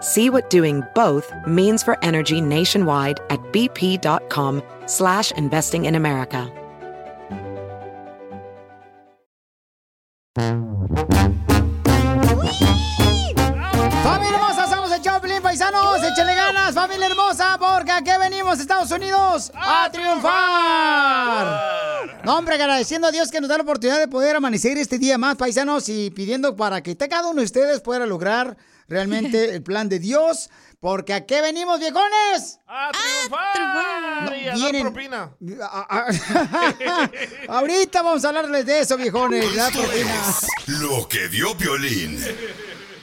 See 0.00 0.30
what 0.30 0.48
doing 0.48 0.84
both 0.94 1.32
means 1.46 1.82
for 1.82 1.98
energy 2.04 2.40
nationwide 2.40 3.20
at 3.30 3.40
bp.com 3.52 4.62
slash 4.86 5.32
investing 5.32 5.86
in 5.86 5.96
America. 5.96 6.52
¡Familia 14.04 14.36
hermosa! 14.36 14.68
Somos 14.68 14.92
el 14.92 15.02
Choplin, 15.02 15.42
paisanos. 15.42 16.00
Échale 16.04 16.34
ganas, 16.36 16.74
familia 16.74 17.06
hermosa, 17.06 17.58
porque 17.58 17.90
aquí 17.90 18.10
venimos, 18.20 18.60
Estados 18.60 18.92
Unidos, 18.92 19.50
a 19.54 19.90
triunfar. 19.90 21.78
No, 22.24 22.38
hombre, 22.38 22.54
agradeciendo 22.54 23.08
a 23.08 23.10
Dios 23.10 23.32
que 23.32 23.40
nos 23.40 23.48
da 23.50 23.56
la 23.56 23.64
oportunidad 23.64 23.98
de 23.98 24.06
poder 24.06 24.36
amanecer 24.36 24.78
este 24.78 24.98
día 24.98 25.18
más, 25.18 25.34
paisanos, 25.36 25.88
y 25.88 26.10
pidiendo 26.10 26.54
para 26.54 26.82
que 26.82 26.96
cada 26.96 27.28
uno 27.28 27.40
de 27.40 27.46
ustedes 27.46 27.80
pueda 27.80 28.06
lograr 28.06 28.56
realmente 28.88 29.54
el 29.54 29.62
plan 29.62 29.88
de 29.88 29.98
Dios. 29.98 30.50
Porque 30.80 31.12
aquí 31.12 31.34
venimos, 31.42 31.80
viejones. 31.80 32.60
¡A 32.68 32.92
triunfar! 32.92 34.38
y 34.38 34.46
a 34.46 34.50
dar 34.50 34.56
vienen- 34.58 34.82
propina. 34.82 35.30
Ahorita 37.48 38.02
vamos 38.02 38.24
a 38.24 38.28
hablarles 38.28 38.66
de 38.66 38.80
eso, 38.80 38.96
viejones. 38.96 39.54
La 39.56 39.70
propina. 39.70 40.24
Lo 40.66 41.08
que 41.08 41.28
dio 41.28 41.56
Piolín. 41.56 42.18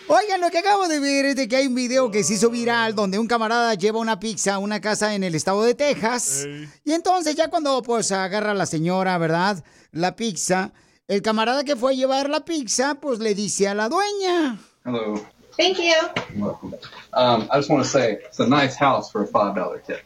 Oigan, 0.07 0.39
lo 0.39 0.51
que 0.51 0.59
acabo 0.59 0.87
de 0.87 0.99
ver 0.99 1.25
es 1.25 1.35
de 1.35 1.47
que 1.47 1.55
hay 1.55 1.67
un 1.67 1.73
video 1.75 2.11
que 2.11 2.23
se 2.23 2.35
hizo 2.35 2.49
viral 2.51 2.93
donde 2.93 3.17
un 3.17 3.27
camarada 3.27 3.73
lleva 3.73 3.99
una 3.99 4.19
pizza 4.19 4.53
a 4.53 4.59
una 4.59 4.79
casa 4.79 5.15
en 5.15 5.23
el 5.23 5.33
estado 5.33 5.63
de 5.63 5.73
Texas. 5.73 6.45
Y 6.83 6.93
entonces 6.93 7.35
ya 7.35 7.49
cuando 7.49 7.81
pues 7.81 8.11
agarra 8.11 8.53
la 8.53 8.67
señora, 8.67 9.17
¿verdad? 9.17 9.63
La 9.91 10.15
pizza, 10.15 10.71
el 11.07 11.23
camarada 11.23 11.63
que 11.63 11.75
fue 11.75 11.93
a 11.93 11.95
llevar 11.95 12.29
la 12.29 12.45
pizza, 12.45 12.95
pues 13.01 13.17
le 13.19 13.33
dice 13.33 13.67
a 13.67 13.73
la 13.73 13.89
dueña. 13.89 14.59
Hello. 14.85 15.25
Thank 15.57 15.79
you. 15.79 15.93
Welcome. 16.35 16.75
Um, 17.13 17.47
I 17.51 17.57
just 17.57 17.69
want 17.69 17.83
to 17.83 17.89
say 17.89 18.19
it's 18.25 18.39
a 18.39 18.47
nice 18.47 18.75
house 18.75 19.11
for 19.11 19.23
a 19.23 19.27
five 19.27 19.55
dollar 19.55 19.79
tip. 19.79 20.01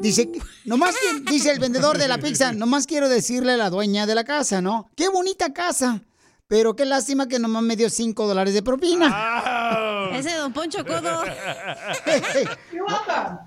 Dice, 0.00 0.28
nomás 0.66 0.94
que, 0.94 1.20
dice 1.32 1.50
el 1.50 1.58
vendedor 1.58 1.96
de 1.96 2.06
la 2.06 2.18
pizza, 2.18 2.52
nomás 2.52 2.86
quiero 2.86 3.08
decirle 3.08 3.52
a 3.52 3.56
la 3.56 3.70
dueña 3.70 4.06
de 4.06 4.14
la 4.14 4.24
casa, 4.24 4.60
¿no? 4.60 4.90
Qué 4.94 5.08
bonita 5.08 5.54
casa. 5.54 6.02
Pero 6.48 6.76
qué 6.76 6.84
lástima 6.84 7.26
que 7.26 7.38
nomás 7.38 7.62
me 7.62 7.76
dio 7.76 7.90
5 7.90 8.26
dólares 8.28 8.54
de 8.54 8.62
propina. 8.62 10.10
Ese 10.12 10.36
don 10.36 10.52
Poncho 10.52 10.84
Codo. 10.84 11.24
You're 12.72 12.84
welcome. 12.86 13.38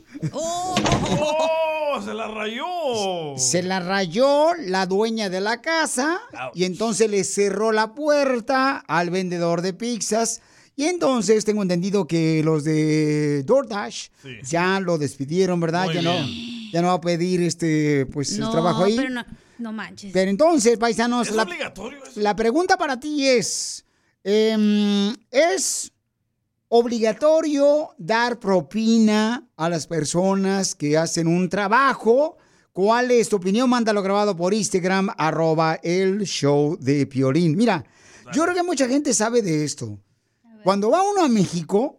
¡Oh! 0.32 0.74
¡Se 2.04 2.14
la 2.14 2.28
rayó! 2.28 2.64
Se 3.36 3.62
la 3.62 3.80
rayó 3.80 4.54
la 4.54 4.86
dueña 4.86 5.28
de 5.28 5.40
la 5.40 5.60
casa 5.60 6.20
y 6.54 6.64
entonces 6.64 7.10
le 7.10 7.24
cerró 7.24 7.72
la 7.72 7.92
puerta 7.94 8.84
al 8.86 9.10
vendedor 9.10 9.62
de 9.62 9.72
pizzas. 9.72 10.40
Y 10.76 10.84
entonces 10.84 11.44
tengo 11.44 11.62
entendido 11.62 12.06
que 12.06 12.40
los 12.44 12.62
de 12.62 13.42
DoorDash 13.44 14.08
ya 14.44 14.78
lo 14.78 14.96
despidieron, 14.96 15.58
¿verdad? 15.58 15.86
Muy 15.86 15.94
ya 15.94 16.02
no, 16.02 16.14
ya 16.72 16.82
no 16.82 16.88
va 16.88 16.94
a 16.94 17.00
pedir 17.00 17.42
este 17.42 18.06
pues 18.06 18.38
el 18.38 18.48
trabajo 18.48 18.84
ahí. 18.84 18.96
pero 18.96 19.10
no, 19.10 19.24
no 19.58 19.72
manches. 19.72 20.12
Pero 20.12 20.30
entonces, 20.30 20.78
paisanos, 20.78 21.28
¿Es 21.28 21.34
la, 21.34 21.42
obligatorio 21.42 21.98
la 22.14 22.36
pregunta 22.36 22.76
para 22.76 23.00
ti 23.00 23.26
es, 23.26 23.84
em, 24.22 25.16
¿es 25.32 25.90
obligatorio 26.68 27.90
dar 27.98 28.38
propina 28.38 29.48
a 29.56 29.68
las 29.68 29.86
personas 29.86 30.74
que 30.74 30.96
hacen 30.96 31.26
un 31.26 31.48
trabajo? 31.48 32.36
¿Cuál 32.72 33.10
es 33.10 33.28
tu 33.28 33.36
opinión? 33.36 33.68
Mándalo 33.68 34.02
grabado 34.02 34.36
por 34.36 34.54
Instagram, 34.54 35.08
arroba 35.16 35.80
el 35.82 36.24
show 36.24 36.76
de 36.78 37.06
Piolín. 37.06 37.56
Mira, 37.56 37.84
yo 38.32 38.42
creo 38.44 38.54
que 38.54 38.62
mucha 38.62 38.86
gente 38.86 39.14
sabe 39.14 39.42
de 39.42 39.64
esto. 39.64 39.98
Cuando 40.62 40.90
va 40.90 41.02
uno 41.02 41.24
a 41.24 41.28
México, 41.28 41.97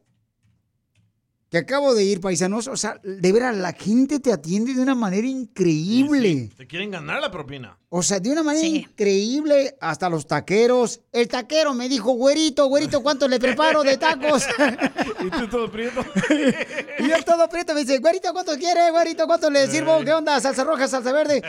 que 1.49 1.57
acabo 1.57 1.95
de 1.95 2.03
ir, 2.03 2.21
paisanos, 2.21 2.67
o 2.67 2.77
sea, 2.77 2.99
de 3.03 3.31
veras, 3.31 3.57
la 3.57 3.73
gente 3.73 4.19
te 4.19 4.31
atiende 4.31 4.75
de 4.75 4.81
una 4.81 4.93
manera 4.93 5.25
increíble. 5.25 6.51
Te 6.55 6.67
quieren 6.67 6.91
ganar 6.91 7.21
la 7.21 7.31
propina. 7.31 7.75
O 7.89 8.03
sea, 8.03 8.19
de 8.19 8.31
una 8.31 8.43
manera 8.43 8.67
increíble, 8.67 9.75
hasta 9.81 10.09
los 10.09 10.27
taqueros. 10.27 11.01
El 11.11 11.27
taquero 11.27 11.73
me 11.73 11.89
dijo, 11.89 12.11
güerito, 12.11 12.67
güerito, 12.67 13.01
¿cuánto 13.01 13.27
le 13.27 13.39
preparo 13.39 13.81
de 13.81 13.97
tacos? 13.97 14.45
¿Y 15.25 15.29
tú 15.31 15.47
todo 15.47 15.71
prieto? 15.71 16.05
y 16.99 17.09
yo 17.09 17.23
todo 17.25 17.49
prieto 17.49 17.73
me 17.73 17.81
dice, 17.81 17.97
güerito, 17.97 18.31
¿cuánto 18.31 18.55
quiere? 18.55 18.91
Güerito, 18.91 19.25
¿cuánto 19.25 19.49
le 19.49 19.65
sirvo? 19.65 20.03
¿Qué 20.05 20.13
onda? 20.13 20.39
¿Salsa 20.39 20.63
roja, 20.63 20.87
salsa 20.87 21.11
verde? 21.11 21.41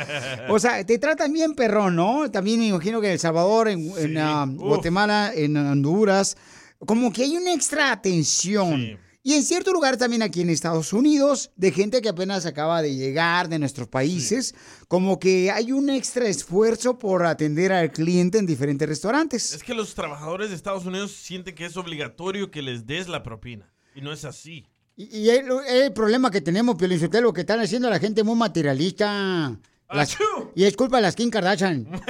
O 0.49 0.59
sea, 0.59 0.83
te 0.83 0.99
tratan 0.99 1.31
bien 1.31 1.55
perrón, 1.55 1.95
¿no? 1.95 2.31
También 2.31 2.59
me 2.59 2.69
imagino 2.69 3.03
que 3.03 3.09
en 3.09 3.13
El 3.13 3.19
Salvador, 3.19 3.69
en, 3.69 3.93
en, 3.99 4.17
ah, 4.17 4.47
Guatemala, 4.49 5.33
en 5.35 5.59
Honduras, 5.59 6.39
como 6.87 7.13
que 7.13 7.25
hay 7.25 7.37
una 7.37 7.53
extra 7.53 7.93
atención. 7.93 8.99
Y 9.23 9.35
en 9.35 9.43
cierto 9.43 9.73
lugar 9.73 9.99
también 9.99 10.23
aquí 10.23 10.41
en 10.41 10.49
Estados 10.49 10.95
Unidos, 10.95 11.51
de 11.55 11.73
gente 11.73 12.01
que 12.01 12.09
apenas 12.09 12.47
acaba 12.47 12.81
de 12.81 12.95
llegar 12.95 13.51
de 13.51 13.59
nuestros 13.59 13.87
países, 13.87 14.55
como 14.89 15.19
que 15.19 15.51
hay 15.51 15.73
un 15.73 15.91
extra 15.91 16.27
esfuerzo 16.27 16.99
por 16.99 17.27
atender 17.27 17.71
al 17.71 17.93
cliente 17.93 18.39
en 18.39 18.47
diferentes 18.47 18.89
restaurantes. 18.89 19.53
Es 19.53 19.63
que 19.63 19.75
los 19.75 19.95
trabajadores 19.95 20.49
de 20.49 20.57
Estados 20.57 20.87
Unidos 20.87 21.13
sienten 21.13 21.55
que 21.55 21.67
es 21.67 21.77
obligatorio 21.77 22.51
que 22.51 22.63
les 22.63 22.87
des 22.87 23.09
la 23.09 23.23
propina. 23.23 23.71
Y 23.95 24.01
no 24.01 24.11
es 24.11 24.25
así. 24.25 24.67
Y, 24.97 25.15
y 25.15 25.29
el, 25.29 25.47
el 25.69 25.93
problema 25.93 26.31
que 26.31 26.41
tenemos, 26.41 26.77
Pio 26.77 26.89
lo 27.21 27.33
que 27.35 27.43
están 27.43 27.61
haciendo 27.61 27.89
a 27.89 27.91
la 27.91 27.99
gente 27.99 28.25
muy 28.25 28.37
materialista. 28.37 29.55
Las- 29.93 30.17
y 30.55 30.65
es 30.65 30.77
culpa 30.77 30.97
de 30.99 31.03
las 31.03 31.17
Kim 31.17 31.31
Kardashian. 31.31 31.87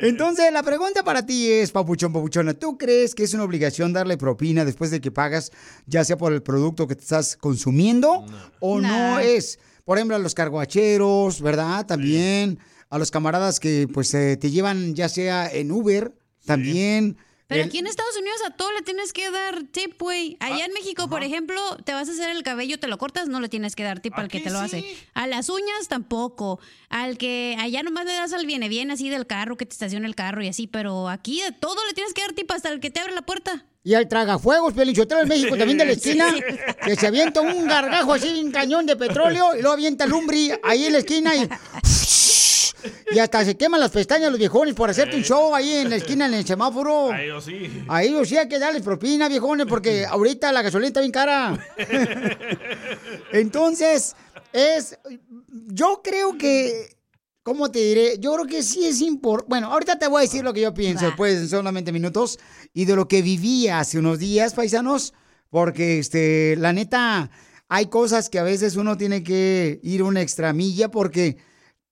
Entonces, 0.00 0.52
la 0.52 0.62
pregunta 0.62 1.02
para 1.02 1.24
ti 1.24 1.50
es, 1.50 1.70
Papuchón, 1.70 2.12
Papuchona, 2.12 2.54
¿tú 2.54 2.78
crees 2.78 3.14
que 3.14 3.24
es 3.24 3.34
una 3.34 3.44
obligación 3.44 3.92
darle 3.92 4.16
propina 4.16 4.64
después 4.64 4.90
de 4.90 5.00
que 5.00 5.10
pagas, 5.10 5.52
ya 5.86 6.04
sea 6.04 6.16
por 6.16 6.32
el 6.32 6.42
producto 6.42 6.86
que 6.86 6.96
te 6.96 7.02
estás 7.02 7.36
consumiendo 7.36 8.24
o 8.60 8.80
no 8.80 9.18
es? 9.18 9.58
Por 9.84 9.98
ejemplo, 9.98 10.16
a 10.16 10.20
los 10.20 10.34
carguacheros, 10.34 11.40
¿verdad? 11.42 11.86
También 11.86 12.58
a 12.90 12.98
los 12.98 13.10
camaradas 13.10 13.60
que 13.60 13.88
pues 13.92 14.14
eh, 14.14 14.36
te 14.36 14.50
llevan 14.50 14.94
ya 14.94 15.08
sea 15.08 15.48
en 15.50 15.72
Uber, 15.72 16.14
también. 16.46 17.16
Pero 17.46 17.60
El- 17.62 17.68
aquí 17.68 17.78
en 17.78 17.86
Estados 17.86 18.16
Unidos 18.16 18.38
a 18.46 18.50
todo 18.50 18.72
le 18.72 18.80
tienes 18.82 19.12
que 19.12 19.30
dar 19.30 19.64
tip, 19.64 20.00
güey. 20.00 20.36
Ah, 20.40 20.46
Allá 20.46 20.64
en 20.64 20.72
México, 20.72 21.08
por 21.08 21.22
ejemplo, 21.22 21.60
te 21.84 21.92
vas 21.92 22.08
a 22.08 22.12
hacer 22.12 22.30
el 22.30 22.42
cabello, 22.42 22.78
te 22.78 22.88
lo 22.88 22.96
cortas, 22.96 23.28
no 23.28 23.38
le 23.40 23.48
tienes 23.50 23.76
que 23.76 23.82
dar 23.82 24.00
tip 24.00 24.14
al 24.16 24.28
que 24.28 24.40
te 24.40 24.50
lo 24.50 24.58
hace. 24.58 24.82
A 25.12 25.26
las 25.26 25.50
uñas 25.50 25.88
tampoco. 25.88 26.58
Al 26.88 27.18
que 27.18 27.56
allá 27.60 27.82
nomás 27.82 28.06
le 28.06 28.12
das 28.14 28.32
al 28.32 28.46
viene 28.46 28.68
bien 28.70 28.90
así 28.90 29.10
del 29.10 29.26
carro, 29.26 29.56
que 29.58 29.66
te 29.66 29.72
estaciona 29.72 30.06
el 30.06 30.14
carro 30.14 30.42
y 30.42 30.48
así, 30.48 30.66
pero 30.66 31.08
aquí 31.10 31.42
de 31.42 31.52
todo 31.52 31.76
le 31.86 31.92
tienes 31.92 32.14
que 32.14 32.22
dar 32.22 32.32
tip 32.32 32.50
hasta 32.50 32.70
el 32.70 32.80
que 32.80 32.90
te 32.90 33.00
abre 33.00 33.14
la 33.14 33.22
puerta. 33.22 33.64
Y 33.86 33.92
al 33.92 34.08
tragafuegos, 34.08 34.72
Pelichotero 34.72 35.20
en 35.20 35.28
México, 35.28 35.58
también 35.58 35.76
de 35.76 35.84
la 35.84 35.92
esquina, 35.98 36.34
que 36.86 36.96
se 36.96 37.06
avienta 37.06 37.42
un 37.42 37.66
gargajo 37.68 38.14
así, 38.14 38.28
un 38.42 38.50
cañón 38.52 38.86
de 38.86 38.96
petróleo, 38.96 39.54
y 39.54 39.60
luego 39.60 39.72
avienta 39.74 40.06
lumbri 40.06 40.50
ahí 40.62 40.86
en 40.86 40.92
la 40.94 40.98
esquina 41.00 41.34
y... 41.36 41.46
Y 43.12 43.18
hasta 43.18 43.44
se 43.44 43.56
queman 43.56 43.80
las 43.80 43.90
pestañas 43.90 44.30
los 44.30 44.38
viejones 44.38 44.74
por 44.74 44.90
hacerte 44.90 45.16
un 45.16 45.22
show 45.22 45.54
ahí 45.54 45.72
en 45.74 45.90
la 45.90 45.96
esquina, 45.96 46.26
en 46.26 46.34
el 46.34 46.46
semáforo. 46.46 47.10
A 47.10 47.22
ellos 47.22 47.44
sí. 47.44 47.84
A 47.88 48.02
ellos 48.02 48.28
sí 48.28 48.36
hay 48.36 48.48
que 48.48 48.58
darles 48.58 48.82
propina, 48.82 49.28
viejones, 49.28 49.66
porque 49.66 50.04
ahorita 50.08 50.52
la 50.52 50.62
gasolina 50.62 50.88
está 50.88 51.00
bien 51.00 51.12
cara. 51.12 51.58
Entonces, 53.32 54.14
es... 54.52 54.98
Yo 55.48 56.00
creo 56.02 56.36
que... 56.36 56.96
¿Cómo 57.42 57.70
te 57.70 57.78
diré? 57.78 58.18
Yo 58.18 58.32
creo 58.34 58.46
que 58.46 58.62
sí 58.62 58.86
es 58.86 59.02
importante. 59.02 59.50
Bueno, 59.50 59.70
ahorita 59.70 59.98
te 59.98 60.08
voy 60.08 60.20
a 60.20 60.22
decir 60.22 60.42
lo 60.42 60.54
que 60.54 60.62
yo 60.62 60.72
pienso, 60.72 61.04
después 61.04 61.34
en 61.34 61.48
solamente 61.48 61.92
minutos, 61.92 62.38
y 62.72 62.86
de 62.86 62.96
lo 62.96 63.06
que 63.06 63.20
viví 63.20 63.68
hace 63.68 63.98
unos 63.98 64.18
días, 64.18 64.54
paisanos, 64.54 65.12
porque, 65.50 65.98
este, 65.98 66.56
la 66.56 66.72
neta, 66.72 67.30
hay 67.68 67.86
cosas 67.86 68.30
que 68.30 68.38
a 68.38 68.44
veces 68.44 68.76
uno 68.76 68.96
tiene 68.96 69.22
que 69.22 69.78
ir 69.82 70.02
una 70.02 70.22
extramilla 70.22 70.90
porque, 70.90 71.36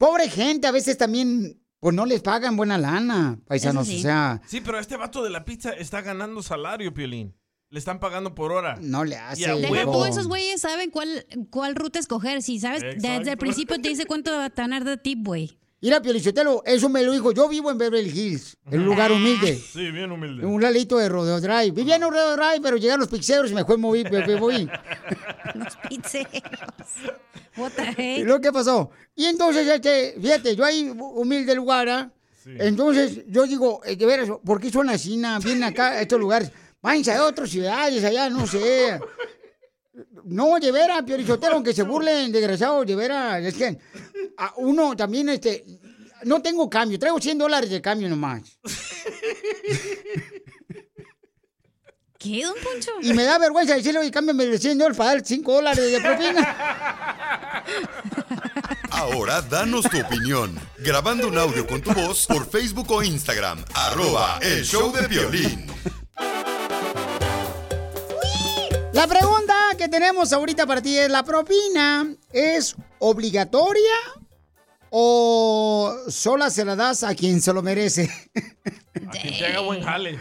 pobre 0.03 0.29
gente, 0.29 0.67
a 0.67 0.73
veces 0.73 0.99
también, 0.99 1.63
pues 1.79 1.95
no 1.95 2.07
les 2.07 2.23
pagan 2.23 2.57
buena 2.57 2.77
lana, 2.77 3.39
paisanos, 3.47 3.87
sí. 3.87 3.99
o 3.99 4.03
sea, 4.03 4.43
Sí, 4.49 4.61
pero 4.61 4.81
este 4.81 4.97
vato 4.97 5.23
de 5.23 5.31
la 5.31 5.45
pizza 5.45 5.71
está 5.71 6.01
ganando 6.01 6.43
salario, 6.43 6.93
Piolín. 6.93 7.37
Le 7.71 7.79
están 7.79 8.01
pagando 8.01 8.35
por 8.35 8.51
hora. 8.51 8.77
no 8.81 9.05
le 9.05 9.15
Y 9.15 9.19
hace. 9.19 9.47
a 9.47 9.55
Deja 9.55 9.71
huevo. 9.71 9.93
tú, 9.93 10.05
esos 10.05 10.27
güeyes 10.27 10.61
saben 10.61 10.91
cuál, 10.91 11.25
cuál 11.51 11.77
ruta 11.77 12.01
escoger. 12.01 12.43
Si 12.43 12.59
sabes, 12.59 12.83
desde 13.01 13.31
el 13.31 13.39
principio 13.39 13.81
te 13.81 13.89
dice 13.89 14.05
cuánto 14.05 14.33
va 14.33 14.47
a 14.47 14.51
tener 14.51 14.85
de 14.85 14.97
tip, 14.99 15.25
güey. 15.25 15.59
Mira, 15.83 16.01
Piolichotelo, 16.01 16.63
eso 16.65 16.89
me 16.89 17.03
lo 17.03 17.11
dijo. 17.13 17.33
Yo 17.33 17.49
vivo 17.49 17.69
en 17.69 17.77
Beverly 17.77 18.09
Hills, 18.09 18.57
en 18.71 18.81
un 18.81 18.87
lugar 18.87 19.11
humilde. 19.11 19.57
Sí, 19.57 19.91
bien 19.91 20.13
humilde. 20.13 20.43
En 20.45 20.49
un 20.49 20.63
ladito 20.63 20.97
de 20.97 21.09
Rodeo 21.09 21.41
Drive. 21.41 21.73
Vivía 21.73 21.97
en 21.97 22.05
un 22.05 22.13
Rodeo 22.13 22.37
Drive, 22.37 22.61
pero 22.63 22.77
llegaron 22.77 23.01
los 23.01 23.09
pizzeros 23.09 23.51
y 23.51 23.55
me 23.55 23.65
fue 23.65 23.77
moví, 23.77 24.05
me, 24.05 24.25
me 24.25 24.37
moví. 24.37 24.69
Los 25.55 25.77
pizzeros. 25.89 26.31
What 27.57 27.73
the 27.73 27.83
¿Y 28.01 28.21
heck? 28.21 28.25
luego 28.25 28.41
qué 28.41 28.53
pasó? 28.53 28.91
Y 29.17 29.25
entonces, 29.25 29.67
este, 29.67 30.15
fíjate, 30.23 30.55
yo 30.55 30.65
ahí, 30.65 30.89
humilde 30.97 31.53
lugar, 31.55 31.89
¿ah? 31.89 32.13
Entonces, 32.47 33.25
yo 33.27 33.43
digo, 33.45 33.81
eh, 33.85 33.97
de 33.97 34.07
veras, 34.07 34.29
¿por 34.45 34.61
qué 34.61 34.71
son 34.71 34.89
así? 34.89 35.17
na? 35.17 35.39
Vienen 35.41 35.65
acá 35.65 35.89
a 35.89 36.03
estos 36.03 36.19
lugares. 36.21 36.51
Váyanse 36.81 37.13
a 37.13 37.25
otras 37.25 37.51
ciudades, 37.51 38.03
allá, 38.05 38.31
no 38.31 38.47
sé. 38.47 39.01
No, 40.25 40.59
de 40.59 40.73
veras, 40.73 41.03
Piorichotero, 41.03 41.55
aunque 41.55 41.73
se 41.75 41.83
burlen, 41.83 42.33
desgraciados, 42.33 42.87
de 42.87 42.95
veras. 42.97 43.45
Es 43.45 43.55
que 43.55 43.79
a 44.43 44.55
uno 44.57 44.97
también, 44.97 45.29
este, 45.29 45.65
no 46.25 46.43
tengo 46.43 46.69
cambio, 46.69 46.99
traigo 46.99 47.21
100 47.21 47.39
dólares 47.39 47.71
de 47.71 47.81
cambio 47.81 48.09
nomás. 48.09 48.43
¿Qué, 52.19 52.45
don 52.45 52.55
Poncho? 52.63 52.91
Y 53.03 53.13
me 53.15 53.23
da 53.23 53.39
vergüenza 53.39 53.77
decirle, 53.77 54.01
oye, 54.01 54.11
cámbiame 54.11 54.47
de 54.47 54.59
100 54.59 54.79
dólares 54.79 54.99
para 54.99 55.11
dar 55.11 55.25
5 55.25 55.53
dólares 55.53 55.93
de 55.93 56.01
propina. 56.01 57.65
Ahora 58.91 59.43
danos 59.43 59.89
tu 59.89 60.01
opinión. 60.01 60.59
Grabando 60.79 61.29
un 61.29 61.39
audio 61.39 61.65
con 61.67 61.81
tu 61.81 61.93
voz 61.93 62.27
por 62.27 62.49
Facebook 62.49 62.91
o 62.91 63.03
Instagram. 63.03 63.65
Arroba 63.75 64.41
el 64.43 64.65
show 64.65 64.93
de 64.93 65.07
violín. 65.07 65.67
La 68.93 69.07
pregunta 69.07 69.55
que 69.79 69.89
tenemos 69.89 70.33
ahorita 70.33 70.67
para 70.67 70.83
ti 70.83 70.99
es, 70.99 71.11
¿la 71.11 71.25
propina 71.25 72.15
es 72.33 72.77
obligatoria 72.99 74.22
o 74.95 75.97
sola 76.09 76.51
se 76.51 76.67
la 76.67 76.77
das 76.77 77.03
a 77.03 77.15
quien 77.15 77.41
se 77.41 77.53
lo 77.53 77.63
merece? 77.63 78.11
Que 78.93 79.31
te 79.31 79.47
haga 79.47 79.61
buen 79.61 79.83
jale. 79.83 80.19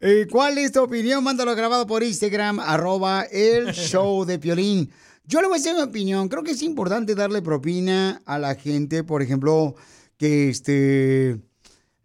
Eh, 0.00 0.26
¿Cuál 0.30 0.56
es 0.56 0.72
tu 0.72 0.82
opinión? 0.82 1.22
Mándalo 1.22 1.54
grabado 1.54 1.86
por 1.86 2.02
Instagram, 2.02 2.58
arroba 2.60 3.24
el 3.30 3.66
show 3.72 4.24
de 4.24 4.38
Piolín. 4.38 4.90
Yo 5.24 5.42
le 5.42 5.48
voy 5.48 5.56
a 5.56 5.58
decir 5.58 5.74
mi 5.74 5.82
opinión. 5.82 6.28
Creo 6.28 6.42
que 6.42 6.52
es 6.52 6.62
importante 6.62 7.14
darle 7.14 7.42
propina 7.42 8.22
a 8.24 8.38
la 8.38 8.54
gente, 8.54 9.04
por 9.04 9.22
ejemplo, 9.22 9.74
que 10.16 10.48
este... 10.48 11.38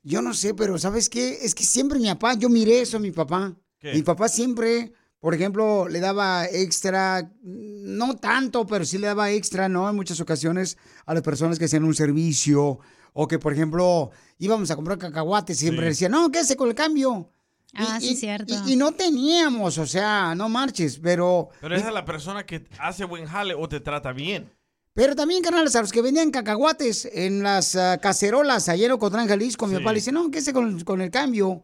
Yo 0.03 0.21
no 0.21 0.33
sé, 0.33 0.53
pero 0.53 0.77
¿sabes 0.79 1.09
qué? 1.09 1.39
Es 1.43 1.55
que 1.55 1.63
siempre 1.63 1.99
mi 1.99 2.07
papá, 2.07 2.33
yo 2.33 2.49
miré 2.49 2.81
eso 2.81 2.97
a 2.97 2.99
mi 2.99 3.11
papá. 3.11 3.55
¿Qué? 3.79 3.93
Mi 3.93 4.01
papá 4.01 4.27
siempre, 4.27 4.91
por 5.21 5.33
ejemplo, 5.33 5.87
le 5.87 5.99
daba 6.01 6.45
extra, 6.47 7.31
no 7.43 8.15
tanto, 8.17 8.65
pero 8.67 8.83
sí 8.83 8.97
le 8.97 9.07
daba 9.07 9.31
extra, 9.31 9.69
¿no? 9.69 9.89
En 9.89 9.95
muchas 9.95 10.19
ocasiones 10.19 10.77
a 11.05 11.13
las 11.13 11.23
personas 11.23 11.57
que 11.57 11.65
hacían 11.65 11.83
un 11.85 11.93
servicio 11.95 12.79
o 13.13 13.27
que, 13.27 13.39
por 13.39 13.53
ejemplo, 13.53 14.11
íbamos 14.39 14.69
a 14.71 14.75
comprar 14.75 14.97
cacahuates 14.97 15.57
y 15.57 15.59
siempre 15.61 15.85
Sí. 15.85 15.89
decía, 15.89 16.09
no, 16.09 16.29
quédese 16.31 16.55
con 16.57 16.67
el 16.69 16.75
cambio. 16.75 17.29
Ah, 17.73 17.99
Y- 18.01 18.05
sí, 18.07 18.13
y- 18.13 18.15
cierto. 18.17 18.53
Y, 18.65 18.73
y 18.73 18.75
no 18.75 18.91
teníamos, 18.93 19.77
o 19.77 19.85
sea, 19.85 20.33
no 20.35 20.49
marches, 20.49 20.99
pero... 20.99 21.49
Pero 21.61 21.75
esa 21.75 21.87
es 21.89 21.93
la 21.93 22.03
persona 22.03 22.45
que 22.45 22.67
hace 22.79 23.05
buen 23.05 23.25
jale 23.27 23.53
o 23.53 23.69
te 23.69 23.79
trata 23.79 24.11
bien. 24.11 24.51
Pero 24.93 25.15
también, 25.15 25.41
canales, 25.41 25.73
a 25.77 25.81
los 25.81 25.91
que 25.93 26.01
vendían 26.01 26.31
cacahuates 26.31 27.07
en 27.13 27.43
las 27.43 27.75
ah, 27.77 27.97
cacerolas 28.01 28.67
allá 28.67 28.87
en 28.87 28.91
Ocotlán, 28.91 29.27
Jalisco, 29.27 29.67
mi 29.67 29.75
Sí. 29.75 29.79
papá 29.79 29.91
le 29.93 29.99
dice, 29.99 30.11
no, 30.11 30.29
quédese 30.31 30.51
con, 30.51 30.83
con 30.83 30.99
el 30.99 31.11
cambio. 31.11 31.63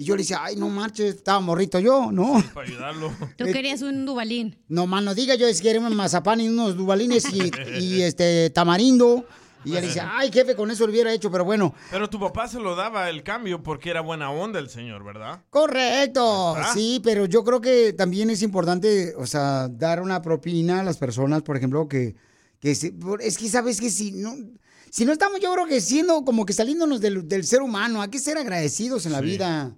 Y 0.00 0.04
yo 0.04 0.14
le 0.14 0.22
decía, 0.22 0.38
ay, 0.40 0.54
no 0.54 0.68
marches, 0.68 1.16
estaba 1.16 1.40
morrito 1.40 1.80
yo, 1.80 2.12
¿no? 2.12 2.40
Para 2.54 2.68
ayudarlo. 2.68 3.12
Tú 3.36 3.44
querías 3.46 3.82
un 3.82 4.06
dubalín. 4.06 4.56
No, 4.68 4.86
más 4.86 5.02
no 5.02 5.12
diga, 5.12 5.34
yo 5.34 5.48
es 5.48 5.60
que 5.60 5.64
quería 5.72 5.80
un 5.86 5.96
mazapán 5.96 6.40
y 6.40 6.48
unos 6.48 6.76
dubalines 6.76 7.24
y, 7.32 7.50
y, 7.80 8.02
este 8.02 8.48
tamarindo. 8.50 9.26
Y 9.64 9.74
él 9.74 9.82
dice, 9.82 10.00
ay, 10.00 10.30
jefe, 10.32 10.54
con 10.54 10.70
eso 10.70 10.86
lo 10.86 10.92
hubiera 10.92 11.12
hecho, 11.12 11.32
pero 11.32 11.44
bueno. 11.44 11.74
Pero 11.90 12.08
tu 12.08 12.20
papá 12.20 12.46
se 12.46 12.60
lo 12.60 12.76
daba 12.76 13.10
el 13.10 13.24
cambio 13.24 13.60
porque 13.60 13.90
era 13.90 14.00
buena 14.00 14.30
onda 14.30 14.60
el 14.60 14.70
señor, 14.70 15.02
¿verdad? 15.02 15.42
Correcto, 15.50 16.54
Ah. 16.56 16.70
sí, 16.72 17.00
pero 17.02 17.26
yo 17.26 17.42
creo 17.42 17.60
que 17.60 17.92
también 17.92 18.30
es 18.30 18.42
importante, 18.42 19.14
o 19.18 19.26
sea, 19.26 19.66
dar 19.68 20.00
una 20.00 20.22
propina 20.22 20.78
a 20.78 20.84
las 20.84 20.96
personas, 20.96 21.42
por 21.42 21.56
ejemplo, 21.56 21.88
que, 21.88 22.14
que 22.60 22.76
se- 22.76 22.94
es 23.20 23.36
que 23.36 23.48
sabes 23.48 23.80
que 23.80 23.90
si 23.90 24.12
no, 24.12 24.32
si 24.90 25.04
no 25.04 25.12
estamos, 25.12 25.40
yo 25.40 25.52
creo 25.52 25.66
que 25.66 25.80
siendo 25.80 26.24
como 26.24 26.46
que 26.46 26.52
saliéndonos 26.52 27.00
del, 27.00 27.26
del 27.28 27.44
ser 27.44 27.60
humano, 27.60 28.00
hay 28.00 28.10
que 28.10 28.20
ser 28.20 28.38
agradecidos 28.38 29.06
en 29.06 29.12
la 29.12 29.18
Sí. 29.18 29.24
vida. 29.24 29.76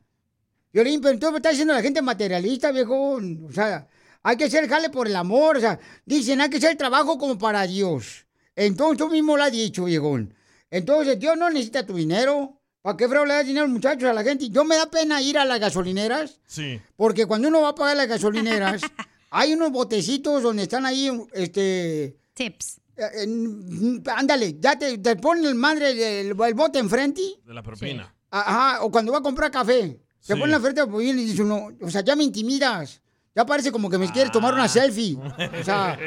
Violín, 0.72 1.00
pero 1.00 1.18
tú 1.18 1.30
me 1.30 1.36
estás 1.38 1.52
diciendo 1.52 1.74
la 1.74 1.82
gente 1.82 2.00
materialista, 2.02 2.70
viejo, 2.72 3.14
o 3.14 3.52
sea, 3.52 3.88
hay 4.22 4.36
que 4.36 4.44
hacer 4.44 4.68
jale 4.68 4.90
por 4.90 5.06
el 5.06 5.16
amor, 5.16 5.56
o 5.56 5.60
sea, 5.60 5.78
dicen, 6.04 6.40
hay 6.40 6.48
que 6.50 6.58
hacer 6.58 6.76
trabajo 6.76 7.18
como 7.18 7.36
para 7.38 7.66
Dios. 7.66 8.26
Entonces 8.54 8.98
tú 8.98 9.08
mismo 9.08 9.36
lo 9.36 9.42
has 9.44 9.52
dicho, 9.52 9.84
viejón. 9.84 10.34
Entonces 10.70 11.18
Dios 11.18 11.36
no 11.36 11.48
necesita 11.50 11.84
tu 11.86 11.94
dinero. 11.96 12.56
¿Para 12.82 12.96
qué 12.96 13.08
freo 13.08 13.26
le 13.26 13.34
das 13.34 13.46
dinero, 13.46 13.68
muchachos, 13.68 14.08
a 14.08 14.12
la 14.14 14.22
gente? 14.22 14.48
Yo 14.48 14.64
me 14.64 14.76
da 14.76 14.86
pena 14.90 15.20
ir 15.20 15.36
a 15.38 15.44
las 15.44 15.60
gasolineras, 15.60 16.40
Sí. 16.46 16.80
porque 16.96 17.26
cuando 17.26 17.48
uno 17.48 17.60
va 17.62 17.70
a 17.70 17.74
pagar 17.74 17.96
las 17.96 18.08
gasolineras, 18.08 18.80
hay 19.30 19.52
unos 19.52 19.70
botecitos 19.70 20.42
donde 20.42 20.62
están 20.62 20.86
ahí, 20.86 21.10
este... 21.32 22.16
Tips. 22.34 22.80
eh, 22.96 24.00
ándale, 24.14 24.56
ya 24.58 24.78
te, 24.78 24.96
te 24.98 25.16
ponen 25.16 25.44
el 25.46 25.54
madre 25.56 26.20
el, 26.20 26.28
el 26.40 26.54
bote 26.54 26.78
enfrente. 26.78 27.20
De 27.44 27.52
la 27.52 27.62
propina. 27.62 28.14
Ajá, 28.30 28.82
o 28.84 28.90
cuando 28.90 29.12
va 29.12 29.18
a 29.18 29.22
comprar 29.22 29.50
café. 29.50 30.00
Se 30.20 30.34
Sí. 30.34 30.40
pone 30.40 30.54
enfrente 30.54 30.86
pues, 30.86 31.06
y 31.08 31.12
dice 31.12 31.42
uno, 31.42 31.68
o 31.80 31.90
sea, 31.90 32.02
ya 32.02 32.14
me 32.16 32.24
intimidas. 32.24 33.00
Ya 33.34 33.46
parece 33.46 33.70
como 33.72 33.88
que 33.88 33.96
me 33.98 34.10
quieres 34.10 34.32
tomar 34.32 34.52
una 34.54 34.68
selfie. 34.68 35.16
O 35.16 35.64
sea, 35.64 35.98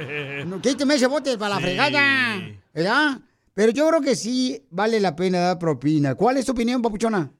no, 0.45 0.61
quíteme 0.61 0.95
ese 0.95 1.07
bote 1.07 1.37
para 1.37 1.55
la 1.55 1.57
Sí. 1.57 1.63
fregada. 1.63 2.41
¿Verdad? 2.73 3.19
Pero 3.53 3.71
yo 3.71 3.87
creo 3.87 4.01
que 4.01 4.15
sí 4.15 4.63
vale 4.69 4.99
la 4.99 5.15
pena 5.15 5.39
dar 5.39 5.59
propina. 5.59 6.15
¿Cuál 6.15 6.37
es 6.37 6.45
tu 6.45 6.51
opinión, 6.51 6.81
papuchona? 6.81 7.31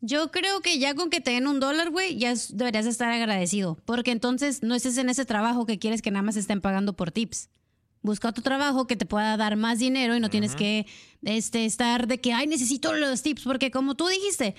Yo 0.00 0.30
creo 0.30 0.60
que 0.60 0.78
ya 0.78 0.94
con 0.94 1.08
que 1.10 1.20
te 1.20 1.30
den 1.30 1.46
un 1.46 1.60
dólar, 1.60 1.90
güey, 1.90 2.18
ya 2.18 2.34
deberías 2.50 2.84
estar 2.86 3.10
agradecido. 3.10 3.78
Porque 3.86 4.10
entonces 4.10 4.62
no 4.62 4.74
estés 4.74 4.98
en 4.98 5.08
ese 5.08 5.24
trabajo 5.24 5.64
que 5.64 5.78
quieres 5.78 6.02
que 6.02 6.10
nada 6.10 6.22
más 6.22 6.36
estén 6.36 6.60
pagando 6.60 6.94
por 6.94 7.10
tips. 7.10 7.48
Busca 8.02 8.28
otro 8.28 8.42
trabajo 8.42 8.86
que 8.86 8.96
te 8.96 9.06
pueda 9.06 9.36
dar 9.38 9.56
más 9.56 9.78
dinero 9.78 10.14
y 10.14 10.20
no 10.20 10.28
tienes 10.28 10.54
que 10.56 10.86
este, 11.22 11.64
estar 11.64 12.06
de 12.06 12.20
que, 12.20 12.34
ay, 12.34 12.46
necesito 12.46 12.92
los 12.92 13.22
tips. 13.22 13.44
Porque 13.44 13.70
como 13.70 13.94
tú 13.94 14.06
dijiste, 14.08 14.54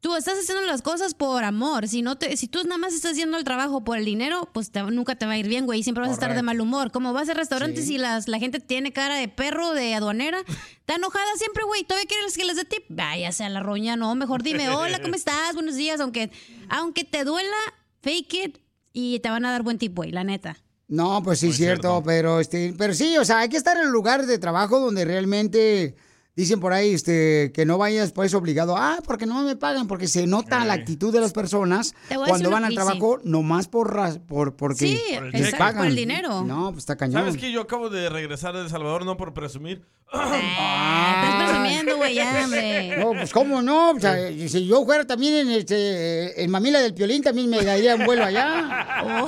tú 0.00 0.14
estás 0.14 0.38
haciendo 0.38 0.62
las 0.66 0.82
cosas 0.82 1.14
por 1.14 1.42
amor. 1.44 1.88
Si 1.88 2.02
no 2.02 2.16
te, 2.16 2.36
si 2.36 2.46
tú 2.48 2.62
nada 2.64 2.78
más 2.78 2.94
estás 2.94 3.12
haciendo 3.12 3.36
el 3.38 3.44
trabajo 3.44 3.82
por 3.84 3.98
el 3.98 4.04
dinero, 4.04 4.48
pues 4.52 4.70
te- 4.70 4.82
nunca 4.82 5.16
te 5.16 5.26
va 5.26 5.32
a 5.32 5.38
ir 5.38 5.48
bien, 5.48 5.66
güey. 5.66 5.82
Siempre 5.82 6.02
vas 6.02 6.10
a 6.10 6.14
estar 6.14 6.34
de 6.34 6.42
mal 6.42 6.60
humor. 6.60 6.92
Como 6.92 7.12
vas 7.12 7.28
a 7.28 7.34
restaurantes 7.34 7.86
Sí. 7.86 7.94
y 7.94 7.98
las, 7.98 8.28
la 8.28 8.38
gente 8.38 8.60
tiene 8.60 8.92
cara 8.92 9.16
de 9.16 9.28
perro, 9.28 9.72
de 9.72 9.94
aduanera, 9.94 10.38
está 10.78 10.94
enojada 10.94 11.26
siempre, 11.38 11.64
güey. 11.64 11.84
¿Todavía 11.84 12.06
quieres 12.08 12.36
que 12.36 12.44
les 12.44 12.56
dé 12.56 12.64
tip? 12.64 12.84
Vaya 12.88 13.32
sea 13.32 13.48
la 13.48 13.60
roña, 13.60 13.96
no. 13.96 14.14
Mejor 14.14 14.42
dime, 14.42 14.68
hola, 14.70 15.00
¿cómo 15.02 15.14
estás? 15.16 15.54
Buenos 15.54 15.74
días. 15.76 16.00
Aunque, 16.00 16.30
aunque 16.68 17.04
te 17.04 17.24
duela, 17.24 17.56
fake 18.02 18.34
it 18.34 18.58
y 18.92 19.18
te 19.20 19.28
van 19.30 19.44
a 19.44 19.50
dar 19.50 19.62
buen 19.62 19.78
tip, 19.78 19.94
güey, 19.94 20.10
la 20.12 20.24
neta. 20.24 20.56
No, 20.88 21.20
pues 21.22 21.40
sí, 21.40 21.46
Muy 21.46 21.54
cierto, 21.56 21.88
cierto. 21.88 22.02
pero 22.06 22.38
este, 22.38 22.72
pero 22.78 22.94
sí, 22.94 23.16
o 23.18 23.24
sea, 23.24 23.40
hay 23.40 23.48
que 23.48 23.56
estar 23.56 23.76
en 23.76 23.82
el 23.84 23.88
lugar 23.90 24.24
de 24.24 24.38
trabajo 24.38 24.78
donde 24.78 25.04
realmente 25.04 25.96
dicen 26.36 26.60
por 26.60 26.72
ahí, 26.74 26.92
este, 26.94 27.50
que 27.54 27.64
no 27.64 27.78
vayas 27.78 28.12
pues 28.12 28.34
obligado, 28.34 28.76
ah, 28.76 28.98
porque 29.04 29.24
no 29.26 29.42
me 29.42 29.56
pagan, 29.56 29.88
porque 29.88 30.06
se 30.06 30.26
nota 30.26 30.64
la 30.66 30.74
actitud 30.74 31.12
de 31.12 31.20
las 31.20 31.32
personas 31.32 31.94
cuando 32.26 32.50
van 32.50 32.64
al 32.64 32.74
trabajo, 32.74 33.18
nomás 33.24 33.66
por 33.68 33.94
ras- 33.94 34.18
por 34.18 34.54
porque 34.54 34.76
Sí, 34.86 35.00
Por 35.14 35.32
les 35.32 35.54
pagan. 35.54 35.78
por 35.78 35.86
el 35.86 35.96
dinero. 35.96 36.42
No, 36.44 36.66
pues 36.72 36.82
está 36.82 36.96
cañón. 36.96 37.22
¿Sabes 37.22 37.36
que 37.38 37.50
yo 37.50 37.62
acabo 37.62 37.88
de 37.90 38.08
regresar 38.10 38.54
de 38.54 38.60
El 38.62 38.68
Salvador 38.70 39.04
no 39.06 39.16
por 39.16 39.32
presumir? 39.34 39.86
Ah, 40.58 41.22
estás 41.24 41.48
presumiendo, 41.50 41.96
güey, 41.96 42.14
ya, 42.14 42.42
hombre. 42.44 42.96
No, 42.98 43.10
pues 43.12 43.32
cómo 43.32 43.62
no, 43.62 43.90
o 43.90 44.00
sea, 44.00 44.16
si 44.48 44.66
yo 44.66 44.84
fuera 44.84 45.04
también 45.06 45.34
en 45.34 45.50
este 45.50 46.42
en 46.42 46.50
Mamila 46.50 46.80
del 46.80 46.94
Piolín 46.94 47.22
también 47.22 47.48
me 47.50 47.62
daría 47.62 47.96
un 47.96 48.04
vuelo 48.04 48.24
allá. 48.24 49.02
Oh. 49.04 49.26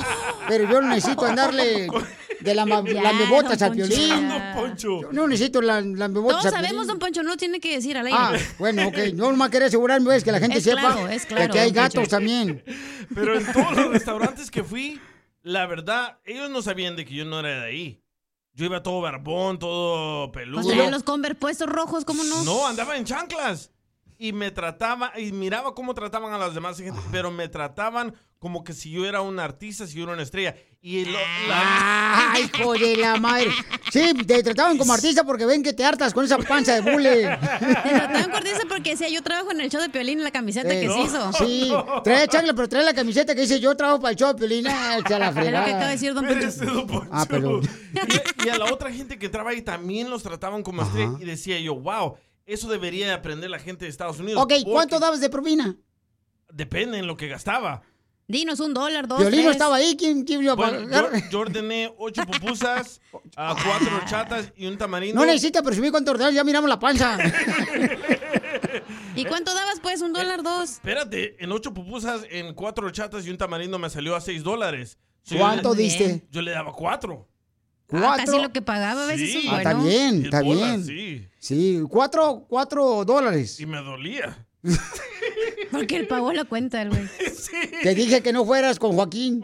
Pero 0.49 0.71
yo 0.71 0.81
no 0.81 0.89
necesito 0.89 1.25
andarle 1.27 1.89
de 2.41 2.55
la 2.55 2.65
ma- 2.67 2.83
Ya, 2.85 3.03
lambebotas 3.03 3.59
don 3.59 3.69
al 3.71 3.75
Piolín. 3.75 4.29
No, 4.29 4.41
Poncho. 4.55 5.01
Yo 5.03 5.13
no 5.13 5.27
necesito 5.29 5.61
la 5.63 5.81
lambebotas 5.81 6.43
Todos 6.43 6.55
al 6.55 6.63
sabemos. 6.65 6.87
Don 6.99 7.07
Poncho, 7.07 7.23
no 7.23 7.31
lo 7.31 7.37
tiene 7.37 7.61
que 7.61 7.75
decir 7.75 7.97
al 7.97 8.07
aire. 8.07 8.19
Ah, 8.19 8.37
bueno, 8.59 8.89
ok. 8.89 8.97
Yo 9.15 9.31
nomás 9.31 9.51
quería 9.51 9.69
asegurarme, 9.69 10.07
pues, 10.07 10.25
que 10.25 10.33
la 10.33 10.41
gente 10.41 10.59
Es 10.59 10.65
sepa 10.65 10.81
claro, 10.81 11.09
es 11.09 11.27
claro, 11.27 11.53
que 11.53 11.61
hay 11.61 11.71
gatos 11.71 11.95
Poncho. 11.95 12.11
también. 12.11 12.63
Pero 13.15 13.39
en 13.39 13.53
todos 13.53 13.73
los 13.77 13.89
restaurantes 13.91 14.51
que 14.51 14.65
fui, 14.65 15.01
la 15.43 15.67
verdad, 15.67 16.19
ellos 16.25 16.51
no 16.51 16.63
sabían 16.63 16.97
de 16.97 17.05
que 17.05 17.15
yo 17.15 17.25
no 17.25 17.41
era 17.41 17.61
de 17.63 17.67
ahí. 17.67 18.03
Yo 18.53 18.65
iba 18.65 18.83
todo 18.83 19.01
barbón, 19.01 19.59
todo 19.59 20.33
peludo. 20.33 20.63
Pues 20.63 20.75
traía 20.75 20.91
los 20.91 21.05
Converse 21.05 21.37
puestos 21.37 21.69
rojos, 21.69 22.05
¿cómo 22.05 22.25
no? 22.25 22.43
No, 22.43 22.67
andaba 22.67 22.97
en 22.97 23.05
chanclas. 23.05 23.71
Y 24.19 24.33
me 24.33 24.51
trataba, 24.51 25.13
y 25.17 25.31
miraba 25.31 25.77
cómo 25.77 25.95
trataban 25.95 26.33
a 26.33 26.39
las 26.39 26.53
demás 26.53 26.77
gente, 26.77 27.01
pero 27.13 27.31
me 27.31 27.47
trataban 27.49 28.15
como 28.41 28.65
que 28.65 28.73
si 28.73 28.91
yo 28.91 29.07
era 29.07 29.21
un 29.21 29.39
artista, 29.39 29.87
si 29.87 29.99
yo 29.99 30.05
era 30.05 30.13
una 30.15 30.25
estrella. 30.25 30.57
Y 30.81 31.05
lo- 31.07 31.19
la- 31.49 32.33
¡Ay, 32.35 32.49
hijo 32.55 32.73
de 32.75 32.97
la 32.97 33.17
madre! 33.17 33.49
Sí, 33.93 34.15
te 34.27 34.43
trataban 34.45 34.79
como 34.79 34.93
artista 34.93 35.25
porque 35.25 35.45
ven 35.45 35.63
que 35.65 35.73
te 35.73 35.85
hartas 35.85 36.15
con 36.15 36.25
esa 36.25 36.39
panza 36.39 36.81
de 36.81 36.93
bule. 36.93 37.23
Te 37.27 37.67
trataban 37.67 38.31
corteza 38.31 38.61
porque 38.69 38.91
decía, 38.91 39.09
yo 39.09 39.21
trabajo 39.23 39.51
en 39.51 39.61
el 39.63 39.71
show 39.71 39.81
de 39.81 39.89
Piolín 39.89 40.23
la 40.23 40.31
camiseta 40.31 40.73
Eh, 40.73 40.83
que 40.83 40.89
se 40.89 41.01
hizo. 41.01 41.33
Sí, 41.33 41.73
trae 42.05 42.29
chancla, 42.29 42.55
pero 42.55 42.69
trae 42.69 42.85
la 42.85 42.95
camiseta 42.95 43.35
que 43.35 43.41
dice 43.41 43.59
yo 43.59 43.77
trabajo 43.77 44.01
para 44.01 44.13
el 44.13 44.17
show 44.17 44.29
de 44.29 44.35
Piolín. 44.39 44.69
Ah, 44.69 44.73
la 44.73 44.97
Es 44.99 45.03
lo 45.03 45.09
que 45.35 45.41
fregada. 45.41 45.65
acaba 45.67 45.85
de 45.87 45.91
decir 45.91 46.15
Don 46.15 46.25
Poncho. 46.25 46.47
Espérese, 46.47 46.73
don 46.73 46.87
Poncho. 46.87 47.09
Ah, 47.13 47.27
perdón. 47.27 47.63
Y, 48.43 48.47
y 48.47 48.49
a 48.49 48.59
la 48.59 48.67
otra 48.67 48.93
gente 48.93 49.19
que 49.19 49.29
trabaja 49.29 49.57
ahí 49.57 49.63
también 49.63 50.09
los 50.11 50.23
trataban 50.23 50.63
como 50.63 50.83
estrella. 50.83 51.17
Y 51.21 51.25
decía 51.25 51.59
yo, 51.59 51.75
wow, 51.75 52.17
eso 52.47 52.69
debería 52.69 53.07
de 53.09 53.13
aprender 53.15 53.51
la 53.51 53.59
gente 53.59 53.85
de 53.85 53.91
Estados 53.91 54.21
Unidos. 54.21 54.41
Ok, 54.43 54.53
¿cuánto 54.65 55.01
dabas 55.01 55.21
de 55.21 55.29
propina? 55.29 55.75
Depende 56.53 56.99
en 56.99 57.07
lo 57.09 57.17
que 57.17 57.27
gastaba. 57.27 57.83
Dinos 58.31 58.61
un 58.61 58.75
dólar, 58.75 59.09
dos, 59.09 59.21
no 59.21 59.27
tres. 59.31 59.47
estaba 59.47 59.77
ahí, 59.77 59.97
¿quién, 59.97 60.23
quién 60.23 60.43
iba 60.43 60.53
a 60.53 60.55
Bueno, 60.55 60.83
pagar? 60.87 61.11
yo, 61.15 61.31
yo 61.31 61.39
ordené 61.41 61.95
ocho 61.97 62.23
pupusas, 62.27 63.01
a 63.37 63.55
cuatro 63.65 63.97
horchatas 63.97 64.53
y 64.55 64.67
un 64.67 64.77
tamarindo. 64.77 65.19
No 65.19 65.25
necesita 65.27 65.63
presumir 65.63 65.91
cuánto 65.91 66.11
ordenaron, 66.11 66.35
ya 66.35 66.45
miramos 66.45 66.69
la 66.69 66.79
panza. 66.79 67.17
¿Y 69.17 69.25
cuánto 69.25 69.55
dabas, 69.55 69.81
pues? 69.81 70.03
¿Un 70.03 70.13
dólar, 70.13 70.43
dos? 70.43 70.73
Espérate, 70.73 71.43
en 71.43 71.51
ocho 71.53 71.73
pupusas, 71.73 72.21
en 72.31 72.53
cuatro 72.55 72.87
horchatas 72.87 73.27
y 73.27 73.31
un 73.31 73.39
tamarindo 73.39 73.79
me 73.79 73.89
salió 73.89 74.15
a 74.15 74.21
seis 74.21 74.43
dólares. 74.43 74.99
Yo 75.25 75.39
¿Cuánto 75.39 75.75
le- 75.75 75.83
diste? 75.83 76.27
Yo 76.31 76.43
le 76.43 76.51
daba 76.51 76.73
cuatro. 76.75 77.27
Ah, 77.91 77.99
¿Cuatro? 77.99 78.27
casi 78.27 78.43
lo 78.43 78.53
que 78.53 78.61
pagaba 78.61 79.05
a 79.05 79.07
veces 79.07 79.33
Sí. 79.33 79.49
Ah, 79.51 79.57
está 79.59 79.73
bien, 79.75 80.25
está 80.27 80.43
bien. 80.43 80.85
Sí, 80.85 81.27
Sí, 81.39 81.81
cuatro, 81.89 82.45
cuatro 82.47 83.05
dólares. 83.07 83.59
y 83.59 83.65
me 83.65 83.79
dolía. 83.79 84.47
Porque 85.71 85.97
él 85.97 86.07
pagó 86.07 86.33
la 86.33 86.45
cuenta, 86.45 86.83
el 86.83 86.91
güey. 86.91 87.09
Te 87.83 87.95
dije 87.95 88.23
que 88.23 88.33
no 88.33 88.45
fueras 88.45 88.79
con 88.79 88.95
Joaquín. 88.95 89.43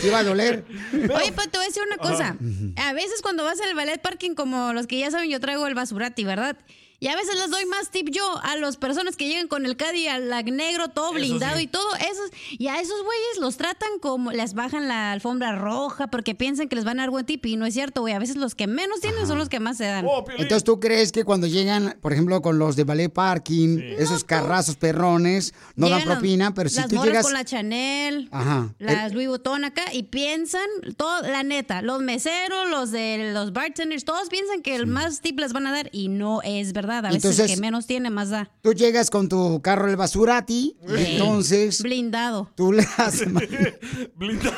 Te 0.00 0.06
iba 0.06 0.18
a 0.18 0.24
doler. 0.24 0.64
Oye, 0.92 1.32
pues 1.32 1.50
te 1.50 1.58
voy 1.58 1.64
a 1.64 1.68
decir 1.68 1.82
una 1.86 1.98
cosa. 1.98 2.36
A 2.76 2.92
veces 2.92 3.22
cuando 3.22 3.44
vas 3.44 3.60
al 3.60 3.74
ballet 3.74 4.00
parking, 4.00 4.34
como 4.34 4.72
los 4.72 4.86
que 4.86 4.98
ya 4.98 5.10
saben, 5.10 5.30
yo 5.30 5.40
traigo 5.40 5.66
el 5.66 5.74
basurati, 5.74 6.24
¿verdad? 6.24 6.56
Y 7.02 7.08
a 7.08 7.16
veces 7.16 7.34
les 7.34 7.50
doy 7.50 7.64
más 7.64 7.90
tip 7.90 8.10
yo 8.10 8.22
a 8.42 8.56
las 8.56 8.76
personas 8.76 9.16
que 9.16 9.26
llegan 9.26 9.48
con 9.48 9.64
el 9.64 9.78
caddy 9.78 10.06
al 10.06 10.28
lag 10.28 10.44
negro, 10.52 10.88
todo 10.88 11.14
blindado 11.14 11.56
sí. 11.56 11.62
y 11.62 11.66
todo. 11.66 11.94
Esos, 11.96 12.30
y 12.50 12.68
a 12.68 12.78
esos 12.78 13.02
güeyes 13.02 13.38
los 13.40 13.56
tratan 13.56 13.88
como, 14.02 14.32
les 14.32 14.52
bajan 14.52 14.86
la 14.86 15.10
alfombra 15.12 15.56
roja 15.56 16.08
porque 16.08 16.34
piensan 16.34 16.68
que 16.68 16.76
les 16.76 16.84
van 16.84 17.00
a 17.00 17.04
dar 17.04 17.10
buen 17.10 17.24
tip. 17.24 17.46
Y 17.46 17.56
no 17.56 17.64
es 17.64 17.72
cierto, 17.72 18.02
güey. 18.02 18.12
A 18.12 18.18
veces 18.18 18.36
los 18.36 18.54
que 18.54 18.66
menos 18.66 19.00
tienen 19.00 19.26
son 19.26 19.38
los 19.38 19.48
que 19.48 19.60
más 19.60 19.78
se 19.78 19.84
dan. 19.84 20.04
Oh. 20.06 20.26
Entonces, 20.28 20.62
¿tú 20.62 20.78
crees 20.78 21.10
que 21.10 21.24
cuando 21.24 21.46
llegan, 21.46 21.96
por 22.02 22.12
ejemplo, 22.12 22.42
con 22.42 22.58
los 22.58 22.76
de 22.76 22.84
ballet 22.84 23.08
parking, 23.08 23.78
esos 23.98 24.22
carrazos 24.22 24.76
perrones, 24.76 25.54
no 25.76 25.88
dan 25.88 26.00
Llegan 26.00 26.18
propina, 26.18 26.52
pero 26.52 26.68
si 26.68 26.76
las 26.76 26.88
tú 26.88 27.02
llegas... 27.02 27.24
con 27.24 27.32
la 27.32 27.46
Chanel, 27.46 28.28
Ajá. 28.30 28.74
las 28.78 29.14
Louis 29.14 29.26
Vuitton 29.28 29.64
acá 29.64 29.84
y 29.94 30.02
piensan, 30.02 30.68
todo, 30.98 31.22
la 31.22 31.44
neta, 31.44 31.80
los 31.80 32.02
meseros, 32.02 32.68
los 32.68 32.90
de 32.90 33.30
los 33.32 33.54
bartenders, 33.54 34.04
todos 34.04 34.28
piensan 34.28 34.60
que 34.60 34.74
el 34.74 34.86
más 34.86 35.22
tip 35.22 35.38
les 35.40 35.54
van 35.54 35.66
a 35.66 35.72
dar 35.72 35.88
y 35.92 36.08
no 36.08 36.42
es 36.42 36.74
verdad. 36.74 36.89
A 36.98 37.02
veces 37.02 37.16
Entonces- 37.16 37.50
el 37.50 37.54
que 37.56 37.60
menos 37.60 37.86
tiene 37.86 38.10
más 38.10 38.30
da. 38.30 38.50
Tú 38.62 38.72
llegas 38.74 39.10
con 39.10 39.28
tu 39.28 39.60
carro 39.62 39.88
el 39.88 39.96
basurati, 39.96 40.76
entonces 40.88 41.82
Blindado. 41.82 42.50
tú 42.54 42.72
le 42.72 42.86
das... 42.98 43.22
Blindado. 44.16 44.54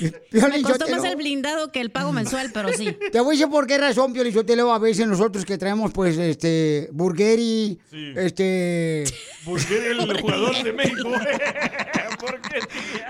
Piolín, 0.30 0.50
Me 0.50 0.62
costó 0.62 0.88
más 0.88 1.04
el 1.04 1.16
blindado 1.16 1.70
que 1.72 1.80
el 1.80 1.90
pago 1.90 2.12
mensual, 2.12 2.50
pero 2.52 2.72
sí. 2.72 2.96
Te 3.12 3.20
voy 3.20 3.34
a 3.34 3.38
decir 3.38 3.50
por 3.50 3.66
qué 3.66 3.78
razón, 3.78 4.12
Piolín 4.12 4.32
Sotelo, 4.32 4.72
a 4.72 4.78
veces 4.78 5.06
nosotros 5.06 5.44
que 5.44 5.58
traemos, 5.58 5.92
pues, 5.92 6.16
este, 6.18 6.88
burgeri, 6.92 7.78
Sí. 7.90 8.12
este... 8.16 9.04
Busqué 9.44 9.90
el 9.92 10.20
jugador 10.20 10.62
de 10.62 10.72
México. 10.72 11.10
¿Por 12.20 12.40
qué, 12.42 12.58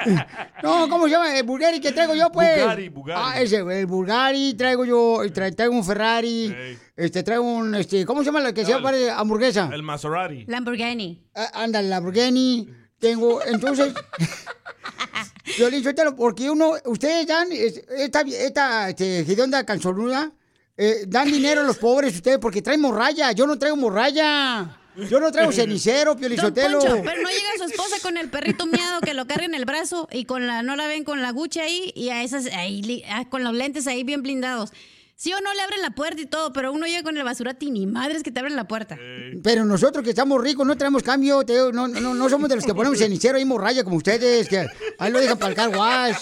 tía? 0.05 0.29
No, 0.63 0.89
¿cómo 0.89 1.07
se 1.07 1.11
llama? 1.11 1.37
El 1.37 1.43
Bulgari 1.45 1.81
que 1.81 1.91
traigo 1.93 2.15
yo, 2.15 2.31
pues. 2.31 2.61
Bugatti, 2.63 2.89
Bugatti. 2.89 3.21
Ah, 3.25 3.41
ese, 3.43 3.57
el 3.57 3.87
Bulgari, 3.87 4.55
traigo 4.55 4.85
yo, 4.85 5.19
tra- 5.25 5.55
traigo 5.55 5.75
un 5.75 5.85
Ferrari, 5.85 6.55
este, 6.97 7.23
traigo 7.25 7.43
un, 7.43 7.75
este, 7.75 8.07
¿cómo 8.07 8.21
se 8.21 8.27
llama 8.27 8.41
la 8.41 8.53
que 8.53 8.65
se 8.65 8.71
El- 8.71 8.77
llama 8.79 8.91
para 8.93 9.19
hamburguesa? 9.19 9.69
El 9.73 9.83
Maserati. 9.83 10.45
Lamborghini. 10.47 11.25
Ah, 11.35 11.51
Anda, 11.65 11.81
el 11.81 11.91
Lamborghini, 11.91 12.69
tengo, 13.01 13.43
entonces, 13.45 13.93
digo, 15.57 16.17
porque 16.17 16.51
uno, 16.51 16.75
ustedes 16.85 17.27
dan, 17.27 17.51
es- 17.51 17.83
esta, 17.97 18.21
esta, 18.21 18.89
este, 18.91 19.21
hedionda 19.21 19.65
canzonuda, 19.65 20.31
eh, 20.77 21.05
dan 21.07 21.31
dinero 21.31 21.63
a 21.63 21.65
los 21.65 21.79
pobres 21.79 22.15
ustedes 22.15 22.39
porque 22.39 22.63
traen 22.63 22.81
morralla, 22.81 23.33
yo 23.33 23.47
no 23.47 23.59
traigo 23.59 23.77
morralla, 23.77 24.79
yo 25.09 25.21
no 25.21 25.31
traigo 25.33 25.53
cenicero, 25.53 26.17
Piolizotelo. 26.17 26.79
Poncho, 26.79 27.03
pero 27.05 27.23
no 27.23 27.29
llega 27.29 27.51
su 27.59 27.65
esposa 27.65 27.97
con 28.03 28.17
el 28.17 28.29
perrito 28.29 28.67
miado 28.67 29.01
que 29.01 29.15
lo 29.15 29.27
carga 29.27 29.45
en 29.45 29.55
el 29.55 29.65
brazo 29.65 30.09
y 30.13 30.25
con 30.25 30.47
la 30.47 30.63
no 30.63 30.77
la 30.77 30.87
ven 30.87 31.05
con 31.05 31.23
la 31.23 31.33
gucha 31.33 31.63
ahí 31.63 31.93
y 31.95 32.11
a 32.11 32.23
esas 32.23 32.47
ahí 32.47 33.03
ah, 33.09 33.25
con 33.29 33.45
los 33.45 33.55
lentes 33.55 33.87
ahí 33.87 34.05
bien 34.05 34.23
blindados. 34.23 34.73
Sí 35.21 35.35
o 35.35 35.41
no 35.43 35.53
le 35.53 35.61
abren 35.61 35.83
la 35.83 35.91
puerta 35.91 36.23
y 36.23 36.25
todo, 36.25 36.51
pero 36.51 36.73
uno 36.73 36.87
llega 36.87 37.03
con 37.03 37.15
el 37.15 37.23
basurati 37.23 37.71
ni 37.71 37.87
madres 37.87 38.23
que 38.23 38.31
te 38.31 38.41
abren 38.41 38.57
la 38.57 38.67
puerta. 38.67 38.99
Pero 39.43 39.67
nosotros 39.67 40.03
que 40.03 40.09
estamos 40.09 40.41
ricos 40.41 40.67
no 40.67 40.79
traemos 40.79 41.03
cambio, 41.03 41.45
te 41.45 41.59
no, 41.75 41.89
no, 41.89 42.15
no 42.15 42.29
somos 42.31 42.49
de 42.49 42.57
los 42.57 42.65
que 42.65 42.73
ponemos 42.73 42.99
cenicero 43.01 43.39
y 43.39 43.45
morralla 43.45 43.85
como 43.85 43.97
ustedes, 43.97 44.49
que 44.49 44.67
ahí 44.99 45.13
lo 45.13 45.21
dejan 45.21 45.39
para 45.39 45.51
el 45.51 45.57
car 45.57 45.77
wash. 45.77 46.17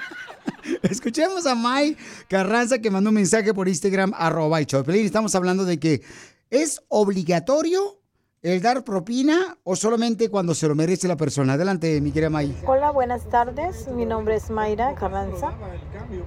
Escuchemos 0.82 1.44
a 1.44 1.54
Mike 1.54 2.02
Carranza 2.26 2.78
que 2.78 2.90
mandó 2.90 3.10
un 3.10 3.16
mensaje 3.16 3.52
por 3.52 3.68
Instagram, 3.68 4.14
arroba 4.16 4.64
Choplin. 4.64 5.04
Estamos 5.04 5.34
hablando 5.34 5.66
de 5.66 5.78
que 5.78 6.00
es 6.48 6.80
obligatorio 6.88 8.00
el 8.42 8.62
dar 8.62 8.84
propina 8.84 9.58
o 9.64 9.76
solamente 9.76 10.30
cuando 10.30 10.54
se 10.54 10.68
lo 10.68 10.74
merece 10.74 11.08
la 11.08 11.16
persona. 11.16 11.54
Adelante, 11.54 12.00
mi 12.00 12.12
querida 12.12 12.30
Mike. 12.30 12.64
Hola, 12.66 12.90
buenas 12.90 13.24
tardes. 13.28 13.88
Mi 13.88 14.06
nombre 14.06 14.36
es 14.36 14.50
Mayra 14.50 14.94
Carranza. 14.94 15.52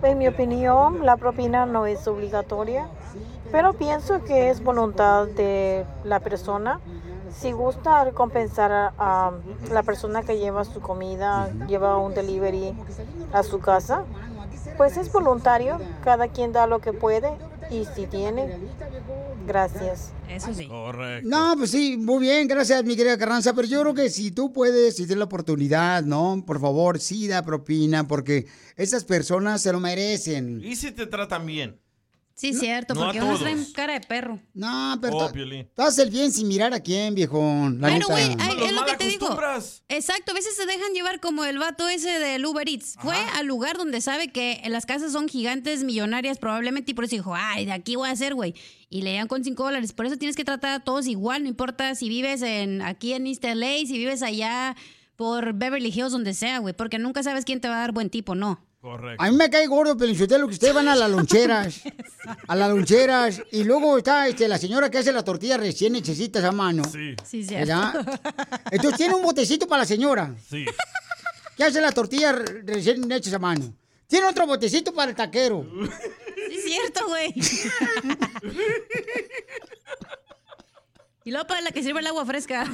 En 0.04 0.18
mi 0.18 0.28
opinión, 0.28 1.06
la 1.06 1.18
propina 1.18 1.66
no 1.66 1.86
es 1.86 2.08
obligatoria, 2.08 2.89
pero 3.51 3.74
pienso 3.74 4.24
que 4.24 4.50
es 4.50 4.63
voluntad 4.63 5.28
de 5.28 5.86
la 6.04 6.20
persona. 6.20 6.80
Si 7.32 7.51
gusta 7.51 8.04
recompensar 8.04 8.72
a, 8.72 8.94
a 8.98 9.32
la 9.72 9.84
persona 9.84 10.24
que 10.24 10.39
lleva 10.39 10.66
su 10.66 10.82
comida, 10.82 11.50
lleva 11.68 11.98
un 11.98 12.13
delivery 12.16 12.75
a 13.32 13.44
su 13.44 13.60
casa, 13.60 14.04
pues 14.78 14.98
es 14.98 15.12
voluntario. 15.12 15.80
Cada 16.04 16.28
quien 16.28 16.51
da 16.51 16.66
lo 16.66 16.80
que 16.80 16.92
puede 16.92 17.38
y 17.71 17.85
si 17.95 18.07
tiene. 18.07 18.57
Gracias. 19.47 20.11
Eso 20.29 20.53
sí. 20.53 20.67
Correcto. 20.67 21.27
No, 21.29 21.55
pues 21.57 21.71
sí, 21.71 21.97
muy 21.97 22.19
bien, 22.19 22.47
gracias, 22.47 22.83
mi 22.83 22.95
querida 22.95 23.17
Carranza. 23.17 23.53
Pero 23.53 23.67
yo 23.67 23.81
creo 23.81 23.93
que 23.93 24.09
si 24.09 24.31
tú 24.31 24.53
puedes, 24.53 24.95
si 24.95 25.03
tienes 25.03 25.17
la 25.17 25.25
oportunidad, 25.25 26.03
¿no? 26.03 26.43
Por 26.45 26.59
favor, 26.59 26.99
sí 26.99 27.27
da 27.27 27.43
propina, 27.43 28.07
porque 28.07 28.47
esas 28.75 29.05
personas 29.05 29.61
se 29.61 29.71
lo 29.71 29.79
merecen. 29.79 30.61
¿Y 30.63 30.75
si 30.75 30.91
te 30.91 31.07
tratan 31.07 31.45
bien? 31.45 31.79
Sí, 32.39 32.53
cierto, 32.53 32.93
No 32.93 33.01
porque 33.01 33.22
unos 33.22 33.41
traen 33.41 33.65
cara 33.74 33.93
de 33.93 34.00
perro. 34.00 34.39
No, 34.53 34.98
pero 35.01 35.17
Oh, 35.17 35.84
haces 35.84 36.05
el 36.05 36.10
bien 36.10 36.31
sin 36.31 36.48
mirar 36.48 36.74
a 36.74 36.79
quién, 36.79 37.13
viejón. 37.13 37.81
La 37.81 37.89
Bueno, 37.89 38.05
güey, 38.08 38.31
es 38.65 38.72
lo 38.72 38.86
que 38.86 38.96
te 38.96 39.08
digo. 39.08 39.38
Exacto, 39.89 40.31
a 40.31 40.36
veces 40.36 40.55
se 40.55 40.65
dejan 40.65 40.93
llevar 40.93 41.19
como 41.19 41.43
el 41.43 41.58
vato 41.58 41.89
ese 41.89 42.17
del 42.17 42.46
Uber 42.46 42.69
Eats. 42.69 42.96
Fue 43.01 43.17
al 43.36 43.46
lugar 43.46 43.77
donde 43.77 44.00
sabe 44.00 44.29
que 44.29 44.62
las 44.69 44.86
casas 44.86 45.12
son 45.12 45.27
gigantes, 45.27 45.84
millonarias 45.84 46.38
probablemente, 46.38 46.91
y 46.91 46.93
por 46.93 47.03
eso 47.03 47.17
dijo, 47.17 47.36
ay, 47.36 47.65
de 47.65 47.74
aquí 47.74 47.98
voy 47.98 48.08
a 48.08 48.13
hacer, 48.13 48.36
güey. 48.36 48.55
Y 48.89 49.01
le 49.01 49.15
dan 49.15 49.27
con 49.27 49.43
5 49.43 49.62
dólares. 49.62 49.91
Por 49.91 50.05
eso 50.05 50.15
tienes 50.15 50.38
que 50.38 50.46
tratar 50.46 50.72
a 50.72 50.79
todos 50.79 51.08
igual, 51.08 51.43
no 51.43 51.50
importa 51.50 51.93
si 51.93 52.08
vives 52.08 52.41
en 52.41 52.81
aquí 52.81 53.12
en 53.12 53.27
East 53.27 53.43
LA, 53.43 53.79
si 53.86 53.98
vives 53.98 54.24
allá 54.24 54.77
por 55.17 55.51
Beverly 55.51 55.89
Hills, 55.89 56.13
donde 56.13 56.34
sea, 56.34 56.60
güey, 56.60 56.74
porque 56.74 57.00
nunca 57.00 57.22
sabes 57.22 57.43
quién 57.43 57.60
te 57.60 57.67
va 57.67 57.75
a 57.75 57.79
dar 57.79 57.91
buen 57.91 58.10
tipo, 58.10 58.34
no. 58.34 58.65
Correcto. 58.81 59.21
A 59.21 59.29
mí 59.29 59.36
me 59.36 59.50
cae 59.50 59.67
gordo, 59.67 59.98
pero 59.98 60.09
lo 60.38 60.48
que 60.48 60.53
ustedes 60.53 60.74
van 60.74 60.88
a 60.88 60.95
las 60.95 61.12
loncheras. 61.12 61.81
a 62.48 62.55
las 62.55 62.69
loncheras. 62.69 63.41
Y 63.51 63.65
luego 63.65 63.98
está 63.98 64.27
este, 64.27 64.48
la 64.48 64.57
señora 64.57 64.89
que 64.89 65.00
hace 65.00 65.12
la 65.12 65.24
tortilla 65.24 65.57
recién 65.57 65.95
hechecitas 65.95 66.43
a 66.45 66.51
mano. 66.53 66.83
Sí, 66.86 67.15
Sí. 67.25 67.43
¿Verdad? 67.53 67.93
Entonces 68.71 68.98
tiene 68.98 69.15
un 69.15 69.21
botecito 69.24 69.67
para 69.67 69.81
la 69.81 69.86
señora 69.86 70.33
sí. 70.50 70.65
que 71.57 71.63
hace 71.65 71.81
la 71.81 71.91
tortilla 71.91 72.31
re- 72.31 72.62
recién 72.65 73.12
hechas 73.12 73.33
a 73.33 73.39
mano. 73.39 73.74
Tiene 74.07 74.27
otro 74.27 74.48
botecito 74.48 74.93
para 74.93 75.12
el 75.12 75.15
taquero. 75.17 75.65
Sí, 76.50 76.55
es 76.55 76.63
cierto, 76.63 77.05
güey. 77.07 77.33
y 81.25 81.31
luego 81.31 81.45
para 81.48 81.62
la 81.62 81.71
que 81.71 81.83
sirve 81.83 82.00
el 82.00 82.07
agua 82.07 82.25
fresca. 82.25 82.65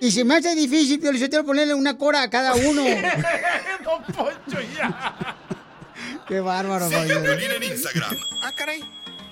Y 0.00 0.10
se 0.10 0.24
me 0.24 0.36
hace 0.36 0.54
difícil, 0.54 1.00
Pio 1.00 1.10
Lizotero, 1.12 1.44
ponerle 1.44 1.74
una 1.74 1.96
cora 1.96 2.22
a 2.22 2.30
cada 2.30 2.54
uno. 2.54 2.82
Don 3.84 4.02
Poncho, 4.14 4.60
ya. 4.76 5.36
Qué 6.28 6.40
bárbaro, 6.40 6.88
Sigue 6.88 7.14
a. 7.14 7.22
Piolín 7.22 7.50
en 7.52 7.62
Instagram, 7.62 8.16
Ah, 8.42 8.52
caray. 8.56 8.82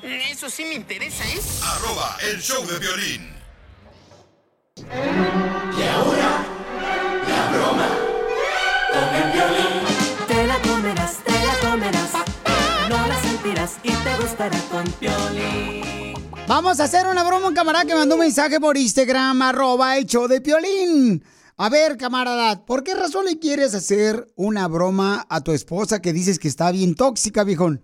Eso 0.02 0.48
sí 0.50 0.64
me 0.64 0.74
interesa, 0.74 1.24
¿eh? 1.24 1.40
arroba 1.62 2.16
el 2.30 2.40
show 2.40 2.64
de 2.66 2.78
violín. 2.78 3.34
Te 10.26 10.46
la 10.46 10.58
comerás, 10.60 11.18
te 11.24 11.32
la 11.32 11.70
comerás. 11.70 12.10
No 12.88 13.06
la 13.06 13.20
sentirás 13.20 13.72
y 13.82 13.90
te 13.92 14.16
gustará 14.20 14.58
con 14.70 14.84
Piolín. 14.92 16.03
Vamos 16.46 16.78
a 16.78 16.84
hacer 16.84 17.06
una 17.06 17.24
broma, 17.24 17.48
un 17.48 17.54
camarada 17.54 17.84
que 17.86 17.94
mandó 17.94 18.14
un 18.16 18.20
mensaje 18.20 18.60
por 18.60 18.76
Instagram, 18.76 19.40
arroba 19.42 19.96
el 19.96 20.04
show 20.04 20.28
de 20.28 20.40
Piolín. 20.40 21.22
A 21.56 21.68
ver, 21.70 21.96
camarada, 21.96 22.64
¿por 22.66 22.84
qué 22.84 22.94
razón 22.94 23.24
le 23.24 23.38
quieres 23.38 23.74
hacer 23.74 24.26
una 24.36 24.68
broma 24.68 25.24
a 25.30 25.42
tu 25.42 25.52
esposa 25.52 26.02
que 26.02 26.12
dices 26.12 26.38
que 26.38 26.48
está 26.48 26.70
bien 26.70 26.94
tóxica, 26.94 27.44
viejón? 27.44 27.80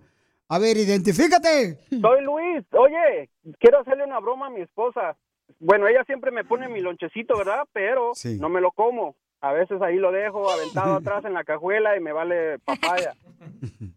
A 0.49 0.59
ver, 0.59 0.77
identifícate. 0.77 1.79
Soy 1.89 2.23
Luis. 2.23 2.65
Oye, 2.73 3.31
quiero 3.59 3.81
hacerle 3.81 4.05
una 4.05 4.19
broma 4.21 4.47
a 4.49 4.51
mi 4.51 4.61
esposa. 4.61 5.17
Bueno, 5.59 5.87
ella 5.89 6.05
siempre 6.05 6.31
me 6.31 6.45
pone 6.45 6.69
mi 6.69 6.81
lonchecito, 6.81 7.39
¿verdad? 7.39 7.63
Pero 7.73 8.11
Sí. 8.15 8.37
no 8.41 8.49
me 8.49 8.61
lo 8.61 8.73
como. 8.73 9.15
A 9.41 9.53
veces 9.53 9.81
ahí 9.81 9.97
lo 9.97 10.13
dejo 10.13 10.51
aventado 10.51 10.95
atrás 10.97 11.25
en 11.25 11.33
la 11.33 11.45
cajuela 11.45 11.97
y 11.97 12.01
me 12.01 12.13
vale 12.13 12.59
papaya. 12.59 13.15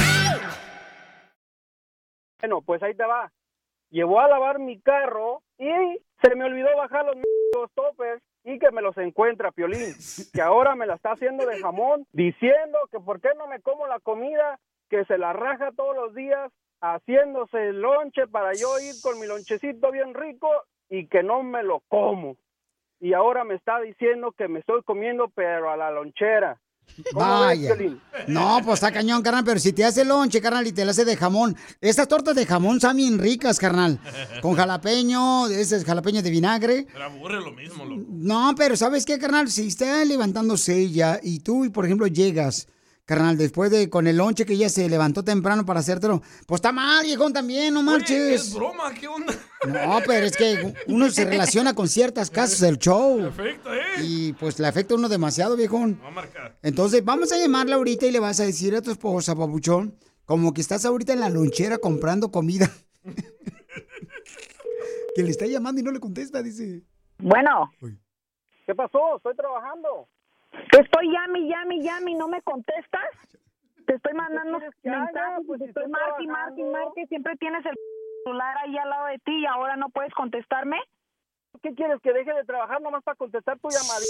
Bueno, 2.41 2.61
pues 2.61 2.81
ahí 2.81 2.93
te 2.95 3.05
va. 3.05 3.31
Llevó 3.89 4.19
a 4.19 4.27
lavar 4.27 4.59
mi 4.59 4.79
carro 4.81 5.41
y 5.59 5.69
se 6.21 6.35
me 6.35 6.45
olvidó 6.45 6.75
bajar 6.75 7.05
los, 7.05 7.15
los 7.55 7.71
topes 7.73 8.21
y 8.43 8.57
que 8.57 8.71
me 8.71 8.81
los 8.81 8.97
encuentra 8.97 9.51
Piolín, 9.51 9.93
que 10.33 10.41
ahora 10.41 10.75
me 10.75 10.87
la 10.87 10.95
está 10.95 11.11
haciendo 11.11 11.45
de 11.45 11.59
jamón, 11.59 12.07
diciendo 12.11 12.79
que 12.91 12.99
por 12.99 13.21
qué 13.21 13.29
no 13.37 13.47
me 13.47 13.61
como 13.61 13.85
la 13.85 13.99
comida, 13.99 14.59
que 14.89 15.05
se 15.05 15.17
la 15.17 15.33
raja 15.33 15.71
todos 15.75 15.95
los 15.95 16.15
días, 16.15 16.51
haciéndose 16.81 17.69
el 17.69 17.81
lonche 17.81 18.27
para 18.27 18.53
yo 18.53 18.79
ir 18.79 18.95
con 19.03 19.19
mi 19.19 19.27
lonchecito 19.27 19.91
bien 19.91 20.15
rico 20.15 20.49
y 20.89 21.07
que 21.07 21.21
no 21.21 21.43
me 21.43 21.61
lo 21.61 21.81
como. 21.87 22.37
Y 22.99 23.13
ahora 23.13 23.43
me 23.43 23.55
está 23.55 23.79
diciendo 23.79 24.31
que 24.31 24.47
me 24.47 24.59
estoy 24.59 24.81
comiendo 24.83 25.29
pero 25.29 25.69
a 25.69 25.77
la 25.77 25.91
lonchera. 25.91 26.59
¿Cómo 27.13 27.41
ves, 27.47 27.69
Vaya. 27.69 27.75
No, 28.27 28.59
pues 28.63 28.75
está 28.75 28.91
cañón, 28.91 29.21
carnal, 29.23 29.43
pero 29.45 29.59
si 29.59 29.73
te 29.73 29.83
hace 29.85 30.03
lonche, 30.05 30.41
carnal, 30.41 30.67
y 30.67 30.71
te 30.71 30.83
la 30.85 30.91
hace 30.91 31.05
de 31.05 31.15
jamón. 31.15 31.55
Estas 31.79 32.07
tortas 32.07 32.35
de 32.35 32.45
jamón 32.45 32.75
están 32.75 32.97
bien 32.97 33.17
ricas, 33.17 33.57
carnal. 33.59 33.99
Con 34.41 34.55
jalapeño, 34.55 35.47
ese 35.47 35.77
es 35.77 35.85
jalapeño 35.85 36.21
de 36.21 36.29
vinagre. 36.29 36.87
Pero 36.91 37.05
aburre 37.05 37.39
lo 37.41 37.51
mismo, 37.53 37.85
loco. 37.85 38.03
No, 38.09 38.53
pero 38.57 38.75
¿sabes 38.75 39.05
qué, 39.05 39.17
carnal? 39.17 39.49
Si 39.49 39.67
está 39.67 40.03
levantándose 40.05 40.77
ella 40.77 41.19
y 41.23 41.39
tú, 41.39 41.71
por 41.71 41.85
ejemplo, 41.85 42.07
llegas, 42.07 42.67
carnal, 43.05 43.37
después 43.37 43.71
de 43.71 43.89
con 43.89 44.05
el 44.05 44.17
lonche 44.17 44.45
que 44.45 44.53
ella 44.53 44.69
se 44.69 44.87
levantó 44.89 45.23
temprano 45.23 45.65
para 45.65 45.79
hacértelo, 45.79 46.21
pues 46.45 46.59
está 46.59 46.71
mal, 46.71 47.03
viejón, 47.05 47.33
también, 47.33 47.73
no 47.73 47.79
Es 47.79 47.85
marches. 47.85 48.53
broma, 48.53 48.93
¿qué 48.93 49.07
onda? 49.07 49.33
No, 49.67 49.99
pero 50.07 50.25
es 50.25 50.35
que 50.35 50.73
uno 50.87 51.09
se 51.09 51.25
relaciona 51.25 51.75
con 51.75 51.87
ciertas 51.87 52.31
casas 52.31 52.61
del 52.61 52.79
show. 52.79 53.19
Perfecto, 53.19 53.73
¿eh? 53.73 53.79
Y 54.01 54.33
pues 54.33 54.59
le 54.59 54.67
afecta 54.67 54.95
a 54.95 54.97
uno 54.97 55.07
demasiado, 55.07 55.55
viejón. 55.55 55.99
Va 56.03 56.07
a 56.07 56.11
marcar. 56.11 56.57
Entonces, 56.63 57.05
vamos 57.05 57.31
a 57.31 57.37
llamarla 57.37 57.75
ahorita 57.75 58.07
y 58.07 58.11
le 58.11 58.19
vas 58.19 58.39
a 58.39 58.43
decir 58.43 58.75
a 58.75 58.81
tu 58.81 58.91
esposa, 58.91 59.35
papuchón, 59.35 59.95
como 60.25 60.53
que 60.53 60.61
estás 60.61 60.85
ahorita 60.85 61.13
en 61.13 61.19
la 61.19 61.29
lonchera 61.29 61.77
comprando 61.77 62.31
comida. 62.31 62.69
que 65.15 65.23
le 65.23 65.29
está 65.29 65.45
llamando 65.45 65.81
y 65.81 65.83
no 65.83 65.91
le 65.91 65.99
contesta, 65.99 66.41
dice. 66.41 66.81
Bueno. 67.19 67.71
¿Qué 68.65 68.73
pasó? 68.73 69.17
Estoy 69.17 69.35
trabajando. 69.35 70.07
Te 70.71 70.81
estoy 70.81 71.11
llame, 71.11 71.47
llame, 71.47 71.81
llame 71.81 72.11
y 72.11 72.15
no 72.15 72.27
me 72.27 72.41
contestas. 72.41 73.01
Te 73.85 73.95
estoy 73.95 74.13
mandando 74.13 74.59
mensajes, 74.59 75.45
Pues 75.45 75.59
te 75.59 75.67
estoy 75.67 75.83
estoy 75.83 76.27
marque 76.27 76.63
marque. 76.63 77.05
Siempre 77.07 77.35
tienes 77.37 77.65
el 77.65 77.75
celular 78.23 78.55
ahí 78.59 78.77
al 78.77 78.89
lado 78.89 79.05
de 79.07 79.19
ti 79.19 79.39
y 79.41 79.45
ahora 79.45 79.75
no 79.75 79.89
puedes 79.89 80.13
contestarme. 80.13 80.77
¿Qué 81.61 81.73
quieres? 81.75 81.99
¿Que 82.01 82.13
deje 82.13 82.33
de 82.33 82.43
trabajar 82.45 82.81
nomás 82.81 83.03
para 83.03 83.15
contestar 83.15 83.59
tu 83.59 83.69
llamada? 83.69 84.05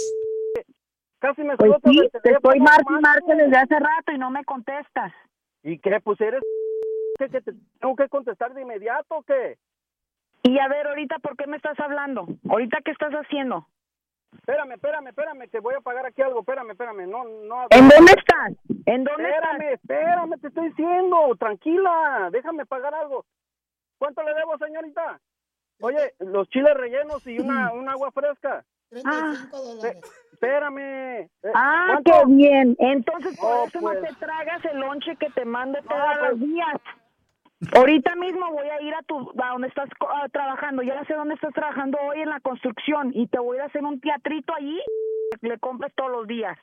Casi 1.18 1.42
me 1.42 1.56
Pues 1.56 1.72
sí, 1.84 1.98
te 2.22 2.32
estoy 2.32 2.60
manches. 2.60 3.36
desde 3.36 3.56
hace 3.56 3.78
rato 3.78 4.12
y 4.12 4.18
no 4.18 4.30
me 4.30 4.44
contestas. 4.44 5.12
¿Y 5.62 5.78
qué? 5.78 6.00
Pues 6.00 6.20
eres... 6.20 6.42
¿Qué, 7.18 7.28
que 7.28 7.40
te 7.40 7.52
tengo 7.78 7.94
que 7.94 8.08
contestar 8.08 8.54
de 8.54 8.62
inmediato 8.62 9.16
o 9.16 9.22
qué? 9.22 9.58
Y 10.42 10.58
a 10.58 10.66
ver, 10.66 10.88
ahorita, 10.88 11.18
¿por 11.20 11.36
qué 11.36 11.46
me 11.46 11.56
estás 11.56 11.78
hablando? 11.78 12.26
¿Ahorita 12.48 12.78
qué 12.84 12.90
estás 12.90 13.12
haciendo? 13.12 13.66
Espérame, 14.32 14.72
espérame, 14.72 15.08
espérame, 15.08 15.48
que 15.48 15.60
voy 15.60 15.74
a 15.74 15.80
pagar 15.80 16.06
aquí 16.06 16.22
algo. 16.22 16.40
Espérame, 16.40 16.70
espérame. 16.70 17.06
No, 17.08 17.22
no. 17.24 17.66
¿En 17.70 17.88
dónde 17.88 18.12
estás? 18.12 18.52
¿En 18.86 19.04
dónde 19.04 19.28
espérame, 19.28 19.72
Espérame, 19.74 20.40
te 20.40 20.48
estoy 20.48 20.68
diciendo. 20.70 21.36
Tranquila, 21.38 22.30
déjame 22.32 22.66
pagar 22.66 22.94
algo. 22.94 23.24
¿Cuánto 24.02 24.20
le 24.24 24.34
debo, 24.34 24.58
señorita? 24.58 25.20
Oye, 25.80 26.12
los 26.18 26.48
chiles 26.48 26.74
rellenos 26.74 27.24
y 27.24 27.38
una, 27.38 27.72
un 27.72 27.88
agua 27.88 28.10
fresca. 28.10 28.64
35 28.90 29.56
dólares. 29.56 30.00
Espérame. 30.32 30.78
Eh, 30.80 31.30
Ah, 31.54 31.86
¿cuánto? 32.02 32.10
qué 32.10 32.34
bien. 32.34 32.74
Entonces, 32.80 33.38
por 33.38 33.48
Oh, 33.52 33.64
eso 33.68 33.78
pues. 33.80 34.00
no 34.02 34.08
te 34.08 34.14
tragas 34.16 34.64
el 34.64 34.80
lonche 34.80 35.14
que 35.20 35.30
te 35.30 35.44
mando 35.44 35.78
todos 35.88 36.18
pues. 36.18 36.30
los 36.30 36.40
días. 36.40 36.80
Ahorita 37.76 38.16
mismo 38.16 38.50
voy 38.50 38.66
a 38.68 38.82
ir 38.82 38.92
a 38.92 39.02
tu 39.02 39.20
a 39.40 39.50
donde 39.52 39.68
estás 39.68 39.88
ah, 40.00 40.26
trabajando. 40.32 40.82
Ya 40.82 41.04
sé 41.04 41.14
dónde 41.14 41.34
estás 41.34 41.54
trabajando 41.54 41.96
hoy 42.08 42.22
en 42.22 42.30
la 42.30 42.40
construcción 42.40 43.12
y 43.14 43.28
te 43.28 43.38
voy 43.38 43.58
a 43.58 43.66
hacer 43.66 43.84
un 43.84 44.00
teatrito 44.00 44.52
allí. 44.52 44.80
que 45.40 45.46
Le 45.48 45.58
compres 45.60 45.94
todos 45.94 46.10
los 46.10 46.26
días. 46.26 46.58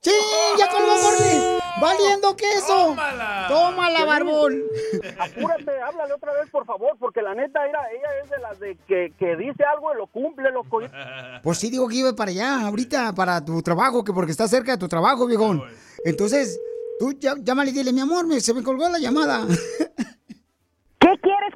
¡Sí! 0.00 0.10
¡Ya 0.58 0.66
colgó 0.68 0.94
Morley! 1.00 1.60
¡Valiendo 1.80 2.36
queso! 2.36 2.66
¡Tómala! 2.88 3.46
¡Tómala, 3.48 4.04
barbón! 4.04 4.62
Apúrate, 5.18 5.80
háblale 5.82 6.14
otra 6.14 6.32
vez, 6.34 6.50
por 6.50 6.64
favor, 6.64 6.96
porque 6.98 7.22
la 7.22 7.34
neta, 7.34 7.60
mira, 7.66 7.80
ella 7.92 8.08
es 8.24 8.30
de 8.30 8.38
las 8.38 8.58
de 8.60 8.76
que, 8.88 9.12
que 9.18 9.36
dice 9.36 9.64
algo 9.64 9.92
y 9.92 9.96
lo 9.98 10.06
cumple, 10.06 10.50
loco. 10.50 10.80
Pues 11.42 11.58
sí, 11.58 11.70
digo 11.70 11.86
que 11.88 11.96
iba 11.96 12.12
para 12.14 12.30
allá, 12.30 12.66
ahorita, 12.66 13.12
para 13.14 13.44
tu 13.44 13.62
trabajo, 13.62 14.02
que 14.04 14.12
porque 14.12 14.32
está 14.32 14.48
cerca 14.48 14.72
de 14.72 14.78
tu 14.78 14.88
trabajo, 14.88 15.26
viejón. 15.26 15.62
Entonces, 16.04 16.58
tú 16.98 17.12
ya- 17.18 17.34
llámale 17.38 17.70
y 17.70 17.74
dile, 17.74 17.92
mi 17.92 18.00
amor, 18.00 18.26
me- 18.26 18.40
se 18.40 18.54
me 18.54 18.62
colgó 18.62 18.88
la 18.88 18.98
llamada. 18.98 19.46
¿Qué 20.98 21.08
quieres? 21.22 21.52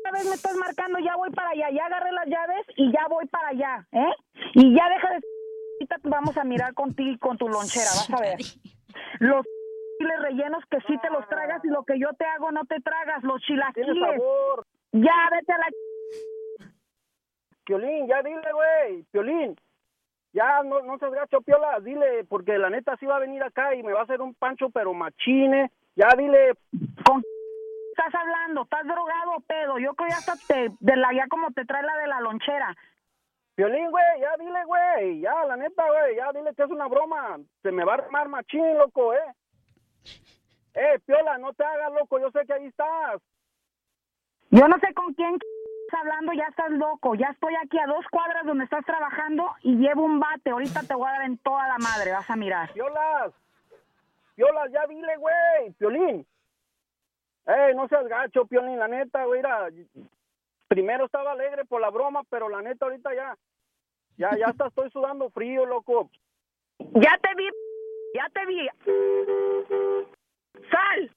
Otra 0.00 0.12
vez 0.18 0.24
me 0.28 0.34
estás 0.34 0.56
marcando, 0.56 0.98
ya 0.98 1.14
voy 1.16 1.30
para 1.30 1.50
allá. 1.50 1.66
Ya 1.72 1.84
agarré 1.86 2.10
las 2.12 2.26
llaves 2.26 2.66
y 2.76 2.90
ya 2.92 3.06
voy 3.08 3.26
para 3.26 3.48
allá, 3.48 3.86
¿eh? 3.92 4.12
Y 4.54 4.74
ya 4.74 4.88
deja 4.88 5.08
de... 5.10 5.20
Ahorita 5.80 5.96
vamos 6.10 6.36
a 6.36 6.44
mirar 6.44 6.74
contigo 6.74 7.10
y 7.10 7.18
con 7.18 7.38
tu 7.38 7.48
lonchera, 7.48 7.86
vas 7.96 8.10
a 8.10 8.20
ver. 8.20 8.36
Los 9.18 9.44
chiles 9.98 10.22
rellenos 10.22 10.64
que 10.70 10.80
sí 10.86 10.96
te 11.02 11.10
los 11.10 11.26
tragas 11.28 11.64
y 11.64 11.68
lo 11.68 11.84
que 11.84 11.98
yo 11.98 12.08
te 12.14 12.24
hago 12.24 12.50
no 12.52 12.64
te 12.64 12.80
tragas. 12.80 13.22
Los 13.22 13.40
chilaquiles. 13.42 13.96
Ya, 14.92 15.28
vete 15.30 15.52
a 15.52 15.58
la... 15.58 15.66
Piolín, 17.64 18.08
ya 18.08 18.22
dile, 18.22 18.52
güey, 18.52 19.02
Piolín. 19.12 19.56
Ya, 20.32 20.62
no, 20.62 20.80
no 20.82 20.98
seas 20.98 21.12
gacho, 21.12 21.40
Piola, 21.40 21.80
dile, 21.80 22.24
porque 22.24 22.56
la 22.56 22.70
neta 22.70 22.96
sí 22.96 23.06
va 23.06 23.16
a 23.16 23.20
venir 23.20 23.42
acá 23.42 23.74
y 23.74 23.82
me 23.82 23.92
va 23.92 24.00
a 24.00 24.04
hacer 24.04 24.20
un 24.20 24.34
pancho, 24.34 24.70
pero 24.70 24.94
machine. 24.94 25.70
Ya 25.96 26.08
dile. 26.16 26.54
¿Con 27.04 27.22
estás 27.90 28.14
hablando? 28.14 28.62
¿Estás 28.62 28.84
drogado 28.84 29.32
o 29.36 29.40
pedo? 29.40 29.78
Yo 29.78 29.94
creo 29.94 30.08
ya 30.08 30.16
hasta 30.16 30.34
te, 30.46 30.70
de 30.78 30.96
la, 30.96 31.12
ya 31.12 31.26
como 31.28 31.50
te 31.50 31.64
trae 31.64 31.82
la 31.82 31.96
de 31.96 32.06
la 32.06 32.20
lonchera. 32.20 32.76
Piolín, 33.60 33.90
güey, 33.90 34.20
ya 34.22 34.34
dile, 34.38 34.64
güey, 34.64 35.20
ya, 35.20 35.44
la 35.44 35.54
neta, 35.54 35.84
güey, 35.86 36.16
ya 36.16 36.32
dile 36.32 36.54
que 36.54 36.62
es 36.62 36.70
una 36.70 36.88
broma. 36.88 37.38
Se 37.60 37.70
me 37.70 37.84
va 37.84 37.92
a 37.92 37.96
armar 37.96 38.26
machín, 38.26 38.78
loco, 38.78 39.12
eh. 39.12 39.34
Eh, 40.72 40.98
Piola, 41.04 41.36
no 41.36 41.52
te 41.52 41.62
hagas, 41.62 41.92
loco, 41.92 42.18
yo 42.18 42.30
sé 42.30 42.46
que 42.46 42.54
ahí 42.54 42.64
estás. 42.68 43.20
Yo 44.48 44.66
no 44.66 44.78
sé 44.78 44.94
con 44.94 45.12
quién 45.12 45.34
estás 45.34 46.00
hablando, 46.00 46.32
ya 46.32 46.46
estás 46.46 46.70
loco. 46.70 47.14
Ya 47.16 47.26
estoy 47.26 47.54
aquí 47.56 47.78
a 47.78 47.86
dos 47.86 48.06
cuadras 48.10 48.46
donde 48.46 48.64
estás 48.64 48.82
trabajando 48.86 49.44
y 49.60 49.76
llevo 49.76 50.04
un 50.04 50.20
bate. 50.20 50.48
Ahorita 50.48 50.80
te 50.80 50.94
voy 50.94 51.10
a 51.10 51.12
dar 51.12 51.22
en 51.24 51.36
toda 51.36 51.68
la 51.68 51.76
madre, 51.76 52.12
vas 52.12 52.30
a 52.30 52.36
mirar. 52.36 52.72
Piolas, 52.72 53.34
Piolas, 54.36 54.72
ya 54.72 54.86
dile, 54.86 55.18
güey, 55.18 55.70
Piolín. 55.76 56.26
Eh, 57.44 57.74
no 57.76 57.88
seas 57.88 58.08
gacho, 58.08 58.46
Piolín, 58.46 58.78
la 58.78 58.88
neta, 58.88 59.22
güey, 59.26 59.42
mira, 59.42 59.68
primero 60.66 61.04
estaba 61.04 61.32
alegre 61.32 61.66
por 61.66 61.82
la 61.82 61.90
broma, 61.90 62.22
pero 62.30 62.48
la 62.48 62.62
neta 62.62 62.86
ahorita 62.86 63.14
ya, 63.14 63.36
Ya, 64.20 64.36
ya 64.36 64.48
hasta 64.48 64.66
estoy 64.66 64.90
sudando 64.90 65.30
frío, 65.30 65.64
loco. 65.64 66.10
Ya 66.78 67.16
te 67.22 67.34
vi, 67.36 67.48
ya 68.12 68.28
te 68.34 68.44
vi. 68.44 68.68
Sal, 70.70 71.10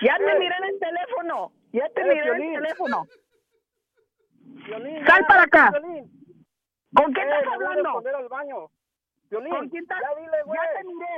ya 0.00 0.16
te 0.18 0.30
Eh. 0.30 0.38
miré 0.38 0.54
en 0.58 0.64
el 0.72 0.78
teléfono, 0.78 1.50
ya 1.72 1.88
te 1.88 2.00
Eh, 2.02 2.04
miré 2.04 2.30
en 2.30 2.42
el 2.54 2.62
teléfono. 2.62 3.06
Piolín, 4.66 5.04
Sal 5.04 5.26
para 5.26 5.42
acá. 5.42 5.72
¿Con 5.72 7.12
quién 7.12 7.28
Eh, 7.28 7.38
estás 7.38 7.54
hablando? 7.54 7.88
esconder 7.88 8.14
al 8.14 8.28
baño. 8.28 8.68
Piolín, 9.28 9.50
¿Con 9.52 9.68
quién 9.70 9.82
estás? 9.82 9.98
Ya 10.00 10.14
dile, 10.20 10.42
güey. 10.44 10.60
Ya 10.62 10.78
te 10.78 10.84
miré. 10.84 11.14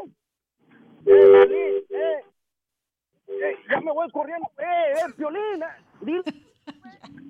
Eh, 1.09 1.85
eh. 1.91 2.25
Eh, 3.29 3.57
ya 3.69 3.81
me 3.83 3.93
voy 3.93 4.11
corriendo. 4.11 4.49
Eh, 4.59 4.93
eh, 4.95 5.13
Piolín. 5.19 5.63
Eh, 5.63 5.67
dile. 6.01 6.23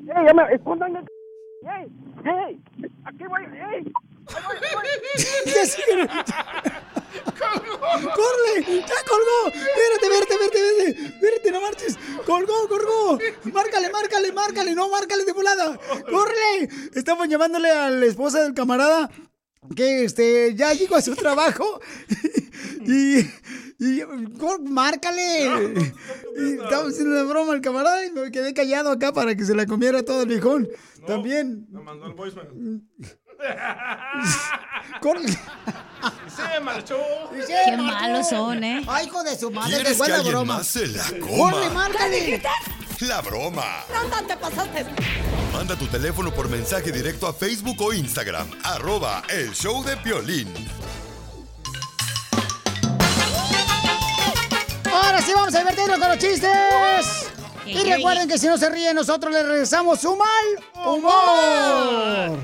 Eh, 0.09 0.25
ya 0.25 0.33
me... 0.33 0.43
Eh, 1.67 1.89
eh. 2.25 2.59
Aquí 3.05 3.25
voy. 3.29 3.43
Eh. 3.43 3.85
Ahí 4.35 4.43
voy, 4.45 4.57
ahí 4.57 4.75
voy. 4.75 4.87
¡Corre! 7.37 8.63
¡Ya 8.67 8.99
colgó! 9.09 9.39
¡Espérate, 9.47 10.07
espérate, 10.07 10.35
espérate, 10.35 10.59
espérate! 10.59 11.07
¡Espérate, 11.07 11.53
no 11.53 11.61
marches! 11.61 11.99
¡Colgó, 12.27 12.69
colgó! 12.69 13.19
¡Márcale, 13.53 13.91
márcale, 13.91 14.33
márcale! 14.33 14.75
¡No, 14.75 14.89
márcale 14.89 15.25
de 15.25 15.33
volada! 15.33 15.79
¡Córrele! 16.11 16.69
Estamos 16.95 17.29
llamándole 17.29 17.71
a 17.71 17.91
la 17.91 18.07
esposa 18.07 18.43
del 18.43 18.55
camarada 18.55 19.11
que 19.75 20.05
este 20.05 20.55
ya 20.55 20.73
llegó 20.75 20.97
a 20.97 21.03
su 21.03 21.17
trabajo 21.17 21.81
y, 22.87 23.21
y 23.79 24.01
cor- 24.39 24.63
márcale 24.63 25.45
y 26.37 26.53
estamos 26.63 26.93
haciendo 26.93 27.11
una 27.21 27.23
broma 27.25 27.53
al 27.53 27.61
camarada 27.61 28.05
y 28.07 28.11
me 28.13 28.31
quedé 28.31 28.55
callado 28.55 28.91
acá 28.91 29.13
para 29.13 29.35
que 29.35 29.45
se 29.45 29.55
la 29.55 29.67
comiera 29.67 30.03
todo 30.03 30.23
el 30.23 30.29
viejón 30.29 30.69
también 31.07 31.67
Me 31.71 31.81
mandó 31.83 32.07
el 32.07 32.15
voicemail. 32.15 32.83
Córrele. 35.01 35.29
Se 36.37 36.61
marchó. 36.61 36.97
Qué 37.47 37.77
malos 37.77 38.29
son, 38.29 38.63
¿eh? 38.65 38.83
Ay, 38.89 39.07
hijo 39.07 39.23
de 39.23 39.39
su 39.39 39.51
madre, 39.51 39.75
¿Quieres 39.77 39.99
te 39.99 40.05
que 40.05 40.09
la 40.11 40.17
alguien 40.17 40.33
broma. 40.35 40.57
más 40.59 40.67
se 40.67 40.87
la 40.87 41.05
¡Corre, 41.05 41.69
coma? 41.69 41.71
márcale! 41.75 42.43
La 43.01 43.21
broma. 43.21 43.85
No, 43.93 44.27
te 44.27 44.37
pasaste. 44.37 44.87
Manda 45.53 45.77
tu 45.77 45.87
teléfono 45.87 46.33
por 46.33 46.49
mensaje 46.49 46.91
directo 46.91 47.27
a 47.27 47.33
Facebook 47.35 47.77
o 47.81 47.93
Instagram. 47.93 48.49
Arroba 48.65 49.23
el 49.29 49.53
show 49.53 49.85
de 49.85 49.97
Piolín. 49.99 50.49
Ahora 55.17 55.29
sí 55.29 55.33
vamos 55.35 55.55
a 55.55 55.59
divertirnos 55.61 55.99
con 55.99 56.09
los 56.11 56.19
chistes. 56.19 56.51
Y 57.65 57.91
recuerden 57.91 58.29
que 58.29 58.37
si 58.37 58.49
no 58.49 58.59
se 58.59 58.69
ríe, 58.69 58.93
nosotros 58.93 59.33
le 59.33 59.43
regresamos 59.43 59.99
su 59.99 60.15
mal 60.15 60.29
humor. 60.87 62.39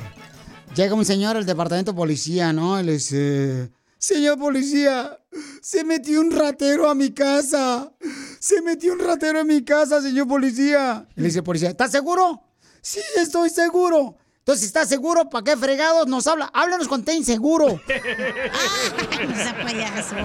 Llega 0.74 0.94
un 0.94 1.04
señor 1.04 1.36
al 1.36 1.44
departamento 1.44 1.92
de 1.92 1.96
policía, 1.96 2.50
¿no? 2.54 2.80
Y 2.80 2.84
le 2.84 2.92
dice, 2.92 3.70
señor 3.98 4.38
policía, 4.38 5.18
se 5.60 5.84
metió 5.84 6.22
un 6.22 6.30
ratero 6.30 6.88
a 6.88 6.94
mi 6.94 7.10
casa. 7.10 7.92
Se 8.40 8.62
metió 8.62 8.94
un 8.94 9.00
ratero 9.00 9.40
a 9.40 9.44
mi 9.44 9.62
casa, 9.62 10.00
señor 10.00 10.26
policía. 10.26 11.06
Y 11.14 11.20
le 11.20 11.26
dice 11.26 11.42
policía, 11.42 11.68
¿estás 11.68 11.90
seguro? 11.90 12.42
Sí, 12.80 13.00
estoy 13.16 13.50
seguro. 13.50 14.16
Entonces, 14.42 14.62
si 14.62 14.66
estás 14.66 14.88
seguro, 14.88 15.30
¿para 15.30 15.44
qué 15.44 15.56
fregados 15.56 16.08
nos 16.08 16.26
habla? 16.26 16.50
Háblanos 16.52 16.88
con 16.88 17.04
ten 17.04 17.24
seguro. 17.24 17.80
Ese 17.86 19.54
payaso. 19.62 20.16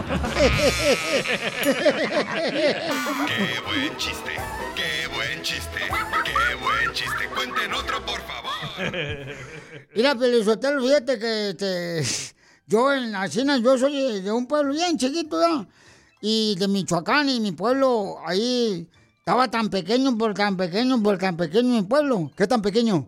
Qué 3.28 3.60
buen 3.66 3.98
chiste. 3.98 4.32
Qué 4.76 5.08
buen 5.16 5.42
chiste. 5.44 5.80
Qué 6.26 6.56
buen 6.64 6.94
chiste. 6.94 7.30
Cuenten 7.36 7.74
otro, 7.74 8.04
por 8.06 8.20
favor. 8.22 8.52
Mira, 9.96 10.16
Pelizotelo, 10.16 10.82
fíjate 10.82 11.20
que 11.20 11.50
este, 11.50 12.04
yo 12.66 12.92
en 12.94 13.12
las 13.12 13.30
Chinas, 13.32 13.62
yo 13.62 13.78
soy 13.78 14.02
de- 14.14 14.22
de 14.22 14.32
un 14.32 14.48
pueblo 14.48 14.74
bien 14.74 14.98
chiquito, 14.98 15.40
¿ya? 15.40 15.68
Y 16.22 16.56
de 16.56 16.68
Michoacán, 16.68 17.30
y 17.30 17.40
mi 17.40 17.52
pueblo 17.52 18.18
ahí 18.26 18.88
estaba 19.20 19.48
tan 19.50 19.70
pequeño, 19.70 20.18
por 20.18 20.34
tan 20.34 20.58
pequeño, 20.58 21.04
por 21.04 21.20
tan 21.20 21.38
pequeño 21.38 21.70
mi 21.70 21.84
pueblo. 21.84 22.32
¿Qué 22.36 22.48
tan 22.48 22.64
pequeño? 22.64 23.08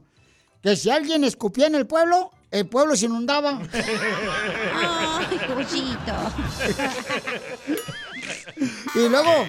Que 0.61 0.75
si 0.75 0.89
alguien 0.89 1.23
escupía 1.23 1.67
en 1.67 1.75
el 1.75 1.87
pueblo, 1.87 2.31
el 2.51 2.67
pueblo 2.67 2.95
se 2.95 3.05
inundaba. 3.05 3.61
Ay, 4.73 5.39
cosito. 5.47 6.13
Y 8.95 9.07
luego, 9.07 9.47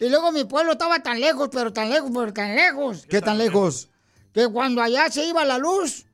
y 0.00 0.08
luego 0.08 0.32
mi 0.32 0.44
pueblo 0.44 0.72
estaba 0.72 1.00
tan 1.00 1.20
lejos, 1.20 1.50
pero 1.52 1.72
tan 1.72 1.90
lejos, 1.90 2.10
pero 2.14 2.32
tan 2.32 2.54
lejos. 2.56 3.06
¿Qué 3.08 3.20
tan 3.20 3.36
lejos? 3.36 3.88
Que 4.32 4.48
cuando 4.48 4.80
allá 4.82 5.10
se 5.10 5.26
iba 5.26 5.44
la 5.44 5.58
luz, 5.58 6.05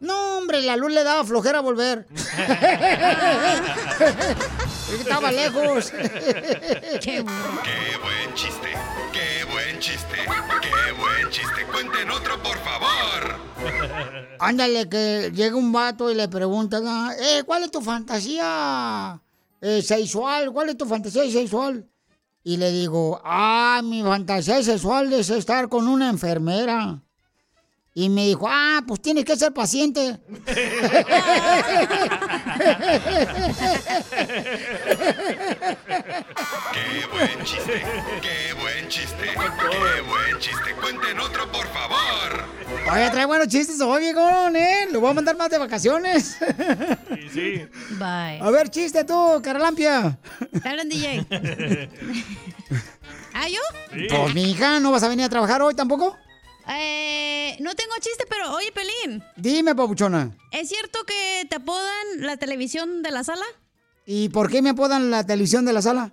no, 0.00 0.38
hombre, 0.38 0.62
la 0.62 0.76
luz 0.76 0.92
le 0.92 1.02
daba 1.02 1.24
flojera 1.24 1.60
volver. 1.60 2.06
Es 2.12 2.24
que 4.88 4.94
estaba 5.00 5.32
lejos. 5.32 5.90
Qué 7.00 7.22
buen 7.22 8.34
chiste. 8.34 8.74
Qué 9.12 9.44
buen 9.50 9.78
chiste. 9.78 10.16
Qué 10.60 10.92
buen 11.00 11.30
chiste. 11.30 11.64
Cuenten 11.72 12.10
otro, 12.10 12.42
por 12.42 12.58
favor. 12.58 13.36
Ándale, 14.38 14.88
que 14.88 15.32
llega 15.34 15.56
un 15.56 15.72
vato 15.72 16.10
y 16.10 16.14
le 16.14 16.28
pregunta, 16.28 16.78
ah, 16.84 17.14
eh, 17.18 17.42
¿cuál 17.46 17.62
es 17.64 17.70
tu 17.70 17.80
fantasía 17.80 19.18
eh, 19.62 19.80
sexual? 19.80 20.52
¿Cuál 20.52 20.68
es 20.68 20.76
tu 20.76 20.84
fantasía 20.84 21.28
sexual? 21.30 21.88
Y 22.44 22.58
le 22.58 22.70
digo, 22.70 23.20
ah, 23.24 23.80
mi 23.82 24.02
fantasía 24.02 24.62
sexual 24.62 25.10
es 25.12 25.30
estar 25.30 25.68
con 25.68 25.88
una 25.88 26.10
enfermera. 26.10 27.02
Y 27.98 28.10
me 28.10 28.26
dijo, 28.26 28.46
ah, 28.46 28.82
pues 28.86 29.00
tienes 29.00 29.24
que 29.24 29.34
ser 29.36 29.54
paciente. 29.54 30.20
Qué 36.72 37.06
buen 37.10 37.44
chiste. 37.44 37.82
Qué 38.20 38.52
buen 38.60 38.88
chiste. 38.88 39.16
Qué 39.26 40.00
buen 40.02 40.38
chiste. 40.38 40.74
Cuenten 40.78 41.20
otro, 41.20 41.50
por 41.50 41.66
favor. 41.68 42.44
Oye, 42.92 43.10
trae 43.10 43.24
buenos 43.24 43.48
chistes 43.48 43.80
hoy, 43.80 44.02
viejón, 44.02 44.56
¿eh? 44.56 44.88
Lo 44.92 45.00
voy 45.00 45.10
a 45.10 45.14
mandar 45.14 45.36
más 45.38 45.48
de 45.48 45.56
vacaciones. 45.56 46.36
Sí, 47.14 47.28
sí. 47.32 47.68
Bye. 47.92 48.40
A 48.42 48.50
ver, 48.50 48.68
chiste 48.68 49.04
tú, 49.04 49.40
Caralampia. 49.42 50.18
Hablan, 50.64 50.88
DJ. 50.90 51.26
¿Ah, 53.32 53.48
yo? 53.48 53.60
Pues, 53.90 54.34
mi 54.34 54.50
hija, 54.50 54.80
¿no 54.80 54.90
vas 54.92 55.02
a 55.02 55.08
venir 55.08 55.24
a 55.24 55.28
trabajar 55.30 55.62
hoy 55.62 55.74
tampoco? 55.74 56.14
Eh, 56.68 57.56
no 57.60 57.74
tengo 57.74 57.94
chiste, 58.00 58.24
pero 58.28 58.52
oye, 58.54 58.70
Pelín. 58.72 59.22
Dime, 59.36 59.74
papuchona. 59.74 60.30
¿Es 60.50 60.68
cierto 60.68 60.98
que 61.06 61.46
te 61.48 61.56
apodan 61.56 62.20
la 62.20 62.36
televisión 62.36 63.02
de 63.02 63.10
la 63.10 63.24
sala? 63.24 63.44
¿Y 64.04 64.28
por 64.30 64.50
qué 64.50 64.60
me 64.62 64.70
apodan 64.70 65.10
la 65.10 65.24
televisión 65.24 65.64
de 65.64 65.72
la 65.72 65.82
sala? 65.82 66.12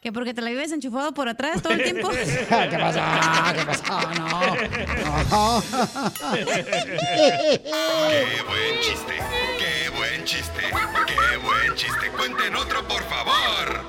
¿Que 0.00 0.12
porque 0.12 0.32
te 0.32 0.40
la 0.40 0.48
vives 0.48 0.72
enchufado 0.72 1.12
por 1.12 1.28
atrás 1.28 1.60
todo 1.62 1.74
el 1.74 1.82
tiempo? 1.82 2.08
¿Qué 2.10 2.46
pasa? 2.48 3.52
¿Qué 3.54 3.64
pasa? 3.66 4.00
No. 4.18 4.30
No. 5.30 5.62
Qué 6.34 6.40
buen 8.48 8.80
chiste. 8.80 9.14
Qué 9.58 9.90
buen 9.96 10.24
chiste. 10.24 10.62
Qué 11.06 11.36
buen 11.36 11.74
chiste. 11.74 12.10
Cuenten 12.16 12.56
otro, 12.56 12.88
por 12.88 13.02
favor. 13.04 13.84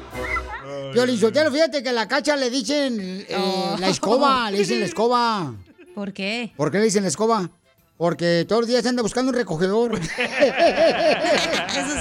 Piolichotelo, 0.92 1.50
fíjate 1.52 1.82
que 1.82 1.90
a 1.90 1.94
la 1.94 2.06
cacha 2.08 2.36
le 2.36 2.50
dicen 2.50 3.26
eh, 3.30 3.76
la 3.80 3.88
escoba, 3.88 4.52
le 4.52 4.58
dicen 4.60 4.82
la 4.82 4.86
escoba. 4.88 5.54
¿Por 5.96 6.14
qué? 6.14 6.52
¿Por 6.56 6.72
qué 6.72 6.78
le 6.80 6.86
dicen 6.86 7.04
la 7.04 7.10
escoba? 7.10 7.50
Porque 7.98 8.46
todos 8.48 8.62
los 8.62 8.68
días 8.70 8.86
anda 8.86 9.02
buscando 9.04 9.30
un 9.32 9.36
recogedor. 9.38 9.94
Eso 10.00 10.02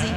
sí. 0.01 0.09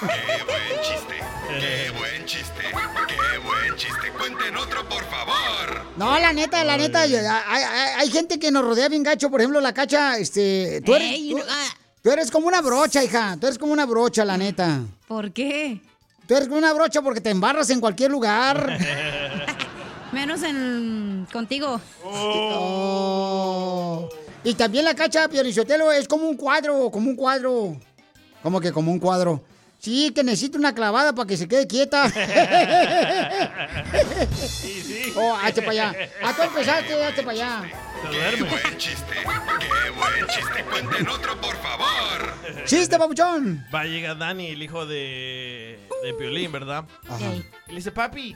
Qué 0.00 0.44
buen 0.46 0.80
chiste. 0.82 1.14
Qué 1.60 1.90
buen 1.98 2.24
chiste. 2.26 2.62
Qué 3.08 3.38
buen 3.38 3.76
chiste. 3.76 4.10
Cuenten 4.18 4.56
otro, 4.56 4.88
por 4.88 5.04
favor. 5.06 5.84
No, 5.96 6.16
la 6.18 6.32
neta, 6.32 6.62
la 6.64 6.76
neta, 6.76 7.06
yo- 7.06 7.18
hay, 7.18 7.62
hay- 7.62 7.90
hay 8.00 8.10
gente 8.10 8.38
que 8.38 8.50
nos 8.52 8.64
rodea 8.64 8.88
bien 8.88 9.02
gacho. 9.02 9.30
Por 9.30 9.40
ejemplo, 9.40 9.60
la 9.60 9.72
cacha, 9.74 10.16
este, 10.18 10.80
tú 10.84 10.94
eres, 10.94 11.10
Ey, 11.12 11.30
tú, 11.30 11.38
no, 11.38 11.44
ah. 11.48 11.68
tú 12.02 12.10
eres 12.10 12.30
como 12.30 12.46
una 12.46 12.60
brocha, 12.60 13.02
hija. 13.02 13.36
Tú 13.40 13.46
eres 13.46 13.58
como 13.58 13.72
una 13.72 13.86
brocha, 13.86 14.24
la 14.24 14.36
neta. 14.36 14.80
¿Por 15.08 15.32
qué? 15.32 15.80
Tú 16.26 16.34
eres 16.36 16.46
como 16.48 16.58
una 16.58 16.72
brocha 16.72 17.02
porque 17.02 17.20
te 17.20 17.30
embarras 17.30 17.68
en 17.70 17.80
cualquier 17.80 18.10
lugar. 18.10 18.78
Menos 20.14 20.42
en 20.44 21.26
contigo. 21.32 21.80
Oh. 22.04 24.08
Y 24.44 24.54
también 24.54 24.84
la 24.84 24.94
cacha, 24.94 25.28
Piorichotelo, 25.28 25.90
es 25.90 26.06
como 26.06 26.28
un 26.28 26.36
cuadro, 26.36 26.88
como 26.92 27.10
un 27.10 27.16
cuadro. 27.16 27.76
¿Cómo 28.40 28.60
que 28.60 28.70
como 28.70 28.92
un 28.92 29.00
cuadro? 29.00 29.42
Sí, 29.80 30.12
que 30.14 30.22
necesita 30.22 30.56
una 30.56 30.72
clavada 30.72 31.12
para 31.14 31.26
que 31.26 31.36
se 31.36 31.48
quede 31.48 31.66
quieta. 31.66 32.04
Oh, 35.16 35.36
hazte 35.36 35.62
para 35.62 35.90
allá. 35.90 36.10
Tú 36.34 36.42
empezaste, 36.42 37.04
hazte 37.04 37.22
para 37.22 37.32
allá. 37.32 37.62
Qué 38.10 38.42
buen 38.42 38.78
chiste. 38.78 39.14
Qué 39.14 39.90
buen 39.90 40.26
chiste. 40.26 40.64
Cuenten 40.68 41.08
otro, 41.08 41.40
por 41.40 41.54
favor. 41.56 42.64
¡Chiste, 42.64 42.98
papuchón! 42.98 43.64
Va 43.72 43.82
a 43.82 43.84
llegar 43.84 44.18
Dani, 44.18 44.48
el 44.48 44.60
hijo 44.62 44.86
de, 44.86 45.78
de 46.02 46.14
Piolín, 46.14 46.50
¿verdad? 46.50 46.84
Ajá. 47.08 47.32
Y 47.68 47.70
le 47.70 47.76
dice, 47.76 47.92
papi, 47.92 48.34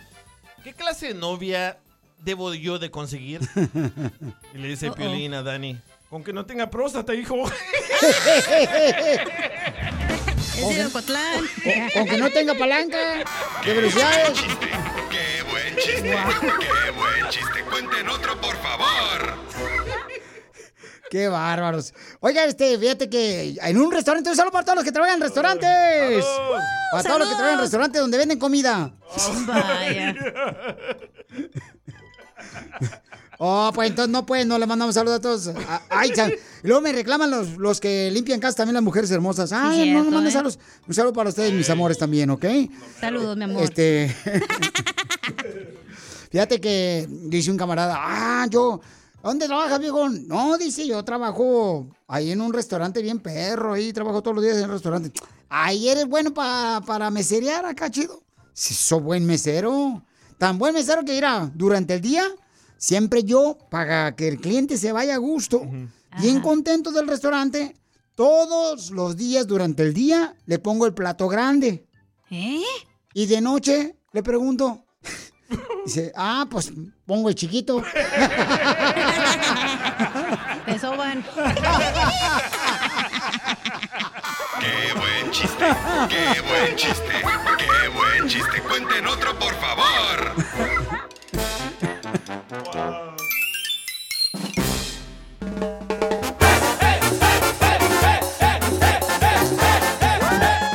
¿qué 0.69 0.75
clase 0.75 1.09
de 1.09 1.15
novia 1.15 1.79
debo 2.19 2.53
yo 2.53 2.79
de 2.79 2.91
conseguir? 2.91 3.41
Y 4.55 4.59
le 4.59 4.69
dice 4.69 4.91
Uh-oh. 4.91 4.95
Piolín 4.95 5.33
a 5.33 5.43
Dani, 5.43 5.79
Con 6.11 6.23
que 6.23 6.35
no 6.35 6.45
tenga 6.45 6.69
próstata, 6.69 7.15
hijo. 7.15 7.37
Es 10.59 10.77
de 10.77 10.87
Ocotlán. 10.87 11.45
Con, 11.63 11.91
con 11.91 12.09
que 12.09 12.19
no 12.19 12.31
tenga 12.31 12.53
palanca 12.55 12.99
de 13.65 13.73
velocidades. 13.73 14.41
¡Qué 15.09 15.43
buen 15.49 15.77
chiste! 15.77 16.03
¡Qué 16.03 16.91
buen 16.91 17.29
chiste! 17.31 17.65
¡Cuenten 17.71 18.09
otro, 18.09 18.39
por 18.41 18.57
favor! 18.57 19.48
Qué 21.11 21.29
bárbaros. 21.29 21.95
Oiga, 22.21 22.45
este, 22.45 22.79
fíjate 22.79 23.09
que 23.09 23.57
en 23.63 23.79
un 23.79 23.91
restaurante, 23.91 24.31
un 24.31 24.37
saludo 24.37 24.53
para 24.53 24.65
todos 24.65 24.77
los 24.77 24.85
que 24.85 24.93
trabajan 24.93 25.17
en 25.17 25.23
restaurantes. 25.23 26.25
Para 26.93 27.03
todos 27.03 27.19
los 27.21 27.29
que 27.29 27.35
trabajan 27.35 27.59
en 27.59 27.61
restaurantes 27.61 28.01
donde 28.01 28.19
venden 28.19 28.39
comida. 28.39 28.93
Vaya. 29.47 30.15
Oh, 33.41 33.71
pues 33.73 33.91
entonces 33.91 34.11
no 34.11 34.27
pueden, 34.27 34.49
no 34.49 34.59
le 34.59 34.67
mandamos 34.67 34.97
saludos 34.97 35.19
a 35.19 35.23
todos. 35.23 35.51
Ay, 35.89 36.13
luego 36.65 36.81
me 36.81 36.93
reclaman 36.93 37.31
los, 37.31 37.57
los 37.57 37.79
que 37.79 38.11
limpian 38.11 38.41
casa, 38.41 38.57
también 38.57 38.75
las 38.75 38.83
mujeres 38.83 39.13
hermosas. 39.13 39.53
Ay, 39.53 39.61
no 39.61 39.73
cierto, 39.85 40.05
me 40.05 40.11
mandan 40.11 40.27
¿eh? 40.27 40.33
saludos. 40.33 40.59
Un 40.89 40.95
saludo 40.95 41.13
para 41.13 41.29
ustedes, 41.29 41.53
mis 41.53 41.71
amores, 41.71 41.99
también, 41.99 42.31
¿ok? 42.31 42.45
Saludos, 43.01 43.37
mi 43.37 43.45
amor. 43.45 43.63
Este. 43.63 44.13
Fíjate 46.33 46.61
que 46.61 47.07
dice 47.09 47.51
un 47.51 47.57
camarada, 47.57 47.95
ah, 47.97 48.47
yo, 48.51 48.81
¿dónde 49.23 49.47
trabajas, 49.47 49.79
viejo? 49.81 50.09
No, 50.09 50.57
dice, 50.59 50.87
yo 50.87 51.05
trabajo 51.05 51.89
ahí 52.07 52.31
en 52.33 52.41
un 52.41 52.53
restaurante 52.53 53.03
bien 53.03 53.19
perro, 53.21 53.73
ahí 53.75 53.93
trabajo 53.93 54.23
todos 54.23 54.37
los 54.37 54.45
días 54.45 54.57
en 54.59 54.65
el 54.65 54.71
restaurante. 54.71 55.13
Ahí 55.49 55.89
eres 55.89 56.07
bueno 56.07 56.33
pa- 56.35 56.83
para 56.87 57.11
meserear 57.11 57.65
acá, 57.67 57.91
chido. 57.91 58.23
Si 58.53 58.75
soy 58.75 59.01
buen 59.01 59.25
mesero. 59.27 60.03
Tan 60.39 60.59
buen 60.59 60.75
mesero 60.75 61.05
que 61.05 61.17
irá 61.17 61.51
durante 61.55 61.95
el 61.95 62.01
día, 62.01 62.23
siempre 62.77 63.25
yo, 63.25 63.59
para 63.71 64.15
que 64.15 64.29
el 64.29 64.41
cliente 64.41 64.77
se 64.77 64.93
vaya 64.93 65.15
a 65.15 65.19
gusto, 65.19 65.63
bien 66.21 66.41
contento 66.41 66.93
del 66.93 67.09
restaurante, 67.09 67.75
todos 68.15 68.91
los 68.91 69.17
días 69.17 69.47
durante 69.47 69.83
el 69.83 69.93
día 69.95 70.37
le 70.47 70.59
pongo 70.61 70.87
el 70.87 70.95
plato 70.95 71.27
grande. 71.29 71.89
¿Eh? 72.31 72.63
Y 73.15 73.27
de 73.27 73.41
noche 73.41 73.97
le 74.13 74.23
pregunto. 74.23 74.85
Dice, 75.89 76.13
ah, 76.15 76.45
pues 76.51 76.71
pongo 77.07 77.31
el 77.31 77.35
chiquito. 77.35 77.83
Te 80.67 80.79
soban. 80.79 81.25
¡Qué 84.61 84.93
buen 84.93 85.31
chiste! 85.31 85.65
¡Qué 86.11 86.43
buen 86.43 86.77
chiste! 86.77 87.23
¡Qué 87.57 87.89
buen 87.89 88.29
chiste! 88.29 88.61
¡Cuenten 88.69 89.07
otro, 89.07 89.35
por 89.39 89.55
favor! 89.55 90.35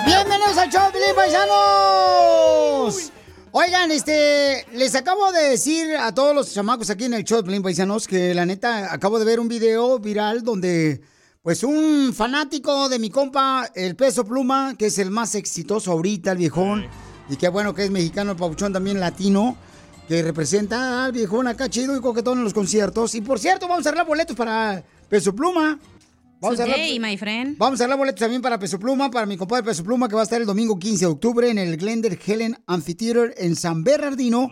¡Bienvenidos 0.08 0.58
al 0.58 0.72
show, 0.72 0.92
Paisanos! 1.16 1.73
Oigan, 3.56 3.92
este, 3.92 4.66
les 4.74 4.96
acabo 4.96 5.32
de 5.32 5.50
decir 5.50 5.96
a 5.98 6.12
todos 6.12 6.34
los 6.34 6.52
chamacos 6.52 6.90
aquí 6.90 7.04
en 7.04 7.14
el 7.14 7.24
show 7.24 7.38
de 7.38 7.44
Pelín 7.44 7.62
Paisanos 7.62 8.08
que 8.08 8.34
la 8.34 8.48
neta 8.48 8.92
acabo 8.92 9.20
de 9.20 9.26
ver 9.26 9.40
un 9.40 9.48
video 9.48 10.00
viral 10.00 10.42
donde, 10.42 11.02
pues, 11.44 11.64
un 11.64 12.16
fanático 12.16 12.90
de 12.90 12.98
mi 12.98 13.12
compa, 13.12 13.70
el 13.76 13.96
Peso 13.96 14.26
Pluma, 14.26 14.74
que 14.76 14.88
es 14.88 14.98
el 14.98 15.12
más 15.12 15.36
exitoso 15.36 15.92
ahorita, 15.92 16.32
el 16.32 16.40
viejón, 16.40 16.88
y 17.30 17.36
qué 17.36 17.48
bueno 17.48 17.76
que 17.76 17.84
es 17.84 17.92
mexicano, 17.92 18.32
el 18.32 18.38
pabuchón 18.38 18.74
también 18.74 19.00
latino, 19.00 19.56
que 20.08 20.24
representa 20.24 21.06
al 21.06 21.12
viejón 21.12 21.48
acá 21.48 21.70
chido 21.70 21.96
y 21.96 22.02
coquetón 22.02 22.40
en 22.40 22.46
los 22.46 22.56
conciertos. 22.56 23.14
Y 23.14 23.22
por 23.22 23.38
cierto, 23.38 23.68
vamos 23.68 23.86
a 23.86 23.90
arreglar 23.90 24.08
boletos 24.08 24.36
para 24.36 24.84
Peso 25.08 25.36
Pluma. 25.36 25.78
Vamos 26.44 26.60
a 26.60 26.64
arreglar- 26.64 26.80
Today, 26.86 27.00
my 27.00 27.18
friend. 27.18 27.58
Vamos 27.58 27.82
a 27.82 27.88
dar 27.88 27.98
boletos 27.98 28.20
también 28.20 28.42
para 28.42 28.60
Peso 28.60 28.78
Pluma, 28.80 29.10
para 29.10 29.26
mi 29.26 29.38
compadre 29.38 29.64
Peso 29.64 29.84
Pluma, 29.84 30.08
que 30.10 30.16
va 30.16 30.22
a 30.22 30.24
estar 30.26 30.40
el 30.42 30.46
domingo 30.46 30.78
15 30.78 31.06
de 31.06 31.12
octubre 31.12 31.50
en 31.50 31.58
el 31.58 31.78
Glendale 31.78 32.20
Helen 32.26 32.58
Amphitheater 32.68 33.34
en 33.38 33.56
San 33.56 33.84
Bernardino. 33.84 34.50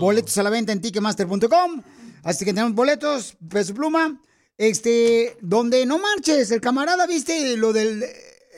Boletos 0.00 0.38
a 0.38 0.42
la 0.42 0.50
venta 0.50 0.72
en 0.72 0.80
ticketmaster.com. 0.80 1.82
Así 2.22 2.44
que 2.44 2.52
tenemos 2.52 2.74
boletos, 2.74 3.36
Peso 3.50 3.74
Pluma. 3.74 4.20
Este, 4.56 5.36
donde 5.40 5.84
no 5.86 5.98
marches, 5.98 6.50
el 6.52 6.60
camarada, 6.60 7.06
viste, 7.06 7.56
lo 7.56 7.72
del... 7.72 8.04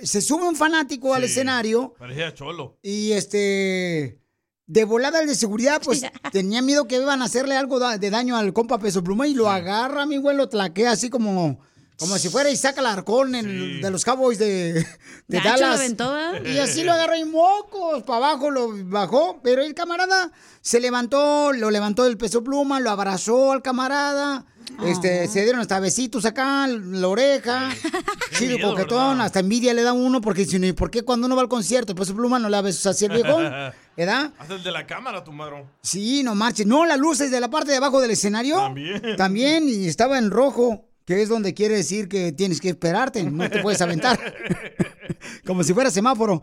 Se 0.02 0.20
sube 0.20 0.46
un 0.46 0.56
fanático 0.56 1.14
al 1.14 1.24
escenario 1.24 1.94
Parecía 1.98 2.34
cholo. 2.34 2.78
y 2.82 3.12
este... 3.12 4.20
De 4.66 4.84
volada 4.84 5.20
el 5.20 5.26
de 5.28 5.34
seguridad, 5.34 5.80
pues 5.84 6.02
tenía 6.32 6.62
miedo 6.62 6.86
que 6.86 6.96
iban 6.96 7.20
a 7.22 7.26
hacerle 7.26 7.54
algo 7.56 7.78
de 7.80 8.10
daño 8.10 8.36
al 8.36 8.52
compa 8.54 8.78
Peso 8.78 9.04
Pluma 9.04 9.26
y 9.28 9.34
lo 9.34 9.48
agarra, 9.50 10.04
mi 10.06 10.16
güey, 10.16 10.36
lo 10.36 10.48
tlaquea 10.48 10.90
así 10.92 11.10
como, 11.10 11.60
como 11.98 12.18
si 12.18 12.28
fuera 12.28 12.50
y 12.50 12.56
saca 12.56 12.80
el 12.80 12.86
arcón 12.86 13.34
en- 13.34 13.80
de 13.80 13.90
los 13.90 14.04
Cowboys 14.04 14.38
de, 14.38 14.84
Dallas. 15.28 15.78
¿verdad? 15.80 16.44
Y 16.44 16.58
así 16.58 16.82
lo 16.84 16.92
agarró 16.92 17.16
y 17.16 17.24
mocos, 17.24 18.02
para 18.02 18.16
abajo 18.30 18.50
lo 18.50 18.70
bajó, 18.86 19.40
pero 19.42 19.62
el 19.62 19.74
camarada 19.74 20.30
se 20.60 20.80
levantó, 20.80 21.52
lo 21.52 21.70
levantó 21.70 22.04
del 22.04 22.16
Peso 22.18 22.42
Pluma, 22.42 22.80
lo 22.80 22.90
abrazó 22.90 23.52
al 23.52 23.62
camarada. 23.62 24.44
Este, 24.82 25.28
se 25.28 25.42
dieron 25.42 25.60
hasta 25.60 25.78
besitos 25.78 26.24
acá, 26.24 26.66
la 26.66 27.06
oreja. 27.06 27.68
Chido 28.38 28.56
miedo, 28.56 28.70
coquetón, 28.70 29.20
hasta 29.20 29.40
envidia 29.40 29.74
le 29.74 29.82
da 29.82 29.92
uno 29.92 30.20
porque 30.22 30.46
dice, 30.46 30.56
"¿Y 30.56 30.72
¿por 30.72 30.90
qué 30.90 31.02
cuando 31.02 31.26
uno 31.26 31.36
va 31.36 31.42
al 31.42 31.48
concierto, 31.48 31.92
el 31.92 31.98
Peso 31.98 32.14
Pluma 32.14 32.38
no 32.38 32.48
le 32.48 32.56
da 32.56 32.62
besos 32.62 32.86
así 32.86 33.04
el 33.04 33.12
viejón? 33.12 33.44
¿Verdad? 33.96 34.32
Hasta 34.38 34.54
el 34.54 34.62
de 34.64 34.72
la 34.72 34.86
cámara 34.86 35.22
tumbaron. 35.22 35.64
Sí, 35.82 36.22
no 36.24 36.34
marches. 36.34 36.66
No, 36.66 36.86
las 36.86 36.98
luces 36.98 37.30
de 37.30 37.40
la 37.40 37.50
parte 37.50 37.70
de 37.72 37.76
abajo 37.76 38.00
del 38.00 38.10
escenario. 38.12 38.56
También. 38.56 39.16
También, 39.16 39.68
y 39.68 39.86
estaba 39.86 40.18
en 40.18 40.30
rojo, 40.30 40.86
que 41.04 41.22
es 41.22 41.28
donde 41.28 41.54
quiere 41.54 41.76
decir 41.76 42.08
que 42.08 42.32
tienes 42.32 42.60
que 42.60 42.70
esperarte, 42.70 43.22
no 43.24 43.48
te 43.50 43.60
puedes 43.60 43.80
aventar. 43.80 44.18
Como 45.46 45.62
si 45.62 45.74
fuera 45.74 45.90
semáforo. 45.90 46.42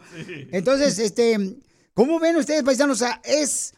Entonces, 0.51 0.99
este, 0.99 1.57
¿cómo 1.93 2.19
ven 2.19 2.35
ustedes, 2.35 2.63
paisanos? 2.63 3.01
O 3.01 3.05
sea, 3.05 3.21
es, 3.23 3.73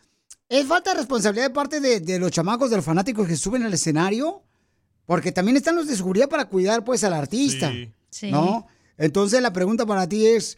es 0.49 0.65
falta 0.65 0.91
de 0.91 0.97
responsabilidad 0.97 1.47
de 1.47 1.53
parte 1.53 1.79
de, 1.79 1.99
de 1.99 2.19
los 2.19 2.31
chamacos, 2.31 2.69
de 2.69 2.75
los 2.77 2.85
fanáticos 2.85 3.27
que 3.27 3.37
suben 3.37 3.63
al 3.63 3.73
escenario, 3.73 4.43
porque 5.05 5.31
también 5.31 5.57
están 5.57 5.75
los 5.75 5.87
de 5.87 5.95
seguridad 5.95 6.27
para 6.29 6.45
cuidar, 6.45 6.83
pues, 6.83 7.03
al 7.03 7.13
artista. 7.13 7.71
Sí. 8.09 8.31
¿No? 8.31 8.67
Entonces, 8.97 9.41
la 9.41 9.53
pregunta 9.53 9.85
para 9.85 10.07
ti 10.07 10.27
es, 10.27 10.57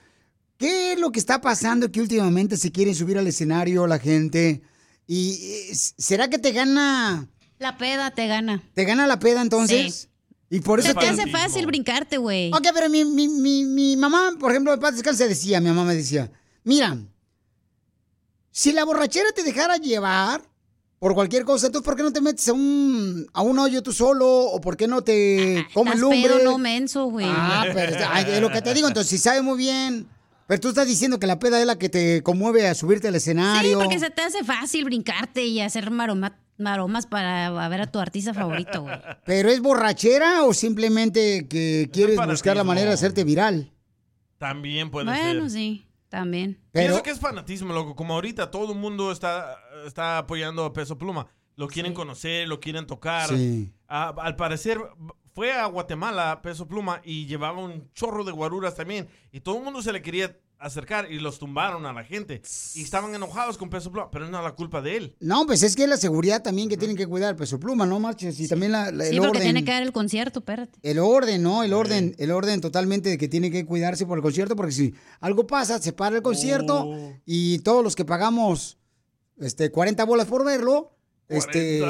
¿qué 0.57 0.93
es 0.93 0.99
lo 0.99 1.11
que 1.11 1.19
está 1.19 1.41
pasando 1.41 1.91
que 1.91 2.01
últimamente 2.01 2.57
se 2.57 2.71
quieren 2.71 2.95
subir 2.95 3.17
al 3.17 3.27
escenario 3.27 3.85
la 3.87 3.99
gente? 3.99 4.61
¿Y 5.07 5.39
eh, 5.69 5.75
será 5.75 6.29
que 6.29 6.39
te 6.39 6.51
gana, 6.51 7.27
La 7.59 7.77
peda 7.77 8.09
te 8.11 8.25
gana. 8.27 8.63
te 8.73 8.85
gana 8.85 9.05
la 9.05 9.19
peda 9.19 9.41
entonces? 9.41 10.09
Y 10.49 10.59
por 10.59 10.79
eso 10.79 10.89
Se 10.89 10.93
te 10.95 11.07
hace 11.07 11.27
fácil 11.27 11.65
brincarte, 11.65 12.17
güey. 12.17 12.51
Ok, 12.53 12.67
pero 12.73 12.89
mi, 12.89 13.03
mi, 13.03 13.27
mi, 13.27 13.63
mi 13.65 13.97
mamá, 13.97 14.31
por 14.39 14.51
ejemplo, 14.51 14.71
de 14.71 14.77
paz 14.77 14.93
descanse, 14.93 15.27
decía, 15.27 15.59
mi 15.59 15.67
mamá 15.69 15.83
me 15.85 15.95
decía, 15.95 16.31
mira, 16.63 16.97
si 18.51 18.71
la 18.71 18.85
borrachera 18.85 19.31
te 19.35 19.43
dejara 19.43 19.77
llevar 19.77 20.41
por 20.99 21.13
cualquier 21.13 21.43
cosa, 21.43 21.67
entonces 21.67 21.85
¿por 21.85 21.95
qué 21.95 22.03
no 22.03 22.13
te 22.13 22.21
metes 22.21 22.47
a 22.47 22.53
un, 22.53 23.27
a 23.33 23.41
un 23.41 23.59
hoyo 23.59 23.83
tú 23.83 23.91
solo? 23.91 24.27
¿O 24.27 24.61
por 24.61 24.77
qué 24.77 24.87
no 24.87 25.01
te 25.03 25.67
comes 25.73 25.95
Estás 25.95 25.99
lumbre? 26.01 26.21
pedo, 26.33 26.43
no 26.43 26.57
menso, 26.57 27.05
güey. 27.05 27.25
Ah, 27.29 27.65
pero 27.73 27.91
es- 27.95 28.03
ay, 28.09 28.25
es 28.29 28.41
lo 28.41 28.49
que 28.49 28.61
te 28.61 28.73
digo, 28.73 28.87
entonces 28.87 29.09
si 29.09 29.17
sabe 29.17 29.41
muy 29.41 29.57
bien. 29.57 30.07
Pero 30.47 30.61
tú 30.61 30.69
estás 30.69 30.85
diciendo 30.85 31.17
que 31.19 31.25
la 31.25 31.39
peda 31.39 31.59
es 31.59 31.65
la 31.65 31.75
que 31.79 31.89
te 31.89 32.21
conmueve 32.21 32.67
a 32.67 32.75
subirte 32.75 33.07
al 33.07 33.15
Sí, 33.15 33.17
escenario. 33.17 33.79
porque 33.79 33.97
se 33.99 34.11
te 34.11 34.21
hace 34.21 34.43
fácil 34.43 34.85
brincarte 34.85 35.43
y 35.43 35.59
hacer 35.59 35.89
maroma- 35.89 36.37
maromas 36.57 37.05
para 37.07 37.67
ver 37.69 37.81
a 37.81 37.87
tu 37.91 37.99
artista 37.99 38.33
favorito, 38.33 38.81
güey. 38.83 38.95
¿Pero 39.25 39.49
es 39.49 39.61
borrachera 39.61 40.43
o 40.43 40.53
simplemente 40.53 41.47
que 41.47 41.89
quieres 41.91 42.17
buscar 42.25 42.55
la 42.57 42.63
manera 42.63 42.87
de 42.89 42.93
hacerte 42.93 43.23
viral? 43.23 43.71
También 44.37 44.91
puede 44.91 45.05
Bueno, 45.07 45.49
ser. 45.49 45.51
sí, 45.51 45.87
también. 46.09 46.59
Pienso 46.71 47.03
que 47.03 47.09
es 47.11 47.19
fanatismo, 47.19 47.73
loco. 47.73 47.95
Como 47.95 48.13
ahorita 48.13 48.51
todo 48.51 48.73
el 48.73 48.77
mundo 48.79 49.11
está, 49.11 49.57
está 49.85 50.17
apoyando 50.19 50.65
a 50.65 50.73
Peso 50.73 50.97
Pluma. 50.97 51.27
Lo 51.55 51.67
quieren 51.67 51.93
conocer, 51.93 52.47
lo 52.47 52.59
quieren 52.59 52.85
tocar. 52.85 53.29
Sí. 53.29 53.71
Al 53.87 54.35
parecer 54.35 54.79
fue 55.33 55.53
a 55.53 55.65
Guatemala 55.67 56.41
Peso 56.41 56.67
Pluma 56.67 57.01
y 57.03 57.25
llevaba 57.27 57.59
un 57.59 57.91
chorro 57.93 58.23
de 58.25 58.31
guaruras 58.33 58.75
también. 58.75 59.07
Y 59.31 59.39
todo 59.39 59.57
el 59.57 59.63
mundo 59.63 59.81
se 59.81 59.93
le 59.93 60.01
quería 60.01 60.37
acercar 60.59 61.11
y 61.11 61.19
los 61.19 61.37
tumbaron 61.39 61.85
a 61.85 61.93
la 61.93 62.03
gente. 62.03 62.41
Y 62.73 62.81
estaban 62.81 63.13
enojados 63.13 63.57
con 63.57 63.69
Peso 63.69 63.91
Pluma, 63.91 64.09
pero 64.11 64.27
no 64.29 64.37
es 64.37 64.43
la 64.43 64.53
culpa 64.55 64.81
de 64.81 64.97
él. 64.97 65.15
No, 65.19 65.45
pues 65.45 65.61
es 65.63 65.75
que 65.75 65.83
es 65.83 65.89
la 65.89 65.97
seguridad 65.97 66.41
también 66.41 66.69
que 66.69 66.77
tienen 66.77 66.95
que 66.97 67.05
cuidar, 67.07 67.35
su 67.45 67.59
pluma, 67.59 67.85
no 67.85 67.99
marches, 67.99 68.39
y 68.39 68.47
también 68.47 68.71
la, 68.71 68.91
la- 68.91 69.05
Sí, 69.05 69.11
el 69.11 69.17
porque 69.17 69.29
orden. 69.37 69.43
tiene 69.43 69.63
que 69.65 69.71
dar 69.71 69.83
el 69.83 69.91
concierto, 69.91 70.39
espérate. 70.39 70.79
El 70.81 70.99
orden, 70.99 71.43
¿no? 71.43 71.63
El 71.63 71.73
orden, 71.73 72.15
el 72.17 72.31
orden 72.31 72.61
totalmente 72.61 73.09
de 73.09 73.17
que 73.17 73.27
tiene 73.27 73.51
que 73.51 73.65
cuidarse 73.65 74.05
por 74.05 74.17
el 74.17 74.21
concierto, 74.23 74.55
porque 74.55 74.71
si 74.71 74.93
algo 75.19 75.45
pasa, 75.45 75.79
se 75.81 75.93
para 75.93 76.15
el 76.15 76.21
concierto 76.23 76.83
Oh. 76.87 77.13
y 77.25 77.59
todos 77.59 77.83
los 77.83 77.95
que 77.95 78.05
pagamos 78.05 78.77
este 79.37 79.69
40 79.69 80.03
bolas 80.05 80.27
por 80.27 80.45
verlo, 80.45 80.94
Este. 81.27 81.83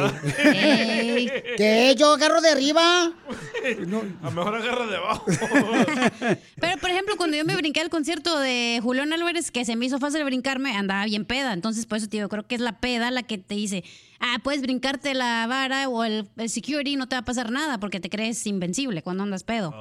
Ey. 0.43 1.29
¿Qué? 1.57 1.95
¿Yo 1.97 2.13
agarro 2.13 2.39
de 2.41 2.49
arriba? 2.49 3.11
A 3.65 4.25
lo 4.25 4.31
mejor 4.31 4.55
agarra 4.55 4.85
de 4.87 4.95
abajo. 4.95 5.25
Pero, 6.61 6.77
por 6.79 6.89
ejemplo, 6.89 7.17
cuando 7.17 7.35
yo 7.35 7.43
me 7.43 7.55
brinqué 7.55 7.81
al 7.81 7.89
concierto 7.89 8.39
de 8.39 8.79
Julián 8.81 9.11
Álvarez, 9.11 9.51
que 9.51 9.65
se 9.65 9.75
me 9.75 9.87
hizo 9.87 9.99
fácil 9.99 10.23
brincarme, 10.23 10.75
andaba 10.77 11.03
bien 11.05 11.25
peda. 11.25 11.51
Entonces, 11.51 11.85
por 11.85 11.97
eso 11.97 12.07
te 12.07 12.17
digo, 12.17 12.29
creo 12.29 12.47
que 12.47 12.55
es 12.55 12.61
la 12.61 12.79
peda 12.79 13.11
la 13.11 13.23
que 13.23 13.37
te 13.37 13.55
dice, 13.55 13.83
ah, 14.19 14.37
puedes 14.43 14.61
brincarte 14.61 15.13
la 15.13 15.45
vara 15.47 15.87
o 15.89 16.03
el, 16.03 16.29
el 16.37 16.49
security, 16.49 16.95
no 16.95 17.07
te 17.07 17.15
va 17.15 17.19
a 17.21 17.25
pasar 17.25 17.51
nada 17.51 17.79
porque 17.79 17.99
te 17.99 18.09
crees 18.09 18.45
invencible 18.47 19.01
cuando 19.03 19.23
andas 19.23 19.43
pedo. 19.43 19.71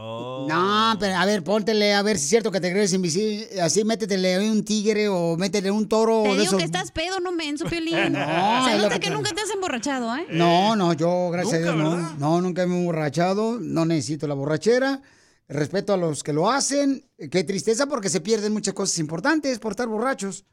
No, 0.49 0.97
pero 1.01 1.17
a 1.17 1.25
ver, 1.25 1.43
póntele 1.43 1.95
a 1.95 2.03
ver 2.03 2.19
si 2.19 2.25
es 2.25 2.31
cierto 2.31 2.51
que 2.51 2.61
te 2.61 2.71
crees 2.71 2.93
invisible. 2.93 3.61
Así 3.61 3.85
métetele 3.85 4.51
un 4.51 4.65
tigre 4.65 5.09
o 5.09 5.37
métele 5.37 5.71
un 5.71 5.89
toro 5.89 6.23
Te 6.23 6.29
de 6.31 6.35
digo 6.35 6.45
esos. 6.45 6.59
que 6.59 6.65
estás 6.65 6.91
pedo, 6.91 7.21
no 7.21 7.33
menso, 7.33 7.65
Piolín. 7.67 7.95
No, 8.13 8.65
Se 8.67 8.77
nota 8.79 8.99
que 8.99 9.05
que 9.05 9.11
nunca 9.11 9.33
te 9.33 9.41
has 9.43 9.51
emborrachado, 9.51 10.17
¿eh? 10.17 10.27
No, 10.31 10.75
no, 10.77 10.93
yo, 10.95 11.31
gracias 11.31 11.55
a 11.55 11.59
Dios, 11.59 11.77
no. 11.77 12.17
No, 12.17 12.41
nunca 12.41 12.67
me 12.67 12.75
he 12.75 12.79
emborrachado. 12.79 13.59
No 13.61 13.85
necesito 13.85 14.27
la 14.27 14.35
borrachera. 14.35 15.03
Respeto 15.47 15.93
a 15.93 15.97
los 15.99 16.23
que 16.23 16.33
lo 16.33 16.51
hacen. 16.51 17.05
Qué 17.31 17.45
tristeza 17.45 17.87
porque 17.87 18.09
se 18.09 18.21
pierden 18.21 18.53
muchas 18.53 18.73
cosas 18.73 18.99
importantes 18.99 19.59
por 19.59 19.73
estar 19.73 19.89
borrachos. 19.89 20.45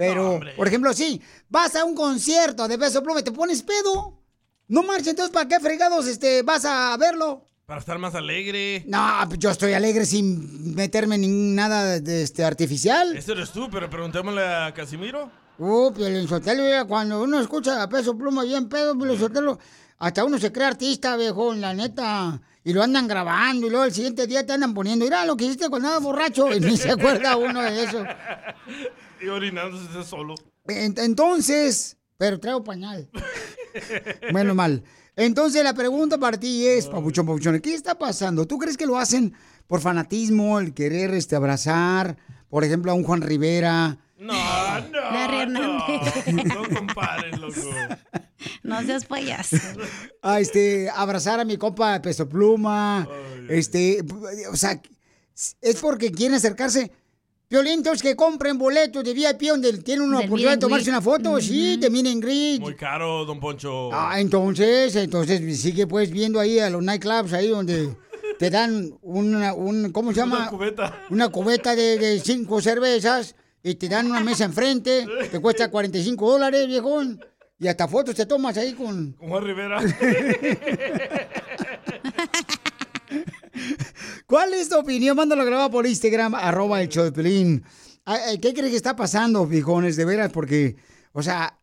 Pero, 0.00 0.40
por 0.56 0.66
ejemplo, 0.66 0.94
sí, 0.94 1.20
vas 1.50 1.76
a 1.76 1.84
un 1.84 1.94
concierto 1.94 2.66
de 2.66 2.78
Beso 2.78 3.02
Pluma 3.02 3.20
y 3.20 3.22
te 3.22 3.32
pones 3.32 3.62
pedo. 3.62 4.18
No 4.66 4.82
marches, 4.82 5.08
entonces, 5.08 5.30
¿para 5.30 5.46
qué 5.46 5.60
fregados 5.60 6.06
este, 6.06 6.42
vas 6.42 6.64
a 6.64 6.96
verlo? 6.96 7.44
Para 7.66 7.80
estar 7.80 7.98
más 7.98 8.14
alegre. 8.14 8.82
No, 8.86 8.98
pues 9.26 9.38
yo 9.38 9.50
estoy 9.50 9.74
alegre 9.74 10.06
sin 10.06 10.74
meterme 10.74 11.16
en 11.16 11.54
nada 11.54 12.00
de 12.00 12.22
este, 12.22 12.42
artificial. 12.46 13.14
Ese 13.14 13.32
eres 13.32 13.50
tú, 13.50 13.68
pero 13.70 13.90
preguntémosle 13.90 14.42
a 14.42 14.72
Casimiro. 14.72 15.30
Uh, 15.58 15.92
Piolín 15.92 16.26
Sotelo, 16.26 16.62
mira, 16.62 16.86
cuando 16.86 17.22
uno 17.22 17.38
escucha 17.38 17.82
a 17.82 17.86
Peso 17.86 18.16
Pluma 18.16 18.42
bien 18.44 18.70
pedo, 18.70 18.96
Piolín 18.96 19.18
Sotelo, 19.18 19.58
hasta 19.98 20.24
uno 20.24 20.38
se 20.38 20.50
cree 20.50 20.68
artista, 20.68 21.14
viejo, 21.18 21.52
la 21.52 21.74
neta. 21.74 22.40
Y 22.64 22.72
lo 22.72 22.82
andan 22.82 23.06
grabando 23.06 23.66
y 23.66 23.70
luego 23.70 23.84
el 23.84 23.92
siguiente 23.92 24.26
día 24.26 24.46
te 24.46 24.54
andan 24.54 24.72
poniendo, 24.72 25.04
mira 25.04 25.26
lo 25.26 25.36
que 25.36 25.44
hiciste 25.44 25.68
cuando 25.68 25.88
andabas 25.88 26.04
borracho. 26.04 26.50
Y 26.54 26.60
ni 26.60 26.78
se 26.78 26.90
acuerda 26.90 27.36
uno 27.36 27.60
de 27.60 27.84
eso. 27.84 28.02
Y 29.20 29.28
orinándose 29.28 30.02
solo. 30.04 30.34
En- 30.66 30.94
Entonces, 30.98 31.96
pero 32.16 32.38
traigo 32.40 32.62
pañal. 32.64 33.08
Menos 34.32 34.54
mal. 34.56 34.82
Entonces 35.16 35.62
la 35.64 35.74
pregunta 35.74 36.18
para 36.18 36.38
ti 36.38 36.66
es, 36.66 36.86
Papuchón, 36.86 37.26
Papuchón, 37.26 37.60
¿qué 37.60 37.74
está 37.74 37.98
pasando? 37.98 38.46
¿Tú 38.46 38.58
crees 38.58 38.76
que 38.76 38.86
lo 38.86 38.96
hacen 38.98 39.34
por 39.66 39.80
fanatismo, 39.80 40.58
el 40.60 40.72
querer 40.72 41.12
este, 41.14 41.36
abrazar, 41.36 42.16
por 42.48 42.64
ejemplo, 42.64 42.90
a 42.92 42.94
un 42.94 43.04
Juan 43.04 43.20
Rivera? 43.20 43.98
No, 44.18 44.32
no. 44.32 45.00
Larry 45.12 45.36
Hernández. 45.42 46.26
No 46.44 46.62
compares, 46.74 47.38
loco. 47.38 47.60
No 48.62 48.82
seas 48.82 49.04
payaso. 49.04 49.56
a 50.22 50.40
este, 50.40 50.88
abrazar 50.90 51.40
a 51.40 51.44
mi 51.44 51.56
compa 51.56 52.00
Peso 52.00 52.28
Pluma, 52.28 53.06
este, 53.48 54.02
o 54.50 54.56
sea, 54.56 54.80
es 55.60 55.76
porque 55.80 56.10
quieren 56.12 56.36
acercarse. 56.36 56.92
Violentos 57.50 58.00
que 58.00 58.14
compren 58.14 58.56
boletos 58.56 59.02
de 59.02 59.12
VIP 59.12 59.48
donde 59.48 59.76
tienen 59.78 60.04
una 60.04 60.18
oportunidad 60.18 60.52
de 60.52 60.58
tomarse 60.58 60.88
una 60.88 61.02
foto, 61.02 61.40
sí, 61.40 61.76
de 61.78 61.90
meet 61.90 62.06
and 62.06 62.22
greet. 62.22 62.60
Muy 62.60 62.76
caro, 62.76 63.24
don 63.24 63.40
Poncho. 63.40 63.90
Ah, 63.92 64.20
entonces, 64.20 64.94
entonces 64.94 65.60
sigue 65.60 65.88
pues 65.88 66.12
viendo 66.12 66.38
ahí 66.38 66.60
a 66.60 66.70
los 66.70 66.80
nightclubs 66.80 67.32
ahí 67.32 67.48
donde 67.48 67.96
te 68.38 68.50
dan 68.50 68.96
una, 69.02 69.52
un, 69.52 69.90
¿cómo 69.90 70.12
se 70.12 70.20
llama? 70.20 70.42
Una 70.42 70.50
cubeta. 70.50 71.02
Una 71.10 71.28
cubeta 71.28 71.74
de, 71.74 71.98
de 71.98 72.20
cinco 72.20 72.62
cervezas 72.62 73.34
y 73.64 73.74
te 73.74 73.88
dan 73.88 74.06
una 74.06 74.20
mesa 74.20 74.44
enfrente, 74.44 75.04
te 75.28 75.40
cuesta 75.40 75.72
45 75.72 76.30
dólares, 76.30 76.68
viejón. 76.68 77.20
Y 77.58 77.66
hasta 77.66 77.88
fotos 77.88 78.14
te 78.14 78.26
tomas 78.26 78.56
ahí 78.58 78.74
con... 78.74 79.12
Con 79.14 79.28
Juan 79.28 79.44
Rivera. 79.44 79.80
¿Cuál 84.30 84.54
es 84.54 84.68
tu 84.68 84.78
opinión? 84.78 85.16
Mándalo 85.16 85.44
grabado 85.44 85.72
por 85.72 85.84
Instagram, 85.88 86.36
arroba 86.36 86.80
el 86.80 86.88
show 86.88 87.02
de 87.02 87.10
Pelín. 87.10 87.64
Ay, 88.04 88.20
ay, 88.28 88.38
¿Qué 88.38 88.54
crees 88.54 88.70
que 88.70 88.76
está 88.76 88.94
pasando, 88.94 89.44
viejones? 89.44 89.96
De 89.96 90.04
veras, 90.04 90.30
porque, 90.30 90.76
o 91.12 91.20
sea, 91.20 91.58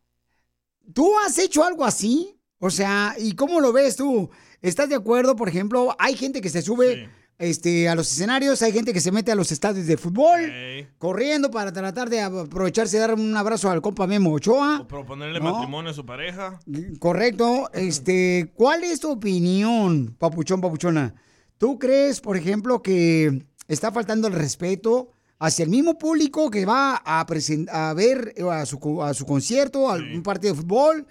¿tú 0.92 1.10
has 1.24 1.38
hecho 1.38 1.64
algo 1.64 1.86
así? 1.86 2.38
O 2.58 2.68
sea, 2.68 3.14
¿y 3.18 3.32
cómo 3.32 3.60
lo 3.60 3.72
ves 3.72 3.96
tú? 3.96 4.28
¿Estás 4.60 4.90
de 4.90 4.96
acuerdo? 4.96 5.34
Por 5.34 5.48
ejemplo, 5.48 5.96
hay 5.98 6.14
gente 6.14 6.42
que 6.42 6.50
se 6.50 6.60
sube 6.60 7.08
este, 7.38 7.88
a 7.88 7.94
los 7.94 8.12
escenarios, 8.12 8.60
hay 8.60 8.72
gente 8.72 8.92
que 8.92 9.00
se 9.00 9.12
mete 9.12 9.32
a 9.32 9.34
los 9.34 9.50
estadios 9.50 9.86
de 9.86 9.96
fútbol, 9.96 10.52
corriendo 10.98 11.50
para 11.50 11.72
tratar 11.72 12.10
de 12.10 12.20
aprovecharse 12.20 12.96
de 12.96 13.00
dar 13.00 13.14
un 13.14 13.34
abrazo 13.34 13.70
al 13.70 13.80
compa 13.80 14.06
Memo 14.06 14.30
Ochoa. 14.34 14.86
Proponerle 14.86 15.40
No. 15.40 15.54
matrimonio 15.54 15.92
a 15.92 15.94
su 15.94 16.04
pareja. 16.04 16.60
Correcto. 16.98 17.70
Este, 17.72 18.52
¿cuál 18.54 18.84
es 18.84 19.00
tu 19.00 19.10
opinión, 19.10 20.14
papuchón, 20.18 20.60
papuchona? 20.60 21.14
¿Tú 21.58 21.78
crees, 21.78 22.20
por 22.20 22.36
ejemplo, 22.36 22.82
que 22.82 23.44
está 23.66 23.92
faltando 23.92 24.28
el 24.28 24.34
respeto 24.34 25.10
hacia 25.38 25.64
el 25.64 25.70
mismo 25.70 25.98
público 25.98 26.50
que 26.50 26.64
va 26.64 27.02
a, 27.04 27.20
a 27.20 27.94
ver 27.94 28.34
eh, 28.36 28.44
a 28.50 28.64
su, 28.64 29.02
a 29.02 29.12
su 29.14 29.26
concierto, 29.26 29.90
a 29.90 29.96
un 29.96 30.22
partido 30.22 30.54
de 30.54 30.60
fútbol? 30.60 31.06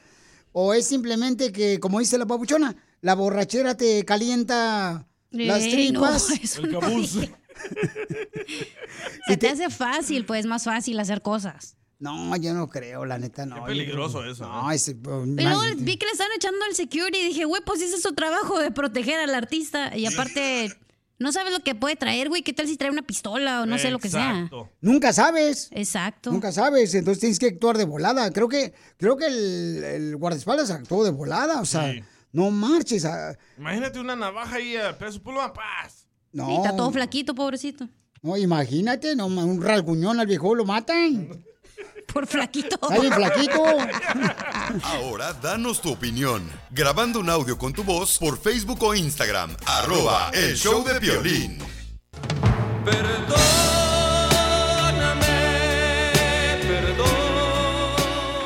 ¿O 0.53 0.73
es 0.73 0.87
simplemente 0.87 1.51
que, 1.51 1.79
como 1.79 1.99
dice 1.99 2.17
la 2.17 2.25
papuchona, 2.25 2.75
la 3.01 3.13
borrachera 3.13 3.77
te 3.77 4.03
calienta 4.05 5.07
las 5.31 5.63
Ey, 5.63 5.91
no, 5.91 6.01
tripas? 6.01 6.29
eso 6.41 6.61
no. 6.63 6.79
Se 9.27 9.37
te 9.37 9.49
hace 9.49 9.69
fácil, 9.69 10.25
pues 10.25 10.45
más 10.45 10.63
fácil 10.63 10.99
hacer 10.99 11.21
cosas. 11.21 11.76
No, 11.99 12.35
yo 12.35 12.53
no 12.53 12.69
creo, 12.69 13.05
la 13.05 13.17
neta, 13.17 13.45
no. 13.45 13.55
Qué 13.55 13.61
Yo 13.61 13.65
peligroso 13.65 14.23
eso, 14.23 14.45
No, 14.47 14.71
ese... 14.71 14.91
Y 14.91 14.95
luego 15.41 15.61
vi 15.77 15.97
que 15.97 16.05
le 16.05 16.11
están 16.11 16.27
echando 16.35 16.63
al 16.65 16.75
security 16.75 17.17
y 17.17 17.25
dije, 17.29 17.45
güey, 17.45 17.61
pues 17.65 17.81
ese 17.81 17.95
es 17.95 18.03
su 18.03 18.13
trabajo 18.13 18.59
de 18.59 18.69
proteger 18.71 19.19
al 19.19 19.33
artista. 19.33 19.97
Y 19.97 20.05
aparte, 20.05 20.71
no 21.17 21.31
sabes 21.31 21.51
lo 21.51 21.61
que 21.61 21.73
puede 21.73 21.95
traer, 21.95 22.29
güey. 22.29 22.43
¿Qué 22.43 22.53
tal 22.53 22.67
si 22.67 22.77
trae 22.77 22.91
una 22.91 23.01
pistola 23.01 23.63
o 23.63 23.65
no 23.65 23.79
sé 23.79 23.89
lo 23.89 23.97
que 23.97 24.09
sea? 24.09 24.47
Nunca 24.79 25.11
sabes. 25.11 25.69
Exacto. 25.71 26.31
Nunca 26.31 26.51
sabes, 26.51 26.93
entonces 26.93 27.19
tienes 27.19 27.39
que 27.39 27.47
actuar 27.47 27.79
de 27.79 27.85
volada. 27.85 28.31
Creo 28.31 28.47
que, 28.47 28.75
creo 28.97 29.17
que 29.17 29.25
el, 29.25 29.83
el 29.83 30.15
guardaespaldas 30.17 30.69
actuó 30.69 31.03
de 31.03 31.09
volada, 31.09 31.61
o 31.61 31.65
sea, 31.65 31.91
no 32.31 32.51
marches. 32.51 33.05
ah, 33.05 33.35
Imagínate 33.57 33.99
una 33.99 34.15
navaja 34.15 34.57
ahí 34.57 34.75
a 34.75 34.95
peso 34.95 35.19
pluma, 35.23 35.51
paz. 35.51 36.07
no. 36.31 36.45
Sí, 36.45 36.55
está 36.57 36.75
todo 36.75 36.91
flaquito, 36.91 37.33
pobrecito. 37.33 37.89
No, 38.21 38.37
imagínate, 38.37 39.15
no, 39.15 39.25
un 39.25 39.61
rasguñón 39.63 40.19
al 40.19 40.27
viejo 40.27 40.53
lo 40.53 40.63
matan. 40.65 41.43
Por 42.17 42.25
flaquito. 42.25 42.79
Bien 42.99 43.13
flaquito. 43.13 43.63
Ahora 44.81 45.33
danos 45.33 45.79
tu 45.79 45.91
opinión. 45.91 46.49
Grabando 46.71 47.19
un 47.19 47.29
audio 47.29 47.59
con 47.59 47.73
tu 47.73 47.83
voz 47.83 48.17
por 48.17 48.39
Facebook 48.39 48.81
o 48.81 48.95
Instagram. 48.95 49.55
Arroba 49.67 50.31
el 50.33 50.55
show 50.55 50.83
de 50.83 50.97
violín. 50.97 51.59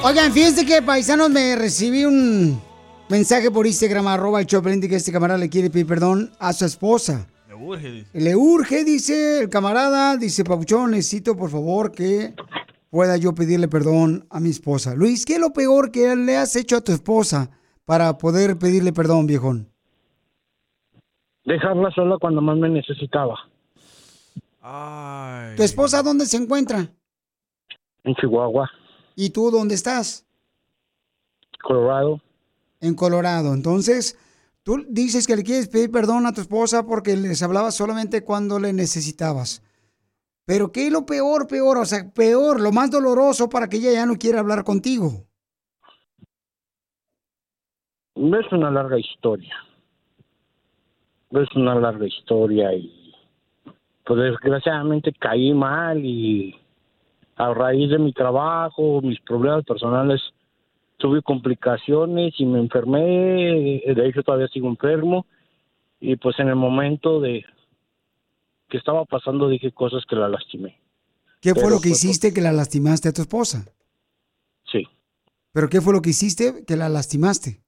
Oigan, 0.04 0.34
fíjense 0.34 0.66
que 0.66 0.82
paisanos 0.82 1.30
me 1.30 1.56
recibí 1.56 2.04
un 2.04 2.62
mensaje 3.08 3.52
por 3.52 3.66
Instagram, 3.66 4.06
arroba 4.06 4.42
el 4.42 4.48
Choplin, 4.48 4.82
que 4.82 4.98
este 4.98 5.14
camarada 5.14 5.40
le 5.40 5.50
quiere 5.50 5.70
pedir 5.70 5.88
perdón 5.88 6.34
a 6.40 6.52
su 6.52 6.66
esposa. 6.66 7.26
Me 7.48 7.56
urge, 7.56 7.90
dice. 7.90 8.10
Le 8.12 8.36
urge, 8.36 8.84
dice 8.84 9.40
el 9.40 9.50
camarada, 9.50 10.18
dice 10.18 10.44
Papuchón, 10.44 10.92
necesito 10.92 11.38
por 11.38 11.50
favor 11.50 11.94
que 11.94 12.34
pueda 12.92 13.18
yo 13.18 13.34
pedirle 13.34 13.68
perdón 13.68 14.28
a 14.30 14.40
mi 14.40 14.50
esposa. 14.50 14.94
Luis, 14.94 15.26
¿qué 15.26 15.36
es 15.36 15.40
lo 15.40 15.54
peor 15.54 15.92
que 15.92 16.16
le 16.16 16.38
has 16.38 16.56
hecho 16.56 16.76
a 16.76 16.82
tu 16.82 16.92
esposa 16.92 17.50
para 17.86 18.18
poder 18.20 18.60
pedirle 18.60 18.94
perdón, 18.94 19.26
viejón? 19.26 19.72
Dejarla 21.46 21.90
sola 21.92 22.18
cuando 22.22 22.42
más 22.42 22.58
me 22.58 22.70
necesitaba. 22.70 23.40
¿Tu 25.56 25.64
esposa 25.64 26.04
dónde 26.04 26.28
se 26.28 26.38
encuentra? 26.38 26.92
En 28.04 28.14
Chihuahua, 28.16 28.70
¿Y 29.16 29.30
tú 29.32 29.50
dónde 29.52 29.76
estás? 29.76 30.26
Colorado. 31.64 32.22
En 32.80 32.96
Colorado. 32.96 33.54
Entonces, 33.54 34.18
tú 34.64 34.86
dices 34.90 35.28
que 35.28 35.36
le 35.36 35.44
quieres 35.44 35.68
pedir 35.68 35.92
perdón 35.92 36.26
a 36.26 36.34
tu 36.34 36.42
esposa 36.42 36.86
porque 36.86 37.16
les 37.16 37.42
hablabas 37.42 37.76
solamente 37.76 38.24
cuando 38.24 38.60
le 38.60 38.74
necesitabas. 38.74 39.64
Pero 40.52 40.70
¿qué 40.70 40.88
es 40.88 40.92
lo 40.92 41.06
peor, 41.06 41.48
peor? 41.48 41.78
O 41.78 41.86
sea, 41.86 42.12
peor, 42.14 42.60
lo 42.60 42.74
más 42.74 42.92
doloroso 42.92 43.48
para 43.48 43.70
que 43.70 43.78
ella 43.78 43.94
ya 43.94 44.06
no 44.06 44.18
quiera 44.20 44.42
hablar 44.42 44.66
contigo. 44.66 45.24
Es 48.16 48.52
una 48.52 48.70
larga 48.70 49.00
historia. 49.00 49.56
Es 51.30 51.56
una 51.56 51.76
larga 51.76 52.06
historia 52.06 52.74
y 52.74 53.14
pues 54.04 54.20
desgraciadamente 54.20 55.14
caí 55.14 55.54
mal 55.54 56.04
y 56.04 56.54
a 57.38 57.54
raíz 57.54 57.90
de 57.90 58.00
mi 58.00 58.12
trabajo, 58.12 59.00
mis 59.02 59.22
problemas 59.22 59.64
personales, 59.64 60.22
tuve 60.98 61.22
complicaciones 61.22 62.34
y 62.38 62.46
me 62.46 62.60
enfermé, 62.60 63.82
de 63.86 64.06
hecho 64.06 64.22
todavía 64.22 64.50
sigo 64.50 64.68
enfermo 64.68 65.26
y 66.02 66.18
pues 66.18 66.38
en 66.40 66.50
el 66.50 66.58
momento 66.58 67.22
de 67.22 67.46
que 68.72 68.78
estaba 68.78 69.06
pasando 69.06 69.48
dije 69.50 69.72
cosas 69.72 70.04
que 70.10 70.16
la 70.16 70.30
lastimé. 70.30 70.80
¿Qué 71.42 71.54
fue 71.54 71.64
Pero 71.64 71.76
lo 71.76 71.82
que 71.82 71.90
fue 71.90 71.98
por- 71.98 71.98
hiciste 71.98 72.34
que 72.34 72.42
la 72.42 72.54
lastimaste 72.54 73.10
a 73.10 73.14
tu 73.14 73.22
esposa? 73.22 73.66
Sí. 74.72 74.88
¿Pero 75.52 75.70
qué 75.70 75.82
fue 75.82 75.94
lo 75.94 76.02
que 76.02 76.12
hiciste 76.12 76.64
que 76.66 76.76
la 76.78 76.88
lastimaste? 76.88 77.62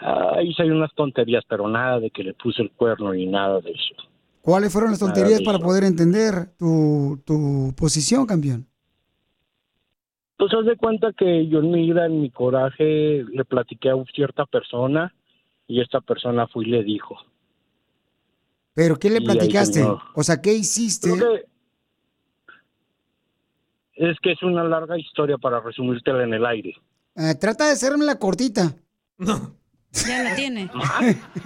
Ah, 0.00 0.42
hice 0.42 0.64
unas 0.64 0.92
tonterías, 0.94 1.44
pero 1.48 1.68
nada 1.68 2.00
de 2.00 2.10
que 2.10 2.22
le 2.22 2.34
puse 2.34 2.60
el 2.62 2.70
cuerno 2.72 3.12
ni 3.12 3.26
nada 3.26 3.60
de 3.60 3.70
eso. 3.70 3.94
¿Cuáles 4.42 4.72
fueron 4.72 4.90
las 4.90 5.00
tonterías 5.00 5.40
para 5.42 5.58
poder 5.58 5.84
entender 5.84 6.54
tu, 6.58 7.20
tu 7.24 7.72
posición, 7.76 8.26
campeón? 8.26 8.66
Pues 10.36 10.52
haz 10.54 10.66
de 10.66 10.76
cuenta 10.76 11.12
que 11.12 11.48
yo 11.48 11.60
en 11.60 11.70
mi 11.70 11.86
ira, 11.86 12.06
en 12.06 12.20
mi 12.20 12.30
coraje, 12.30 13.24
le 13.24 13.44
platiqué 13.44 13.90
a 13.90 13.94
cierta 14.14 14.44
persona 14.46 15.14
y 15.66 15.80
esta 15.80 16.00
persona 16.00 16.46
fue 16.46 16.64
y 16.64 16.70
le 16.70 16.84
dijo. 16.84 17.16
¿Pero 18.76 18.98
qué 18.98 19.08
le 19.08 19.22
platicaste? 19.22 19.82
O 20.14 20.22
sea, 20.22 20.42
¿qué 20.42 20.52
hiciste? 20.52 21.10
Que 23.94 24.10
es 24.10 24.18
que 24.22 24.32
es 24.32 24.42
una 24.42 24.62
larga 24.64 24.98
historia 24.98 25.38
para 25.38 25.60
resumírtela 25.60 26.22
en 26.24 26.34
el 26.34 26.44
aire. 26.44 26.74
Eh, 27.16 27.34
trata 27.40 27.64
de 27.64 27.72
hacerme 27.72 28.04
la 28.04 28.18
cortita. 28.18 28.74
Ya 29.18 30.22
la 30.22 30.34
tiene. 30.36 30.70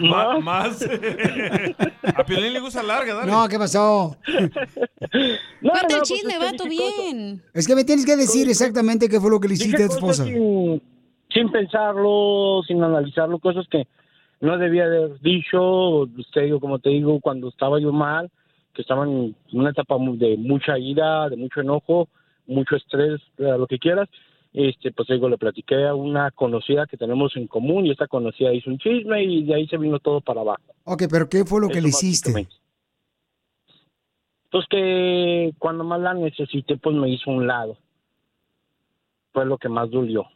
Ma- 0.01 0.41
más. 0.41 0.83
a 2.17 2.25
Piolín 2.25 2.53
le 2.53 2.59
gusta 2.59 2.83
larga, 2.83 3.15
dale. 3.15 3.31
No, 3.31 3.49
¿qué 3.49 3.59
pasó? 3.59 4.17
Cuenta 4.27 5.97
el 5.99 6.03
chisme, 6.03 6.37
vato, 6.37 6.65
bien. 6.65 7.45
Es 7.55 7.69
que 7.69 7.77
me 7.77 7.85
tienes 7.85 8.05
que 8.05 8.17
decir 8.17 8.51
exactamente 8.51 9.09
qué 9.09 9.21
fue 9.21 9.31
lo 9.31 9.39
que 9.39 9.47
le 9.47 9.55
hiciste 9.55 9.85
a 9.85 9.87
tu 9.89 9.95
esposa. 9.95 10.25
Sin, 10.25 10.83
sin 11.33 11.53
pensarlo, 11.53 12.63
sin 12.67 12.83
analizarlo, 12.83 13.39
cosas 13.39 13.67
que 13.71 13.87
no 14.41 14.59
debía 14.59 14.85
haber 14.85 15.21
dicho. 15.21 16.01
Usted, 16.01 16.43
digo, 16.43 16.61
como 16.61 16.79
te 16.79 16.91
digo, 16.91 17.21
cuando 17.21 17.49
estaba 17.49 17.79
yo 17.79 17.93
mal, 17.93 18.31
que 18.75 18.83
estaba 18.83 19.05
en 19.05 19.37
una 19.53 19.71
etapa 19.71 19.97
de 19.99 20.37
mucha 20.39 20.79
ira, 20.79 21.29
de 21.29 21.37
mucho 21.37 21.61
enojo, 21.61 22.09
mucho 22.47 22.77
estrés, 22.77 23.21
eh, 23.39 23.57
lo 23.59 23.67
que 23.67 23.79
quieras. 23.79 24.09
Este, 24.53 24.91
pues 24.91 25.07
digo, 25.09 25.29
le 25.29 25.39
platiqué 25.39 25.87
a 25.87 25.95
una 25.95 26.33
conocida 26.33 26.87
que 26.87 26.97
tenemos 26.97 27.37
en 27.37 27.47
común 27.47 27.87
y 27.87 27.93
esta 27.93 28.09
conocida 28.09 28.53
hizo 28.53 28.69
un 28.69 28.79
chisme 28.79 29.23
y 29.23 29.45
de 29.45 29.55
ahí 29.55 29.69
se 29.69 29.77
vino 29.77 30.01
todo 30.01 30.21
para 30.21 30.41
abajo. 30.41 30.63
Ok, 30.85 31.05
pero 31.09 31.29
¿qué 31.29 31.45
fue 31.45 31.61
lo 31.61 31.69
que 31.69 31.81
le 31.81 31.91
hiciste? 31.91 32.49
Pues 34.51 34.67
que 34.69 35.53
cuando 35.59 35.85
más 35.85 36.01
la 36.01 36.15
necesité, 36.15 36.77
pues 36.77 36.97
me 36.97 37.09
hizo 37.09 37.31
un 37.31 37.47
lado. 37.47 37.77
Fue 39.33 39.47
lo 39.47 39.57
que 39.59 39.69
más 39.69 39.89
dolió. 39.89 40.27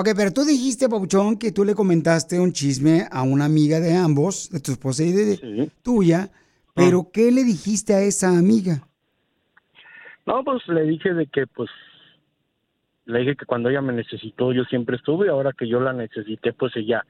Ok, 0.00 0.10
pero 0.14 0.30
tú 0.32 0.44
dijiste, 0.44 0.88
Pabuchón, 0.88 1.36
que 1.36 1.50
tú 1.50 1.64
le 1.64 1.74
comentaste 1.74 2.38
un 2.38 2.52
chisme 2.52 3.08
a 3.10 3.22
una 3.22 3.46
amiga 3.46 3.80
de 3.80 3.96
ambos, 3.96 4.48
de 4.48 4.60
tu 4.60 4.70
esposa 4.70 5.02
y 5.02 5.10
de 5.10 5.72
tuya, 5.82 6.30
pero 6.72 7.10
¿qué 7.12 7.32
le 7.32 7.42
dijiste 7.42 7.94
a 7.94 8.00
esa 8.02 8.28
amiga? 8.28 8.86
No, 10.24 10.44
pues 10.44 10.62
le 10.68 10.82
dije 10.82 11.12
de 11.14 11.26
que, 11.26 11.48
pues, 11.48 11.68
le 13.06 13.18
dije 13.18 13.34
que 13.34 13.44
cuando 13.44 13.70
ella 13.70 13.82
me 13.82 13.92
necesitó 13.92 14.52
yo 14.52 14.62
siempre 14.70 14.94
estuve, 14.94 15.26
y 15.26 15.30
ahora 15.30 15.50
que 15.52 15.68
yo 15.68 15.80
la 15.80 15.92
necesité, 15.92 16.52
pues 16.52 16.76
ella 16.76 17.04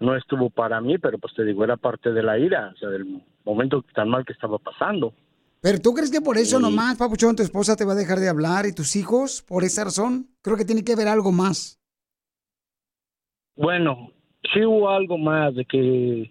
no 0.00 0.16
estuvo 0.16 0.48
para 0.48 0.80
mí, 0.80 0.96
pero 0.96 1.18
pues 1.18 1.34
te 1.34 1.44
digo, 1.44 1.62
era 1.62 1.76
parte 1.76 2.10
de 2.10 2.22
la 2.22 2.38
ira, 2.38 2.72
o 2.74 2.78
sea, 2.78 2.88
del 2.88 3.22
momento 3.44 3.84
tan 3.94 4.08
mal 4.08 4.24
que 4.24 4.32
estaba 4.32 4.56
pasando. 4.58 5.12
¿Pero 5.60 5.78
tú 5.78 5.92
crees 5.92 6.10
que 6.10 6.22
por 6.22 6.38
eso 6.38 6.56
Sí. 6.56 6.62
nomás, 6.62 6.96
Papuchón, 6.96 7.36
tu 7.36 7.42
esposa 7.42 7.76
te 7.76 7.84
va 7.84 7.92
a 7.92 7.96
dejar 7.96 8.18
de 8.18 8.30
hablar 8.30 8.64
y 8.64 8.72
tus 8.72 8.96
hijos 8.96 9.42
por 9.42 9.62
esa 9.62 9.84
razón? 9.84 10.30
Creo 10.40 10.56
que 10.56 10.64
tiene 10.64 10.84
que 10.84 10.94
haber 10.94 11.08
algo 11.08 11.30
más. 11.30 11.78
Bueno, 13.56 14.10
sí 14.52 14.64
hubo 14.64 14.88
algo 14.90 15.16
más 15.18 15.54
de 15.54 15.64
que 15.64 16.30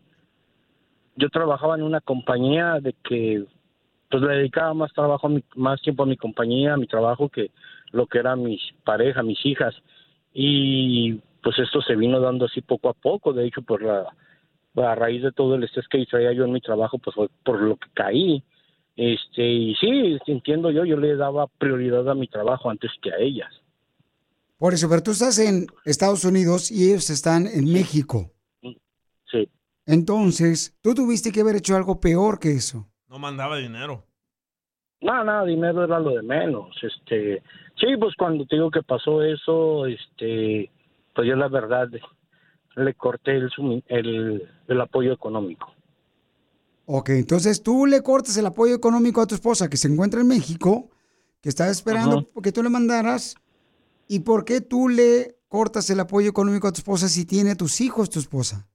yo 1.15 1.29
trabajaba 1.29 1.75
en 1.75 1.83
una 1.83 2.01
compañía 2.01 2.79
de 2.81 2.93
que 3.03 3.45
pues 4.09 4.21
le 4.23 4.35
dedicaba 4.35 4.73
más 4.73 4.93
trabajo, 4.93 5.27
mi- 5.29 5.43
más 5.55 5.81
tiempo 5.81 6.03
a 6.03 6.05
mi 6.05 6.17
compañía, 6.17 6.73
a 6.73 6.77
mi 6.77 6.85
trabajo 6.87 7.29
que 7.29 7.51
lo 7.91 8.05
que 8.07 8.19
era 8.19 8.35
mis 8.35 8.61
parejas, 8.83 9.23
mis 9.25 9.43
hijas. 9.45 9.73
Y 10.33 11.13
pues 11.41 11.57
esto 11.59 11.81
se 11.81 11.95
vino 11.95 12.19
dando 12.19 12.45
así 12.45 12.61
poco 12.61 12.89
a 12.89 12.93
poco, 12.93 13.33
de 13.33 13.45
hecho 13.47 13.61
por 13.61 13.81
la 13.83 14.07
a 14.75 14.95
raíz 14.95 15.21
de 15.21 15.31
todo 15.31 15.55
el 15.55 15.63
estrés 15.63 15.87
que 15.87 16.05
traía 16.05 16.33
yo 16.33 16.45
en 16.45 16.51
mi 16.51 16.61
trabajo, 16.61 16.97
pues 16.97 17.15
fue 17.15 17.29
por 17.43 17.61
lo 17.61 17.77
que 17.77 17.87
caí. 17.93 18.43
Este, 18.95 19.43
y 19.43 19.75
sí, 19.75 20.17
entiendo 20.27 20.71
yo, 20.71 20.85
yo 20.85 20.97
le 20.97 21.15
daba 21.15 21.47
prioridad 21.47 22.09
a 22.09 22.15
mi 22.15 22.27
trabajo 22.27 22.69
antes 22.69 22.91
que 23.01 23.11
a 23.11 23.17
ellas. 23.17 23.62
Por 24.63 24.73
eso, 24.73 24.87
pero 24.87 25.03
tú 25.03 25.11
estás 25.11 25.39
en 25.39 25.67
Estados 25.83 26.23
Unidos 26.23 26.71
y 26.71 26.89
ellos 26.89 27.09
están 27.09 27.47
en 27.47 27.65
México. 27.65 28.31
Sí. 29.29 29.49
Entonces, 29.85 30.73
tú 30.81 30.95
tuviste 30.95 31.33
que 31.33 31.41
haber 31.41 31.57
hecho 31.57 31.75
algo 31.75 31.99
peor 31.99 32.39
que 32.39 32.51
eso. 32.51 32.87
No 33.09 33.19
mandaba 33.19 33.57
dinero. 33.57 34.05
No, 35.01 35.21
no, 35.25 35.45
dinero 35.45 35.83
era 35.83 35.99
lo 35.99 36.11
de 36.11 36.21
menos. 36.21 36.73
Este, 36.81 37.43
sí, 37.75 37.87
pues 37.99 38.15
cuando 38.17 38.45
te 38.45 38.55
digo 38.55 38.71
que 38.71 38.81
pasó 38.83 39.21
eso, 39.21 39.85
este, 39.85 40.71
pues 41.13 41.27
yo 41.27 41.35
la 41.35 41.49
verdad 41.49 41.89
le 42.77 42.93
corté 42.93 43.41
el, 43.87 44.49
el 44.69 44.81
apoyo 44.81 45.11
económico. 45.11 45.73
Ok, 46.85 47.09
entonces 47.09 47.61
tú 47.61 47.85
le 47.85 48.01
cortas 48.01 48.37
el 48.37 48.45
apoyo 48.45 48.75
económico 48.75 49.19
a 49.19 49.27
tu 49.27 49.35
esposa 49.35 49.69
que 49.69 49.75
se 49.75 49.89
encuentra 49.89 50.21
en 50.21 50.27
México, 50.29 50.89
que 51.41 51.49
está 51.49 51.69
esperando 51.69 52.29
que 52.41 52.53
tú 52.53 52.63
le 52.63 52.69
mandaras. 52.69 53.35
¿Y 54.07 54.19
por 54.19 54.45
qué 54.45 54.61
tú 54.61 54.89
le 54.89 55.37
cortas 55.47 55.89
el 55.89 55.99
apoyo 55.99 56.29
económico 56.29 56.67
a 56.67 56.71
tu 56.71 56.79
esposa 56.79 57.07
si 57.07 57.25
tiene 57.25 57.51
a 57.51 57.55
tus 57.55 57.81
hijos 57.81 58.09
tu 58.09 58.19
esposa? 58.19 58.67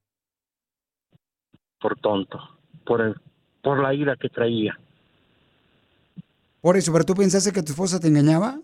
por 1.80 1.98
tonto, 2.00 2.38
por 2.84 3.00
el, 3.00 3.14
por 3.62 3.80
la 3.82 3.94
ira 3.94 4.16
que 4.16 4.28
traía. 4.28 4.78
Por 6.60 6.76
eso, 6.76 6.92
pero 6.92 7.04
tú 7.04 7.14
pensaste 7.14 7.52
que 7.52 7.62
tu 7.62 7.72
esposa 7.72 8.00
te 8.00 8.08
engañaba. 8.08 8.60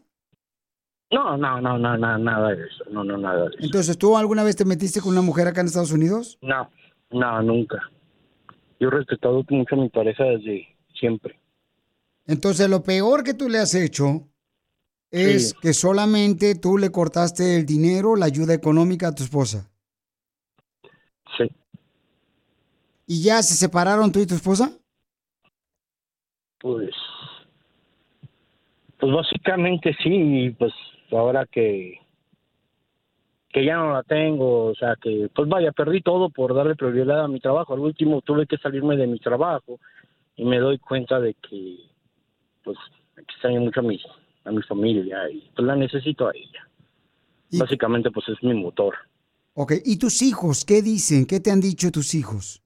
No, 1.11 1.37
no, 1.37 1.61
no, 1.61 1.79
no, 1.79 1.97
no, 1.97 2.19
nada 2.19 2.49
de 2.51 2.67
eso, 2.67 2.85
no, 2.91 3.05
no, 3.05 3.17
nada 3.17 3.43
de 3.43 3.47
eso. 3.49 3.59
Entonces, 3.61 3.97
¿tú 3.97 4.17
alguna 4.17 4.43
vez 4.43 4.57
te 4.57 4.65
metiste 4.65 5.01
con 5.01 5.13
una 5.13 5.23
mujer 5.23 5.47
acá 5.47 5.61
en 5.61 5.69
Estados 5.69 5.93
Unidos? 5.93 6.39
No, 6.43 6.69
no, 7.11 7.43
nunca. 7.43 7.79
Yo 8.81 8.89
he 8.89 8.91
respetado 8.91 9.45
mucho 9.49 9.77
a 9.77 9.79
mi 9.79 9.89
pareja 9.89 10.25
desde 10.25 10.67
siempre. 10.99 11.39
Entonces, 12.27 12.69
lo 12.69 12.83
peor 12.83 13.23
que 13.23 13.35
tú 13.35 13.49
le 13.49 13.59
has 13.59 13.75
hecho 13.75 14.29
es 15.15 15.51
Sí. 15.51 15.57
que 15.63 15.73
solamente 15.73 16.55
tú 16.57 16.77
le 16.77 16.91
cortaste 16.91 17.57
el 17.57 17.65
dinero, 17.67 18.17
la 18.17 18.27
ayuda 18.27 18.53
económica 18.53 19.09
a 19.09 19.15
tu 19.15 19.23
esposa. 19.23 19.71
Sí. 21.39 21.49
¿Y 23.07 23.23
ya 23.23 23.43
se 23.43 23.55
separaron 23.55 24.11
tú 24.11 24.19
y 24.21 24.27
tu 24.27 24.35
esposa? 24.35 24.73
Pues, 26.59 26.91
pues 28.99 29.13
básicamente 29.13 29.95
sí, 30.03 30.11
y 30.47 30.51
pues 30.51 30.73
ahora 31.13 31.47
que 31.47 32.01
que 33.51 33.65
ya 33.65 33.77
no 33.77 33.93
la 33.93 34.03
tengo, 34.03 34.65
o 34.67 34.75
sea 34.75 34.97
que 35.01 35.29
pues 35.33 35.49
vaya, 35.49 35.71
perdí 35.71 36.01
todo 36.01 36.29
por 36.29 36.55
darle 36.57 36.75
prioridad 36.75 37.23
a 37.23 37.29
mi 37.29 37.39
trabajo. 37.39 37.73
Al 37.73 37.79
último 37.81 38.21
tuve 38.21 38.49
que 38.49 38.57
salirme 38.59 38.97
de 38.97 39.07
mi 39.07 39.21
trabajo 39.21 39.79
y 40.35 40.45
me 40.45 40.59
doy 40.59 40.79
cuenta 40.79 41.21
de 41.21 41.35
que 41.35 41.77
pues 42.65 42.77
extraño 43.17 43.61
mucho 43.61 43.79
a 43.79 43.83
mi, 43.85 44.01
a 44.45 44.51
mi 44.51 44.63
familia 44.63 45.29
y 45.31 45.51
pues 45.55 45.67
la 45.67 45.77
necesito 45.77 46.29
a 46.29 46.33
ella. 46.35 46.69
Básicamente 47.53 48.11
pues 48.11 48.29
es 48.29 48.43
mi 48.43 48.55
motor. 48.55 48.95
Ok, 49.55 49.73
¿y 49.85 49.97
tus 49.99 50.23
hijos 50.23 50.65
qué 50.65 50.83
dicen? 50.83 51.27
¿Qué 51.27 51.41
te 51.41 51.51
han 51.51 51.61
dicho 51.61 51.91
tus 51.93 52.15
hijos? 52.15 52.63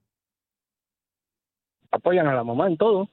Apoyan 1.91 2.26
a 2.26 2.35
la 2.35 2.45
mamá 2.45 2.68
en 2.68 2.76
todo. 2.76 3.09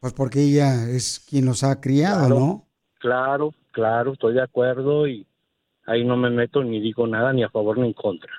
Pues 0.00 0.12
porque 0.12 0.42
ella 0.42 0.88
es 0.90 1.24
quien 1.28 1.46
los 1.46 1.62
ha 1.64 1.80
criado, 1.80 2.26
Claro. 2.26 2.38
¿no? 2.38 2.66
Claro, 2.98 3.54
claro, 3.72 4.12
estoy 4.12 4.34
de 4.34 4.42
acuerdo 4.42 5.06
y 5.06 5.26
ahí 5.86 6.04
no 6.04 6.16
me 6.16 6.30
meto 6.30 6.62
ni 6.62 6.80
digo 6.80 7.06
nada 7.06 7.32
ni 7.32 7.42
a 7.42 7.50
favor 7.50 7.78
ni 7.78 7.88
en 7.88 7.92
contra. 7.92 8.30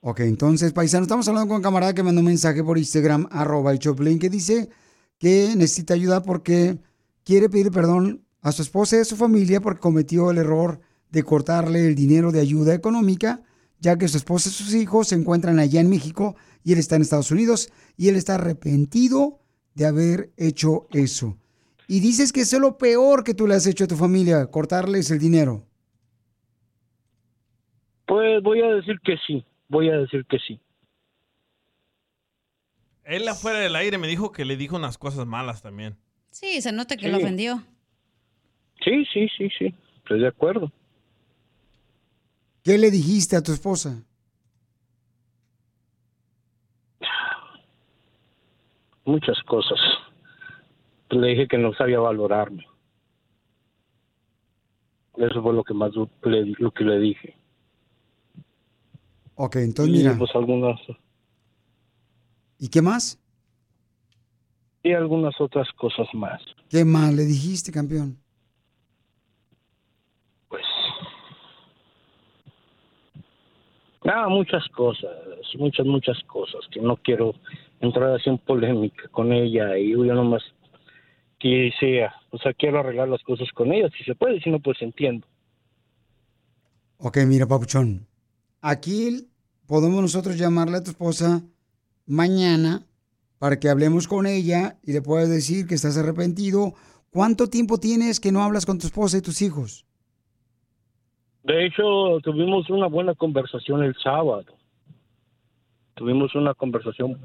Ok, 0.00 0.20
entonces, 0.20 0.72
paisano, 0.72 1.02
estamos 1.02 1.26
hablando 1.28 1.48
con 1.48 1.56
un 1.56 1.62
camarada 1.62 1.92
que 1.92 2.02
mandó 2.02 2.20
un 2.20 2.26
mensaje 2.26 2.62
por 2.62 2.78
Instagram, 2.78 3.28
arroba 3.32 3.72
el 3.72 3.78
Choplin, 3.80 4.18
que 4.18 4.30
dice 4.30 4.68
que 5.18 5.54
necesita 5.56 5.94
ayuda 5.94 6.22
porque 6.22 6.78
quiere 7.28 7.50
pedir 7.50 7.70
perdón 7.70 8.24
a 8.40 8.52
su 8.52 8.62
esposa 8.62 8.96
y 8.96 9.00
a 9.00 9.04
su 9.04 9.14
familia 9.14 9.60
porque 9.60 9.80
cometió 9.80 10.30
el 10.30 10.38
error 10.38 10.80
de 11.10 11.22
cortarle 11.24 11.86
el 11.86 11.94
dinero 11.94 12.32
de 12.32 12.40
ayuda 12.40 12.72
económica, 12.72 13.42
ya 13.80 13.98
que 13.98 14.08
su 14.08 14.16
esposa 14.16 14.48
y 14.48 14.52
sus 14.52 14.72
hijos 14.72 15.08
se 15.08 15.16
encuentran 15.16 15.58
allá 15.58 15.82
en 15.82 15.90
México 15.90 16.36
y 16.64 16.72
él 16.72 16.78
está 16.78 16.96
en 16.96 17.02
Estados 17.02 17.30
Unidos 17.30 17.70
y 17.98 18.08
él 18.08 18.16
está 18.16 18.36
arrepentido 18.36 19.40
de 19.74 19.84
haber 19.84 20.30
hecho 20.38 20.86
eso. 20.90 21.36
Y 21.86 22.00
dices 22.00 22.32
que 22.32 22.40
eso 22.40 22.56
es 22.56 22.62
lo 22.62 22.78
peor 22.78 23.24
que 23.24 23.34
tú 23.34 23.46
le 23.46 23.56
has 23.56 23.66
hecho 23.66 23.84
a 23.84 23.88
tu 23.88 23.96
familia, 23.96 24.46
cortarles 24.46 25.10
el 25.10 25.18
dinero. 25.18 25.66
Pues 28.06 28.42
voy 28.42 28.62
a 28.62 28.68
decir 28.68 29.00
que 29.04 29.16
sí, 29.26 29.44
voy 29.68 29.90
a 29.90 29.98
decir 29.98 30.24
que 30.24 30.38
sí. 30.38 30.62
Él 33.04 33.28
afuera 33.28 33.58
del 33.58 33.76
aire 33.76 33.98
me 33.98 34.08
dijo 34.08 34.32
que 34.32 34.46
le 34.46 34.56
dijo 34.56 34.76
unas 34.76 34.96
cosas 34.96 35.26
malas 35.26 35.60
también. 35.60 35.98
Sí, 36.30 36.60
se 36.60 36.72
nota 36.72 36.96
que 36.96 37.06
Sí. 37.06 37.10
lo 37.10 37.18
ofendió. 37.18 37.62
Sí, 38.84 39.04
sí, 39.12 39.28
sí, 39.36 39.48
sí, 39.58 39.74
estoy 39.96 40.20
de 40.20 40.28
acuerdo. 40.28 40.70
¿Qué 42.62 42.78
le 42.78 42.90
dijiste 42.90 43.36
a 43.36 43.42
tu 43.42 43.52
esposa? 43.52 44.02
Muchas 49.04 49.42
cosas. 49.44 49.78
Le 51.10 51.28
dije 51.28 51.48
que 51.48 51.58
no 51.58 51.72
sabía 51.74 51.98
valorarme. 51.98 52.66
Eso 55.16 55.42
fue 55.42 55.52
lo 55.54 55.64
que 55.64 55.74
más 55.74 55.90
le, 56.24 56.44
lo 56.58 56.70
que 56.70 56.84
le 56.84 56.98
dije. 56.98 57.34
Ok, 59.34 59.56
entonces 59.56 59.94
y 59.94 59.98
mira. 59.98 60.18
pues 60.18 60.30
algunas 60.34 60.78
¿Y 62.58 62.68
qué 62.68 62.82
más? 62.82 63.18
Y 64.82 64.92
algunas 64.92 65.40
otras 65.40 65.68
cosas 65.72 66.06
más. 66.14 66.40
¿Qué 66.68 66.84
más 66.84 67.12
le 67.14 67.24
dijiste, 67.24 67.72
campeón? 67.72 68.18
Ah, 74.10 74.26
muchas 74.28 74.66
cosas, 74.68 75.10
muchas, 75.58 75.84
muchas 75.84 76.18
cosas, 76.24 76.60
que 76.70 76.80
no 76.80 76.96
quiero 76.96 77.34
entrar 77.80 78.14
así 78.14 78.30
en 78.30 78.38
polémica 78.38 79.06
con 79.08 79.32
ella 79.32 79.76
y 79.76 79.90
yo 79.90 80.14
nomás 80.14 80.42
que 81.38 81.70
sea, 81.78 82.14
o 82.30 82.38
sea, 82.38 82.52
quiero 82.54 82.80
arreglar 82.80 83.08
las 83.08 83.22
cosas 83.22 83.48
con 83.52 83.72
ella, 83.72 83.88
si 83.96 84.04
se 84.04 84.14
puede, 84.14 84.40
si 84.40 84.50
no, 84.50 84.60
pues 84.60 84.80
entiendo. 84.80 85.26
Ok, 86.96 87.18
mira, 87.26 87.46
papuchón. 87.46 88.06
Aquí 88.60 89.28
podemos 89.66 90.00
nosotros 90.00 90.36
llamarle 90.36 90.78
a 90.78 90.82
tu 90.82 90.90
esposa 90.90 91.42
mañana 92.06 92.87
para 93.38 93.58
que 93.60 93.68
hablemos 93.68 94.08
con 94.08 94.26
ella 94.26 94.78
y 94.82 94.92
le 94.92 95.02
puedas 95.02 95.28
decir 95.28 95.66
que 95.66 95.74
estás 95.74 95.96
arrepentido. 95.96 96.74
¿Cuánto 97.10 97.48
tiempo 97.48 97.78
tienes 97.78 98.20
que 98.20 98.32
no 98.32 98.42
hablas 98.42 98.66
con 98.66 98.78
tu 98.78 98.86
esposa 98.86 99.18
y 99.18 99.22
tus 99.22 99.40
hijos? 99.42 99.86
De 101.44 101.66
hecho, 101.66 102.20
tuvimos 102.22 102.68
una 102.68 102.86
buena 102.86 103.14
conversación 103.14 103.82
el 103.82 103.94
sábado. 104.02 104.44
Tuvimos 105.94 106.34
una 106.34 106.54
conversación, 106.54 107.18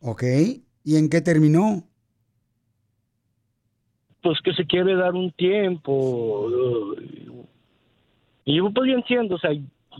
Ok. 0.00 0.22
¿Y 0.84 0.96
en 0.96 1.08
qué 1.08 1.20
terminó? 1.20 1.82
pues 4.22 4.40
que 4.42 4.52
se 4.54 4.66
quiere 4.66 4.96
dar 4.96 5.14
un 5.14 5.30
tiempo. 5.30 6.48
Y 8.44 8.56
yo 8.56 8.72
pues 8.72 8.90
yo 8.90 8.96
entiendo, 8.96 9.36
o 9.36 9.38
sea, 9.38 9.52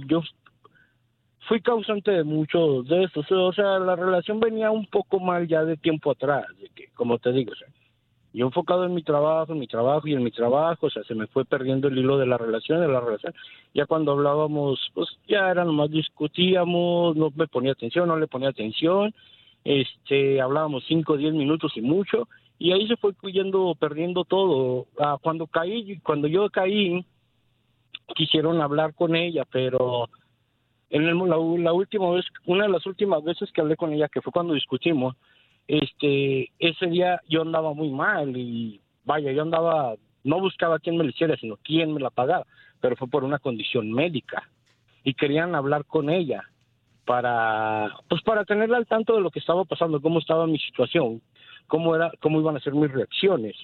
yo 0.08 0.20
fui 1.46 1.60
causante 1.60 2.10
de 2.10 2.24
muchos 2.24 2.86
de 2.88 3.04
estos. 3.04 3.30
O 3.30 3.52
sea, 3.52 3.78
la 3.78 3.96
relación 3.96 4.40
venía 4.40 4.70
un 4.70 4.86
poco 4.86 5.18
mal 5.20 5.46
ya 5.46 5.64
de 5.64 5.76
tiempo 5.76 6.10
atrás, 6.10 6.46
de 6.60 6.68
que, 6.74 6.88
como 6.94 7.18
te 7.18 7.32
digo, 7.32 7.52
o 7.52 7.56
sea, 7.56 7.68
yo 8.32 8.46
enfocado 8.46 8.84
en 8.84 8.94
mi 8.94 9.02
trabajo, 9.02 9.52
en 9.52 9.58
mi 9.58 9.66
trabajo 9.66 10.06
y 10.06 10.12
en 10.12 10.22
mi 10.22 10.30
trabajo, 10.30 10.86
o 10.86 10.90
sea, 10.90 11.02
se 11.04 11.14
me 11.14 11.26
fue 11.26 11.46
perdiendo 11.46 11.88
el 11.88 11.96
hilo 11.96 12.18
de 12.18 12.26
la 12.26 12.36
relación, 12.36 12.80
de 12.80 12.88
la 12.88 13.00
relación. 13.00 13.32
Ya 13.72 13.86
cuando 13.86 14.12
hablábamos, 14.12 14.78
pues 14.92 15.08
ya 15.26 15.50
era 15.50 15.64
nomás 15.64 15.90
discutíamos, 15.90 17.16
no 17.16 17.32
me 17.34 17.46
ponía 17.46 17.72
atención, 17.72 18.08
no 18.08 18.18
le 18.18 18.26
ponía 18.26 18.50
atención, 18.50 19.14
este, 19.64 20.40
hablábamos 20.40 20.84
cinco 20.86 21.14
o 21.14 21.16
diez 21.16 21.32
minutos 21.32 21.72
y 21.76 21.80
mucho, 21.80 22.28
y 22.58 22.72
ahí 22.72 22.86
se 22.86 22.96
fue 22.96 23.14
yendo, 23.32 23.74
perdiendo 23.78 24.24
todo. 24.24 24.86
Ah, 24.98 25.16
cuando 25.22 25.46
caí, 25.46 25.98
cuando 26.00 26.28
yo 26.28 26.50
caí, 26.50 27.04
quisieron 28.14 28.60
hablar 28.60 28.94
con 28.94 29.16
ella, 29.16 29.44
pero 29.50 30.10
en 30.96 31.06
el- 31.06 31.62
la, 31.62 31.72
última 31.72 32.10
vez, 32.10 32.24
una 32.46 32.64
de 32.64 32.70
las 32.70 32.86
últimas 32.86 33.22
veces 33.22 33.50
que 33.52 33.60
hablé 33.60 33.76
con 33.76 33.92
ella, 33.92 34.08
que 34.08 34.22
fue 34.22 34.32
cuando 34.32 34.54
discutimos, 34.54 35.14
este, 35.68 36.50
ese 36.58 36.86
día 36.86 37.20
yo 37.28 37.42
andaba 37.42 37.74
muy 37.74 37.90
mal 37.90 38.36
y 38.36 38.80
vaya, 39.04 39.32
yo 39.32 39.42
andaba, 39.42 39.94
no 40.24 40.40
buscaba 40.40 40.78
quién 40.78 40.96
me 40.96 41.04
lo 41.04 41.10
hiciera, 41.10 41.36
sino 41.36 41.56
quién 41.62 41.92
me 41.92 42.00
la 42.00 42.10
pagaba, 42.10 42.46
pero 42.80 42.96
fue 42.96 43.08
por 43.08 43.24
una 43.24 43.38
condición 43.38 43.92
médica 43.92 44.48
y 45.04 45.14
querían 45.14 45.54
hablar 45.54 45.84
con 45.84 46.08
ella 46.08 46.42
para, 47.04 47.94
pues 48.08 48.22
para 48.22 48.44
tenerla 48.44 48.78
al 48.78 48.86
tanto 48.86 49.14
de 49.14 49.20
lo 49.20 49.30
que 49.30 49.38
estaba 49.38 49.64
pasando, 49.64 50.00
cómo 50.00 50.18
estaba 50.18 50.46
mi 50.46 50.58
situación, 50.58 51.20
cómo 51.66 51.94
era, 51.94 52.10
cómo 52.20 52.40
iban 52.40 52.56
a 52.56 52.60
ser 52.60 52.74
mis 52.74 52.90
reacciones, 52.90 53.56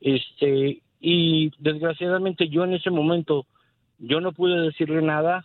este, 0.00 0.80
y 1.00 1.50
desgraciadamente 1.58 2.48
yo 2.48 2.64
en 2.64 2.74
ese 2.74 2.90
momento 2.90 3.46
yo 3.98 4.20
no 4.20 4.32
pude 4.32 4.60
decirle 4.60 5.02
nada. 5.02 5.44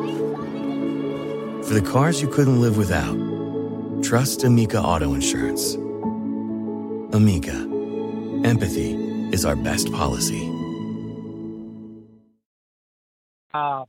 For 1.71 1.79
the 1.79 1.89
cars 1.89 2.21
you 2.21 2.27
couldn't 2.27 2.59
live 2.59 2.75
without, 2.75 3.15
trust 4.03 4.43
Amica 4.43 4.77
Auto 4.77 5.13
Insurance. 5.13 5.75
Amica, 7.15 7.55
empathy 8.43 8.91
is 9.31 9.45
our 9.45 9.55
best 9.55 9.89
policy. 9.93 10.51
ah, 13.53 13.85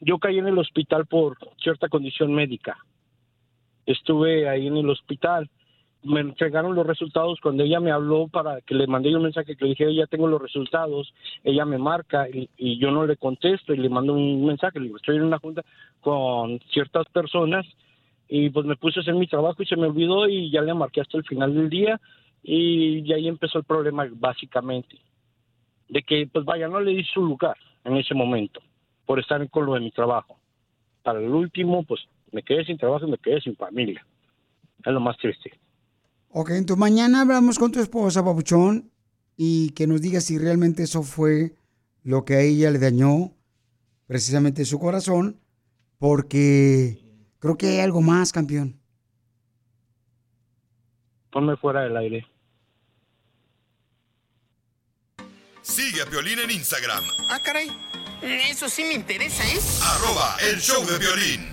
yo 0.00 0.18
caí 0.18 0.38
en 0.38 0.48
el 0.48 0.58
hospital 0.58 1.06
por 1.06 1.36
cierta 1.62 1.88
condición 1.88 2.34
médica. 2.34 2.76
Estuve 3.86 4.48
ahí 4.48 4.66
en 4.66 4.78
el 4.78 4.90
hospital. 4.90 5.48
Me 6.04 6.20
entregaron 6.20 6.74
los 6.74 6.86
resultados 6.86 7.38
cuando 7.40 7.62
ella 7.62 7.78
me 7.78 7.92
habló 7.92 8.26
para 8.26 8.60
que 8.60 8.74
le 8.74 8.86
mandé 8.88 9.14
un 9.14 9.22
mensaje 9.22 9.54
que 9.54 9.64
le 9.64 9.70
dije, 9.70 9.94
ya 9.94 10.06
tengo 10.06 10.26
los 10.26 10.42
resultados. 10.42 11.14
Ella 11.44 11.64
me 11.64 11.78
marca 11.78 12.28
y, 12.28 12.50
y 12.56 12.78
yo 12.78 12.90
no 12.90 13.06
le 13.06 13.16
contesto 13.16 13.72
y 13.72 13.76
le 13.76 13.88
mando 13.88 14.14
un 14.14 14.44
mensaje. 14.44 14.80
Le 14.80 14.86
digo, 14.86 14.96
estoy 14.96 15.16
en 15.16 15.24
una 15.24 15.38
junta 15.38 15.62
con 16.00 16.58
ciertas 16.72 17.06
personas 17.08 17.64
y 18.28 18.50
pues 18.50 18.66
me 18.66 18.76
puse 18.76 18.98
a 18.98 19.02
hacer 19.02 19.14
mi 19.14 19.26
trabajo 19.26 19.62
y 19.62 19.66
se 19.66 19.76
me 19.76 19.86
olvidó 19.86 20.28
y 20.28 20.50
ya 20.50 20.62
le 20.62 20.74
marqué 20.74 21.02
hasta 21.02 21.18
el 21.18 21.24
final 21.24 21.54
del 21.54 21.68
día 21.68 22.00
y, 22.42 23.00
y 23.00 23.12
ahí 23.12 23.28
empezó 23.28 23.58
el 23.58 23.64
problema 23.64 24.06
básicamente. 24.10 24.98
De 25.88 26.02
que 26.02 26.26
pues 26.32 26.44
vaya, 26.44 26.66
no 26.66 26.80
le 26.80 26.92
di 26.92 27.04
su 27.04 27.20
lugar 27.20 27.56
en 27.84 27.96
ese 27.96 28.14
momento 28.14 28.60
por 29.06 29.20
estar 29.20 29.48
con 29.50 29.66
lo 29.66 29.74
de 29.74 29.80
mi 29.80 29.90
trabajo. 29.90 30.38
Para 31.02 31.20
el 31.20 31.28
último, 31.28 31.84
pues 31.84 32.00
me 32.30 32.42
quedé 32.42 32.64
sin 32.64 32.78
trabajo 32.78 33.06
y 33.06 33.10
me 33.10 33.18
quedé 33.18 33.40
sin 33.40 33.56
familia. 33.56 34.04
Es 34.84 34.92
lo 34.92 35.00
más 35.00 35.16
triste. 35.18 35.52
Ok, 36.34 36.50
entonces 36.50 36.80
mañana 36.80 37.20
hablamos 37.20 37.58
con 37.58 37.70
tu 37.72 37.80
esposa, 37.80 38.24
papuchón, 38.24 38.90
y 39.36 39.70
que 39.70 39.86
nos 39.86 40.00
diga 40.00 40.20
si 40.20 40.38
realmente 40.38 40.82
eso 40.84 41.02
fue 41.02 41.54
lo 42.04 42.24
que 42.24 42.34
a 42.36 42.40
ella 42.40 42.70
le 42.70 42.78
dañó 42.78 43.34
precisamente 44.06 44.64
su 44.64 44.78
corazón, 44.78 45.40
porque 45.98 46.98
creo 47.38 47.56
que 47.58 47.68
hay 47.68 47.78
algo 47.80 48.00
más, 48.00 48.32
campeón. 48.32 48.80
Ponme 51.30 51.56
fuera 51.56 51.82
del 51.82 51.96
aire. 51.96 52.26
Sigue 55.60 56.02
a 56.02 56.06
Piolín 56.06 56.38
en 56.40 56.50
Instagram, 56.50 57.04
Ah, 57.28 57.40
caray. 57.44 57.68
Eso 58.22 58.68
sí 58.68 58.84
me 58.84 58.94
interesa, 58.94 59.42
¿eh? 59.44 59.58
arroba 59.82 60.36
el 60.50 60.60
show 60.60 60.84
de 60.86 60.98
violín. 60.98 61.52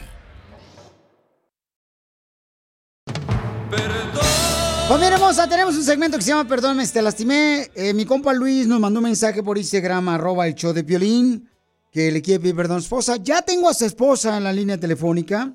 Pues 4.89 4.99
mira, 5.01 5.15
hermosa, 5.15 5.47
tenemos 5.47 5.75
un 5.75 5.83
segmento 5.83 6.17
que 6.17 6.23
se 6.23 6.31
llama 6.31 6.47
Perdóname 6.49 6.83
si 6.85 6.93
te 6.93 7.01
lastimé. 7.03 7.69
Eh, 7.75 7.93
mi 7.93 8.05
compa 8.05 8.33
Luis 8.33 8.65
nos 8.65 8.79
mandó 8.79 8.99
un 8.99 9.03
mensaje 9.03 9.43
por 9.43 9.55
Instagram, 9.57 10.09
arroba 10.09 10.47
el 10.47 10.55
show 10.55 10.73
de 10.73 10.83
Piolín, 10.83 11.47
que 11.91 12.11
le 12.11 12.21
quiere 12.23 12.39
pedir 12.39 12.55
perdón 12.55 12.77
a 12.77 12.79
su 12.79 12.85
esposa. 12.85 13.17
Ya 13.17 13.43
tengo 13.43 13.69
a 13.69 13.73
su 13.75 13.85
esposa 13.85 14.35
en 14.37 14.43
la 14.43 14.51
línea 14.51 14.79
telefónica. 14.79 15.53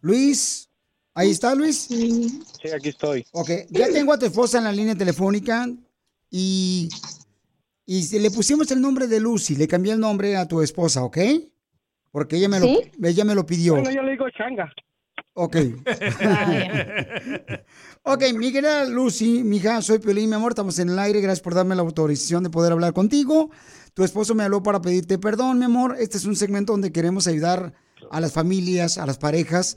Luis, 0.00 0.70
ahí 1.12 1.30
está 1.30 1.54
Luis. 1.54 1.88
Sí, 1.90 2.40
aquí 2.74 2.88
estoy. 2.88 3.26
Ok, 3.32 3.50
ya 3.68 3.88
tengo 3.92 4.14
a 4.14 4.18
tu 4.18 4.24
esposa 4.24 4.56
en 4.58 4.64
la 4.64 4.72
línea 4.72 4.94
telefónica 4.94 5.68
y, 6.30 6.88
y 7.84 8.02
se- 8.04 8.18
le 8.18 8.30
pusimos 8.30 8.70
el 8.70 8.80
nombre 8.80 9.08
de 9.08 9.20
Lucy, 9.20 9.56
le 9.56 9.68
cambié 9.68 9.92
el 9.92 10.00
nombre 10.00 10.38
a 10.38 10.48
tu 10.48 10.62
esposa, 10.62 11.04
¿ok? 11.04 11.18
Porque 12.10 12.36
ella 12.36 12.48
me, 12.48 12.60
¿Sí? 12.60 12.78
lo, 12.98 13.08
ella 13.08 13.24
me 13.26 13.34
lo 13.34 13.44
pidió. 13.44 13.74
Bueno, 13.74 13.90
yo 13.90 14.00
le 14.02 14.12
digo 14.12 14.24
changa. 14.30 14.72
Ok. 15.34 15.56
ok, 18.02 18.22
mi 18.36 18.52
querida 18.52 18.84
Lucy, 18.84 19.42
mi 19.44 19.58
hija, 19.58 19.82
soy 19.82 19.98
Piolín, 19.98 20.30
mi 20.30 20.36
amor, 20.36 20.52
estamos 20.52 20.78
en 20.78 20.90
el 20.90 20.98
aire, 20.98 21.20
gracias 21.20 21.42
por 21.42 21.54
darme 21.54 21.74
la 21.74 21.82
autorización 21.82 22.42
de 22.42 22.50
poder 22.50 22.72
hablar 22.72 22.92
contigo. 22.92 23.50
Tu 23.94 24.04
esposo 24.04 24.34
me 24.34 24.44
habló 24.44 24.62
para 24.62 24.80
pedirte 24.80 25.18
perdón, 25.18 25.58
mi 25.58 25.64
amor. 25.64 25.96
Este 25.98 26.16
es 26.16 26.24
un 26.24 26.36
segmento 26.36 26.72
donde 26.72 26.92
queremos 26.92 27.26
ayudar 27.26 27.74
a 28.10 28.20
las 28.20 28.32
familias, 28.32 28.98
a 28.98 29.06
las 29.06 29.18
parejas, 29.18 29.76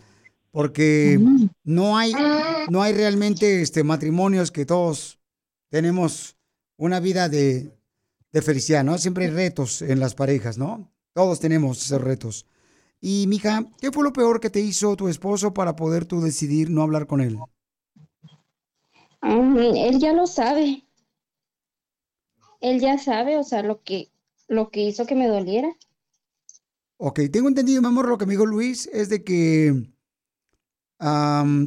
porque 0.51 1.19
no 1.63 1.97
hay, 1.97 2.13
no 2.69 2.81
hay 2.83 2.93
realmente 2.93 3.61
este, 3.61 3.83
matrimonios 3.83 4.51
que 4.51 4.65
todos 4.65 5.19
tenemos 5.69 6.37
una 6.77 6.99
vida 6.99 7.27
de, 7.27 7.75
de 8.31 8.41
felicidad, 8.41 8.83
¿no? 8.83 8.97
Siempre 8.97 9.25
hay 9.25 9.31
retos 9.31 9.81
en 9.81 9.99
las 9.99 10.13
parejas, 10.13 10.57
¿no? 10.57 10.91
Todos 11.13 11.39
tenemos 11.39 11.83
esos 11.83 12.01
retos. 12.01 12.45
Y, 13.01 13.25
mija, 13.27 13.65
¿qué 13.81 13.91
fue 13.91 14.03
lo 14.03 14.13
peor 14.13 14.39
que 14.39 14.49
te 14.49 14.61
hizo 14.61 14.95
tu 14.95 15.09
esposo 15.09 15.53
para 15.53 15.75
poder 15.75 16.05
tú 16.05 16.21
decidir 16.21 16.69
no 16.69 16.83
hablar 16.83 17.05
con 17.05 17.19
él? 17.19 17.37
Mm, 19.23 19.57
él 19.57 19.99
ya 19.99 20.13
lo 20.13 20.27
sabe. 20.27 20.85
Él 22.59 22.79
ya 22.79 22.97
sabe, 22.97 23.37
o 23.37 23.43
sea, 23.43 23.63
lo 23.63 23.81
que, 23.83 24.11
lo 24.47 24.69
que 24.69 24.81
hizo 24.81 25.05
que 25.05 25.15
me 25.15 25.27
doliera. 25.27 25.69
Ok, 26.97 27.21
tengo 27.31 27.47
entendido, 27.47 27.81
mi 27.81 27.87
amor, 27.87 28.07
lo 28.07 28.17
que 28.17 28.25
me 28.25 28.33
dijo 28.33 28.45
Luis 28.45 28.87
es 28.93 29.09
de 29.09 29.23
que 29.23 29.93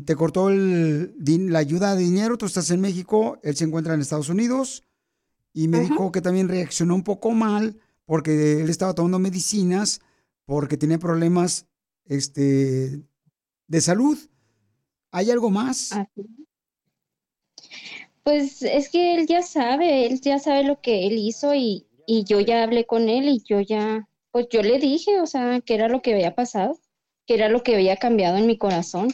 te 0.07 0.17
cortó 0.17 0.49
el 0.49 1.15
la 1.53 1.59
ayuda 1.59 1.95
de 1.95 2.03
dinero, 2.03 2.39
tú 2.39 2.47
estás 2.47 2.71
en 2.71 2.81
México, 2.81 3.39
él 3.43 3.55
se 3.55 3.65
encuentra 3.65 3.93
en 3.93 4.01
Estados 4.01 4.31
Unidos 4.31 4.83
y 5.53 5.69
me 5.69 5.81
dijo 5.81 6.11
que 6.11 6.23
también 6.23 6.49
reaccionó 6.49 6.95
un 6.95 7.03
poco 7.03 7.33
mal 7.33 7.79
porque 8.07 8.63
él 8.63 8.71
estaba 8.71 8.95
tomando 8.95 9.19
medicinas 9.19 10.01
porque 10.47 10.79
tenía 10.79 10.99
problemas 10.99 11.67
este, 12.07 13.03
de 13.67 13.81
salud. 13.83 14.17
¿Hay 15.11 15.31
algo 15.31 15.51
más? 15.51 15.91
Pues 18.23 18.63
es 18.63 18.91
que 18.91 19.15
él 19.15 19.27
ya 19.27 19.43
sabe, 19.43 20.07
él 20.07 20.21
ya 20.21 20.39
sabe 20.39 20.65
lo 20.65 20.81
que 20.81 21.07
él 21.07 21.17
hizo 21.19 21.55
y, 21.55 21.87
y 22.07 22.25
yo 22.25 22.41
ya 22.41 22.63
hablé 22.63 22.85
con 22.85 23.09
él 23.09 23.29
y 23.29 23.43
yo 23.45 23.61
ya, 23.61 24.09
pues 24.33 24.49
yo 24.51 24.63
le 24.63 24.79
dije, 24.79 25.21
o 25.21 25.27
sea, 25.27 25.61
que 25.61 25.75
era 25.75 25.89
lo 25.89 26.03
que 26.03 26.13
había 26.15 26.35
pasado, 26.35 26.79
que 27.27 27.35
era 27.35 27.49
lo 27.49 27.63
que 27.63 27.75
había 27.77 27.97
cambiado 27.97 28.37
en 28.37 28.47
mi 28.47 28.59
corazón. 28.59 29.09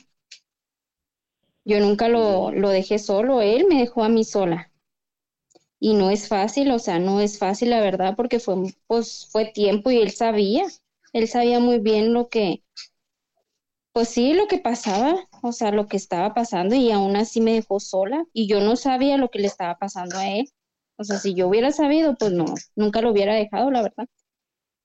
Yo 1.64 1.80
nunca 1.80 2.06
lo, 2.06 2.52
lo 2.52 2.68
dejé 2.68 3.00
solo, 3.00 3.40
él 3.42 3.66
me 3.68 3.80
dejó 3.80 4.04
a 4.04 4.08
mí 4.08 4.22
sola. 4.22 4.70
Y 5.78 5.92
no 5.92 6.08
es 6.10 6.28
fácil, 6.28 6.70
o 6.70 6.78
sea, 6.78 6.98
no 6.98 7.20
es 7.20 7.38
fácil 7.38 7.68
la 7.70 7.80
verdad, 7.82 8.14
porque 8.16 8.40
fue, 8.40 8.54
pues, 8.86 9.28
fue 9.30 9.46
tiempo 9.52 9.90
y 9.90 9.98
él 9.98 10.10
sabía, 10.10 10.64
él 11.12 11.28
sabía 11.28 11.60
muy 11.60 11.78
bien 11.78 12.14
lo 12.14 12.28
que, 12.30 12.62
pues 13.92 14.08
sí, 14.08 14.34
lo 14.34 14.46
que 14.48 14.58
pasaba, 14.58 15.28
o 15.42 15.52
sea, 15.52 15.72
lo 15.72 15.88
que 15.88 15.96
estaba 15.96 16.34
pasando 16.34 16.74
y 16.76 16.90
aún 16.92 17.16
así 17.16 17.40
me 17.40 17.54
dejó 17.54 17.80
sola 17.80 18.24
y 18.32 18.46
yo 18.46 18.60
no 18.60 18.76
sabía 18.76 19.16
lo 19.18 19.28
que 19.28 19.40
le 19.40 19.48
estaba 19.48 19.76
pasando 19.78 20.16
a 20.16 20.28
él. 20.28 20.48
O 20.96 21.04
sea, 21.04 21.18
si 21.18 21.34
yo 21.34 21.48
hubiera 21.48 21.72
sabido, 21.72 22.14
pues 22.16 22.32
no, 22.32 22.44
nunca 22.76 23.00
lo 23.00 23.10
hubiera 23.10 23.34
dejado, 23.34 23.70
la 23.70 23.82
verdad. 23.82 24.06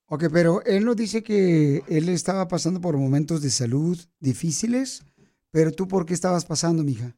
Ok, 0.06 0.24
pero 0.32 0.64
él 0.64 0.84
nos 0.84 0.96
dice 0.96 1.22
que 1.22 1.82
él 1.88 2.08
estaba 2.08 2.48
pasando 2.48 2.80
por 2.80 2.96
momentos 2.96 3.42
de 3.42 3.50
salud 3.50 3.98
difíciles, 4.20 5.04
pero 5.50 5.70
tú, 5.70 5.86
¿por 5.86 6.06
qué 6.06 6.14
estabas 6.14 6.44
pasando, 6.44 6.82
mija? 6.82 7.17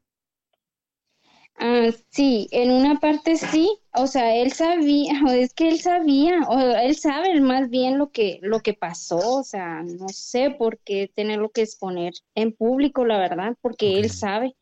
Ah, 1.63 1.91
sí, 2.09 2.49
en 2.53 2.71
una 2.71 3.01
parte 3.01 3.37
sí, 3.37 3.71
o 3.95 4.07
sea, 4.07 4.35
él 4.35 4.51
sabía, 4.53 5.21
o 5.27 5.31
es 5.31 5.53
que 5.53 5.69
él 5.69 5.79
sabía, 5.79 6.41
o 6.49 6.59
él 6.59 6.97
sabe 6.97 7.39
más 7.43 7.69
bien 7.69 7.99
lo 7.99 8.11
que, 8.11 8.39
lo 8.41 8.61
que 8.61 8.73
pasó, 8.73 9.19
o 9.19 9.45
sea, 9.45 9.83
no 9.83 10.09
sé 10.09 10.51
por 10.59 10.79
qué 10.79 11.13
tenerlo 11.15 11.51
que 11.51 11.61
exponer 11.61 12.15
en 12.35 12.53
público, 12.53 13.05
la 13.05 13.19
verdad, 13.19 13.59
porque 13.61 14.01
él 14.01 14.11
sabe, 14.11 14.57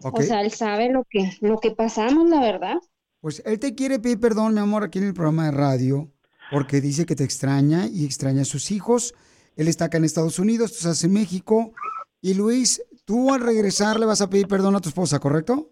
o 0.00 0.22
sea, 0.22 0.42
él 0.42 0.52
sabe 0.52 0.90
lo 0.90 1.04
que, 1.10 1.32
lo 1.40 1.58
que 1.58 1.72
pasamos, 1.72 2.30
la 2.30 2.40
verdad. 2.40 2.76
Pues 3.20 3.42
él 3.44 3.58
te 3.58 3.74
quiere 3.74 3.98
pedir 3.98 4.20
perdón, 4.20 4.54
mi 4.54 4.60
amor, 4.60 4.84
aquí 4.84 5.00
en 5.00 5.06
el 5.06 5.14
programa 5.14 5.46
de 5.46 5.50
radio, 5.50 6.08
porque 6.52 6.80
dice 6.80 7.04
que 7.04 7.16
te 7.16 7.24
extraña 7.24 7.88
y 7.88 8.04
extraña 8.04 8.42
a 8.42 8.44
sus 8.44 8.70
hijos. 8.70 9.12
Él 9.56 9.66
está 9.66 9.86
acá 9.86 9.98
en 9.98 10.04
Estados 10.04 10.38
Unidos, 10.38 10.70
tú 10.70 10.76
estás 10.78 11.02
en 11.02 11.12
México. 11.12 11.72
Y 12.20 12.34
Luis, 12.34 12.80
tú 13.04 13.32
al 13.32 13.40
regresar 13.40 13.98
le 13.98 14.06
vas 14.06 14.20
a 14.20 14.30
pedir 14.30 14.46
perdón 14.46 14.76
a 14.76 14.80
tu 14.80 14.88
esposa, 14.88 15.18
¿correcto? 15.18 15.71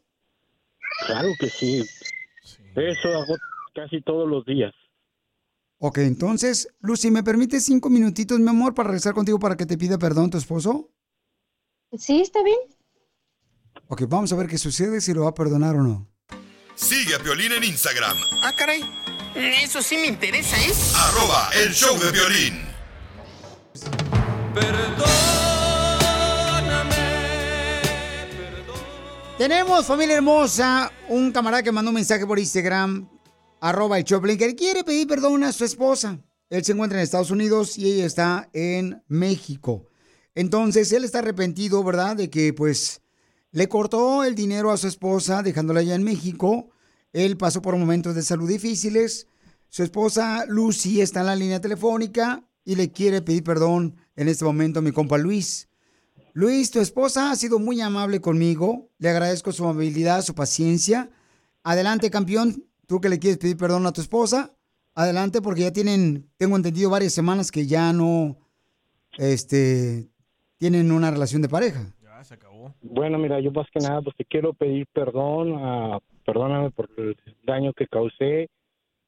Claro 1.06 1.28
que 1.38 1.48
sí. 1.48 1.84
Eso 2.76 3.08
hago 3.08 3.36
casi 3.74 4.00
todos 4.02 4.28
los 4.28 4.44
días. 4.44 4.72
Ok, 5.78 5.98
entonces, 5.98 6.68
Lucy, 6.80 7.10
¿me 7.10 7.22
permites 7.22 7.64
cinco 7.64 7.88
minutitos, 7.88 8.38
mi 8.38 8.48
amor, 8.50 8.74
para 8.74 8.88
regresar 8.88 9.14
contigo 9.14 9.38
para 9.38 9.56
que 9.56 9.64
te 9.66 9.78
pida 9.78 9.98
perdón 9.98 10.30
tu 10.30 10.36
esposo? 10.38 10.90
Sí, 11.96 12.20
está 12.20 12.42
bien. 12.42 12.58
Ok, 13.88 14.02
vamos 14.08 14.32
a 14.32 14.36
ver 14.36 14.46
qué 14.46 14.58
sucede, 14.58 15.00
si 15.00 15.14
lo 15.14 15.22
va 15.22 15.30
a 15.30 15.34
perdonar 15.34 15.76
o 15.76 15.82
no. 15.82 16.06
Sigue 16.74 17.14
a 17.14 17.18
Piolín 17.18 17.52
en 17.52 17.64
Instagram, 17.64 18.16
Ah, 18.42 18.52
caray. 18.56 18.82
Eso 19.34 19.80
sí 19.80 19.96
me 19.96 20.06
interesa, 20.06 20.56
¿eh? 20.58 20.72
arroba 20.96 21.50
el 21.64 21.72
show 21.72 21.96
de 21.98 22.10
violín. 22.10 22.70
Tenemos, 29.40 29.86
familia 29.86 30.16
hermosa, 30.16 30.92
un 31.08 31.32
camarada 31.32 31.62
que 31.62 31.72
mandó 31.72 31.88
un 31.88 31.94
mensaje 31.94 32.26
por 32.26 32.38
Instagram, 32.38 33.08
arroba 33.58 33.96
el 33.96 34.04
Choplin, 34.04 34.36
que 34.36 34.54
quiere 34.54 34.84
pedir 34.84 35.06
perdón 35.08 35.44
a 35.44 35.52
su 35.54 35.64
esposa. 35.64 36.20
Él 36.50 36.62
se 36.62 36.72
encuentra 36.72 36.98
en 36.98 37.04
Estados 37.04 37.30
Unidos 37.30 37.78
y 37.78 37.90
ella 37.90 38.04
está 38.04 38.50
en 38.52 39.02
México. 39.08 39.86
Entonces, 40.34 40.92
él 40.92 41.04
está 41.04 41.20
arrepentido, 41.20 41.82
¿verdad? 41.82 42.16
De 42.16 42.28
que, 42.28 42.52
pues, 42.52 43.00
le 43.50 43.66
cortó 43.66 44.24
el 44.24 44.34
dinero 44.34 44.72
a 44.72 44.76
su 44.76 44.88
esposa, 44.88 45.42
dejándola 45.42 45.80
allá 45.80 45.94
en 45.94 46.02
México. 46.02 46.68
Él 47.14 47.38
pasó 47.38 47.62
por 47.62 47.74
momentos 47.78 48.14
de 48.14 48.22
salud 48.22 48.46
difíciles. 48.46 49.26
Su 49.70 49.82
esposa, 49.82 50.44
Lucy, 50.48 51.00
está 51.00 51.20
en 51.20 51.26
la 51.26 51.36
línea 51.36 51.62
telefónica 51.62 52.46
y 52.62 52.74
le 52.74 52.92
quiere 52.92 53.22
pedir 53.22 53.42
perdón 53.42 53.96
en 54.16 54.28
este 54.28 54.44
momento 54.44 54.80
a 54.80 54.82
mi 54.82 54.92
compa 54.92 55.16
Luis. 55.16 55.69
Luis, 56.32 56.70
tu 56.70 56.80
esposa 56.80 57.30
ha 57.30 57.36
sido 57.36 57.58
muy 57.58 57.80
amable 57.80 58.20
conmigo. 58.20 58.88
Le 58.98 59.08
agradezco 59.08 59.52
su 59.52 59.64
amabilidad, 59.64 60.22
su 60.22 60.34
paciencia. 60.34 61.10
Adelante, 61.62 62.10
campeón. 62.10 62.64
Tú 62.86 63.00
que 63.00 63.08
le 63.08 63.18
quieres 63.18 63.38
pedir 63.38 63.56
perdón 63.56 63.86
a 63.86 63.92
tu 63.92 64.00
esposa. 64.00 64.54
Adelante, 64.94 65.40
porque 65.40 65.62
ya 65.62 65.72
tienen, 65.72 66.28
tengo 66.36 66.56
entendido, 66.56 66.90
varias 66.90 67.12
semanas 67.12 67.50
que 67.50 67.66
ya 67.66 67.92
no, 67.92 68.36
este, 69.18 70.08
tienen 70.58 70.92
una 70.92 71.10
relación 71.10 71.42
de 71.42 71.48
pareja. 71.48 71.92
Bueno, 72.82 73.18
mira, 73.18 73.40
yo 73.40 73.50
más 73.50 73.66
que 73.72 73.80
nada, 73.80 74.02
pues 74.02 74.16
te 74.16 74.24
quiero 74.24 74.52
pedir 74.52 74.86
perdón, 74.92 75.54
ah, 75.58 75.98
perdóname 76.24 76.70
por 76.70 76.88
el 76.96 77.16
daño 77.44 77.72
que 77.72 77.86
causé, 77.86 78.48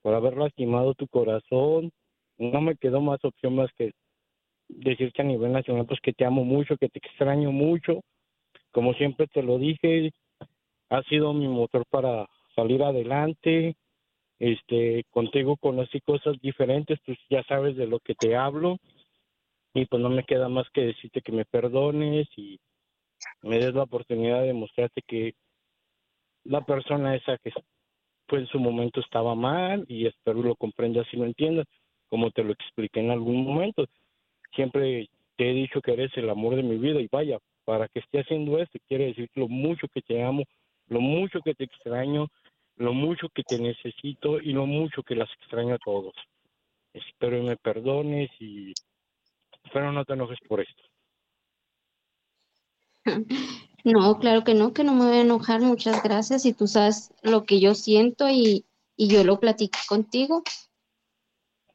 por 0.02 0.14
haber 0.14 0.36
lastimado 0.36 0.94
tu 0.94 1.06
corazón. 1.08 1.90
No 2.38 2.60
me 2.60 2.76
quedó 2.76 3.00
más 3.00 3.22
opción 3.24 3.56
más 3.56 3.70
que 3.76 3.92
decirte 4.76 5.22
a 5.22 5.24
nivel 5.24 5.52
nacional, 5.52 5.86
pues 5.86 6.00
que 6.00 6.12
te 6.12 6.24
amo 6.24 6.44
mucho, 6.44 6.76
que 6.76 6.88
te 6.88 6.98
extraño 6.98 7.52
mucho. 7.52 8.00
Como 8.70 8.94
siempre 8.94 9.26
te 9.26 9.42
lo 9.42 9.58
dije, 9.58 10.12
has 10.88 11.06
sido 11.06 11.32
mi 11.32 11.48
motor 11.48 11.84
para 11.88 12.26
salir 12.54 12.82
adelante. 12.82 13.76
Este, 14.38 15.04
contigo 15.10 15.56
conocí 15.56 16.00
cosas 16.00 16.36
diferentes, 16.40 16.98
pues 17.06 17.18
ya 17.30 17.42
sabes 17.44 17.76
de 17.76 17.86
lo 17.86 18.00
que 18.00 18.14
te 18.14 18.34
hablo. 18.36 18.78
Y 19.74 19.86
pues 19.86 20.02
no 20.02 20.10
me 20.10 20.24
queda 20.24 20.48
más 20.48 20.68
que 20.70 20.82
decirte 20.82 21.22
que 21.22 21.32
me 21.32 21.44
perdones 21.44 22.28
y 22.36 22.58
me 23.42 23.58
des 23.58 23.74
la 23.74 23.84
oportunidad 23.84 24.42
de 24.42 24.52
mostrarte 24.52 25.02
que 25.06 25.34
la 26.44 26.64
persona 26.64 27.14
esa 27.14 27.38
que 27.38 27.52
fue 28.26 28.40
en 28.40 28.46
su 28.46 28.58
momento 28.58 29.00
estaba 29.00 29.34
mal 29.34 29.84
y 29.88 30.06
espero 30.06 30.42
lo 30.42 30.56
comprendas 30.56 31.06
y 31.12 31.16
lo 31.16 31.24
entiendas, 31.24 31.66
como 32.08 32.30
te 32.30 32.42
lo 32.42 32.52
expliqué 32.52 33.00
en 33.00 33.10
algún 33.10 33.44
momento. 33.44 33.86
Siempre 34.54 35.08
te 35.36 35.50
he 35.50 35.54
dicho 35.54 35.80
que 35.80 35.92
eres 35.92 36.10
el 36.16 36.30
amor 36.30 36.56
de 36.56 36.62
mi 36.62 36.76
vida 36.76 37.00
y 37.00 37.08
vaya, 37.10 37.38
para 37.64 37.88
que 37.88 38.00
esté 38.00 38.20
haciendo 38.20 38.58
esto, 38.58 38.78
quiere 38.88 39.06
decir 39.06 39.30
lo 39.34 39.48
mucho 39.48 39.86
que 39.88 40.02
te 40.02 40.22
amo, 40.22 40.44
lo 40.88 41.00
mucho 41.00 41.40
que 41.40 41.54
te 41.54 41.64
extraño, 41.64 42.28
lo 42.76 42.92
mucho 42.92 43.28
que 43.34 43.42
te 43.42 43.58
necesito 43.58 44.40
y 44.40 44.52
lo 44.52 44.66
mucho 44.66 45.02
que 45.02 45.14
las 45.14 45.30
extraño 45.40 45.74
a 45.74 45.78
todos. 45.78 46.14
Espero 46.92 47.38
y 47.38 47.42
me 47.42 47.56
perdones 47.56 48.30
y 48.40 48.72
espero 49.64 49.92
no 49.92 50.04
te 50.04 50.12
enojes 50.12 50.38
por 50.48 50.60
esto. 50.60 50.82
No, 53.84 54.18
claro 54.20 54.44
que 54.44 54.54
no, 54.54 54.72
que 54.72 54.84
no 54.84 54.94
me 54.94 55.06
voy 55.06 55.16
a 55.16 55.22
enojar, 55.22 55.60
muchas 55.60 56.04
gracias. 56.04 56.46
Y 56.46 56.52
tú 56.52 56.68
sabes 56.68 57.12
lo 57.22 57.42
que 57.42 57.58
yo 57.58 57.74
siento 57.74 58.28
y, 58.28 58.64
y 58.96 59.08
yo 59.08 59.24
lo 59.24 59.40
platiqué 59.40 59.80
contigo. 59.88 60.44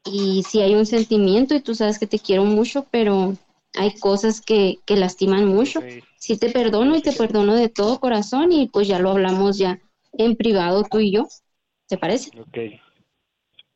Y 0.04 0.42
sí 0.44 0.60
hay 0.60 0.74
un 0.74 0.86
sentimiento 0.86 1.54
y 1.54 1.60
tú 1.60 1.74
sabes 1.74 1.98
que 1.98 2.06
te 2.06 2.18
quiero 2.18 2.44
mucho, 2.44 2.86
pero 2.90 3.34
hay 3.74 3.94
cosas 3.98 4.40
que, 4.40 4.78
que 4.86 4.96
lastiman 4.96 5.46
mucho. 5.46 5.80
Sí 6.16 6.38
te 6.38 6.50
perdono 6.50 6.96
y 6.96 7.02
te 7.02 7.12
perdono 7.12 7.54
de 7.54 7.68
todo 7.68 8.00
corazón 8.00 8.52
y 8.52 8.68
pues 8.68 8.88
ya 8.88 8.98
lo 8.98 9.10
hablamos 9.10 9.58
ya 9.58 9.78
en 10.12 10.36
privado 10.36 10.84
tú 10.90 10.98
y 10.98 11.12
yo. 11.12 11.26
¿Te 11.86 11.98
parece? 11.98 12.30
Ok. 12.38 12.80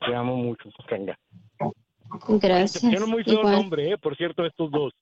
Te 0.07 0.15
amo 0.15 0.37
mucho, 0.37 0.69
Kanga. 0.89 1.19
Gracias. 2.29 2.83
Te 2.83 2.89
quiero 2.89 3.07
muy 3.07 3.25
feo 3.25 3.41
Igual. 3.41 3.53
nombre, 3.55 3.93
eh, 3.93 3.99
por 3.99 4.17
cierto, 4.17 4.45
estos 4.45 4.71
dos. 4.71 4.93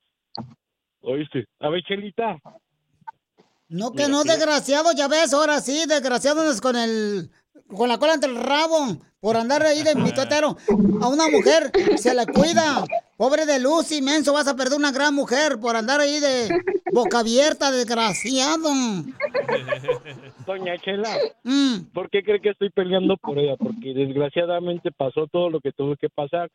¿Oíste? 1.02 1.46
A 1.60 1.70
ver, 1.70 1.82
Chelita. 1.82 2.38
No, 3.68 3.92
que 3.92 4.08
no, 4.08 4.24
desgraciado, 4.24 4.90
ya 4.92 5.08
ves, 5.08 5.32
ahora 5.32 5.60
sí, 5.60 5.84
desgraciados 5.86 6.60
con 6.60 6.76
el, 6.76 7.30
con 7.68 7.88
la 7.88 7.98
cola 7.98 8.14
entre 8.14 8.30
el 8.30 8.36
rabo, 8.36 9.00
por 9.20 9.36
andar 9.36 9.62
ahí 9.62 9.82
de 9.82 9.94
mitotero. 9.94 10.56
A 11.00 11.08
una 11.08 11.28
mujer 11.28 11.70
se 11.96 12.14
le 12.14 12.26
cuida. 12.26 12.84
Pobre 13.16 13.44
de 13.44 13.60
Lucy, 13.60 14.00
menso, 14.00 14.32
vas 14.32 14.48
a 14.48 14.56
perder 14.56 14.78
una 14.78 14.92
gran 14.92 15.14
mujer 15.14 15.60
por 15.60 15.76
andar 15.76 16.00
ahí 16.00 16.20
de, 16.20 16.48
Boca 16.92 17.20
abierta, 17.20 17.70
desgraciado. 17.70 18.70
Doña 20.46 20.76
Chela, 20.78 21.16
Mm. 21.44 21.92
¿por 21.92 22.10
qué 22.10 22.22
cree 22.22 22.40
que 22.40 22.50
estoy 22.50 22.70
peleando 22.70 23.16
por 23.16 23.38
ella? 23.38 23.56
Porque 23.56 23.94
desgraciadamente 23.94 24.90
pasó 24.90 25.26
todo 25.26 25.50
lo 25.50 25.60
que 25.60 25.72
tuvo 25.72 25.94
que 25.96 26.08
pasar 26.08 26.50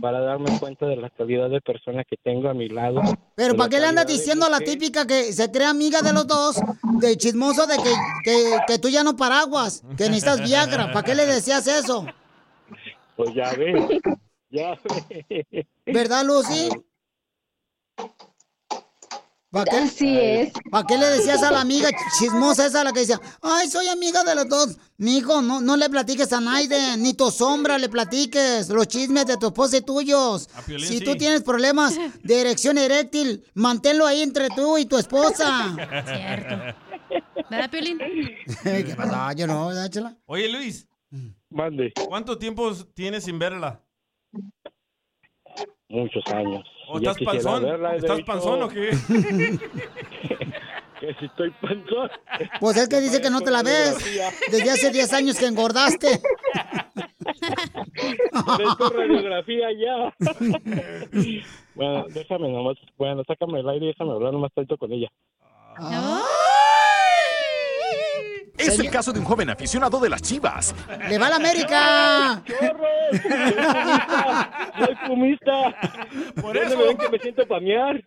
para 0.00 0.20
darme 0.20 0.56
cuenta 0.60 0.86
de 0.86 0.96
la 0.96 1.10
calidad 1.10 1.50
de 1.50 1.60
persona 1.60 2.04
que 2.04 2.16
tengo 2.22 2.48
a 2.48 2.54
mi 2.54 2.68
lado. 2.68 3.00
Pero 3.34 3.56
¿para 3.56 3.64
la 3.64 3.70
qué 3.70 3.80
le 3.80 3.86
andas 3.86 4.06
diciendo 4.06 4.46
a 4.46 4.50
la 4.50 4.60
típica 4.60 5.06
que 5.06 5.32
se 5.32 5.50
cree 5.50 5.66
amiga 5.66 6.02
de 6.02 6.12
los 6.12 6.26
dos, 6.26 6.60
de 7.00 7.16
chismoso, 7.16 7.66
de 7.66 7.76
que, 7.76 7.92
que, 8.24 8.56
que 8.66 8.78
tú 8.78 8.88
ya 8.88 9.02
no 9.02 9.16
paraguas, 9.16 9.82
que 9.96 10.04
necesitas 10.04 10.42
Viagra? 10.42 10.92
¿Para 10.92 11.02
qué 11.04 11.14
le 11.14 11.26
decías 11.26 11.66
eso? 11.66 12.06
Pues 13.20 13.34
ya 13.34 13.52
ve, 13.52 14.00
ya 14.48 14.78
ve. 15.28 15.66
¿Verdad, 15.84 16.24
Lucy? 16.24 16.70
¿Para 19.50 19.70
qué? 19.70 19.76
Así 19.76 20.18
es. 20.18 20.52
¿Para 20.70 20.86
qué 20.86 20.96
le 20.96 21.04
decías 21.06 21.42
a 21.42 21.50
la 21.50 21.60
amiga 21.60 21.90
chismosa 22.18 22.64
esa 22.64 22.82
la 22.82 22.92
que 22.92 23.00
decía, 23.00 23.20
ay, 23.42 23.68
soy 23.68 23.88
amiga 23.88 24.24
de 24.24 24.34
los 24.34 24.48
dos? 24.48 24.78
Mijo, 24.96 25.42
no, 25.42 25.60
no 25.60 25.76
le 25.76 25.90
platiques 25.90 26.32
a 26.32 26.40
Naiden, 26.40 27.02
ni 27.02 27.12
tu 27.12 27.30
sombra 27.30 27.76
le 27.76 27.90
platiques 27.90 28.70
los 28.70 28.88
chismes 28.88 29.26
de 29.26 29.36
tu 29.36 29.48
esposa 29.48 29.76
y 29.76 29.82
tuyos. 29.82 30.48
Piolín 30.64 30.88
Si 30.88 31.00
sí. 31.00 31.04
tú 31.04 31.14
tienes 31.16 31.42
problemas 31.42 31.98
de 32.22 32.40
erección 32.40 32.78
eréctil, 32.78 33.44
manténlo 33.52 34.06
ahí 34.06 34.22
entre 34.22 34.48
tú 34.48 34.78
y 34.78 34.86
tu 34.86 34.96
esposa. 34.96 35.74
Cierto. 36.06 36.56
¿Verdad, 37.50 37.70
Piolín? 37.70 37.98
¿Qué 38.62 38.94
pasa? 38.96 39.34
Yo 39.34 39.46
no, 39.46 39.66
¿verdad, 39.66 39.90
Chela? 39.90 40.16
Oye, 40.24 40.48
Luis. 40.48 40.88
Mande. 41.50 41.92
¿Cuánto 42.08 42.38
tiempo 42.38 42.72
tienes 42.94 43.24
sin 43.24 43.38
verla? 43.38 43.80
Muchos 45.88 46.24
años. 46.32 46.64
¿O 46.88 47.00
Ya 47.00 47.10
estás 47.10 47.24
panzón? 47.26 47.62
verla, 47.64 47.96
¿Estás 47.96 48.18
hecho, 48.18 48.26
panzón 48.26 48.62
o 48.62 48.68
qué? 48.68 48.90
Que 51.00 51.14
si 51.14 51.24
estoy 51.24 51.50
panzón. 51.62 52.10
Pues 52.60 52.76
es 52.76 52.86
que 52.86 53.00
dice 53.00 53.22
que 53.22 53.30
no 53.30 53.40
te 53.40 53.50
la 53.50 53.62
ves. 53.62 53.96
Desde 54.50 54.70
hace 54.70 54.90
10 54.90 55.12
años 55.14 55.38
que 55.38 55.46
engordaste. 55.46 56.20
Radiografía 58.94 59.68
ya. 59.72 60.14
bueno, 61.74 62.04
déjame 62.10 62.50
nomás. 62.52 62.76
Bueno, 62.98 63.22
sácame 63.26 63.60
el 63.60 63.68
aire 63.70 63.86
y 63.86 63.88
déjame 63.88 64.12
hablar 64.12 64.34
nomás 64.34 64.52
tanto 64.54 64.76
con 64.76 64.92
ella. 64.92 65.08
Es 68.58 68.78
el 68.78 68.90
caso 68.90 69.12
de 69.12 69.18
un 69.20 69.24
joven 69.24 69.48
aficionado 69.50 69.98
de 70.00 70.08
las 70.10 70.20
chivas. 70.22 70.74
¡Le 71.08 71.18
va 71.18 71.26
a 71.26 71.30
la 71.30 71.36
América! 71.36 72.42
Soy 74.78 74.96
pumista. 75.06 75.74
Por 76.40 76.54
¿Dónde 76.54 76.66
eso. 76.66 76.76
me 76.78 76.84
ven 76.84 76.96
que 76.98 77.08
me 77.08 77.18
siento 77.18 77.46
pamear? 77.46 78.02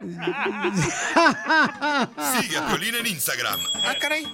Sigue 2.42 2.58
a 2.58 2.68
Piolín 2.68 2.96
en 2.96 3.08
Instagram, 3.08 3.60
Ah, 3.86 3.96
caray. 4.00 4.28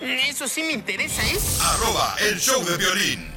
Eso 0.00 0.46
sí 0.48 0.62
me 0.62 0.72
interesa, 0.72 1.22
¿eh? 1.24 1.38
arroba 1.62 2.14
el 2.20 2.38
show 2.38 2.62
de 2.64 2.76
violín. 2.76 3.32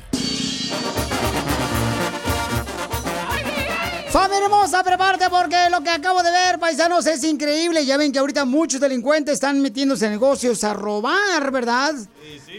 ¡Familia 4.12 4.46
hermosa, 4.46 4.84
prepárate 4.84 5.30
porque 5.30 5.56
lo 5.70 5.84
que 5.84 5.92
acabo 5.92 6.24
de 6.24 6.32
ver, 6.32 6.60
paisanos, 6.60 7.06
es 7.06 7.24
increíble. 7.24 7.86
Ya 7.86 7.96
ven 7.96 8.12
que 8.12 8.18
ahorita 8.18 8.44
muchos 8.44 8.82
delincuentes 8.82 9.36
están 9.36 9.62
metiéndose 9.62 10.06
en 10.06 10.14
negocios 10.14 10.64
a 10.64 10.74
robar, 10.74 11.52
¿verdad? 11.52 11.94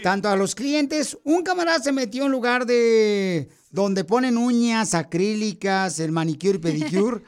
Tanto 0.01 0.29
a 0.29 0.37
los 0.37 0.55
clientes. 0.55 1.17
Un 1.25 1.43
camarada 1.43 1.79
se 1.79 1.91
metió 1.91 2.21
en 2.21 2.27
un 2.27 2.31
lugar 2.31 2.65
de 2.65 3.49
donde 3.69 4.05
ponen 4.05 4.37
uñas 4.37 4.93
acrílicas, 4.93 5.99
el 5.99 6.13
manicure 6.13 6.55
y 6.55 6.57
pedicure. 6.59 7.21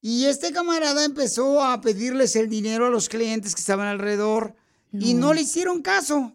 y 0.00 0.24
este 0.24 0.52
camarada 0.52 1.04
empezó 1.04 1.62
a 1.62 1.78
pedirles 1.82 2.34
el 2.36 2.48
dinero 2.48 2.86
a 2.86 2.90
los 2.90 3.10
clientes 3.10 3.54
que 3.54 3.60
estaban 3.60 3.88
alrededor 3.88 4.54
y 4.92 5.12
no 5.12 5.34
le 5.34 5.42
hicieron 5.42 5.82
caso. 5.82 6.32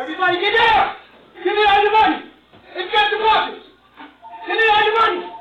Everybody 0.00 0.38
get 0.38 0.52
down! 0.54 0.94
Give 1.42 1.52
me 1.52 1.64
all 1.66 1.82
your 1.82 1.92
money! 1.92 2.32
Let's 2.76 2.92
get 2.92 3.10
the 3.10 3.18
buckets! 3.24 3.66
Give 4.46 4.54
me 4.54 4.68
all 4.70 4.84
your 4.84 5.00
money! 5.00 5.35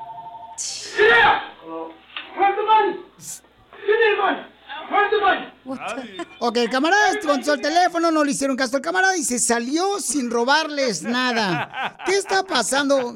Ok, 6.39 6.57
el 6.57 6.69
camarada 6.69 7.19
contestó 7.25 7.53
el 7.53 7.61
teléfono, 7.61 8.11
no 8.11 8.23
le 8.23 8.31
hicieron 8.31 8.55
caso 8.55 8.75
al 8.77 8.81
camarada 8.81 9.17
y 9.17 9.23
se 9.23 9.39
salió 9.39 9.99
sin 9.99 10.29
robarles 10.29 11.01
nada. 11.03 11.97
¿Qué 12.05 12.17
está 12.17 12.43
pasando? 12.43 13.15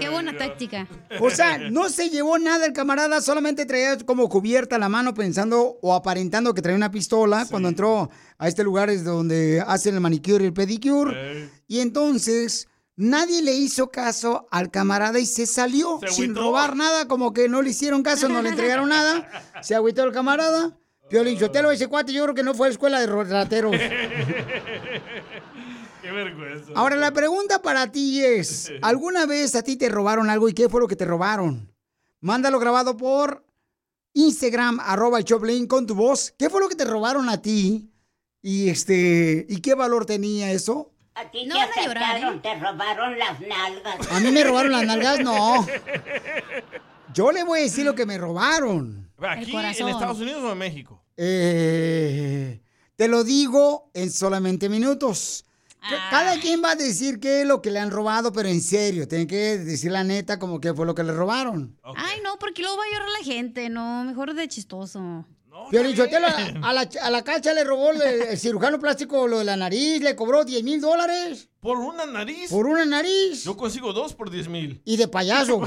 Qué 0.00 0.08
buena 0.08 0.36
táctica. 0.36 0.88
O 1.20 1.28
sea, 1.30 1.58
no 1.58 1.90
se 1.90 2.08
llevó 2.08 2.38
nada 2.38 2.64
el 2.66 2.72
camarada, 2.72 3.20
solamente 3.20 3.66
traía 3.66 3.98
como 3.98 4.28
cubierta 4.28 4.78
la 4.78 4.88
mano 4.88 5.12
pensando 5.12 5.78
o 5.82 5.94
aparentando 5.94 6.54
que 6.54 6.62
traía 6.62 6.76
una 6.76 6.90
pistola 6.90 7.46
cuando 7.50 7.68
entró 7.68 8.10
a 8.38 8.48
este 8.48 8.64
lugar 8.64 8.88
es 8.88 9.04
donde 9.04 9.62
hacen 9.66 9.94
el 9.94 10.00
manicure 10.00 10.44
y 10.44 10.46
el 10.46 10.54
pedicure. 10.54 11.50
Y 11.68 11.80
entonces 11.80 12.68
nadie 12.96 13.42
le 13.42 13.54
hizo 13.54 13.90
caso 13.90 14.46
al 14.50 14.70
camarada 14.70 15.18
y 15.18 15.26
se 15.26 15.46
salió 15.46 16.00
Se 16.00 16.08
sin 16.08 16.34
robar 16.34 16.76
nada, 16.76 17.06
como 17.06 17.32
que 17.32 17.48
no 17.48 17.62
le 17.62 17.70
hicieron 17.70 18.02
caso, 18.02 18.28
no 18.28 18.42
le 18.42 18.50
entregaron 18.50 18.88
nada. 18.88 19.28
Se 19.62 19.74
agüitó 19.74 20.02
el 20.02 20.12
camarada. 20.12 20.76
Piolín 21.08 21.38
Sotelo, 21.38 21.70
ese 21.70 21.86
cuate, 21.86 22.12
yo 22.12 22.24
creo 22.24 22.34
que 22.34 22.42
no 22.42 22.52
fue 22.52 22.66
a 22.66 22.70
la 22.70 22.72
escuela 22.72 22.98
de 22.98 23.06
rateros. 23.06 23.76
Qué 26.02 26.10
vergüenza. 26.10 26.72
Ahora, 26.74 26.96
la 26.96 27.12
pregunta 27.12 27.62
para 27.62 27.92
ti 27.92 28.24
es, 28.24 28.72
¿alguna 28.82 29.26
vez 29.26 29.54
a 29.54 29.62
ti 29.62 29.76
te 29.76 29.88
robaron 29.88 30.30
algo 30.30 30.48
y 30.48 30.54
qué 30.54 30.68
fue 30.68 30.80
lo 30.80 30.88
que 30.88 30.96
te 30.96 31.04
robaron? 31.04 31.72
Mándalo 32.20 32.58
grabado 32.58 32.96
por 32.96 33.44
Instagram, 34.14 34.80
arroba 34.80 35.18
el 35.18 35.24
Choplin 35.24 35.66
con 35.66 35.86
tu 35.86 35.94
voz. 35.94 36.34
¿Qué 36.38 36.50
fue 36.50 36.60
lo 36.60 36.68
que 36.68 36.74
te 36.74 36.84
robaron 36.84 37.28
a 37.28 37.40
ti? 37.40 37.92
Y 38.42 38.68
este, 38.68 39.46
¿y 39.48 39.60
qué 39.60 39.74
valor 39.74 40.06
tenía 40.06 40.52
eso? 40.52 40.92
A 41.16 41.30
ti 41.30 41.46
No 41.46 41.54
te 41.54 41.60
van 41.60 41.70
a 41.78 41.82
llorar, 41.86 42.02
asaltaron, 42.16 42.36
¿eh? 42.36 42.40
te 42.42 42.54
robaron 42.60 43.18
las 43.18 43.40
nalgas. 43.40 44.12
A 44.12 44.20
mí 44.20 44.30
me 44.30 44.44
robaron 44.44 44.70
las 44.72 44.84
nalgas, 44.86 45.20
no. 45.20 45.66
Yo 47.14 47.32
le 47.32 47.42
voy 47.42 47.60
a 47.60 47.62
decir 47.62 47.84
lo 47.84 47.94
que 47.94 48.04
me 48.06 48.18
robaron. 48.18 49.10
¿Aquí 49.18 49.50
en. 49.56 49.64
Estados 49.88 50.18
Unidos 50.20 50.42
o 50.44 50.52
en 50.52 50.58
México? 50.58 51.02
Eh, 51.16 52.60
te 52.96 53.08
lo 53.08 53.24
digo 53.24 53.90
en 53.94 54.10
solamente 54.10 54.68
minutos. 54.68 55.44
Ca- 55.80 56.08
Cada 56.10 56.38
quien 56.40 56.62
va 56.62 56.72
a 56.72 56.76
decir 56.76 57.20
qué 57.20 57.42
es 57.42 57.46
lo 57.46 57.62
que 57.62 57.70
le 57.70 57.78
han 57.78 57.90
robado, 57.90 58.32
pero 58.32 58.48
en 58.48 58.60
serio, 58.60 59.06
tienen 59.08 59.26
que 59.28 59.56
decir 59.58 59.92
la 59.92 60.04
neta 60.04 60.38
como 60.38 60.60
que 60.60 60.74
fue 60.74 60.84
lo 60.84 60.94
que 60.94 61.04
le 61.04 61.12
robaron. 61.12 61.78
Ay, 61.96 62.20
no, 62.24 62.38
porque 62.38 62.60
luego 62.62 62.76
va 62.76 62.82
a 62.84 62.92
llorar 62.92 63.08
la 63.20 63.24
gente, 63.24 63.68
no, 63.70 64.04
mejor 64.04 64.34
de 64.34 64.48
chistoso. 64.48 65.24
Piolín 65.70 65.96
Sotelo, 65.96 66.26
a 66.62 66.72
la, 66.72 66.88
a 67.02 67.10
la 67.10 67.24
cacha 67.24 67.52
le 67.52 67.64
robó 67.64 67.90
el, 67.90 68.00
el 68.02 68.38
cirujano 68.38 68.78
plástico 68.78 69.26
lo 69.26 69.38
de 69.40 69.44
la 69.44 69.56
nariz, 69.56 70.00
le 70.02 70.14
cobró 70.14 70.44
10 70.44 70.62
mil 70.62 70.80
dólares 70.80 71.48
¿Por 71.60 71.78
una 71.78 72.06
nariz? 72.06 72.50
por 72.50 72.66
una 72.66 72.84
nariz 72.84 73.42
Yo 73.44 73.56
consigo 73.56 73.92
dos 73.92 74.14
por 74.14 74.30
10 74.30 74.48
mil. 74.48 74.80
y 74.84 74.96
de 74.96 75.08
payaso. 75.08 75.60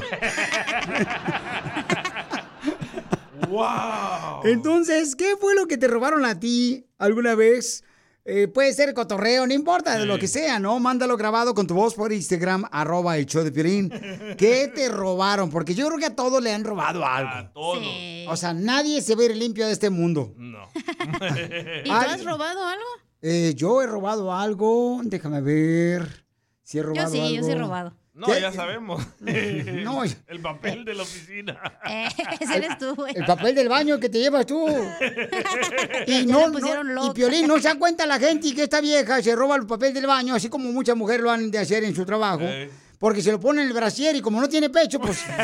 ¡Wow! 3.48 4.42
Entonces, 4.44 5.16
¿qué 5.16 5.34
fue 5.40 5.54
lo 5.54 5.66
que 5.66 5.76
te 5.76 5.88
robaron 5.88 6.24
a 6.24 6.38
ti 6.38 6.86
alguna 6.98 7.34
vez? 7.34 7.82
Eh, 8.24 8.48
puede 8.48 8.72
ser 8.74 8.92
cotorreo, 8.92 9.46
no 9.46 9.54
importa, 9.54 9.98
de 9.98 10.04
lo 10.04 10.18
que 10.18 10.28
sea, 10.28 10.58
¿no? 10.58 10.78
Mándalo 10.78 11.16
grabado 11.16 11.54
con 11.54 11.66
tu 11.66 11.74
voz 11.74 11.94
por 11.94 12.12
Instagram, 12.12 12.64
arroba 12.70 13.16
el 13.16 13.26
show 13.26 13.42
de 13.42 13.50
Piolín. 13.50 13.90
¿Qué 14.36 14.70
te 14.74 14.88
robaron? 14.88 15.50
Porque 15.50 15.74
yo 15.74 15.86
creo 15.86 15.98
que 15.98 16.06
a 16.06 16.14
todos 16.14 16.42
le 16.42 16.52
han 16.52 16.62
robado 16.64 17.04
algo. 17.04 17.50
Todo. 17.54 17.80
O 18.28 18.36
sea, 18.36 18.52
nadie 18.52 19.00
se 19.00 19.14
va 19.14 19.22
a 19.22 19.24
ir 19.24 19.36
limpio 19.36 19.66
de 19.66 19.72
este 19.72 19.88
mundo. 19.90 20.34
No. 20.36 20.68
¿Y 21.84 21.88
tú 21.88 21.92
has 21.92 22.24
robado 22.24 22.64
algo? 22.66 22.84
Eh, 23.22 23.54
yo 23.56 23.82
he 23.82 23.86
robado 23.86 24.34
algo, 24.34 25.00
déjame 25.04 25.40
ver 25.40 26.26
si 26.62 26.78
he 26.78 26.82
robado 26.82 27.06
Yo 27.08 27.12
sí, 27.12 27.20
algo. 27.20 27.34
yo 27.36 27.42
sí 27.42 27.50
he 27.50 27.54
robado. 27.54 27.96
No, 28.12 28.26
¿Qué? 28.26 28.40
ya 28.40 28.52
sabemos. 28.52 29.02
No, 29.20 30.02
El 30.04 30.40
papel 30.40 30.84
de 30.84 30.94
la 30.94 31.02
oficina. 31.04 31.58
Eh, 31.88 32.08
ese 32.40 32.56
eres 32.56 32.76
tú, 32.78 32.94
güey. 32.94 33.14
el 33.16 33.24
papel 33.24 33.54
del 33.54 33.68
baño 33.68 33.98
que 34.00 34.08
te 34.08 34.18
llevas 34.18 34.46
tú. 34.46 34.66
Y 36.06 36.26
no, 36.26 36.48
no- 36.48 37.06
y. 37.06 37.10
Piolín, 37.14 37.46
no 37.46 37.56
se 37.58 37.68
da 37.68 37.74
cuenta 37.76 38.06
la 38.06 38.18
gente 38.18 38.54
que 38.54 38.64
esta 38.64 38.80
vieja 38.80 39.22
se 39.22 39.34
roba 39.36 39.56
el 39.56 39.66
papel 39.66 39.94
del 39.94 40.06
baño, 40.06 40.34
así 40.34 40.48
como 40.48 40.72
muchas 40.72 40.96
mujeres 40.96 41.22
lo 41.22 41.30
han 41.30 41.50
de 41.50 41.58
hacer 41.58 41.84
en 41.84 41.94
su 41.94 42.04
trabajo. 42.04 42.42
Eh. 42.42 42.70
Porque 42.98 43.22
se 43.22 43.32
lo 43.32 43.40
pone 43.40 43.62
en 43.62 43.68
el 43.68 43.72
brasier 43.74 44.14
y 44.16 44.20
como 44.20 44.40
no 44.40 44.48
tiene 44.48 44.68
pecho, 44.70 45.00
pues... 45.00 45.24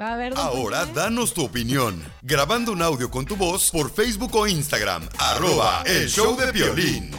Va 0.00 0.14
a 0.14 0.16
ver. 0.16 0.32
Ahora 0.36 0.84
¿eh? 0.84 0.92
danos 0.94 1.34
tu 1.34 1.44
opinión. 1.44 2.02
Grabando 2.22 2.72
un 2.72 2.80
audio 2.80 3.10
con 3.10 3.26
tu 3.26 3.36
voz 3.36 3.70
por 3.70 3.90
Facebook 3.92 4.34
o 4.34 4.46
Instagram. 4.46 5.06
Arroba 5.18 5.82
el 5.84 6.08
show 6.08 6.34
de 6.38 6.50
violín. 6.52 7.10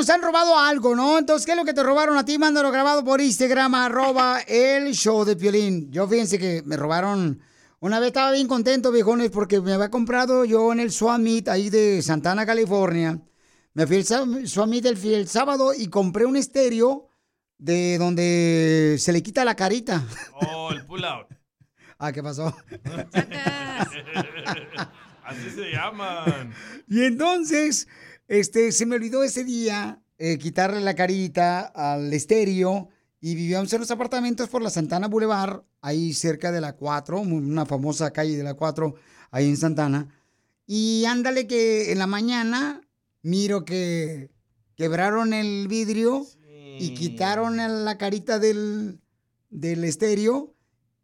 Nos 0.00 0.08
han 0.08 0.22
robado 0.22 0.58
algo, 0.58 0.96
¿no? 0.96 1.18
Entonces, 1.18 1.44
¿qué 1.44 1.52
es 1.52 1.58
lo 1.58 1.64
que 1.66 1.74
te 1.74 1.82
robaron 1.82 2.16
a 2.16 2.24
ti? 2.24 2.38
Mándalo 2.38 2.70
grabado 2.70 3.04
por 3.04 3.20
Instagram, 3.20 3.74
arroba 3.74 4.40
el 4.48 4.94
show 4.94 5.26
de 5.26 5.36
Piolín. 5.36 5.90
Yo 5.92 6.08
fíjense 6.08 6.38
que 6.38 6.62
me 6.64 6.76
robaron... 6.78 7.38
Una 7.80 8.00
vez 8.00 8.06
estaba 8.08 8.32
bien 8.32 8.48
contento, 8.48 8.90
viejones, 8.92 9.30
porque 9.30 9.60
me 9.60 9.74
había 9.74 9.90
comprado 9.90 10.46
yo 10.46 10.72
en 10.72 10.80
el 10.80 10.90
Swap 10.90 11.18
Meet 11.20 11.48
ahí 11.48 11.68
de 11.68 12.00
Santana, 12.00 12.46
California. 12.46 13.20
Me 13.74 13.86
fui 13.86 13.96
el 13.96 14.04
sá- 14.06 14.24
Suami 14.46 14.80
del 14.80 14.96
el 15.04 15.28
sábado 15.28 15.74
y 15.76 15.88
compré 15.88 16.24
un 16.24 16.36
estéreo 16.36 17.08
de 17.58 17.98
donde 17.98 18.96
se 18.98 19.12
le 19.12 19.22
quita 19.22 19.44
la 19.44 19.54
carita. 19.54 20.02
Oh, 20.32 20.70
el 20.72 20.84
pull 20.86 21.04
out. 21.04 21.26
Ah, 22.02 22.12
¿qué 22.12 22.22
pasó? 22.22 22.46
Así 25.24 25.50
se 25.54 25.70
llaman. 25.70 26.54
Y 26.88 27.04
entonces, 27.04 27.86
este, 28.30 28.70
se 28.70 28.86
me 28.86 28.94
olvidó 28.94 29.24
ese 29.24 29.42
día 29.42 30.00
eh, 30.16 30.38
quitarle 30.38 30.80
la 30.80 30.94
carita 30.94 31.62
al 31.62 32.12
estéreo 32.12 32.88
y 33.20 33.34
vivíamos 33.34 33.72
en 33.72 33.80
los 33.80 33.90
apartamentos 33.90 34.48
por 34.48 34.62
la 34.62 34.70
Santana 34.70 35.08
Boulevard, 35.08 35.64
ahí 35.80 36.14
cerca 36.14 36.52
de 36.52 36.60
la 36.60 36.76
4, 36.76 37.20
una 37.20 37.66
famosa 37.66 38.12
calle 38.12 38.36
de 38.36 38.44
la 38.44 38.54
4, 38.54 38.94
ahí 39.32 39.48
en 39.48 39.56
Santana. 39.56 40.14
Y 40.64 41.04
ándale 41.06 41.48
que 41.48 41.90
en 41.90 41.98
la 41.98 42.06
mañana 42.06 42.80
miro 43.22 43.64
que 43.64 44.30
quebraron 44.76 45.32
el 45.32 45.66
vidrio 45.66 46.24
y 46.78 46.94
quitaron 46.94 47.56
la 47.56 47.98
carita 47.98 48.38
del, 48.38 49.00
del 49.50 49.82
estéreo 49.82 50.54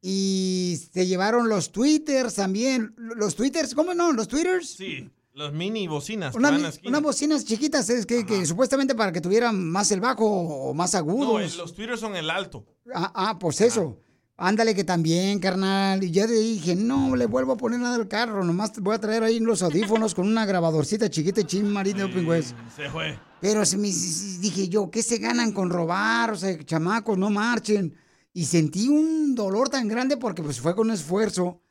y 0.01 0.79
se 0.93 1.09
llevaron 1.09 1.49
los 1.49 1.73
twitters 1.73 2.37
también. 2.37 2.95
Los 2.97 3.35
twitters, 3.35 3.75
¿cómo 3.75 3.95
no? 3.95 4.13
Los 4.13 4.29
twitters. 4.29 4.69
Sí, 4.69 5.11
los 5.37 5.53
mini 5.53 5.87
bocinas. 5.87 6.35
Una- 6.35 6.49
unas 6.51 7.03
bocinas 7.03 7.45
chiquitas, 7.45 7.89
es 7.91 8.07
que, 8.07 8.25
que 8.25 8.47
supuestamente 8.47 8.95
para 8.95 9.13
que 9.13 9.21
tuvieran 9.21 9.69
más 9.71 9.93
el 9.93 10.01
bajo 10.01 10.25
o 10.27 10.73
más 10.73 10.95
No, 10.95 10.99
agudos. 10.99 11.53
el- 11.53 11.59
los 11.59 11.75
twitters 11.75 12.01
son 12.01 12.17
el 12.17 12.31
alto. 12.31 12.65
Ah, 12.95 13.13
ah, 13.15 13.39
pues 13.39 13.61
eso. 13.61 14.01
Ándale 14.39 14.75
que 14.75 14.83
también, 14.85 15.39
carnal. 15.39 16.03
Y 16.03 16.11
ya 16.11 16.27
dije, 16.27 16.75
no 16.75 17.17
le 17.17 17.27
vuelvo 17.27 17.53
a 17.53 17.57
poner 17.59 17.81
nada 17.81 17.97
al 17.97 18.09
carro. 18.09 18.45
Nomás 18.45 18.73
voy 18.81 18.95
a 18.95 18.99
traer 18.99 19.23
ahí 19.25 19.39
los 19.41 19.63
audífonos 19.63 20.15
con 20.15 20.27
una 20.27 20.47
grabadorcita 20.47 21.09
chiquita, 21.11 21.43
chin 21.47 21.71
marina 21.71 22.07
Open 22.07 22.27
West. 22.27 22.55
Se 22.75 22.89
fue. 22.89 23.19
Pero 23.41 23.65
se 23.67 23.77
me, 23.77 23.89
dije 23.89 24.69
yo, 24.71 24.91
¿qué 24.91 25.03
se 25.03 25.19
ganan 25.19 25.53
con 25.53 25.69
robar? 25.71 26.31
O 26.33 26.37
sea, 26.37 26.57
chamacos, 26.65 27.17
no 27.19 27.29
marchen. 27.31 27.95
Y 28.33 28.45
sentí 28.47 28.89
un 28.89 29.35
dolor 29.35 29.69
tan 29.69 29.87
grande 29.89 30.17
porque 30.17 30.43
pues 30.43 30.61
fue 30.61 30.75
con 30.75 30.91
esfuerzo. 30.91 31.63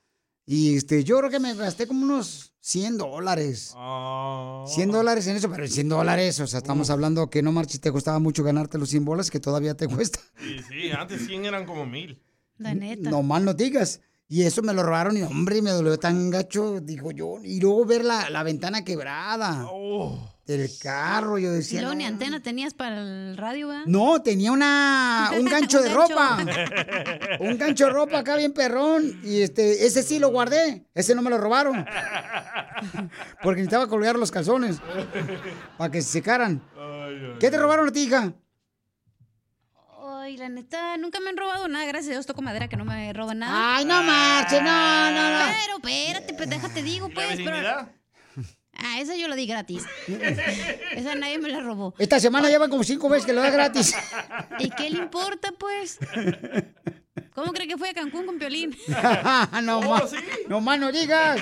Y 0.45 0.77
este, 0.77 1.03
yo 1.03 1.17
creo 1.17 1.29
que 1.29 1.39
me 1.39 1.53
gasté 1.55 1.87
como 1.87 2.03
unos 2.03 2.53
100 2.59 2.97
dólares. 2.97 3.73
100 4.67 4.91
dólares 4.91 5.27
en 5.27 5.37
eso, 5.37 5.49
pero 5.49 5.67
100 5.67 5.89
dólares, 5.89 6.39
o 6.39 6.47
sea, 6.47 6.59
estamos 6.59 6.89
hablando 6.89 7.29
que 7.29 7.41
no 7.41 7.51
marches, 7.51 7.81
te 7.81 7.91
costaba 7.91 8.19
mucho 8.19 8.43
ganarte 8.43 8.77
los 8.77 8.89
100 8.89 9.05
bolas, 9.05 9.31
que 9.31 9.39
todavía 9.39 9.75
te 9.75 9.87
cuesta. 9.87 10.19
Sí, 10.39 10.57
sí, 10.67 10.91
antes 10.91 11.25
100 11.25 11.45
eran 11.45 11.65
como 11.65 11.85
mil. 11.85 12.21
La 12.57 12.73
neta. 12.73 13.09
No 13.09 13.23
mal 13.23 13.43
no 13.43 13.53
digas. 13.53 14.01
Y 14.27 14.43
eso 14.43 14.61
me 14.63 14.73
lo 14.73 14.81
robaron 14.81 15.17
y 15.17 15.21
hombre, 15.21 15.61
me 15.61 15.69
dolió 15.71 15.99
tan 15.99 16.31
gacho, 16.31 16.79
digo 16.81 17.11
yo. 17.11 17.37
Y 17.43 17.59
luego 17.59 17.85
ver 17.85 18.03
la, 18.03 18.29
la 18.29 18.41
ventana 18.43 18.83
quebrada 18.83 19.67
del 20.45 20.69
carro, 20.79 21.39
yo 21.39 21.51
Y 21.51 21.55
decía. 21.55 21.81
no, 21.81 21.95
ni 21.95 22.05
antena 22.05 22.39
tenías 22.39 22.73
para 22.75 22.99
el 23.01 23.35
radio, 23.35 23.69
¿verdad? 23.69 23.85
no, 23.87 24.21
tenía 24.21 24.51
una, 24.51 25.31
un 25.39 25.45
gancho 25.45 25.81
de 25.81 25.89
gancho. 25.89 26.01
ropa. 26.13 26.37
Un 27.39 27.57
gancho 27.57 27.85
de 27.85 27.91
ropa 27.91 28.19
acá 28.19 28.35
bien 28.35 28.53
perrón. 28.53 29.19
Y 29.23 29.41
este, 29.41 29.85
ese 29.87 30.03
sí 30.03 30.19
lo 30.19 30.29
guardé. 30.29 30.85
Ese 30.93 31.15
no 31.15 31.21
me 31.23 31.29
lo 31.31 31.37
robaron. 31.39 31.83
Porque 33.43 33.61
necesitaba 33.61 33.87
colgar 33.87 34.17
los 34.17 34.29
calzones. 34.31 34.77
Para 35.77 35.91
que 35.91 36.01
se 36.01 36.09
secaran. 36.11 36.61
¿Qué 37.39 37.49
te 37.49 37.57
robaron 37.57 37.87
a 37.89 37.91
ti, 37.91 38.03
hija? 38.03 38.33
Ay, 40.07 40.37
la 40.37 40.49
neta, 40.49 40.97
nunca 40.97 41.19
me 41.19 41.29
han 41.29 41.37
robado 41.37 41.67
nada. 41.67 41.85
Gracias 41.85 42.09
a 42.09 42.11
Dios 42.13 42.25
toco 42.25 42.41
madera 42.41 42.67
que 42.67 42.77
no 42.77 42.85
me 42.85 43.11
roban 43.13 43.39
nada. 43.39 43.77
Ay, 43.77 43.85
no 43.85 44.01
marches, 44.03 44.61
no, 44.61 45.11
no, 45.11 45.39
no. 45.39 45.45
Pero 45.45 45.77
espérate, 45.77 46.33
pues 46.33 46.49
déjate 46.49 46.83
digo, 46.83 47.09
pues. 47.09 47.25
pero- 47.27 47.37
virginidad? 47.37 47.89
Ah, 48.77 48.99
esa 48.99 49.15
yo 49.15 49.27
la 49.27 49.35
di 49.35 49.45
gratis. 49.45 49.83
esa 50.07 51.15
nadie 51.15 51.37
me 51.39 51.49
la 51.49 51.61
robó. 51.61 51.93
Esta 51.97 52.19
semana 52.19 52.49
llevan 52.49 52.69
como 52.69 52.83
cinco 52.83 53.09
veces 53.09 53.25
que 53.25 53.33
lo 53.33 53.41
da 53.41 53.49
gratis. 53.49 53.95
¿Y 54.59 54.69
qué 54.71 54.89
le 54.89 54.97
importa, 54.97 55.51
pues? 55.57 55.99
¿Cómo 57.33 57.51
cree 57.51 57.67
que 57.67 57.77
fue 57.77 57.89
a 57.89 57.93
Cancún 57.93 58.25
con 58.25 58.39
Piolín? 58.39 58.75
no, 59.63 59.81
más, 59.81 60.11
no 60.47 60.61
más 60.61 60.79
no 60.79 60.91
digas. 60.91 61.41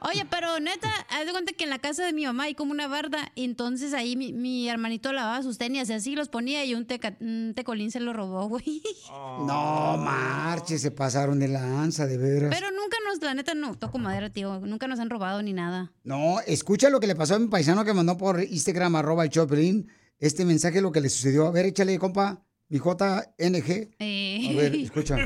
Oye, 0.00 0.24
pero 0.30 0.60
neta, 0.60 0.88
haz 1.10 1.26
de 1.26 1.32
cuenta 1.32 1.52
que 1.52 1.64
en 1.64 1.70
la 1.70 1.78
casa 1.78 2.04
de 2.04 2.12
mi 2.12 2.24
mamá 2.24 2.44
hay 2.44 2.54
como 2.54 2.70
una 2.72 2.86
barda, 2.88 3.30
y 3.34 3.44
entonces 3.44 3.92
ahí 3.94 4.16
mi, 4.16 4.32
mi 4.32 4.68
hermanito 4.68 5.12
lavaba 5.12 5.42
sus 5.42 5.58
tenis, 5.58 5.88
y 5.90 5.92
así 5.92 6.14
los 6.14 6.28
ponía 6.28 6.64
y 6.64 6.74
un, 6.74 6.86
teca- 6.86 7.16
un 7.20 7.52
tecolín 7.54 7.90
se 7.90 8.00
lo 8.00 8.12
robó, 8.12 8.48
güey. 8.48 8.82
No 9.10 9.96
marches, 9.98 10.80
se 10.82 10.90
pasaron 10.90 11.38
de 11.38 11.48
lanza, 11.48 12.06
de 12.06 12.16
veras. 12.16 12.50
Pero 12.54 12.70
nunca 12.70 12.96
nos, 13.08 13.20
la 13.22 13.34
neta, 13.34 13.54
no, 13.54 13.74
toco 13.76 13.98
madera, 13.98 14.30
tío, 14.30 14.60
nunca 14.60 14.86
nos 14.88 15.00
han 15.00 15.10
robado 15.10 15.42
ni 15.42 15.52
nada. 15.52 15.92
No, 16.04 16.40
escucha 16.46 16.90
lo 16.90 17.00
que 17.00 17.06
le 17.06 17.14
pasó 17.16 17.34
a 17.34 17.38
mi 17.38 17.48
paisano 17.48 17.84
que 17.84 17.92
mandó 17.94 18.16
por 18.16 18.40
Instagram, 18.42 18.96
arroba 18.96 19.24
el 19.24 19.30
Choplin. 19.30 19.88
Este 20.20 20.44
mensaje, 20.44 20.80
lo 20.80 20.90
que 20.90 21.00
le 21.00 21.08
sucedió. 21.10 21.46
A 21.46 21.50
ver, 21.52 21.66
échale, 21.66 21.96
compa, 21.98 22.42
mi 22.68 22.78
JNG. 22.78 23.90
Eh. 24.00 24.48
A 24.50 24.56
ver, 24.60 24.74
escucha. 24.76 25.16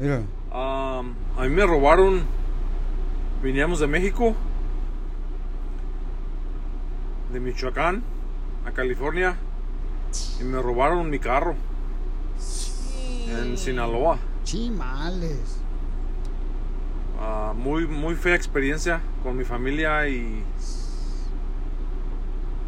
Mira. 0.00 0.20
Um, 0.50 1.14
a 1.36 1.42
mí 1.42 1.48
me 1.50 1.66
robaron. 1.66 2.43
Veníamos 3.44 3.78
de 3.78 3.86
México, 3.86 4.34
de 7.30 7.40
Michoacán, 7.40 8.02
a 8.64 8.70
California, 8.70 9.36
y 10.40 10.44
me 10.44 10.62
robaron 10.62 11.10
mi 11.10 11.18
carro 11.18 11.54
en 13.28 13.58
Sinaloa. 13.58 14.16
Chimales. 14.44 15.58
Ah, 17.20 17.52
muy, 17.54 17.86
muy 17.86 18.14
fea 18.14 18.34
experiencia 18.34 19.02
con 19.22 19.36
mi 19.36 19.44
familia 19.44 20.08
y 20.08 20.42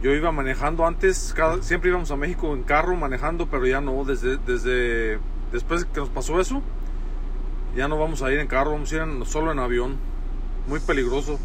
yo 0.03 0.13
iba 0.13 0.31
manejando 0.31 0.85
antes, 0.87 1.33
cada- 1.35 1.63
siempre 1.63 1.89
íbamos 1.89 2.11
a 2.11 2.17
México 2.17 2.53
en 2.55 2.65
carro 2.65 2.95
manejando, 2.97 3.47
pero 3.47 3.67
ya 3.67 3.81
no, 3.81 4.05
desde, 4.05 4.37
desde 4.37 5.19
después 5.53 5.87
que 5.87 6.01
nos 6.01 6.11
pasó 6.11 6.39
eso, 6.39 6.61
ya 7.75 7.89
no 7.89 7.99
vamos 7.99 8.21
a 8.23 8.31
ir 8.31 8.41
en 8.41 8.47
carro, 8.47 8.73
vamos 8.73 8.93
a 8.93 8.97
ir 8.97 9.01
en- 9.01 9.25
solo 9.25 9.53
en 9.53 9.59
avión, 9.59 9.97
muy 10.67 10.81
peligroso. 10.81 11.39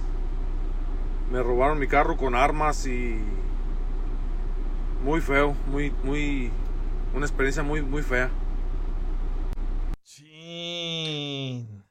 Me 1.32 1.42
robaron 1.42 1.80
mi 1.80 1.88
carro 1.88 2.18
con 2.18 2.36
armas 2.36 2.86
y 2.88 3.18
muy 5.04 5.22
feo, 5.22 5.56
muy, 5.68 5.92
muy, 6.04 6.52
una 7.16 7.26
experiencia 7.26 7.64
muy, 7.64 7.82
muy 7.82 8.04
fea. 8.04 8.30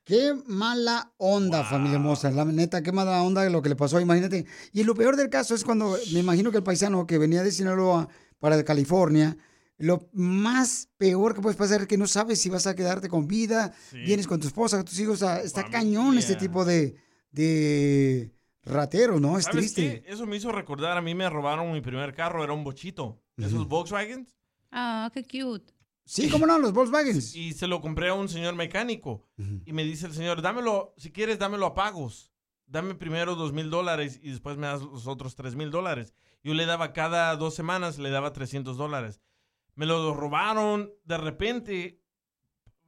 Qué 0.04 0.34
mala 0.46 1.12
onda, 1.18 1.62
familia 1.64 1.96
hermosa. 1.96 2.30
La 2.32 2.44
neta, 2.44 2.82
qué 2.82 2.90
mala 2.90 3.22
onda 3.22 3.48
lo 3.48 3.62
que 3.62 3.68
le 3.68 3.76
pasó, 3.76 4.00
imagínate. 4.00 4.44
Y 4.72 4.82
lo 4.82 4.94
peor 4.94 5.16
del 5.16 5.30
caso 5.30 5.54
es 5.54 5.62
cuando 5.62 5.96
me 6.12 6.18
imagino 6.18 6.50
que 6.50 6.56
el 6.56 6.64
paisano 6.64 7.06
que 7.06 7.16
venía 7.16 7.44
de 7.44 7.52
Sinaloa 7.52 8.08
para 8.40 8.62
California, 8.64 9.36
lo 9.78 10.08
más 10.12 10.88
peor 10.98 11.34
que 11.34 11.40
puedes 11.40 11.56
pasar 11.56 11.82
es 11.82 11.86
que 11.86 11.96
no 11.96 12.08
sabes 12.08 12.40
si 12.40 12.50
vas 12.50 12.66
a 12.66 12.74
quedarte 12.74 13.08
con 13.08 13.28
vida, 13.28 13.72
vienes 13.92 14.26
con 14.26 14.40
tu 14.40 14.48
esposa, 14.48 14.78
con 14.78 14.84
tus 14.84 14.98
hijos. 14.98 15.22
o 15.22 15.26
sea, 15.26 15.40
está 15.40 15.64
cañón 15.70 16.18
este 16.18 16.34
tipo 16.34 16.64
de, 16.64 16.96
de 17.30 18.34
ratero, 18.62 19.20
¿no? 19.20 19.38
Es 19.38 19.44
¿Sabes 19.44 19.72
triste. 19.74 20.02
qué? 20.02 20.12
Eso 20.12 20.26
me 20.26 20.36
hizo 20.36 20.52
recordar, 20.52 20.96
a 20.96 21.02
mí 21.02 21.14
me 21.14 21.28
robaron 21.28 21.72
mi 21.72 21.80
primer 21.80 22.14
carro, 22.14 22.44
era 22.44 22.52
un 22.52 22.64
bochito. 22.64 23.22
Esos 23.36 23.66
Volkswagen. 23.68 24.28
Ah, 24.70 25.10
qué 25.12 25.22
cute. 25.22 25.72
Sí, 26.04 26.28
cómo 26.28 26.46
no, 26.46 26.58
los 26.58 26.72
Volkswagen. 26.72 27.16
Y 27.34 27.52
se 27.52 27.66
lo 27.66 27.80
compré 27.80 28.08
a 28.08 28.14
un 28.14 28.28
señor 28.28 28.54
mecánico. 28.54 29.28
Y 29.64 29.72
me 29.72 29.84
dice 29.84 30.06
el 30.06 30.12
señor, 30.12 30.42
dámelo, 30.42 30.94
si 30.96 31.10
quieres, 31.10 31.38
dámelo 31.38 31.66
a 31.66 31.74
pagos. 31.74 32.32
Dame 32.66 32.94
primero 32.94 33.34
dos 33.34 33.52
mil 33.52 33.68
dólares 33.70 34.20
y 34.22 34.30
después 34.30 34.56
me 34.56 34.66
das 34.68 34.82
los 34.82 35.06
otros 35.08 35.34
tres 35.34 35.56
mil 35.56 35.70
dólares. 35.70 36.14
Yo 36.42 36.54
le 36.54 36.66
daba 36.66 36.92
cada 36.92 37.34
dos 37.36 37.54
semanas, 37.54 37.98
le 37.98 38.10
daba 38.10 38.32
300 38.32 38.76
dólares. 38.76 39.20
Me 39.74 39.86
lo 39.86 40.14
robaron. 40.14 40.90
De 41.04 41.18
repente, 41.18 42.00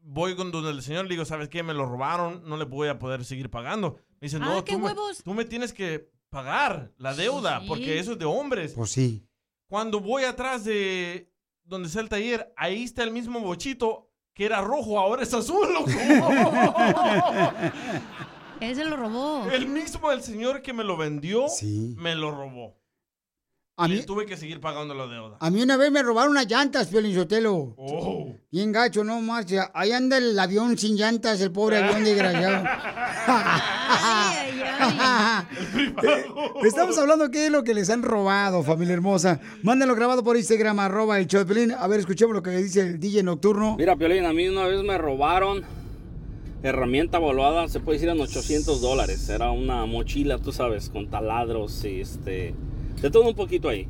voy 0.01 0.37
con 0.37 0.53
donde 0.53 0.71
el 0.71 0.83
señor, 0.83 1.05
le 1.05 1.11
digo, 1.11 1.25
¿sabes 1.25 1.49
qué? 1.49 1.63
Me 1.63 1.75
lo 1.75 1.87
robaron, 1.87 2.43
no 2.49 2.57
le 2.57 2.65
voy 2.65 2.89
a 2.89 2.99
poder 2.99 3.25
seguir 3.25 3.51
pagando. 3.51 3.99
Me 4.23 4.27
dice, 4.27 4.37
Ah, 4.41 4.47
no, 4.47 4.65
qué 4.65 4.73
tú 4.75 4.79
me, 4.79 4.85
huevos. 4.87 5.23
tú 5.25 5.35
me 5.35 5.45
tienes 5.45 5.73
que 5.73 6.09
pagar 6.31 6.93
la 6.97 7.13
deuda, 7.13 7.59
Sí. 7.61 7.67
porque 7.67 7.99
eso 7.99 8.13
es 8.13 8.19
de 8.21 8.25
hombres. 8.25 8.73
Pues 8.75 8.93
sí. 8.93 9.27
Cuando 9.69 9.99
voy 9.99 10.23
atrás 10.23 10.63
de 10.65 11.29
donde 11.65 11.89
está 11.89 11.99
el 12.01 12.09
taller, 12.09 12.53
ahí 12.57 12.85
está 12.85 13.03
el 13.03 13.11
mismo 13.11 13.41
bochito 13.41 14.09
que 14.33 14.45
era 14.47 14.61
rojo, 14.61 15.01
ahora 15.01 15.25
es 15.25 15.35
azul, 15.35 15.67
loco. 15.75 15.91
Él 18.61 18.77
se 18.77 18.85
lo 18.85 18.97
robó. 18.97 19.51
el 19.51 19.67
mismo 19.67 20.09
del 20.11 20.23
señor 20.23 20.63
que 20.63 20.73
me 20.73 20.85
lo 20.85 20.97
vendió, 20.97 21.47
me 21.97 22.15
lo 22.15 22.31
robó. 22.31 22.81
A 23.83 23.89
y 23.89 23.93
mí- 23.93 24.03
tuve 24.05 24.27
que 24.27 24.37
seguir 24.37 24.61
pagando 24.61 24.95
la 24.95 25.07
deuda. 25.07 25.37
A 25.41 25.51
mí 25.51 25.61
una 25.63 25.77
vez 25.77 25.91
me 25.91 26.03
robaron 26.03 26.31
unas 26.33 26.47
llantas, 26.47 26.87
Piolín 26.89 27.15
Sotelo. 27.15 27.75
Oh. 27.77 28.35
Bien 28.51 28.71
gacho, 28.71 29.03
no 29.03 29.21
marcha. 29.21 29.71
Ahí 29.75 29.93
anda 29.93 30.19
el 30.19 30.39
avión 30.39 30.77
sin 30.79 30.97
llantas, 30.97 31.41
el 31.41 31.51
pobre 31.53 31.79
avión 31.79 32.05
desgraciado. 32.05 32.65
Estamos 36.65 36.99
hablando 36.99 37.31
qué 37.31 37.47
es 37.47 37.53
lo 37.53 37.65
que 37.65 37.75
les 37.75 37.91
han 37.91 38.03
robado, 38.03 38.63
familia 38.63 38.95
hermosa. 38.95 39.41
Mándenlo 39.63 39.95
grabado 39.95 40.23
por 40.23 40.37
Instagram, 40.37 40.79
arroba 40.81 41.19
el 41.19 41.27
show 41.27 41.41
de 41.41 41.47
Piolín. 41.47 41.73
A 41.73 41.87
ver, 41.87 42.01
escuchemos 42.01 42.35
lo 42.35 42.43
que 42.43 42.51
dice 42.51 42.81
el 42.81 43.01
DJ 43.01 43.23
Nocturno. 43.23 43.77
Mira, 43.77 43.97
Piolín, 43.97 44.25
a 44.27 44.33
mí 44.33 44.49
una 44.49 44.65
vez 44.67 44.83
me 44.83 44.97
robaron 44.99 45.63
herramienta 46.63 47.19
valuada, 47.19 47.69
se 47.69 47.81
puede 47.81 47.99
decir 47.99 48.09
en 48.11 48.21
800 48.21 48.81
dólares. 48.81 49.29
Era 49.29 49.51
una 49.51 49.85
mochila, 49.87 50.39
tú 50.39 50.53
sabes, 50.53 50.89
con 50.91 51.11
taladros 51.11 51.85
y 51.85 52.01
este 52.01 52.55
De 53.01 53.11
todo 53.11 53.29
un 53.29 53.35
poquito 53.35 53.69
ahí. 53.69 53.89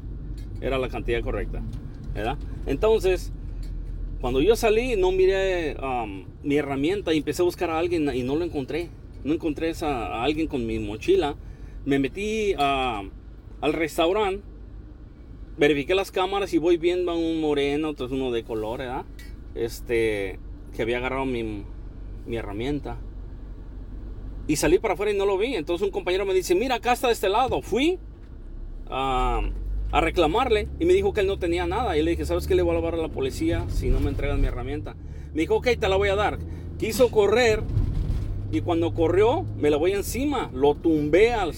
Era 0.61 0.79
la 0.79 0.89
cantidad 0.89 1.21
correcta. 1.23 1.63
¿Verdad? 2.15 2.39
Entonces, 2.67 3.33
cuando 4.21 4.41
yo 4.41 4.55
salí, 4.55 4.97
no 4.97 5.13
miré 5.13 5.77
um, 5.81 6.25
mi 6.43 6.57
herramienta 6.57 7.13
y 7.15 7.19
empecé 7.19 7.43
a 7.43 7.45
buscar 7.45 7.71
a 7.71 7.79
alguien 7.79 8.09
y 8.15 8.23
no 8.23 8.37
lo 8.37 8.45
encontré. 8.45 8.89
No 9.25 9.33
encontré 9.33 9.73
a 9.83 10.23
alguien 10.23 10.47
con 10.47 10.67
mi 10.67 10.79
mochila. 10.79 11.35
Me 11.85 11.99
metí 11.99 12.55
a- 12.59 13.03
al 13.61 13.73
restaurante, 13.73 14.43
verifiqué 15.57 15.95
las 15.95 16.11
cámaras 16.11 16.53
y 16.55 16.59
voy 16.59 16.77
viendo 16.77 17.13
a 17.13 17.17
un 17.17 17.41
moreno, 17.41 17.91
otro 17.91 18.09
uno 18.11 18.31
de 18.31 18.43
color, 18.45 18.79
¿verdad? 18.81 19.05
Este, 19.55 20.39
que 20.75 20.83
había 20.83 20.99
agarrado 20.99 21.25
mi, 21.25 21.65
mi 22.27 22.37
herramienta. 22.37 22.99
Y 24.49 24.57
salí 24.57 24.79
para 24.79 24.95
afuera 24.95 25.13
y 25.13 25.17
no 25.17 25.25
lo 25.27 25.39
vi. 25.39 25.55
Entonces 25.55 25.85
un 25.87 25.93
compañero 25.93 26.25
me 26.27 26.35
dice, 26.35 26.55
mira, 26.55 26.77
acá 26.77 26.93
está 26.93 27.07
de 27.09 27.13
este 27.15 27.29
lado. 27.29 27.63
Fui 27.63 27.99
a, 28.93 29.41
a 29.91 30.01
reclamarle 30.01 30.69
y 30.79 30.85
me 30.85 30.93
dijo 30.93 31.13
que 31.13 31.21
él 31.21 31.27
no 31.27 31.39
tenía 31.39 31.67
nada. 31.67 31.97
Y 31.97 32.03
le 32.03 32.13
dije, 32.13 32.27
¿sabes 32.27 32.47
qué? 32.47 32.55
Le 32.55 32.63
voy 32.63 32.75
a 32.75 32.79
hablar 32.79 32.95
a 32.95 32.99
la 32.99 33.09
policía 33.09 33.65
si 33.69 33.89
no 33.89 33.99
me 34.01 34.11
entregan 34.11 34.41
mi 34.41 34.47
herramienta. 34.47 34.95
Me 35.35 35.41
dijo, 35.41 35.57
ok, 35.57 35.69
te 35.79 35.89
la 35.89 35.97
voy 35.97 36.11
a 36.11 36.15
dar. 36.15 36.39
Quiso 36.79 37.11
correr 37.11 37.63
y 38.53 38.61
cuando 38.61 38.93
corrió 38.93 39.45
me 39.57 39.71
la 39.71 39.79
voy 39.79 39.93
encima. 39.93 40.51
Lo 40.55 40.75
tumbé 40.75 41.33
al... 41.33 41.53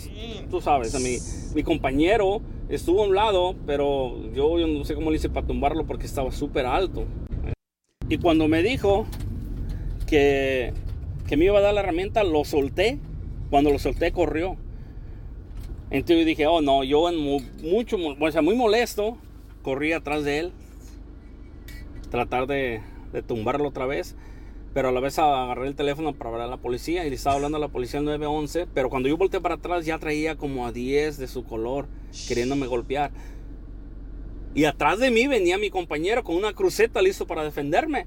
Tú 0.51 0.61
sabes, 0.61 0.95
a 0.95 1.01
mi, 1.01 1.17
mi 1.55 1.63
compañero 1.63 2.41
estuvo 2.69 3.03
a 3.03 3.07
un 3.07 3.15
lado, 3.15 3.55
pero 3.67 4.17
yo, 4.33 4.59
yo 4.59 4.67
no 4.67 4.85
sé 4.85 4.95
cómo 4.95 5.11
le 5.11 5.17
hice 5.17 5.29
para 5.29 5.47
tumbarlo 5.47 5.87
porque 5.87 6.07
estaba 6.07 6.31
súper 6.33 6.67
alto. 6.67 7.05
Y 8.09 8.19
cuando 8.19 8.49
me 8.49 8.63
dijo 8.63 9.07
que, 10.07 10.73
que 11.27 11.37
me 11.37 11.47
iba 11.47 11.59
a 11.59 11.63
dar 11.63 11.75
la 11.75 11.81
herramienta, 11.81 12.23
lo 12.23 12.45
solté. 12.45 12.99
Cuando 13.51 13.71
lo 13.71 13.79
solté, 13.79 14.13
corrió. 14.13 14.57
Entonces 15.95 16.27
dije, 16.27 16.47
oh 16.49 16.61
no, 16.61 16.83
yo 16.83 17.09
en 17.09 17.17
mu- 17.17 17.41
mucho, 17.63 17.97
o 17.97 18.31
sea, 18.33 18.43
muy 18.43 18.57
molesto, 18.57 19.17
corrí 19.63 19.93
atrás 19.93 20.25
de 20.25 20.39
él, 20.41 20.53
tratar 22.11 22.49
de, 22.49 22.81
de 23.13 23.23
tumbarlo 23.23 23.69
otra 23.69 23.87
vez, 23.87 24.17
pero 24.73 24.89
a 24.89 24.93
la 24.93 24.99
vez 24.99 25.21
agarré 25.21 25.69
el 25.69 25.77
teléfono 25.77 26.13
para 26.13 26.31
hablar 26.31 26.49
a 26.49 26.51
la 26.51 26.57
policía 26.57 27.07
y 27.07 27.11
le 27.11 27.15
estaba 27.15 27.37
hablando 27.37 27.59
a 27.59 27.61
la 27.61 27.69
policía 27.69 28.01
al 28.01 28.07
911, 28.07 28.67
pero 28.75 28.91
cuando 28.91 29.09
yo 29.09 29.17
volteé 29.17 29.41
para 29.41 29.55
atrás 29.55 29.87
ya 29.87 29.99
traía 30.01 30.35
como 30.37 30.67
a 30.67 30.73
10 30.73 31.17
de 31.17 31.29
su 31.29 31.45
color, 31.45 31.87
queriéndome 32.27 32.67
golpear. 32.67 33.13
Y 34.57 34.65
atrás 34.67 34.99
de 34.99 35.11
mí 35.13 35.29
venía 35.29 35.59
mi 35.59 35.71
compañero 35.71 36.23
con 36.25 36.37
una 36.37 36.53
cruceta 36.55 37.03
listo 37.03 37.27
para 37.27 37.43
defenderme. 37.43 38.07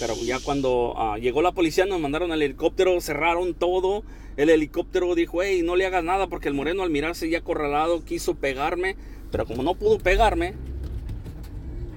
Pero 0.00 0.14
ya 0.16 0.38
cuando 0.38 0.94
ah, 0.96 1.18
llegó 1.18 1.42
la 1.42 1.52
policía 1.52 1.84
nos 1.86 2.00
mandaron 2.00 2.32
al 2.32 2.40
helicóptero, 2.40 2.98
cerraron 3.02 3.52
todo. 3.54 4.02
El 4.36 4.50
helicóptero 4.50 5.14
dijo, 5.14 5.42
hey, 5.42 5.62
no 5.62 5.76
le 5.76 5.86
hagas 5.86 6.02
nada 6.02 6.26
porque 6.26 6.48
el 6.48 6.54
moreno 6.54 6.82
al 6.82 6.90
mirarse 6.90 7.28
ya 7.28 7.38
acorralado 7.38 8.04
quiso 8.04 8.34
pegarme. 8.34 8.96
Pero 9.30 9.46
como 9.46 9.62
no 9.62 9.74
pudo 9.74 9.98
pegarme, 9.98 10.54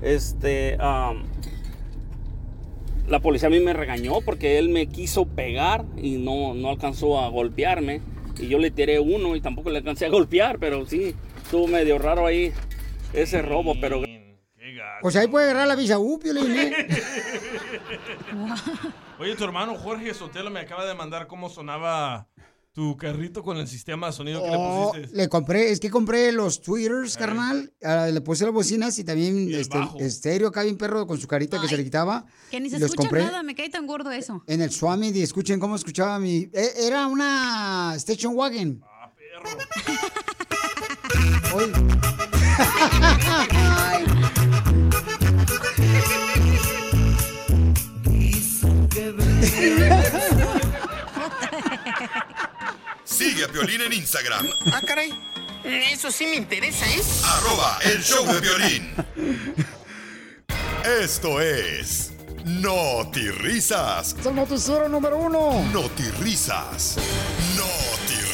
este, 0.02 0.78
am, 0.80 1.24
la 3.08 3.20
policía 3.20 3.48
a 3.48 3.52
mí 3.52 3.60
me 3.60 3.74
regañó 3.74 4.22
porque 4.22 4.58
él 4.58 4.70
me 4.70 4.88
quiso 4.88 5.26
pegar 5.26 5.86
y 5.98 6.18
no, 6.18 6.54
no 6.54 6.70
alcanzó 6.70 7.20
a 7.20 7.30
golpearme. 7.30 8.02
Y 8.40 8.48
yo 8.48 8.60
le 8.60 8.72
tiré 8.72 9.00
uno 9.00 9.36
y 9.36 9.42
tampoco 9.42 9.70
le 9.70 9.78
alcancé 9.78 10.06
a 10.06 10.10
golpear, 10.10 10.60
pero 10.60 10.86
sí, 10.86 11.16
estuvo 11.44 11.68
medio 11.68 11.98
raro 11.98 12.26
ahí 12.26 12.52
ese 13.14 13.42
robo, 13.42 13.76
pero... 13.80 14.02
Pues 15.02 15.16
ahí 15.16 15.28
puede 15.28 15.46
agarrar 15.46 15.68
la 15.68 15.76
visa 15.76 16.00
U, 16.00 16.20
¿eh? 16.24 16.88
Oye, 19.20 19.36
tu 19.36 19.44
hermano 19.44 19.76
Jorge 19.76 20.14
Sotelo 20.14 20.50
me 20.52 20.60
acaba 20.60 20.86
de 20.86 20.94
mandar 20.94 21.26
cómo 21.28 21.50
sonaba 21.50 22.28
tu 22.74 22.98
carrito 22.98 23.42
con 23.42 23.56
el 23.58 23.68
sistema 23.70 24.08
de 24.08 24.14
sonido 24.14 24.44
que 24.44 24.50
Oh, 24.50 24.92
le 24.92 25.00
pusiste. 25.00 25.16
le 25.16 25.30
compré, 25.30 25.72
es 25.72 25.80
que 25.80 25.90
compré 25.90 26.34
los 26.34 26.62
tweeters, 26.62 27.16
carnal. 27.16 27.72
ah, 27.82 28.08
le 28.12 28.20
puse 28.20 28.44
las 28.44 28.54
bocinas 28.54 29.00
y 29.00 29.06
también 29.06 29.48
este, 29.54 29.78
estéreo 30.00 30.50
acá 30.50 30.64
bien 30.64 30.78
perro 30.78 31.08
con 31.08 31.18
su 31.18 31.26
carita 31.28 31.62
que 31.62 31.70
se 31.70 31.78
le 31.78 31.86
quitaba. 31.86 32.26
Que 32.52 32.60
ni 32.60 32.70
se 32.70 32.78
los 32.78 32.90
escucha 32.90 33.08
compré 33.08 33.24
nada, 33.24 33.42
me 33.44 33.56
cae 33.56 33.70
tan 33.70 33.88
gordo 33.88 34.12
eso. 34.12 34.44
en 34.48 34.62
el 34.62 34.72
Swami 34.72 35.12
y 35.12 35.22
escuchen 35.22 35.62
cómo 35.62 35.78
escuchaba 35.78 36.20
mi. 36.20 36.50
eh, 36.52 36.72
Era 36.80 37.08
una 37.08 37.94
station 37.96 38.36
wagon. 38.36 38.84
Ah, 38.84 39.14
Oye. 41.56 41.72
Sigue 53.04 53.46
a 53.46 53.48
Piolín 53.48 53.82
en 53.82 53.94
Instagram, 53.94 54.48
Ah, 54.74 54.82
caray. 54.86 55.14
Eso 55.64 56.12
sí 56.12 56.26
me 56.28 56.36
interesa, 56.36 56.86
¿eh? 56.86 57.02
arroba 57.24 57.80
el 57.84 58.04
show 58.04 58.26
de 58.26 58.40
violín. 58.40 58.94
Esto 61.02 61.42
es 61.42 62.14
Risas. 63.32 64.16
Es 64.20 64.26
el 64.26 64.36
noticiero 64.36 64.88
número 64.88 65.18
uno. 65.18 65.64
Risas. 66.20 66.98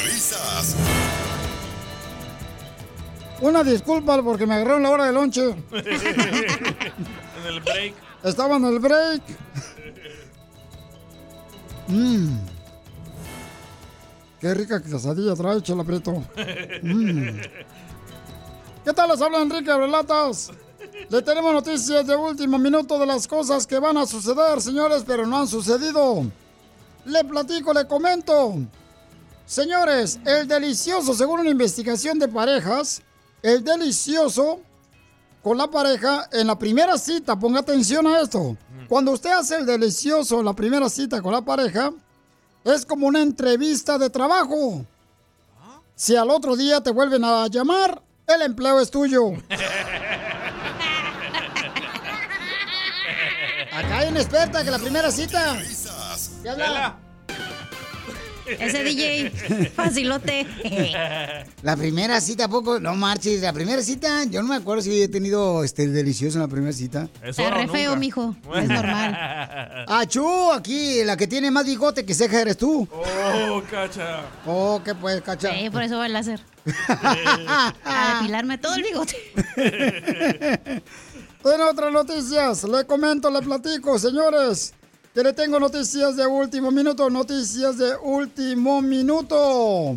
Risas. 0.04 0.76
Una 3.40 3.64
disculpa 3.64 4.22
porque 4.22 4.46
me 4.46 4.54
agarraron 4.56 4.82
la 4.82 4.90
hora 4.90 5.06
de 5.06 5.12
lonche. 5.12 5.42
en 5.72 7.46
el 7.46 7.60
break. 7.60 7.94
Estaba 8.22 8.56
en 8.56 8.64
el 8.66 8.78
break. 8.78 9.22
Mmm. 11.92 12.38
Qué 14.40 14.54
rica 14.54 14.82
quesadilla 14.82 15.36
trae, 15.36 15.62
chela. 15.62 15.84
Mm. 15.84 17.40
¿Qué 18.84 18.92
tal? 18.92 19.10
Les 19.10 19.20
habla 19.20 19.42
Enrique 19.42 19.72
Relatas. 19.72 20.50
Le 21.10 21.22
tenemos 21.22 21.52
noticias 21.52 22.06
de 22.06 22.16
último 22.16 22.58
minuto 22.58 22.98
de 22.98 23.06
las 23.06 23.28
cosas 23.28 23.66
que 23.66 23.78
van 23.78 23.98
a 23.98 24.06
suceder, 24.06 24.60
señores, 24.60 25.04
pero 25.06 25.26
no 25.26 25.38
han 25.38 25.46
sucedido. 25.46 26.24
Le 27.04 27.24
platico, 27.24 27.72
le 27.74 27.86
comento. 27.86 28.54
Señores, 29.44 30.18
el 30.24 30.48
delicioso, 30.48 31.12
según 31.14 31.40
una 31.40 31.50
investigación 31.50 32.18
de 32.18 32.26
parejas, 32.26 33.02
el 33.42 33.62
delicioso 33.62 34.60
con 35.42 35.58
la 35.58 35.66
pareja 35.68 36.28
en 36.32 36.46
la 36.46 36.58
primera 36.58 36.96
cita, 36.96 37.36
ponga 37.36 37.60
atención 37.60 38.06
a 38.06 38.20
esto. 38.20 38.56
Cuando 38.88 39.12
usted 39.12 39.30
hace 39.30 39.56
el 39.56 39.66
delicioso 39.66 40.38
en 40.38 40.44
la 40.44 40.52
primera 40.52 40.88
cita 40.88 41.20
con 41.20 41.32
la 41.32 41.42
pareja, 41.42 41.92
es 42.64 42.86
como 42.86 43.06
una 43.06 43.22
entrevista 43.22 43.98
de 43.98 44.08
trabajo. 44.10 44.84
Si 45.94 46.14
al 46.16 46.30
otro 46.30 46.56
día 46.56 46.80
te 46.80 46.90
vuelven 46.90 47.24
a 47.24 47.46
llamar, 47.48 48.00
el 48.26 48.42
empleo 48.42 48.80
es 48.80 48.90
tuyo. 48.90 49.30
Acá 53.72 53.98
hay 53.98 54.08
una 54.10 54.20
experta 54.20 54.62
que 54.62 54.70
la 54.70 54.78
primera 54.78 55.10
cita. 55.10 55.58
¿Qué 56.42 56.50
habla? 56.50 57.01
Ese 58.46 58.82
DJ, 58.82 59.70
facilote. 59.74 60.46
La 61.62 61.76
primera 61.76 62.20
cita, 62.20 62.44
¿a 62.44 62.48
poco? 62.48 62.80
No 62.80 62.94
marches. 62.94 63.42
La 63.42 63.52
primera 63.52 63.82
cita, 63.82 64.24
yo 64.24 64.42
no 64.42 64.48
me 64.48 64.56
acuerdo 64.56 64.82
si 64.82 65.02
he 65.02 65.08
tenido 65.08 65.64
este 65.64 65.86
delicioso 65.88 66.38
en 66.38 66.42
la 66.42 66.48
primera 66.48 66.72
cita. 66.72 67.08
Está 67.22 67.50
re 67.50 67.68
feo, 67.68 67.96
mijo. 67.96 68.36
Es 68.54 68.68
normal. 68.68 69.84
Achú, 69.88 70.52
aquí, 70.52 71.04
la 71.04 71.16
que 71.16 71.26
tiene 71.26 71.50
más 71.50 71.66
bigote 71.66 72.04
que 72.04 72.14
ceja 72.14 72.40
eres 72.40 72.56
tú. 72.56 72.88
Oh, 72.92 73.62
cacha. 73.70 74.22
Oh, 74.46 74.80
¿qué 74.84 74.94
pues, 74.94 75.22
cacha? 75.22 75.52
Sí, 75.52 75.70
por 75.70 75.82
eso 75.82 75.98
va 75.98 76.06
el 76.06 76.12
láser. 76.12 76.40
A 76.88 78.18
depilarme 78.18 78.58
todo 78.58 78.74
el 78.74 78.82
bigote. 78.82 79.16
En 81.44 81.60
otras 81.60 81.92
noticias, 81.92 82.62
le 82.62 82.84
comento, 82.84 83.28
le 83.28 83.42
platico, 83.42 83.98
señores, 83.98 84.74
que 85.14 85.22
le 85.22 85.32
tengo 85.32 85.60
noticias 85.60 86.16
de 86.16 86.26
último 86.26 86.70
minuto, 86.70 87.10
noticias 87.10 87.76
de 87.76 87.96
último 87.96 88.80
minuto. 88.80 89.96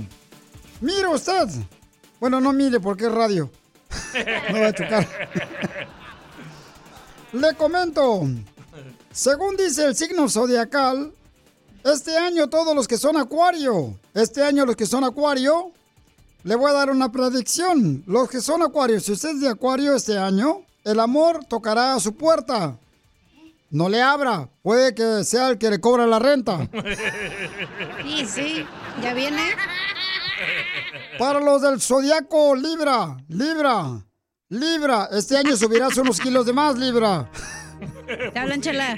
Mire 0.81 1.07
usted. 1.07 1.47
Bueno, 2.19 2.41
no 2.41 2.51
mire 2.51 2.79
porque 2.79 3.05
es 3.05 3.11
radio. 3.11 3.49
No 4.51 4.59
va 4.61 4.67
a 4.67 4.73
chocar. 4.73 5.07
Le 7.33 7.53
comento. 7.55 8.23
Según 9.11 9.57
dice 9.57 9.85
el 9.85 9.95
signo 9.95 10.29
zodiacal, 10.29 11.13
este 11.83 12.17
año 12.17 12.47
todos 12.47 12.73
los 12.75 12.87
que 12.87 12.97
son 12.97 13.17
acuario, 13.17 13.97
este 14.13 14.41
año 14.41 14.65
los 14.65 14.75
que 14.75 14.85
son 14.85 15.03
acuario, 15.03 15.71
le 16.43 16.55
voy 16.55 16.71
a 16.71 16.73
dar 16.73 16.89
una 16.89 17.11
predicción. 17.11 18.03
Los 18.07 18.29
que 18.29 18.41
son 18.41 18.61
acuarios, 18.61 19.03
si 19.03 19.11
usted 19.11 19.31
es 19.31 19.41
de 19.41 19.49
acuario 19.49 19.95
este 19.95 20.17
año, 20.17 20.61
el 20.83 20.99
amor 20.99 21.43
tocará 21.45 21.93
a 21.93 21.99
su 21.99 22.15
puerta. 22.15 22.77
No 23.71 23.89
le 23.89 24.01
abra, 24.01 24.49
puede 24.61 24.93
que 24.93 25.23
sea 25.23 25.49
el 25.49 25.57
que 25.57 25.69
le 25.69 25.81
cobra 25.81 26.05
la 26.05 26.19
renta. 26.19 26.67
Sí, 28.03 28.25
sí, 28.25 28.65
ya 29.01 29.13
viene. 29.13 29.41
Para 31.17 31.39
los 31.39 31.61
del 31.61 31.81
zodiaco 31.81 32.55
Libra, 32.55 33.17
Libra, 33.27 34.05
Libra, 34.49 35.09
este 35.11 35.37
año 35.37 35.55
subirás 35.57 35.97
unos 35.97 36.19
kilos 36.19 36.45
de 36.45 36.53
más, 36.53 36.77
Libra. 36.77 37.29
Te 38.31 38.39
hablan, 38.39 38.61
chela. 38.61 38.97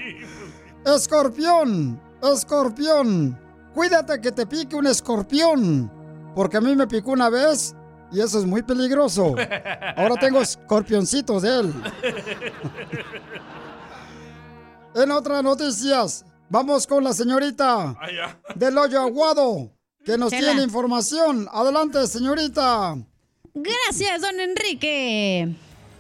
Escorpión, 0.86 2.00
escorpión, 2.22 3.40
cuídate 3.74 4.20
que 4.22 4.32
te 4.32 4.46
pique 4.46 4.76
un 4.76 4.88
escorpión, 4.88 5.92
porque 6.36 6.58
a 6.58 6.62
mí 6.62 6.76
me 6.76 6.88
picó 6.88 7.12
una 7.12 7.30
vez 7.30 7.74
Y 8.12 8.22
eso 8.22 8.40
es 8.40 8.46
muy 8.46 8.64
peligroso. 8.64 9.36
Ahora 9.96 10.16
tengo 10.20 10.42
escorpioncitos 10.42 11.42
de 11.42 11.60
él. 11.60 11.74
En 14.98 15.12
otras 15.12 15.44
noticias, 15.44 16.26
vamos 16.50 16.88
con 16.88 17.04
la 17.04 17.14
señorita 17.14 17.96
del 18.56 18.76
hoyo 18.80 19.00
aguado, 19.00 19.72
que 20.04 20.18
nos 20.18 20.32
Chela. 20.32 20.48
tiene 20.48 20.64
información. 20.64 21.48
Adelante, 21.52 22.08
señorita. 22.08 22.98
Gracias, 23.54 24.22
don 24.22 24.40
Enrique. 24.40 25.54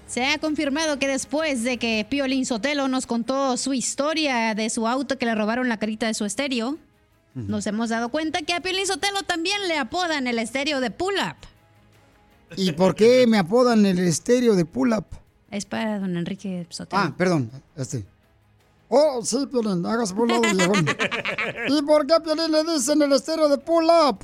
Se 0.07 0.25
ha 0.25 0.39
confirmado 0.39 0.97
que 0.97 1.07
después 1.07 1.63
de 1.63 1.77
que 1.77 2.07
Piolín 2.09 2.47
Sotelo 2.47 2.87
nos 2.87 3.05
contó 3.05 3.55
su 3.57 3.75
historia 3.75 4.55
de 4.55 4.69
su 4.71 4.87
auto 4.87 5.19
que 5.19 5.27
le 5.27 5.35
robaron 5.35 5.69
la 5.69 5.77
carita 5.77 6.07
de 6.07 6.15
su 6.15 6.25
estéreo, 6.25 6.77
nos 7.35 7.67
hemos 7.67 7.89
dado 7.89 8.09
cuenta 8.09 8.41
que 8.41 8.53
a 8.53 8.61
Piolín 8.61 8.87
Sotelo 8.87 9.21
también 9.21 9.67
le 9.67 9.77
apodan 9.77 10.25
el 10.25 10.39
estéreo 10.39 10.79
de 10.79 10.89
Pull 10.89 11.15
Up. 11.19 11.35
¿Y 12.55 12.71
por 12.71 12.95
qué 12.95 13.27
me 13.27 13.37
apodan 13.37 13.85
el 13.85 13.99
estéreo 13.99 14.55
de 14.55 14.65
pull-up? 14.65 15.05
Es 15.51 15.65
para 15.65 15.99
don 15.99 16.17
Enrique 16.17 16.65
Sotelo. 16.69 17.01
Ah, 17.03 17.13
perdón, 17.15 17.51
este. 17.75 18.05
Oh, 18.89 19.21
sí, 19.23 19.45
Piolín, 19.51 19.85
hágase 19.85 20.13
por 20.13 20.23
un 20.23 20.29
lado, 20.29 20.41
viejón. 20.41 20.87
¿Y 21.67 21.81
por 21.81 22.07
qué 22.07 22.19
Piolín 22.23 22.51
le 22.51 22.63
dicen 22.63 23.01
el 23.01 23.11
estéreo 23.13 23.49
de 23.49 23.57
pull-up? 23.57 24.19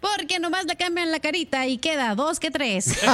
Porque 0.00 0.38
nomás 0.38 0.66
le 0.66 0.76
cambian 0.76 1.10
la 1.10 1.18
carita 1.20 1.66
y 1.66 1.78
queda 1.78 2.14
dos 2.14 2.38
que 2.38 2.50
tres. 2.50 2.98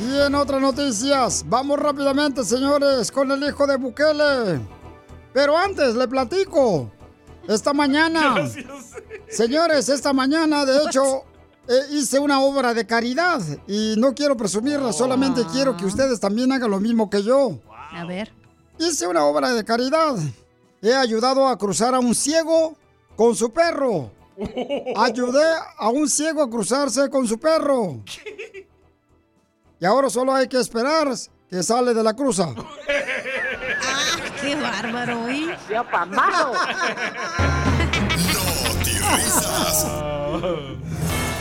Y 0.00 0.20
en 0.20 0.34
otras 0.34 0.60
noticias, 0.60 1.44
vamos 1.46 1.78
rápidamente, 1.78 2.44
señores, 2.44 3.10
con 3.12 3.30
el 3.30 3.42
hijo 3.44 3.66
de 3.66 3.76
Bukele. 3.76 4.60
Pero 5.32 5.56
antes, 5.56 5.94
le 5.94 6.08
platico. 6.08 6.90
Esta 7.48 7.72
mañana, 7.72 8.36
señores, 9.28 9.88
esta 9.88 10.12
mañana, 10.12 10.64
de 10.64 10.82
hecho, 10.84 11.24
hice 11.90 12.18
una 12.18 12.40
obra 12.40 12.74
de 12.74 12.86
caridad. 12.86 13.40
Y 13.66 13.94
no 13.98 14.14
quiero 14.14 14.36
presumirla, 14.36 14.92
solamente 14.92 15.42
quiero 15.52 15.76
que 15.76 15.86
ustedes 15.86 16.20
también 16.20 16.52
hagan 16.52 16.70
lo 16.70 16.80
mismo 16.80 17.08
que 17.10 17.22
yo. 17.22 17.58
A 17.92 18.04
ver. 18.04 18.32
Hice 18.78 19.06
una 19.06 19.24
obra 19.24 19.52
de 19.52 19.64
caridad. 19.64 20.16
He 20.82 20.94
ayudado 20.94 21.48
a 21.48 21.56
cruzar 21.56 21.94
a 21.94 22.00
un 22.00 22.14
ciego 22.14 22.76
con 23.16 23.34
su 23.34 23.52
perro. 23.52 24.10
Ayudé 24.96 25.44
a 25.78 25.88
un 25.88 26.08
ciego 26.08 26.42
a 26.42 26.50
cruzarse 26.50 27.08
con 27.08 27.26
su 27.26 27.38
perro. 27.38 28.02
Y 29.80 29.84
ahora 29.84 30.10
solo 30.10 30.34
hay 30.34 30.48
que 30.48 30.58
esperar 30.58 31.08
que 31.48 31.62
sale 31.62 31.94
de 31.94 32.02
la 32.02 32.14
cruza. 32.14 32.48
¡Qué 34.40 34.56
bárbaro, 34.56 35.28
¿eh? 35.28 35.56
¡Ya 35.70 35.88
pamado! 35.88 36.52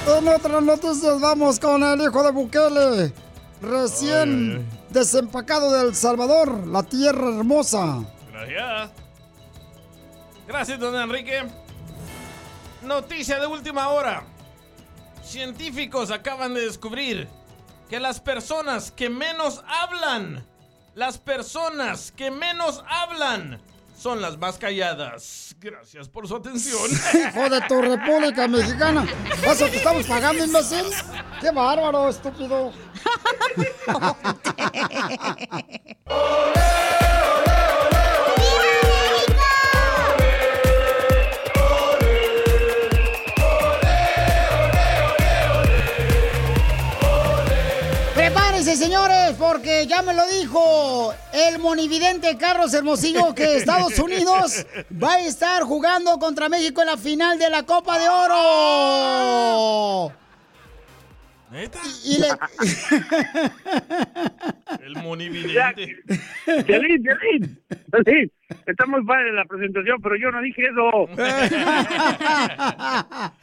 En 0.06 0.28
otras 0.28 0.62
noticias 0.62 1.22
vamos 1.22 1.60
con 1.60 1.82
el 1.82 2.01
hijo 2.01 2.24
de 2.24 2.32
Bukele. 2.32 3.14
Recién 3.62 4.68
desempacado 4.89 5.72
de 5.72 5.88
El 5.88 5.95
Salvador, 5.95 6.68
la 6.68 6.84
tierra 6.84 7.30
hermosa. 7.30 8.04
Gracias. 8.32 8.91
Gracias, 10.45 10.80
don 10.80 10.95
Enrique. 10.95 11.43
Noticia 12.82 13.39
de 13.39 13.47
última 13.47 13.89
hora. 13.89 14.24
Científicos 15.24 16.12
acaban 16.12 16.54
de 16.54 16.66
descubrir 16.66 17.30
que 17.89 18.01
las 18.01 18.20
personas 18.20 18.91
que 18.91 19.10
menos 19.10 19.64
hablan, 19.66 20.45
las 20.95 21.18
personas 21.18 22.12
que 22.12 22.30
menos 22.30 22.84
hablan, 22.89 23.62
son 23.98 24.22
las 24.22 24.38
más 24.38 24.58
calladas. 24.58 25.56
Gracias 25.60 26.10
por 26.10 26.28
su 26.28 26.36
atención. 26.36 26.89
Hijo 27.14 27.50
de 27.50 27.62
tu 27.62 27.82
República 27.82 28.48
Mexicana. 28.48 29.06
¿Eso 29.46 29.68
te 29.68 29.78
estamos 29.78 30.06
pagando, 30.06 30.46
imbécil? 30.46 30.86
¡Qué 31.39 31.52
bárbaro, 31.52 32.10
estúpido! 32.10 32.72
Prepárense, 33.86 34.54
señores, 48.84 49.36
porque 49.39 49.88
ya 49.88 50.01
me 50.01 50.13
lo 50.13 50.27
dijo 50.27 51.13
el 51.31 51.57
monividente 51.59 52.38
Carlos 52.38 52.73
Hermosillo 52.73 53.34
que 53.34 53.55
Estados 53.55 53.97
Unidos 53.97 54.65
va 55.01 55.13
a 55.13 55.21
estar 55.21 55.63
jugando 55.63 56.19
contra 56.19 56.49
México 56.49 56.81
en 56.81 56.88
la 56.88 56.97
final 56.97 57.39
de 57.39 57.49
la 57.49 57.63
Copa 57.63 57.97
de 57.97 58.09
Oro. 58.09 60.11
¿Neta? 61.54 61.80
Y 62.04 62.18
le... 62.18 62.28
El 64.84 64.95
monividente. 65.04 65.97
Violín, 66.66 67.04
Violín, 67.04 67.62
está 68.66 68.88
muy 68.88 69.06
padre 69.06 69.34
la 69.34 69.45
presentación, 69.45 70.01
pero 70.01 70.16
yo 70.16 70.32
no 70.32 70.41
dije 70.41 70.64
eso. 70.64 71.08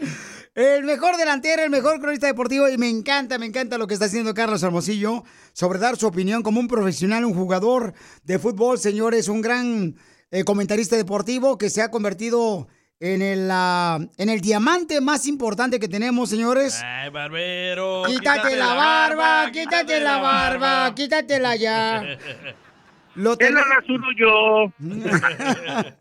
El 0.57 0.83
mejor 0.83 1.17
delantero, 1.17 1.63
el 1.63 1.71
mejor 1.71 2.01
cronista 2.01 2.27
deportivo 2.27 2.69
y 2.69 2.77
me 2.77 2.89
encanta, 2.89 3.39
me 3.39 3.47
encanta 3.47 3.79
lo 3.79 3.87
que 3.87 3.95
está 3.95 4.07
haciendo 4.07 4.35
Carlos 4.35 4.65
Hermosillo 4.65 5.23
sobre 5.53 5.79
dar 5.79 5.95
su 5.97 6.09
opinión 6.09 6.43
como 6.43 6.59
un 6.59 6.67
profesional, 6.67 7.25
un 7.25 7.35
jugador 7.35 7.95
de 8.25 8.41
fútbol, 8.41 8.79
señores, 8.79 9.29
un 9.29 9.41
gran 9.41 9.95
eh, 10.33 10.43
comentarista 10.43 10.97
deportivo 10.97 11.57
que 11.57 11.71
se 11.71 11.83
ha 11.83 11.93
convertido 11.93 12.67
en 13.01 13.23
el, 13.23 13.49
ah, 13.51 13.99
en 14.19 14.29
el 14.29 14.43
diamante 14.43 15.01
más 15.01 15.27
importante 15.27 15.81
que 15.81 15.89
tenemos, 15.89 16.29
señores. 16.29 16.81
Ay, 16.85 17.09
barbero. 17.11 18.03
Quítate 18.07 18.57
la 18.57 18.75
barba, 18.75 19.51
quítate 19.51 20.01
la 20.01 20.19
barba, 20.19 20.95
quítatela 20.95 21.57
ya. 21.57 22.03
Lo 23.17 23.35
rasuro 23.37 24.07
yo. 24.17 24.73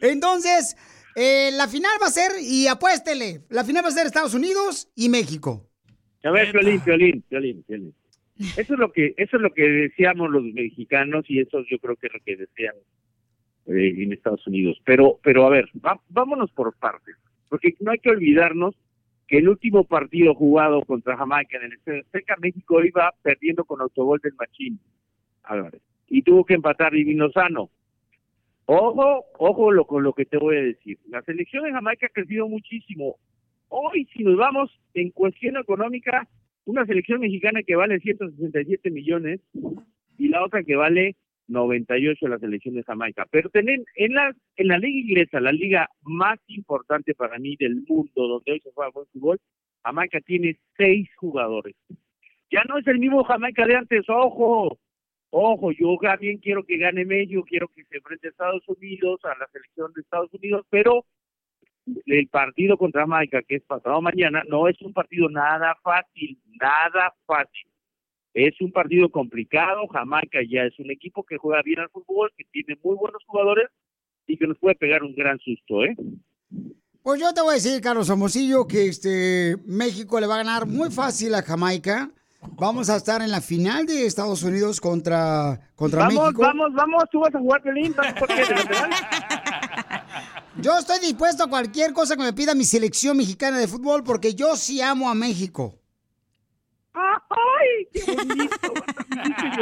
Entonces, 0.00 0.76
eh, 1.16 1.50
la 1.52 1.66
final 1.66 1.92
va 2.00 2.06
a 2.06 2.10
ser, 2.10 2.32
y 2.40 2.68
apuéstele, 2.68 3.40
la 3.48 3.64
final 3.64 3.84
va 3.84 3.88
a 3.88 3.92
ser 3.92 4.06
Estados 4.06 4.34
Unidos 4.34 4.88
y 4.94 5.08
México. 5.08 5.68
A 6.22 6.30
ver, 6.30 6.52
Violín, 6.52 6.80
Violín, 6.84 7.24
Violín, 7.28 7.64
Violín. 7.66 7.94
Eso 8.56 8.74
es 8.74 8.78
lo 8.78 8.92
que, 8.92 9.14
eso 9.16 9.36
es 9.36 9.42
lo 9.42 9.52
que 9.52 9.62
deseamos 9.62 10.30
los 10.30 10.42
mexicanos 10.44 11.24
y 11.28 11.40
eso 11.40 11.64
yo 11.68 11.78
creo 11.78 11.96
que 11.96 12.06
es 12.06 12.12
lo 12.12 12.20
que 12.24 12.36
desean 12.36 12.74
eh, 13.66 13.94
en 13.98 14.12
Estados 14.12 14.46
Unidos. 14.46 14.78
Pero, 14.84 15.18
pero 15.22 15.46
a 15.46 15.50
ver, 15.50 15.68
vámonos 16.08 16.50
por 16.52 16.74
partes, 16.76 17.16
porque 17.48 17.74
no 17.80 17.92
hay 17.92 17.98
que 17.98 18.10
olvidarnos 18.10 18.74
que 19.26 19.38
el 19.38 19.48
último 19.48 19.84
partido 19.84 20.34
jugado 20.34 20.82
contra 20.82 21.16
Jamaica 21.16 21.56
en 21.56 21.64
el 21.64 21.72
Estadio 21.72 22.00
Azteca, 22.00 22.36
México 22.40 22.82
iba 22.84 23.12
perdiendo 23.22 23.64
con 23.64 23.80
autogol 23.80 24.20
del 24.22 24.34
Machín 24.34 24.78
Álvarez 25.44 25.80
y 26.08 26.22
tuvo 26.22 26.44
que 26.44 26.54
empatar 26.54 26.92
Divino 26.92 27.30
Sano. 27.30 27.70
Ojo, 28.66 29.24
ojo 29.38 29.72
lo, 29.72 29.86
con 29.86 30.02
lo 30.02 30.12
que 30.12 30.24
te 30.24 30.38
voy 30.38 30.56
a 30.56 30.62
decir. 30.62 30.98
La 31.08 31.22
selección 31.22 31.64
de 31.64 31.72
Jamaica 31.72 32.06
ha 32.06 32.10
crecido 32.10 32.48
muchísimo. 32.48 33.16
Hoy, 33.68 34.08
si 34.14 34.22
nos 34.22 34.36
vamos 34.36 34.70
en 34.94 35.10
cuestión 35.10 35.56
económica, 35.56 36.28
una 36.64 36.86
selección 36.86 37.20
mexicana 37.20 37.62
que 37.62 37.76
vale 37.76 38.00
167 38.00 38.90
millones 38.90 39.40
y 40.18 40.28
la 40.28 40.44
otra 40.44 40.62
que 40.62 40.76
vale 40.76 41.16
98 41.48 42.28
la 42.28 42.38
selección 42.38 42.74
de 42.74 42.82
Jamaica. 42.82 43.26
Pero 43.30 43.50
tener 43.50 43.80
en 43.96 44.14
la 44.14 44.34
en 44.56 44.68
la 44.68 44.78
liga 44.78 44.98
inglesa, 44.98 45.40
la 45.40 45.52
liga 45.52 45.88
más 46.02 46.38
importante 46.46 47.14
para 47.14 47.38
mí 47.38 47.56
del 47.56 47.82
mundo, 47.86 48.28
donde 48.28 48.52
hoy 48.52 48.60
se 48.60 48.72
juega 48.72 48.90
buen 48.90 49.06
fútbol, 49.12 49.38
Jamaica 49.84 50.20
tiene 50.20 50.58
seis 50.76 51.08
jugadores. 51.16 51.74
Ya 52.50 52.62
no 52.68 52.78
es 52.78 52.86
el 52.86 52.98
mismo 52.98 53.24
Jamaica 53.24 53.66
de 53.66 53.76
antes, 53.76 54.04
ojo, 54.08 54.78
ojo, 55.30 55.72
yo 55.72 55.96
también 56.00 56.38
quiero 56.38 56.64
que 56.64 56.78
gane 56.78 57.04
México, 57.04 57.44
quiero 57.46 57.68
que 57.68 57.84
se 57.84 57.96
enfrente 57.96 58.28
a 58.28 58.30
Estados 58.30 58.62
Unidos, 58.68 59.20
a 59.24 59.36
la 59.38 59.46
selección 59.52 59.92
de 59.92 60.02
Estados 60.02 60.32
Unidos, 60.32 60.64
pero 60.70 61.04
el 62.06 62.28
partido 62.28 62.78
contra 62.78 63.02
Jamaica, 63.02 63.42
que 63.42 63.56
es 63.56 63.62
pasado 63.64 64.00
mañana, 64.00 64.42
no 64.48 64.68
es 64.68 64.80
un 64.82 64.92
partido 64.92 65.28
nada 65.28 65.76
fácil, 65.82 66.38
nada 66.60 67.14
fácil. 67.26 67.66
Es 68.34 68.60
un 68.60 68.72
partido 68.72 69.08
complicado, 69.10 69.86
Jamaica 69.86 70.40
ya 70.48 70.64
es 70.64 70.76
un 70.80 70.90
equipo 70.90 71.22
que 71.22 71.38
juega 71.38 71.62
bien 71.62 71.78
al 71.78 71.88
fútbol, 71.90 72.32
que 72.36 72.44
tiene 72.50 72.76
muy 72.82 72.96
buenos 72.96 73.22
jugadores 73.26 73.68
y 74.26 74.36
que 74.36 74.48
nos 74.48 74.58
puede 74.58 74.74
pegar 74.74 75.04
un 75.04 75.14
gran 75.14 75.38
susto, 75.38 75.84
¿eh? 75.84 75.94
Pues 77.02 77.20
yo 77.20 77.32
te 77.32 77.42
voy 77.42 77.50
a 77.50 77.54
decir, 77.54 77.80
Carlos 77.80 78.08
Hermosillo, 78.10 78.66
que 78.66 78.86
este 78.88 79.56
México 79.66 80.18
le 80.18 80.26
va 80.26 80.34
a 80.34 80.38
ganar 80.38 80.66
muy 80.66 80.90
fácil 80.90 81.34
a 81.34 81.42
Jamaica. 81.42 82.10
Vamos 82.56 82.90
a 82.90 82.96
estar 82.96 83.22
en 83.22 83.30
la 83.30 83.40
final 83.40 83.86
de 83.86 84.04
Estados 84.06 84.42
Unidos 84.42 84.80
contra, 84.80 85.60
contra 85.76 86.00
vamos, 86.00 86.24
México. 86.24 86.42
vamos, 86.42 86.72
vamos, 86.74 87.04
tú 87.12 87.20
vas 87.20 87.34
a 87.34 87.38
jugar 87.38 87.62
Pelín. 87.62 87.94
Yo 90.60 90.78
estoy 90.78 90.98
dispuesto 91.00 91.44
a 91.44 91.48
cualquier 91.48 91.92
cosa 91.92 92.16
que 92.16 92.22
me 92.22 92.32
pida 92.32 92.54
mi 92.54 92.64
selección 92.64 93.16
mexicana 93.16 93.58
de 93.58 93.68
fútbol 93.68 94.02
porque 94.02 94.34
yo 94.34 94.56
sí 94.56 94.80
amo 94.80 95.08
a 95.10 95.14
México. 95.14 95.83
¡Ay, 96.94 97.18
¡Ay, 97.28 97.88
qué 97.92 98.12
bonito! 98.12 98.74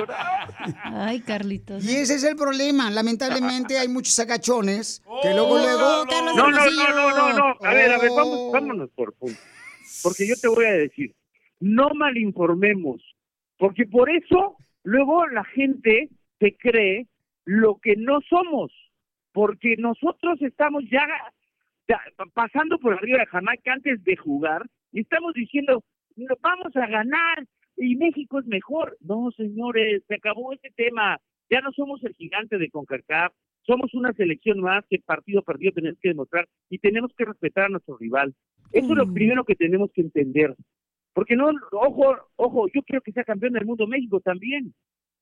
Ay, 0.85 1.21
Carlitos. 1.21 1.85
Y 1.85 1.97
ese 1.97 2.15
es 2.17 2.25
el 2.25 2.37
problema. 2.37 2.91
Lamentablemente 2.91 3.79
hay 3.79 3.89
muchos 3.89 4.19
agachones 4.19 5.03
que 5.23 5.33
luego, 5.33 5.59
luego... 5.59 6.05
No, 6.37 6.51
no, 6.51 6.51
no, 6.51 6.89
no, 6.91 7.11
no, 7.11 7.33
no. 7.33 7.67
A 7.67 7.75
ver, 7.75 7.93
a 7.93 7.99
ver, 7.99 8.11
vamos, 8.11 8.53
vámonos 8.53 8.91
por 8.91 9.15
punto. 9.15 9.39
Porque 10.03 10.27
yo 10.27 10.35
te 10.41 10.49
voy 10.49 10.67
a 10.67 10.73
decir, 10.73 11.15
no 11.61 11.91
malinformemos, 11.95 13.01
porque 13.57 13.87
por 13.87 14.11
eso 14.11 14.57
luego 14.83 15.27
la 15.29 15.45
gente 15.45 16.09
se 16.39 16.57
cree 16.57 17.07
lo 17.45 17.77
que 17.77 17.97
no 17.97 18.21
somos, 18.29 18.73
porque 19.33 19.77
nosotros 19.79 20.41
estamos 20.43 20.83
ya, 20.91 21.07
ya 21.89 22.01
pasando 22.35 22.79
por 22.79 22.95
arriba 22.95 23.19
de 23.21 23.27
Jamaica 23.27 23.73
antes 23.73 24.03
de 24.05 24.17
jugar 24.17 24.63
y 24.93 25.01
estamos 25.01 25.33
diciendo, 25.35 25.75
"No, 25.75 25.83
vamos 26.41 26.75
a 26.77 26.87
ganar 26.87 27.47
y 27.77 27.97
México 27.97 28.39
es 28.41 28.47
mejor. 28.47 28.97
No, 29.01 29.31
señores, 29.37 30.03
se 30.07 30.15
acabó 30.15 30.53
ese 30.53 30.71
tema. 30.77 31.19
Ya 31.51 31.61
no 31.61 31.73
somos 31.73 32.03
el 32.05 32.15
gigante 32.15 32.59
de 32.59 32.71
CONCACAF, 32.71 33.33
somos 33.63 33.95
una 33.95 34.13
selección 34.13 34.61
más 34.61 34.85
que 34.89 34.99
partido 34.99 35.41
a 35.41 35.43
partido 35.43 35.73
tenemos 35.73 35.99
que 36.01 36.09
demostrar 36.09 36.49
y 36.69 36.79
tenemos 36.79 37.13
que 37.17 37.25
respetar 37.25 37.67
a 37.67 37.69
nuestro 37.69 37.97
rival. 37.97 38.35
Eso 38.73 38.93
es 38.93 38.97
lo 38.97 39.13
primero 39.13 39.45
que 39.45 39.55
tenemos 39.55 39.91
que 39.93 40.01
entender. 40.01 40.55
Porque 41.13 41.37
no, 41.37 41.51
ojo, 41.73 42.17
ojo, 42.37 42.69
yo 42.75 42.83
quiero 42.83 43.03
que 43.03 43.13
sea 43.13 43.25
campeón 43.25 43.53
del 43.53 43.67
mundo 43.67 43.87
México 43.87 44.21
también, 44.21 44.75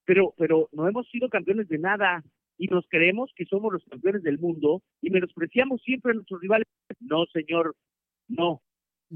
pero, 0.04 0.32
pero 0.38 0.68
no 0.72 0.88
hemos 0.88 1.08
sido 1.08 1.28
campeones 1.28 1.68
de 1.68 1.78
nada 1.78 2.22
y 2.56 2.68
nos 2.68 2.86
creemos 2.88 3.30
que 3.34 3.44
somos 3.46 3.72
los 3.72 3.84
campeones 3.84 4.22
del 4.22 4.38
mundo 4.38 4.82
y 5.02 5.10
menospreciamos 5.10 5.82
siempre 5.82 6.12
a 6.12 6.14
nuestros 6.14 6.40
rivales. 6.40 6.66
No, 7.00 7.26
señor, 7.26 7.74
no. 8.28 8.62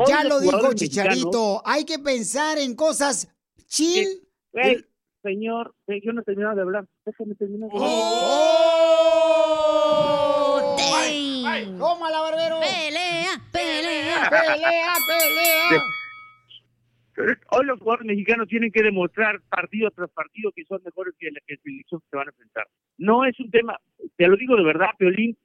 Ya 0.08 0.24
lo 0.24 0.40
dijo 0.40 0.74
Chicharito. 0.74 1.62
Hay 1.64 1.84
que 1.84 1.98
pensar 1.98 2.58
en 2.58 2.74
cosas 2.74 3.28
chill. 3.66 4.08
Ey, 4.52 4.84
señor, 5.22 5.74
eh, 5.86 6.00
yo 6.04 6.12
no 6.12 6.20
he 6.20 6.24
terminado 6.24 6.56
de 6.56 6.62
hablar. 6.62 6.86
Déjame 7.04 7.34
terminar. 7.36 7.70
de 7.70 7.76
hablar. 7.76 7.90
¡Oh! 7.92 8.74
¡Tómala, 11.78 12.20
barbero! 12.20 12.60
¡Pelea! 12.60 13.30
¡Pelea! 13.52 14.30
¡Pelea, 14.30 14.94
pelea! 15.06 15.82
Hoy 17.50 17.66
los 17.66 17.78
jugadores 17.78 18.06
mexicanos 18.06 18.48
tienen 18.48 18.72
que 18.72 18.82
demostrar 18.82 19.40
partido 19.48 19.90
tras 19.92 20.10
partido 20.10 20.50
que 20.52 20.64
son 20.64 20.82
mejores 20.84 21.14
que 21.18 21.30
la 21.30 21.40
que 21.46 21.56
se 21.56 22.16
van 22.16 22.26
a 22.26 22.30
enfrentar. 22.30 22.66
No 22.98 23.24
es 23.24 23.38
un 23.38 23.50
tema, 23.50 23.78
te 24.16 24.26
lo 24.26 24.36
digo 24.36 24.56
de 24.56 24.64
verdad, 24.64 24.88
Peolín, 24.98 25.36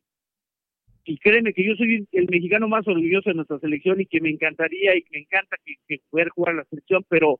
y 1.09 1.17
créeme 1.17 1.53
que 1.53 1.65
yo 1.65 1.75
soy 1.75 2.07
el 2.11 2.27
mexicano 2.29 2.67
más 2.67 2.87
orgulloso 2.87 3.31
de 3.31 3.35
nuestra 3.37 3.57
selección 3.57 3.99
y 3.99 4.05
que 4.05 4.21
me 4.21 4.29
encantaría 4.29 4.95
y 4.95 5.03
me 5.11 5.21
encanta 5.21 5.57
que, 5.65 6.01
poder 6.11 6.29
jugar 6.29 6.53
la 6.53 6.65
selección, 6.65 7.03
pero 7.09 7.39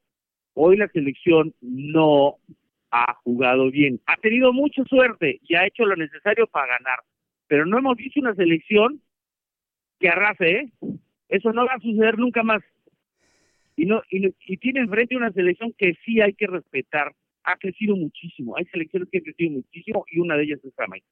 hoy 0.56 0.76
la 0.76 0.88
selección 0.88 1.54
no 1.62 2.38
ha 2.90 3.14
jugado 3.24 3.70
bien. 3.70 4.02
Ha 4.08 4.18
tenido 4.18 4.54
mucha 4.54 4.84
suerte 4.86 5.40
y 5.44 5.54
ha 5.54 5.68
hecho 5.68 5.86
lo 5.86 5.96
necesario 5.96 6.48
para 6.48 6.80
ganar, 6.80 6.98
pero 7.46 7.68
no 7.68 7.78
hemos 7.78 7.96
visto 7.96 8.20
una 8.20 8.34
selección 8.34 9.04
que 10.00 10.10
arrase, 10.10 10.50
¿eh? 10.50 10.70
Eso 11.28 11.54
no 11.54 11.68
va 11.68 11.74
a 11.74 11.80
suceder 11.80 12.18
nunca 12.18 12.42
más 12.42 12.64
y 13.76 13.86
no 13.86 14.02
y, 14.10 14.34
y 14.48 14.58
tiene 14.58 14.80
enfrente 14.80 15.16
una 15.16 15.32
selección 15.32 15.76
que 15.78 15.94
sí 16.04 16.22
hay 16.22 16.34
que 16.34 16.48
respetar 16.48 17.14
ha 17.44 17.56
crecido 17.58 17.96
muchísimo 17.96 18.58
hay 18.58 18.66
selecciones 18.66 19.10
que 19.12 19.20
han 19.20 19.24
crecido 19.24 19.52
muchísimo 19.52 20.06
y 20.12 20.20
una 20.20 20.36
de 20.36 20.44
ellas 20.44 20.60
es 20.66 20.74
Jamaica 20.76 21.06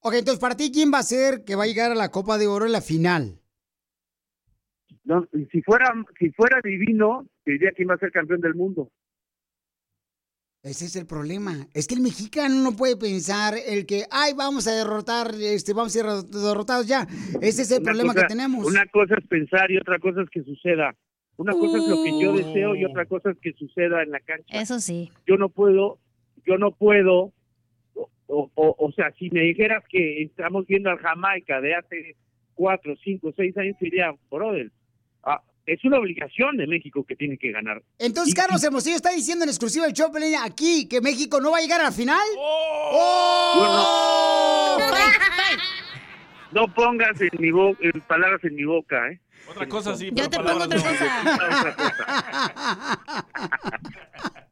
Ok, 0.00 0.14
entonces, 0.14 0.40
¿para 0.40 0.56
ti 0.56 0.70
quién 0.72 0.92
va 0.92 0.98
a 0.98 1.02
ser 1.02 1.44
que 1.44 1.56
va 1.56 1.64
a 1.64 1.66
llegar 1.66 1.90
a 1.90 1.94
la 1.96 2.10
Copa 2.10 2.38
de 2.38 2.46
Oro 2.46 2.66
en 2.66 2.72
la 2.72 2.80
final? 2.80 3.40
no, 5.04 5.26
si 5.50 5.62
fuera 5.62 5.90
si 6.18 6.30
fuera 6.32 6.60
divino 6.62 7.26
te 7.42 7.52
diría 7.52 7.70
quién 7.74 7.88
va 7.88 7.94
a 7.94 7.98
ser 7.98 8.10
campeón 8.12 8.42
del 8.42 8.54
mundo 8.54 8.90
Ese 10.62 10.84
es 10.84 10.96
el 10.96 11.06
problema. 11.06 11.66
Es 11.72 11.86
que 11.88 11.94
el 11.94 12.02
mexicano 12.02 12.54
no 12.62 12.72
puede 12.76 12.96
pensar 12.98 13.54
el 13.66 13.86
que, 13.86 14.04
ay, 14.10 14.34
vamos 14.34 14.66
a 14.66 14.72
derrotar, 14.72 15.32
este, 15.40 15.72
vamos 15.72 15.96
a 15.96 15.98
ser 15.98 16.06
derrotados 16.28 16.86
ya. 16.86 17.06
Ese 17.40 17.62
es 17.62 17.70
el 17.70 17.80
Una 17.80 17.84
problema 17.92 18.12
cosa- 18.12 18.26
que 18.26 18.34
tenemos. 18.34 18.66
una 18.66 18.84
cosa 18.86 19.14
es 19.18 19.26
pensar 19.28 19.70
y 19.70 19.78
otra 19.78 19.98
cosa 19.98 20.20
es 20.22 20.28
que 20.30 20.42
suceda 20.42 20.94
una 21.38 21.52
cosa 21.52 21.78
es 21.78 21.88
lo 21.88 22.02
que 22.02 22.20
yo 22.20 22.32
deseo 22.36 22.74
y 22.74 22.84
otra 22.84 23.06
cosa 23.06 23.30
es 23.30 23.38
que 23.40 23.52
suceda 23.52 24.02
en 24.02 24.10
la 24.10 24.18
cancha 24.20 24.60
Eso 24.60 24.78
sí. 24.80 25.10
yo 25.26 25.36
no 25.36 25.48
puedo, 25.48 25.98
yo 26.44 26.58
no 26.58 26.72
puedo, 26.72 27.32
o, 28.28 28.50
o, 28.54 28.74
o 28.78 28.92
sea, 28.92 29.12
si 29.18 29.28
me 29.30 29.40
dijeras 29.40 29.82
que 29.88 30.22
estamos 30.22 30.66
viendo 30.66 30.90
al 30.90 30.98
Jamaica 30.98 31.60
de 31.60 31.74
hace 31.74 32.14
cuatro, 32.54 32.94
cinco, 33.02 33.32
seis 33.36 33.56
años, 33.56 33.76
diría, 33.80 34.12
brother, 34.30 34.70
ah, 35.24 35.42
es 35.66 35.84
una 35.84 35.98
obligación 35.98 36.56
de 36.56 36.66
México 36.66 37.04
que 37.04 37.16
tiene 37.16 37.36
que 37.38 37.50
ganar. 37.52 37.82
Entonces, 37.98 38.32
Y- 38.32 38.36
Carlos 38.36 38.62
Hermosillo 38.64 38.96
está 38.96 39.10
diciendo 39.10 39.44
en 39.44 39.48
exclusiva 39.50 39.86
el 39.86 39.92
show 39.92 40.10
Pelín, 40.12 40.34
aquí 40.42 40.88
que 40.88 41.00
México 41.00 41.40
no 41.40 41.50
va 41.52 41.58
a 41.58 41.60
llegar 41.60 41.80
a 41.80 41.84
la 41.84 41.92
final. 41.92 42.20
¡Oh! 42.38 43.58
No 46.52 46.66
pongas 46.74 47.20
en 47.20 47.28
mi 47.38 47.50
bo- 47.50 47.76
en 47.80 48.00
palabras 48.02 48.42
en 48.44 48.54
mi 48.54 48.64
boca, 48.64 49.10
¿eh? 49.10 49.20
Otra 49.50 49.68
cosa 49.68 49.94
sí. 49.96 50.06
Yo 50.12 50.14
pero 50.14 50.28
te 50.30 50.38
pongo 50.38 50.64
otra 50.64 50.76
no. 50.78 50.82
cosa. 50.82 51.06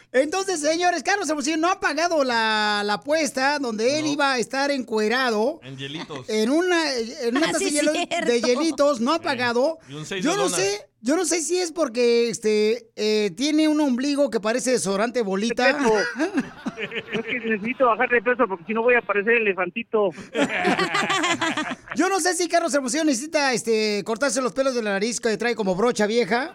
Entonces, 0.13 0.59
señores, 0.59 1.03
Carlos 1.03 1.29
Hermosillo 1.29 1.55
no 1.57 1.69
ha 1.69 1.79
pagado 1.79 2.23
la, 2.25 2.81
la 2.85 2.95
apuesta 2.95 3.59
donde 3.59 3.97
él 3.99 4.07
iba 4.07 4.33
a 4.33 4.39
estar 4.39 4.69
encuerado 4.69 5.61
En 5.63 5.77
hielitos. 5.77 6.27
en 6.29 6.49
una, 6.49 6.93
en 6.97 7.37
una 7.37 7.47
Ah, 7.47 7.51
taza 7.53 7.59
sí, 7.59 7.71
de, 7.71 7.81
hielo- 7.81 7.93
cierto. 8.07 8.31
de 8.31 8.41
hielitos, 8.41 8.99
no 8.99 9.13
ha 9.13 9.19
pagado. 9.21 9.77
Y 9.87 9.93
un 9.93 10.05
seis 10.05 10.23
Yo 10.23 10.35
no 10.35 10.43
donas. 10.49 10.59
sé, 10.59 10.87
yo 10.99 11.15
no 11.15 11.23
sé 11.23 11.41
si 11.41 11.57
es 11.59 11.71
porque 11.71 12.29
este 12.29 12.89
eh, 12.97 13.31
tiene 13.37 13.67
un 13.69 13.79
ombligo 13.79 14.29
que 14.29 14.39
parece 14.41 14.71
desodorante 14.71 15.21
bolita. 15.21 15.69
Es 15.69 15.75
que 17.25 17.39
necesito 17.39 17.85
bajar 17.85 18.09
de 18.09 18.21
peso 18.21 18.45
porque 18.49 18.65
si 18.65 18.73
no 18.73 18.81
voy 18.83 18.95
a 18.95 19.01
parecer 19.01 19.33
elefantito. 19.35 20.09
Yo 21.95 22.09
no 22.09 22.19
sé 22.19 22.33
si 22.35 22.47
Carlos 22.47 22.73
Hermosillo 22.73 23.03
necesita 23.03 23.53
este 23.53 24.03
cortarse 24.05 24.41
los 24.41 24.53
pelos 24.53 24.73
de 24.75 24.81
la 24.81 24.91
nariz 24.91 25.19
que 25.19 25.35
trae 25.37 25.55
como 25.55 25.75
brocha 25.75 26.05
vieja. 26.05 26.53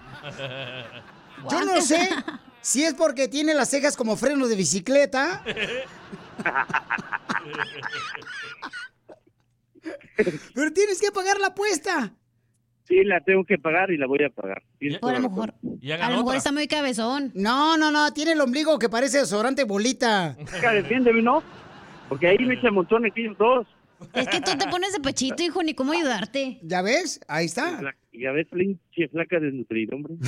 Yo 1.51 1.65
no 1.65 1.81
sé 1.83 2.09
si 2.67 2.83
es 2.83 2.95
porque 2.95 3.29
tiene 3.29 3.55
las 3.55 3.71
cejas 3.71 3.97
como 3.97 4.17
frenos 4.17 4.49
de 4.49 4.57
bicicleta. 4.57 5.41
Pero 10.53 10.73
tienes 10.73 11.01
que 11.01 11.13
pagar 11.13 11.39
la 11.39 11.47
apuesta. 11.49 12.13
Sí, 12.89 13.05
la 13.05 13.21
tengo 13.21 13.45
que 13.45 13.57
pagar 13.57 13.93
y 13.93 13.97
la 13.97 14.09
voy 14.09 14.25
a 14.25 14.31
pagar. 14.31 14.65
A 15.01 15.13
lo 15.13 15.21
mejor, 15.21 15.55
a 15.55 16.11
lo 16.11 16.17
mejor 16.17 16.35
está 16.35 16.51
muy 16.51 16.67
cabezón. 16.67 17.31
No, 17.37 17.77
no, 17.77 17.93
no, 17.93 18.13
tiene 18.13 18.33
el 18.33 18.41
ombligo 18.41 18.81
que 18.81 18.89
parece 18.89 19.19
desodorante 19.19 19.63
bolita. 19.63 20.37
Defiéndeme, 20.73 21.23
¿no? 21.23 21.45
Porque 22.09 22.27
ahí 22.27 22.39
me 22.39 22.55
echan 22.55 22.75
montón 22.75 23.07
aquellos 23.07 23.39
dos. 23.39 23.69
Es 24.13 24.29
que 24.29 24.41
tú 24.41 24.57
te 24.59 24.67
pones 24.69 24.93
de 24.93 25.01
pechito, 25.01 25.43
hijo, 25.43 25.63
ni 25.63 25.75
cómo 25.75 25.93
ayudarte. 25.93 26.59
¿Ya 26.63 26.83
ves? 26.83 27.21
Ahí 27.29 27.47
está. 27.47 27.81
Ya 28.13 28.33
ves, 28.33 28.47
pinche 28.51 29.09
flaca 29.11 29.39
desnutrida, 29.39 29.95
hombre. 29.95 30.15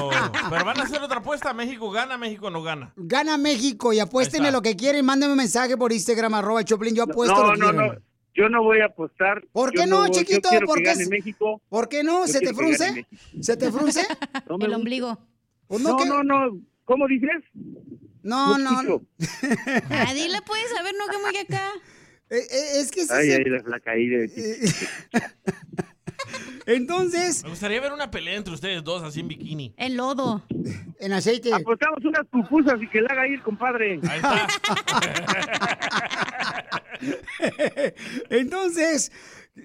Oh. 0.00 0.10
Pero 0.50 0.64
van 0.64 0.78
a 0.80 0.82
hacer 0.84 1.00
otra 1.02 1.18
apuesta. 1.18 1.52
México 1.52 1.90
gana, 1.90 2.16
México 2.16 2.50
no 2.50 2.62
gana. 2.62 2.92
Gana 2.96 3.36
México 3.36 3.92
y 3.92 3.98
está. 3.98 4.50
lo 4.50 4.62
que 4.62 4.76
quieren. 4.76 5.04
Mándenme 5.04 5.32
un 5.32 5.38
mensaje 5.38 5.76
por 5.76 5.92
Instagram, 5.92 6.34
arroba 6.34 6.64
Choplin. 6.64 6.94
Yo 6.94 7.02
apuesto 7.04 7.34
no, 7.36 7.46
lo 7.48 7.52
que 7.54 7.58
no, 7.60 7.72
no. 7.72 7.94
Yo 8.34 8.48
no 8.48 8.62
voy 8.62 8.80
a 8.80 8.86
apostar. 8.86 9.44
¿Por 9.52 9.72
qué 9.72 9.86
no, 9.86 10.06
chiquito? 10.08 10.48
¿Por 10.64 10.76
que 10.76 10.82
qué 10.82 10.88
gane 10.90 11.02
es- 11.02 11.08
México. 11.08 11.60
¿Por 11.68 11.88
qué 11.88 12.04
no? 12.04 12.26
Yo 12.26 12.32
¿Se 12.32 12.40
te 12.40 12.54
frunce? 12.54 13.06
¿Se 13.40 13.56
te 13.56 13.72
frunce? 13.72 14.06
No 14.48 14.64
El 14.64 14.74
ombligo. 14.74 15.18
Pues 15.66 15.82
no, 15.82 15.90
No, 15.90 15.96
que- 15.96 16.06
no, 16.08 16.22
no. 16.22 16.58
¿Cómo 16.84 17.06
dices? 17.08 17.30
no, 18.22 18.56
no. 18.58 19.02
Ah, 19.90 20.14
dile, 20.14 20.38
pues, 20.46 20.64
a 20.78 20.82
ver, 20.82 20.94
no 20.98 21.10
que 21.10 21.18
muy 21.18 21.36
acá. 21.36 21.72
Eh, 22.30 22.36
eh, 22.50 22.80
es 22.80 22.90
que 22.90 23.02
Ay, 23.10 23.30
ay, 23.32 23.42
el- 23.44 23.52
la 23.52 23.62
flaca 23.62 23.90
ahí 23.92 24.06
de 24.06 24.24
eh, 24.24 24.72
Entonces, 26.66 27.42
Me 27.44 27.50
gustaría 27.50 27.80
ver 27.80 27.92
una 27.92 28.10
pelea 28.10 28.34
entre 28.36 28.52
ustedes 28.52 28.84
dos 28.84 29.02
así 29.02 29.20
en 29.20 29.28
bikini. 29.28 29.72
El 29.78 29.96
lodo. 29.96 30.42
en 31.00 31.12
aceite. 31.12 31.54
Apostamos 31.54 32.04
unas 32.04 32.26
pupusas 32.26 32.74
y 32.82 32.88
que 32.88 33.00
la 33.00 33.08
haga 33.12 33.26
ir, 33.26 33.40
compadre. 33.42 33.98
Ahí 34.08 34.18
está. 34.18 34.46
Entonces, 38.30 39.12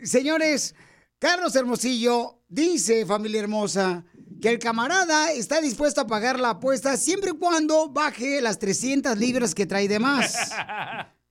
señores, 0.03 0.75
Carlos 1.19 1.55
Hermosillo 1.55 2.39
dice, 2.47 3.05
familia 3.05 3.41
hermosa, 3.41 4.05
que 4.41 4.49
el 4.49 4.59
camarada 4.59 5.31
está 5.31 5.59
dispuesto 5.61 6.01
a 6.01 6.07
pagar 6.07 6.39
la 6.39 6.51
apuesta 6.51 6.95
siempre 6.97 7.31
y 7.31 7.37
cuando 7.37 7.89
baje 7.89 8.41
las 8.41 8.59
300 8.59 9.17
libras 9.17 9.53
que 9.55 9.65
trae 9.65 9.87
de 9.87 9.99
más. 9.99 10.51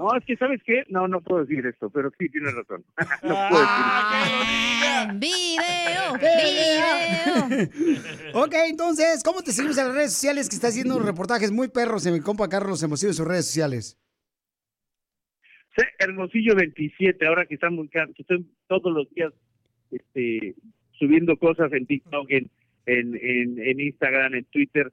No, 0.00 0.16
es 0.16 0.24
que, 0.24 0.34
¿sabes 0.38 0.62
qué? 0.64 0.84
No, 0.88 1.06
no 1.08 1.20
puedo 1.20 1.44
decir 1.44 1.66
esto, 1.66 1.90
pero 1.90 2.10
sí, 2.18 2.30
tienes 2.30 2.54
razón. 2.54 2.82
no 3.22 3.34
puedo 3.50 3.60
decir 3.60 3.76
Ah, 3.76 5.12
video, 5.14 6.14
video. 7.52 8.42
ok, 8.42 8.54
entonces, 8.70 9.22
¿cómo 9.22 9.42
te 9.42 9.52
seguimos 9.52 9.76
en 9.76 9.88
las 9.88 9.94
redes 9.94 10.14
sociales 10.14 10.48
que 10.48 10.54
está 10.54 10.68
haciendo 10.68 10.98
reportajes 11.00 11.52
muy 11.52 11.68
perros 11.68 12.06
en 12.06 12.14
mi 12.14 12.20
compa 12.20 12.48
Carlos 12.48 12.82
Hermosillo 12.82 13.10
en 13.10 13.14
sus 13.14 13.28
redes 13.28 13.44
sociales? 13.44 13.98
Sí, 15.76 15.84
Hermosillo 15.98 16.54
27, 16.56 17.26
ahora 17.26 17.44
que 17.44 17.56
estamos 17.56 17.86
que 17.90 18.00
estoy 18.16 18.46
todos 18.68 18.90
los 18.94 19.12
días 19.12 19.34
este, 19.90 20.54
subiendo 20.92 21.36
cosas 21.36 21.70
en 21.74 21.84
TikTok, 21.84 22.30
en, 22.30 22.50
en, 22.86 23.18
en, 23.20 23.58
en 23.60 23.80
Instagram, 23.80 24.32
en 24.34 24.44
Twitter. 24.46 24.90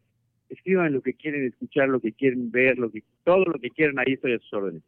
Escriban 0.50 0.92
lo 0.92 1.02
que 1.02 1.14
quieren 1.14 1.46
escuchar, 1.46 1.88
lo 1.88 2.02
que 2.02 2.12
quieren 2.12 2.52
ver, 2.52 2.78
lo 2.78 2.92
que 2.92 3.04
todo 3.24 3.46
lo 3.46 3.58
que 3.58 3.70
quieran, 3.70 4.00
ahí 4.00 4.14
estoy 4.14 4.34
a 4.34 4.40
sus 4.40 4.52
órdenes. 4.52 4.84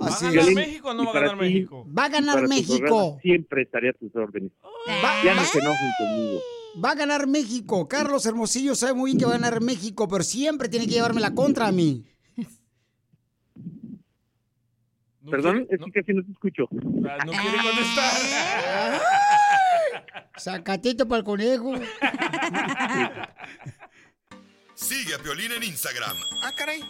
¿Va 0.00 0.06
a 0.06 0.08
Así 0.10 0.24
ganar 0.26 0.48
es. 0.48 0.54
México 0.54 0.88
o 0.90 0.94
no 0.94 1.04
va 1.04 1.10
a 1.10 1.14
ganar 1.14 1.38
ti, 1.38 1.44
México? 1.44 1.86
Va 1.96 2.04
a 2.04 2.08
ganar 2.08 2.48
México. 2.48 2.78
programa 2.78 3.20
Siempre 3.22 3.62
estaré 3.62 3.90
a 3.90 3.92
tus 3.92 4.14
órdenes. 4.16 4.50
Ya 5.24 5.34
no 5.34 5.44
se 5.44 5.58
enojen 5.60 5.90
conmigo. 5.98 6.40
Va 6.84 6.90
a 6.90 6.94
ganar 6.96 7.26
México. 7.28 7.86
Carlos 7.86 8.26
Hermosillo 8.26 8.74
sabe 8.74 8.94
muy 8.94 9.10
bien 9.12 9.18
que 9.18 9.24
va 9.26 9.34
a 9.34 9.38
ganar 9.38 9.60
México, 9.60 10.08
pero 10.08 10.24
siempre 10.24 10.68
tiene 10.68 10.86
que 10.86 10.92
llevarme 10.94 11.20
la 11.20 11.32
contra 11.34 11.68
a 11.68 11.72
mí. 11.72 12.04
Perdón, 15.30 15.66
es 15.70 15.78
que 15.84 15.92
casi 16.00 16.12
no 16.12 16.24
te 16.24 16.32
escucho. 16.32 16.64
Ah, 17.08 17.18
No 17.24 17.32
quiere 17.32 17.58
contestar. 17.62 19.00
Sacatito 20.36 21.06
para 21.06 21.18
el 21.20 21.24
conejo. 21.24 21.74
Sigue 24.74 25.14
a 25.14 25.18
Piolín 25.18 25.52
en 25.52 25.62
Instagram, 25.62 26.16
Ah, 26.42 26.50
caray. 26.56 26.80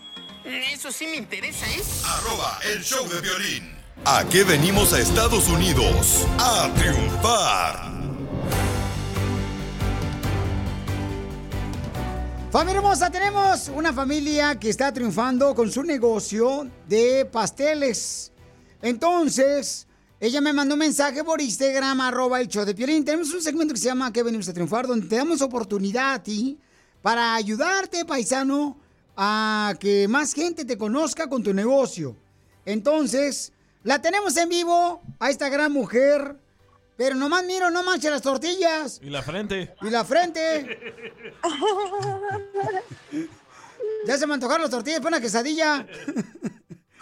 Eso 0.44 0.92
sí 0.92 1.06
me 1.06 1.16
interesa, 1.16 1.64
¿eh? 1.66 1.82
arroba 2.04 2.58
el 2.70 2.82
show 2.82 3.08
de 3.08 3.18
violín. 3.22 3.70
¿A 4.04 4.28
qué 4.28 4.44
venimos 4.44 4.92
a 4.92 5.00
Estados 5.00 5.48
Unidos? 5.48 6.26
A 6.38 6.70
triunfar. 6.74 7.94
Familia 12.52 12.76
hermosa, 12.76 13.10
tenemos 13.10 13.70
una 13.74 13.94
familia 13.94 14.60
que 14.60 14.68
está 14.68 14.92
triunfando 14.92 15.54
con 15.54 15.72
su 15.72 15.82
negocio 15.82 16.70
de 16.86 17.24
pasteles. 17.24 18.30
Entonces, 18.82 19.86
ella 20.20 20.42
me 20.42 20.52
mandó 20.52 20.74
un 20.74 20.80
mensaje 20.80 21.24
por 21.24 21.40
Instagram, 21.40 22.02
arroba 22.02 22.42
el 22.42 22.48
show 22.48 22.66
de 22.66 22.74
Piolín. 22.74 23.02
Tenemos 23.02 23.32
un 23.32 23.40
segmento 23.40 23.72
que 23.72 23.80
se 23.80 23.86
llama 23.86 24.12
¿Qué 24.12 24.22
venimos 24.22 24.46
a 24.46 24.52
triunfar? 24.52 24.86
Donde 24.86 25.06
te 25.06 25.16
damos 25.16 25.40
oportunidad 25.40 26.12
a 26.12 26.22
ti 26.22 26.58
para 27.00 27.34
ayudarte, 27.34 28.04
paisano, 28.04 28.83
a 29.16 29.74
que 29.78 30.08
más 30.08 30.32
gente 30.34 30.64
te 30.64 30.78
conozca 30.78 31.28
con 31.28 31.42
tu 31.42 31.54
negocio. 31.54 32.16
Entonces, 32.64 33.52
la 33.82 34.00
tenemos 34.00 34.36
en 34.36 34.48
vivo 34.48 35.02
a 35.18 35.30
esta 35.30 35.48
gran 35.48 35.72
mujer. 35.72 36.36
Pero 36.96 37.16
nomás 37.16 37.44
miro, 37.44 37.70
no 37.70 37.82
manches 37.82 38.10
las 38.10 38.22
tortillas. 38.22 39.00
Y 39.02 39.10
la 39.10 39.22
frente. 39.22 39.74
Y 39.82 39.90
la 39.90 40.04
frente. 40.04 40.78
Ya 44.06 44.16
se 44.16 44.26
me 44.26 44.34
antojaron 44.34 44.62
las 44.62 44.70
tortillas 44.70 45.00
para 45.00 45.16
una 45.16 45.20
quesadilla. 45.20 45.86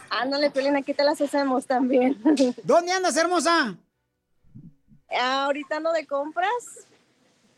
Ándale, 0.09 0.51
Piolín, 0.51 0.77
aquí 0.77 0.95
te 0.95 1.05
las 1.05 1.21
hacemos 1.21 1.67
también. 1.67 2.21
¿Dónde 2.65 2.93
andas, 2.93 3.17
hermosa? 3.17 3.77
Ahorita 5.21 5.77
ando 5.77 5.93
de 5.93 6.07
compras. 6.07 6.87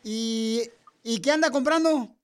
¿Y, 0.03 0.69
¿Y 1.03 1.19
qué 1.19 1.31
anda 1.31 1.51
comprando? 1.51 2.14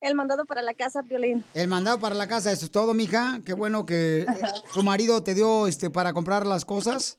El 0.00 0.14
mandado 0.14 0.44
para 0.46 0.62
la 0.62 0.74
casa, 0.74 1.02
Piolín. 1.02 1.44
El 1.54 1.66
mandado 1.66 1.98
para 1.98 2.14
la 2.14 2.28
casa, 2.28 2.52
eso 2.52 2.64
es 2.64 2.70
todo, 2.70 2.94
mija. 2.94 3.40
Qué 3.44 3.52
bueno 3.52 3.84
que 3.84 4.26
tu 4.72 4.82
marido 4.82 5.22
te 5.22 5.34
dio 5.34 5.66
este 5.66 5.90
para 5.90 6.12
comprar 6.12 6.46
las 6.46 6.64
cosas. 6.64 7.18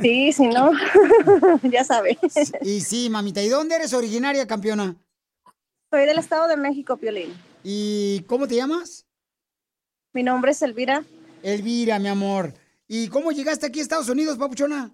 Sí, 0.00 0.32
si 0.32 0.46
no, 0.46 0.70
ya 1.62 1.84
sabe. 1.84 2.18
Y 2.62 2.80
sí, 2.80 3.08
mamita. 3.10 3.42
¿Y 3.42 3.48
dónde 3.48 3.76
eres 3.76 3.92
originaria, 3.92 4.46
campeona? 4.46 4.96
Soy 5.90 6.06
del 6.06 6.18
Estado 6.18 6.46
de 6.46 6.56
México, 6.56 6.96
Piolín. 6.96 7.34
¿Y 7.64 8.20
cómo 8.28 8.46
te 8.46 8.56
llamas? 8.56 9.06
Mi 10.12 10.22
nombre 10.22 10.52
es 10.52 10.62
Elvira. 10.62 11.04
Elvira, 11.42 11.98
mi 11.98 12.08
amor. 12.08 12.54
¿Y 12.86 13.08
cómo 13.08 13.32
llegaste 13.32 13.66
aquí 13.66 13.80
a 13.80 13.82
Estados 13.82 14.08
Unidos, 14.08 14.38
papuchona? 14.38 14.92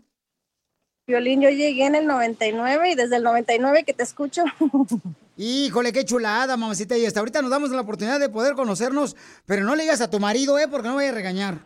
Piolín, 1.04 1.42
yo 1.42 1.50
llegué 1.50 1.84
en 1.86 1.94
el 1.94 2.06
99 2.06 2.90
y 2.90 2.94
desde 2.94 3.16
el 3.16 3.22
99 3.22 3.84
que 3.84 3.92
te 3.92 4.02
escucho. 4.02 4.44
Híjole, 5.36 5.92
qué 5.92 6.04
chulada, 6.04 6.56
mamacita. 6.56 6.96
Y 6.96 7.04
hasta 7.06 7.20
ahorita 7.20 7.42
nos 7.42 7.50
damos 7.50 7.70
la 7.70 7.80
oportunidad 7.82 8.18
de 8.18 8.28
poder 8.28 8.54
conocernos, 8.54 9.16
pero 9.44 9.64
no 9.64 9.74
le 9.76 9.82
digas 9.82 10.00
a 10.00 10.08
tu 10.10 10.18
marido, 10.18 10.58
¿eh? 10.58 10.66
Porque 10.68 10.88
no 10.88 10.94
vaya 10.96 11.10
a 11.10 11.14
regañar. 11.14 11.58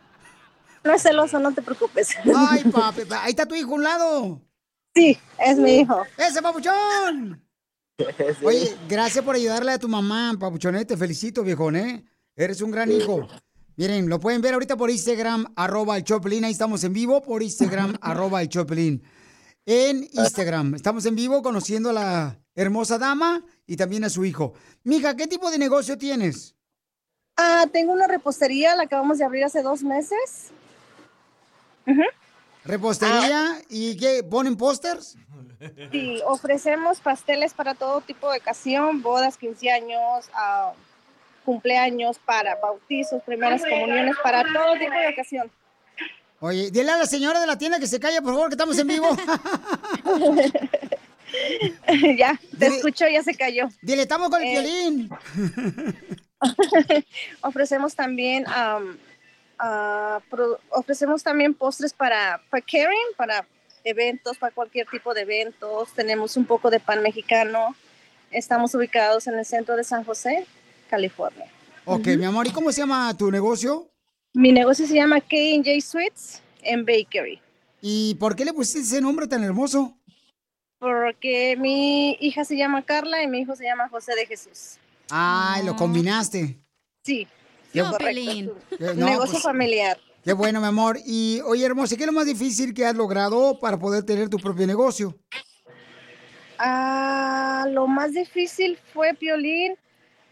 No 0.82 0.92
es 0.94 1.02
celoso, 1.02 1.38
no 1.38 1.52
te 1.52 1.62
preocupes. 1.62 2.08
Ay, 2.34 2.64
papi, 2.72 3.04
pa- 3.04 3.22
ahí 3.24 3.30
está 3.30 3.46
tu 3.46 3.54
hijo 3.54 3.72
a 3.72 3.74
un 3.74 3.82
lado. 3.84 4.42
Sí, 4.94 5.16
es 5.38 5.56
mi 5.58 5.76
hijo. 5.80 6.02
¡Ese 6.16 6.42
papuchón! 6.42 7.44
Oye, 8.42 8.76
gracias 8.88 9.24
por 9.24 9.34
ayudarle 9.36 9.72
a 9.72 9.78
tu 9.78 9.88
mamá, 9.88 10.34
papuchón. 10.40 10.74
eh, 10.76 10.84
Te 10.84 10.96
felicito, 10.96 11.42
viejón, 11.44 11.76
¿eh? 11.76 12.04
Eres 12.34 12.60
un 12.62 12.70
gran 12.70 12.90
hijo. 12.90 13.28
Miren, 13.76 14.08
lo 14.08 14.18
pueden 14.18 14.40
ver 14.42 14.54
ahorita 14.54 14.76
por 14.76 14.90
Instagram, 14.90 15.52
arroba 15.54 15.96
el 15.96 16.04
Choplin. 16.04 16.44
Ahí 16.44 16.52
estamos 16.52 16.82
en 16.84 16.92
vivo 16.92 17.22
por 17.22 17.42
Instagram, 17.42 17.96
arroba 18.00 18.42
el 18.42 18.48
Choplin. 18.48 19.02
En 19.66 20.08
Instagram. 20.12 20.74
Estamos 20.74 21.04
en 21.06 21.14
vivo 21.14 21.42
conociendo 21.42 21.90
a 21.90 21.92
la 21.92 22.39
hermosa 22.54 22.98
dama 22.98 23.44
y 23.66 23.76
también 23.76 24.04
a 24.04 24.10
su 24.10 24.24
hijo. 24.24 24.54
Mija, 24.84 25.16
¿qué 25.16 25.26
tipo 25.26 25.50
de 25.50 25.58
negocio 25.58 25.96
tienes? 25.98 26.54
Ah, 27.36 27.66
tengo 27.72 27.92
una 27.92 28.06
repostería, 28.06 28.74
la 28.74 28.84
acabamos 28.84 29.18
de 29.18 29.24
abrir 29.24 29.44
hace 29.44 29.62
dos 29.62 29.82
meses. 29.82 30.50
¿Repostería? 32.64 33.62
¿Y 33.68 33.96
qué? 33.96 34.22
¿Ponen 34.22 34.56
pósters? 34.56 35.16
Sí, 35.90 36.20
ofrecemos 36.26 37.00
pasteles 37.00 37.54
para 37.54 37.74
todo 37.74 38.00
tipo 38.00 38.30
de 38.30 38.38
ocasión, 38.38 39.02
bodas, 39.02 39.36
15 39.36 39.70
años, 39.70 40.30
ah, 40.34 40.72
cumpleaños, 41.44 42.18
para 42.18 42.56
bautizos, 42.56 43.22
primeras 43.22 43.62
comuniones, 43.62 44.16
para 44.22 44.42
todo 44.42 44.72
tipo 44.74 44.92
de 44.92 45.08
ocasión. 45.08 45.50
Oye, 46.40 46.70
dile 46.70 46.90
a 46.90 46.96
la 46.96 47.06
señora 47.06 47.40
de 47.40 47.46
la 47.46 47.58
tienda 47.58 47.78
que 47.78 47.86
se 47.86 48.00
calle, 48.00 48.22
por 48.22 48.32
favor, 48.32 48.48
que 48.48 48.54
estamos 48.54 48.78
en 48.78 48.86
vivo. 48.86 49.08
ya, 52.18 52.38
te 52.58 52.66
escucho, 52.66 53.06
ya 53.08 53.22
se 53.22 53.34
cayó. 53.34 53.68
Dile, 53.82 54.02
estamos 54.02 54.28
con 54.30 54.42
el 54.42 54.48
Eh, 54.48 54.52
violín. 54.60 55.10
ofrecemos 57.42 57.94
también 57.94 58.44
pro- 60.30 60.58
ofrecemos 60.70 61.22
también 61.22 61.54
postres 61.54 61.92
para, 61.92 62.40
para 62.50 62.60
catering, 62.62 63.14
para 63.16 63.46
eventos, 63.84 64.38
para 64.38 64.52
cualquier 64.54 64.86
tipo 64.88 65.14
de 65.14 65.22
eventos. 65.22 65.92
Tenemos 65.94 66.36
un 66.36 66.44
poco 66.44 66.70
de 66.70 66.80
pan 66.80 67.02
mexicano. 67.02 67.74
Estamos 68.30 68.74
ubicados 68.74 69.26
en 69.26 69.38
el 69.38 69.44
centro 69.44 69.76
de 69.76 69.84
San 69.84 70.04
José, 70.04 70.46
California. 70.88 71.46
Ok, 71.84 72.06
mi 72.18 72.24
amor, 72.24 72.46
¿y 72.46 72.50
cómo 72.50 72.70
se 72.72 72.80
llama 72.82 73.16
tu 73.16 73.30
negocio? 73.30 73.88
Mi 74.32 74.52
negocio 74.52 74.86
se 74.86 74.94
llama 74.94 75.20
K&J 75.20 75.80
Sweets 75.80 76.40
and 76.70 76.86
Bakery. 76.86 77.40
¿Y 77.82 78.14
por 78.16 78.36
qué 78.36 78.44
le 78.44 78.52
pusiste 78.52 78.80
ese 78.80 79.00
nombre 79.00 79.26
tan 79.26 79.42
hermoso? 79.42 79.96
Porque 80.80 81.56
mi 81.58 82.16
hija 82.20 82.44
se 82.44 82.56
llama 82.56 82.82
Carla 82.82 83.22
y 83.22 83.28
mi 83.28 83.40
hijo 83.40 83.54
se 83.54 83.64
llama 83.64 83.88
José 83.88 84.14
de 84.16 84.26
Jesús. 84.26 84.78
Ay, 85.10 85.62
lo 85.64 85.76
combinaste. 85.76 86.58
Sí. 87.04 87.28
Qué- 87.72 87.82
correcto. 87.82 88.56
Eh, 88.72 88.94
no, 88.96 89.06
negocio 89.06 89.32
pues, 89.32 89.42
familiar. 89.42 89.98
Qué 90.24 90.32
bueno, 90.32 90.60
mi 90.60 90.66
amor. 90.66 90.98
Y, 91.06 91.40
oye, 91.44 91.64
hermosa, 91.66 91.96
¿qué 91.96 92.02
es 92.02 92.06
lo 92.06 92.12
más 92.12 92.26
difícil 92.26 92.72
que 92.74 92.84
has 92.86 92.96
logrado 92.96 93.58
para 93.60 93.78
poder 93.78 94.04
tener 94.04 94.28
tu 94.28 94.38
propio 94.38 94.66
negocio? 94.66 95.16
Ah, 96.58 97.66
lo 97.70 97.86
más 97.86 98.12
difícil 98.12 98.78
fue, 98.92 99.14
Piolín, 99.14 99.76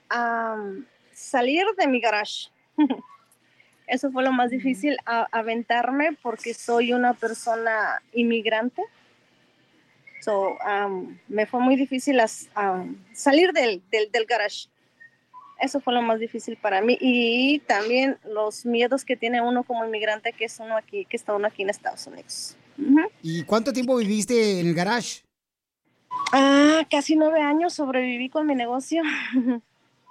am, 0.09 0.87
salir 1.13 1.65
de 1.79 1.87
mi 1.87 2.01
garage. 2.01 2.49
Eso 3.87 4.11
fue 4.11 4.23
lo 4.23 4.33
más 4.33 4.51
difícil, 4.51 4.97
a- 5.07 5.27
aventarme 5.33 6.17
porque 6.23 6.53
soy 6.55 6.93
una 6.93 7.15
persona 7.15 8.03
inmigrante. 8.13 8.83
So, 10.21 10.61
am, 10.63 11.19
me 11.29 11.47
fue 11.47 11.61
muy 11.61 11.77
difícil 11.77 12.19
as- 12.21 12.49
am, 12.55 12.97
salir 13.13 13.53
del, 13.53 13.83
del, 13.91 14.11
del 14.11 14.25
garage. 14.27 14.69
Eso 15.61 15.81
fue 15.81 15.93
lo 15.93 16.03
más 16.03 16.21
difícil 16.21 16.57
para 16.57 16.81
mí. 16.81 16.97
Y 17.01 17.61
también 17.61 18.17
los 18.25 18.65
miedos 18.65 19.05
que 19.05 19.17
tiene 19.17 19.41
uno 19.41 19.65
como 19.65 19.85
inmigrante, 19.85 20.33
que 20.33 20.45
es 20.45 20.59
uno 20.61 20.77
aquí, 20.77 21.05
que 21.05 21.17
está 21.17 21.35
uno 21.35 21.47
aquí 21.49 21.63
en 21.63 21.71
Estados 21.71 22.07
Unidos. 22.07 22.57
Ujú. 22.79 23.01
¿Y 23.23 23.43
cuánto 23.45 23.73
tiempo 23.73 23.97
viviste 23.97 24.61
en 24.61 24.69
el 24.69 24.75
garage? 24.75 25.23
Ah, 26.33 26.87
casi 26.91 27.17
nueve 27.17 27.41
años 27.41 27.75
sobreviví 27.75 28.29
con 28.29 28.47
mi 28.47 28.55
negocio. 28.55 29.03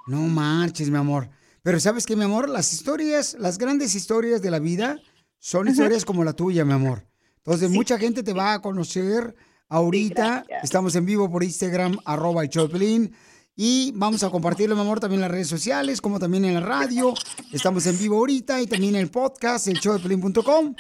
No 0.08 0.22
marches, 0.22 0.90
mi 0.90 0.98
amor. 0.98 1.28
Pero 1.64 1.82
sabes 1.82 2.06
que, 2.06 2.16
mi 2.16 2.24
amor, 2.24 2.48
las 2.48 2.72
historias, 2.72 3.36
las 3.38 3.58
grandes 3.58 3.94
historias 3.94 4.42
de 4.42 4.50
la 4.50 4.60
vida 4.60 4.98
son 5.38 5.68
historias 5.68 6.06
como 6.06 6.24
la 6.24 6.32
tuya, 6.32 6.64
mi 6.64 6.72
amor. 6.72 7.04
Entonces, 7.40 7.70
mucha 7.70 7.98
gente 8.00 8.24
te 8.24 8.32
va 8.32 8.54
a 8.54 8.62
conocer 8.62 9.36
ahorita. 9.69 10.45
Estamos 10.64 10.95
en 10.95 11.06
vivo 11.06 11.30
por 11.30 11.44
Instagram, 11.44 11.99
arroba 12.06 12.44
el 12.44 12.49
Choplin. 12.49 13.14
Y 13.60 13.91
vamos 13.95 14.22
a 14.23 14.30
compartirlo, 14.30 14.76
mi 14.76 14.81
amor, 14.81 14.99
también 14.99 15.18
en 15.18 15.23
las 15.23 15.31
redes 15.31 15.48
sociales, 15.48 15.99
como 15.99 16.19
también 16.19 16.45
en 16.45 16.53
la 16.53 16.60
radio. 16.60 17.15
Estamos 17.52 17.88
en 17.88 17.98
vivo 17.98 18.18
ahorita 18.18 18.61
y 18.61 18.68
también 18.68 18.94
en 18.95 19.02
el 19.02 19.10
podcast, 19.10 19.68
el 19.68 19.80
showdepiolín.com. 19.80 20.76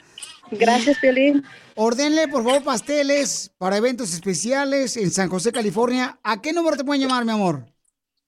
Gracias, 0.51 0.99
Piolín. 0.99 1.43
Ordenle, 1.75 2.27
por 2.27 2.43
favor, 2.43 2.63
pasteles 2.63 3.51
para 3.57 3.77
eventos 3.77 4.13
especiales 4.13 4.95
en 4.95 5.09
San 5.09 5.27
José, 5.27 5.51
California. 5.51 6.19
¿A 6.21 6.39
qué 6.39 6.53
número 6.53 6.77
te 6.77 6.83
pueden 6.83 7.01
llamar, 7.01 7.25
mi 7.25 7.31
amor? 7.31 7.65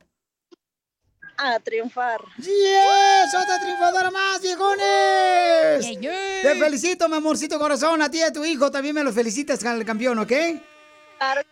A 1.37 1.61
triunfar. 1.61 2.21
¡Yes! 2.39 3.35
¡Otra 3.41 3.61
triunfadora 3.61 4.11
más, 4.11 4.43
viejones! 4.43 5.87
Yeah, 5.89 6.01
yeah. 6.01 6.43
Te 6.43 6.57
felicito, 6.59 7.09
mi 7.09 7.15
amorcito 7.17 7.61
corazón. 7.61 8.03
A 8.03 8.11
ti 8.11 8.19
y 8.19 8.23
a 8.23 8.33
tu 8.33 8.45
hijo 8.45 8.73
también 8.73 8.97
me 8.97 9.05
los 9.05 9.15
felicitas, 9.15 9.61
campeón, 9.61 10.19
¿ok? 10.19 10.33
Claro. 11.19 11.43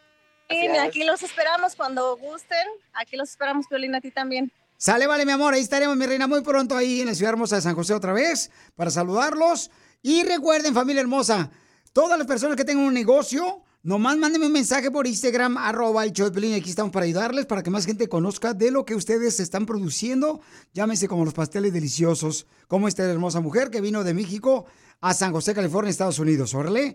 Y 0.49 0.69
aquí 0.77 1.05
los 1.05 1.23
esperamos 1.23 1.75
cuando 1.75 2.17
gusten. 2.17 2.67
Aquí 2.95 3.17
los 3.17 3.31
esperamos, 3.31 3.67
Piolín, 3.67 3.95
a 3.95 4.01
ti 4.01 4.11
también. 4.11 4.53
Sale, 4.79 5.07
vale, 5.07 5.25
mi 5.25 5.33
amor. 5.33 5.55
Ahí 5.55 5.63
estaremos, 5.63 5.97
mi 5.97 6.07
reina, 6.07 6.27
muy 6.27 6.43
pronto 6.43 6.77
ahí 6.77 7.01
en 7.01 7.07
la 7.07 7.15
ciudad 7.15 7.33
hermosa 7.33 7.57
de 7.57 7.63
San 7.63 7.75
José 7.75 7.95
otra 7.95 8.13
vez 8.13 8.51
para 8.75 8.91
saludarlos. 8.91 9.71
Y 10.03 10.23
recuerden, 10.23 10.75
familia 10.75 11.01
hermosa, 11.01 11.51
todas 11.93 12.19
las 12.19 12.27
personas 12.27 12.57
que 12.57 12.65
tengan 12.65 12.85
un 12.85 12.95
negocio, 12.95 13.63
nomás 13.83 14.17
mándenme 14.19 14.47
un 14.47 14.53
mensaje 14.53 14.91
por 14.91 15.07
Instagram, 15.07 15.57
arroba 15.57 16.05
Piolín. 16.05 16.55
Aquí 16.55 16.71
estamos 16.71 16.93
para 16.93 17.07
ayudarles, 17.07 17.47
para 17.47 17.63
que 17.63 17.71
más 17.71 17.87
gente 17.87 18.09
conozca 18.09 18.53
de 18.53 18.71
lo 18.71 18.85
que 18.85 18.95
ustedes 18.95 19.41
están 19.41 19.67
produciendo. 19.67 20.41
Llámese 20.75 21.09
como 21.09 21.25
los 21.25 21.35
pasteles 21.35 21.73
deliciosos, 21.73 22.47
como 22.69 22.87
esta 22.87 23.03
hermosa 23.03 23.41
mujer 23.41 23.71
que 23.71 23.81
vino 23.81 24.05
de 24.05 24.15
México 24.15 24.67
a 25.09 25.15
San 25.15 25.33
José, 25.33 25.55
California, 25.55 25.91
Estados 25.91 26.19
Unidos. 26.19 26.55
Órale. 26.55 26.95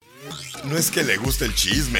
No 0.66 0.78
es 0.78 0.92
que 0.92 1.04
le 1.04 1.18
guste 1.18 1.46
el 1.46 1.56
chisme, 1.56 2.00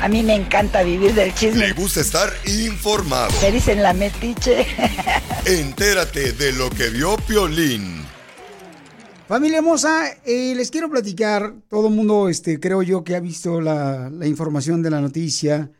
A 0.00 0.08
mí 0.08 0.22
me 0.22 0.34
encanta 0.34 0.82
vivir 0.82 1.14
del 1.14 1.28
le 1.28 1.34
chisme. 1.34 1.72
gusta 1.72 2.00
estar 2.00 2.30
informado. 2.46 3.30
Me 3.42 3.52
dicen 3.52 3.82
la 3.82 3.92
metiche. 3.92 4.66
Entérate 5.46 6.32
de 6.32 6.52
lo 6.52 6.70
que 6.70 6.88
vio 6.90 7.16
Piolín. 7.16 8.02
Familia 9.26 9.58
hermosa, 9.58 10.08
eh, 10.24 10.54
les 10.56 10.70
quiero 10.70 10.88
platicar, 10.88 11.54
todo 11.68 11.88
el 11.88 11.94
mundo, 11.94 12.30
este, 12.30 12.58
creo 12.58 12.82
yo, 12.82 13.04
que 13.04 13.14
ha 13.14 13.20
visto 13.20 13.60
la, 13.60 14.08
la 14.10 14.26
información 14.26 14.82
de 14.82 14.88
la 14.90 15.02
noticia, 15.02 15.70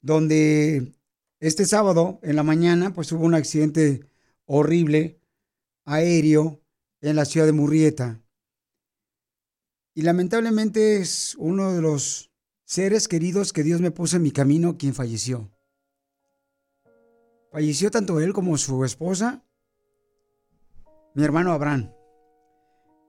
donde 0.00 0.92
este 1.38 1.66
sábado 1.66 2.18
en 2.24 2.34
la 2.34 2.42
mañana, 2.42 2.92
pues 2.92 3.12
hubo 3.12 3.24
un 3.24 3.34
accidente 3.34 4.00
horrible 4.44 5.20
aéreo 5.84 6.60
en 7.00 7.14
la 7.14 7.24
ciudad 7.24 7.46
de 7.46 7.52
Murrieta. 7.52 8.20
Y 9.96 10.02
lamentablemente 10.02 10.98
es 10.98 11.34
uno 11.36 11.72
de 11.72 11.82
los 11.82 12.30
seres 12.64 13.08
queridos 13.08 13.52
que 13.52 13.64
Dios 13.64 13.80
me 13.80 13.90
puso 13.90 14.14
en 14.14 14.22
mi 14.22 14.30
camino 14.30 14.78
quien 14.78 14.94
falleció. 14.94 15.50
Falleció 17.50 17.90
tanto 17.90 18.20
él 18.20 18.32
como 18.32 18.56
su 18.58 18.84
esposa, 18.84 19.44
mi 21.14 21.24
hermano 21.24 21.50
Abraham 21.50 21.90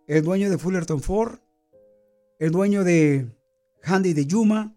el 0.07 0.23
dueño 0.23 0.49
de 0.49 0.57
Fullerton 0.57 1.01
Ford, 1.01 1.39
el 2.39 2.51
dueño 2.51 2.85
de 2.85 3.29
Handy 3.83 4.13
de 4.13 4.25
Yuma, 4.25 4.73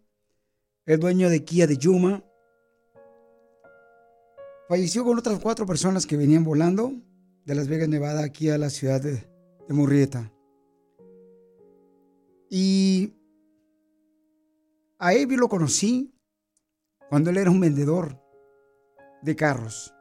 el 0.87 0.99
dueño 0.99 1.31
de 1.31 1.45
Kia 1.45 1.69
de 1.69 1.77
Yuma. 1.77 2.25
Falleció 4.69 5.05
con 5.05 5.19
otras 5.19 5.39
cuatro 5.39 5.67
personas 5.67 6.07
que 6.07 6.17
venían 6.17 6.43
volando 6.43 6.93
de 7.45 7.55
Las 7.55 7.69
Vegas, 7.69 7.89
Nevada, 7.89 8.25
aquí 8.25 8.51
a 8.51 8.59
la 8.59 8.71
ciudad 8.71 9.01
de, 9.01 9.29
de 9.69 9.75
Murrieta. 9.75 10.33
Y 12.53 13.15
a 14.99 15.11
Avi 15.11 15.37
lo 15.37 15.49
conocí 15.49 16.13
cuando 17.09 17.31
él 17.31 17.37
era 17.37 17.51
un 17.51 17.61
vendedor 17.61 18.21
de 19.23 19.37
carros. 19.37 19.95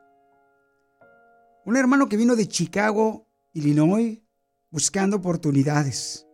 Un 1.66 1.78
hermano 1.78 2.10
que 2.10 2.18
vino 2.18 2.36
de 2.36 2.48
Chicago, 2.48 3.28
Illinois, 3.54 4.24
buscando 4.72 5.18
oportunidades. 5.18 6.26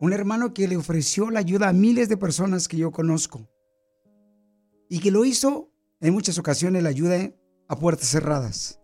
Un 0.00 0.14
hermano 0.14 0.54
que 0.54 0.66
le 0.66 0.78
ofreció 0.78 1.30
la 1.30 1.40
ayuda 1.40 1.68
a 1.68 1.74
miles 1.74 2.08
de 2.08 2.16
personas 2.16 2.66
que 2.66 2.78
yo 2.78 2.90
conozco. 2.90 3.46
Y 4.88 5.00
que 5.00 5.10
lo 5.10 5.26
hizo 5.26 5.70
en 6.00 6.14
muchas 6.14 6.38
ocasiones 6.38 6.82
la 6.82 6.88
ayuda 6.88 7.30
a 7.68 7.78
puertas 7.78 8.08
cerradas. 8.08 8.80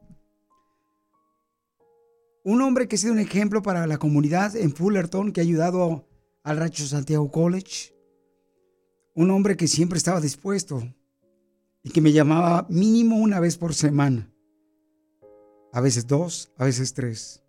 Un 2.44 2.60
hombre 2.60 2.88
que 2.88 2.96
ha 2.96 2.98
sido 2.98 3.14
un 3.14 3.18
ejemplo 3.18 3.62
para 3.62 3.86
la 3.86 3.98
comunidad 3.98 4.54
en 4.54 4.74
Fullerton, 4.74 5.32
que 5.32 5.40
ha 5.40 5.44
ayudado 5.44 6.07
al 6.48 6.56
Rancho 6.56 6.86
Santiago 6.86 7.30
College. 7.30 7.94
Un 9.14 9.30
hombre 9.30 9.54
que 9.54 9.68
siempre 9.68 9.98
estaba 9.98 10.18
dispuesto 10.18 10.82
y 11.82 11.90
que 11.90 12.00
me 12.00 12.10
llamaba 12.10 12.66
mínimo 12.70 13.16
una 13.16 13.38
vez 13.38 13.58
por 13.58 13.74
semana. 13.74 14.32
A 15.74 15.82
veces 15.82 16.06
dos, 16.06 16.50
a 16.56 16.64
veces 16.64 16.94
tres. 16.94 17.42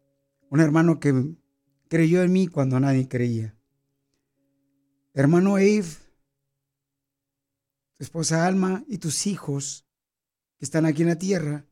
Un 0.50 0.60
hermano 0.60 1.00
que 1.00 1.34
creyó 1.88 2.22
en 2.24 2.34
mí 2.34 2.48
cuando 2.48 2.78
nadie 2.78 3.08
creía. 3.08 3.58
Hermano 5.14 5.58
Eve, 5.58 5.88
tu 7.96 8.04
esposa 8.04 8.46
Alma 8.46 8.84
y 8.86 8.98
tus 8.98 9.28
hijos 9.28 9.86
que 10.58 10.66
están 10.66 10.86
aquí 10.86 11.04
en 11.04 11.08
la 11.08 11.18
tierra, 11.18 11.66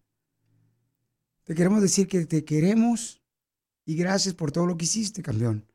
te 1.43 1.55
queremos 1.55 1.81
decir 1.81 2.07
que 2.07 2.25
te 2.25 2.45
queremos 2.45 3.21
y 3.83 3.95
gracias 3.95 4.33
por 4.33 4.53
todo 4.53 4.65
lo 4.65 4.77
que 4.77 4.85
hiciste, 4.85 5.21
campeón. 5.21 5.66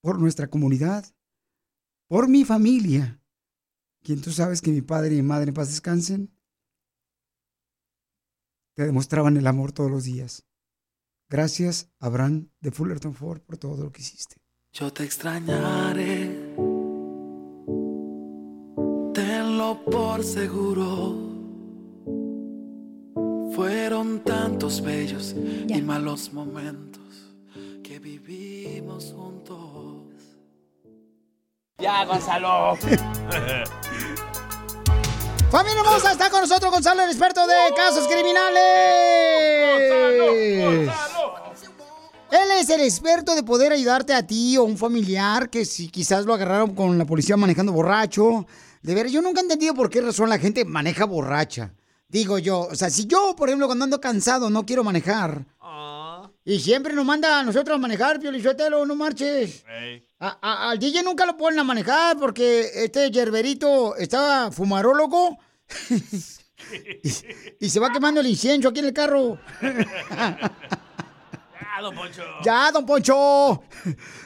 Por 0.00 0.18
nuestra 0.18 0.48
comunidad, 0.48 1.04
por 2.08 2.28
mi 2.28 2.44
familia, 2.44 3.20
quien 4.02 4.20
tú 4.20 4.30
sabes 4.30 4.62
que 4.62 4.70
mi 4.70 4.80
padre 4.80 5.14
y 5.14 5.16
mi 5.16 5.22
madre 5.22 5.48
en 5.48 5.54
paz 5.54 5.68
descansen, 5.68 6.32
te 8.74 8.84
demostraban 8.84 9.36
el 9.36 9.46
amor 9.46 9.72
todos 9.72 9.90
los 9.90 10.04
días. 10.04 10.46
Gracias, 11.28 11.90
Abraham 11.98 12.48
de 12.60 12.70
Fullerton 12.70 13.12
Ford, 13.12 13.40
por 13.40 13.58
todo 13.58 13.84
lo 13.84 13.92
que 13.92 14.02
hiciste. 14.02 14.36
Yo 14.72 14.92
te 14.92 15.04
extrañaré. 15.04 16.54
Tenlo 19.12 19.84
por 19.84 20.24
seguro. 20.24 21.26
Fueron 23.54 24.22
tantos 24.24 24.80
bellos 24.80 25.34
y 25.68 25.82
malos 25.82 26.32
momentos 26.32 27.07
que 27.98 28.04
vivimos 28.04 29.12
juntos. 29.16 29.56
Ya, 31.78 32.04
Gonzalo. 32.04 32.76
Familia 35.50 35.80
hermosa, 35.80 36.12
está 36.12 36.28
con 36.30 36.42
nosotros 36.42 36.70
Gonzalo, 36.70 37.02
el 37.02 37.10
experto 37.10 37.46
de 37.46 37.54
casos 37.74 38.06
criminales. 38.06 38.60
Él 42.30 42.50
es 42.58 42.68
el 42.68 42.82
experto 42.82 43.34
de 43.34 43.42
poder 43.42 43.72
ayudarte 43.72 44.12
a 44.12 44.26
ti 44.26 44.58
o 44.58 44.64
un 44.64 44.76
familiar 44.76 45.48
que 45.48 45.64
si 45.64 45.88
quizás 45.88 46.26
lo 46.26 46.34
agarraron 46.34 46.74
con 46.74 46.98
la 46.98 47.06
policía 47.06 47.38
manejando 47.38 47.72
borracho. 47.72 48.46
De 48.82 48.94
ver, 48.94 49.08
yo 49.08 49.22
nunca 49.22 49.40
he 49.40 49.44
entendido 49.44 49.74
por 49.74 49.88
qué 49.88 50.02
razón 50.02 50.28
la 50.28 50.38
gente 50.38 50.64
maneja 50.66 51.06
borracha. 51.06 51.72
Digo 52.08 52.38
yo, 52.38 52.60
o 52.60 52.74
sea, 52.74 52.90
si 52.90 53.06
yo, 53.06 53.34
por 53.36 53.48
ejemplo, 53.48 53.66
cuando 53.66 53.84
ando 53.84 54.00
cansado 54.00 54.50
no 54.50 54.64
quiero 54.66 54.84
manejar. 54.84 55.46
Y 56.48 56.60
siempre 56.60 56.94
nos 56.94 57.04
manda 57.04 57.40
a 57.40 57.42
nosotros 57.42 57.74
a 57.74 57.78
manejar, 57.78 58.18
Pio 58.18 58.32
Lizotelo, 58.32 58.86
no 58.86 58.94
marches. 58.94 59.64
A- 60.18 60.38
a- 60.40 60.70
al 60.70 60.78
DJ 60.78 61.02
nunca 61.02 61.26
lo 61.26 61.36
ponen 61.36 61.58
a 61.58 61.62
manejar 61.64 62.16
porque 62.16 62.70
este 62.84 63.10
yerberito 63.10 63.94
estaba 63.96 64.50
fumarólogo 64.50 65.36
y, 67.02 67.66
y 67.66 67.68
se 67.68 67.78
va 67.80 67.92
quemando 67.92 68.20
el 68.22 68.28
incienso 68.28 68.70
aquí 68.70 68.78
en 68.80 68.86
el 68.86 68.94
carro. 68.94 69.38
Ah, 71.70 71.80
don 71.82 71.94
Poncho. 71.94 72.22
Ya, 72.42 72.72
don 72.72 72.84
Poncho. 72.86 73.62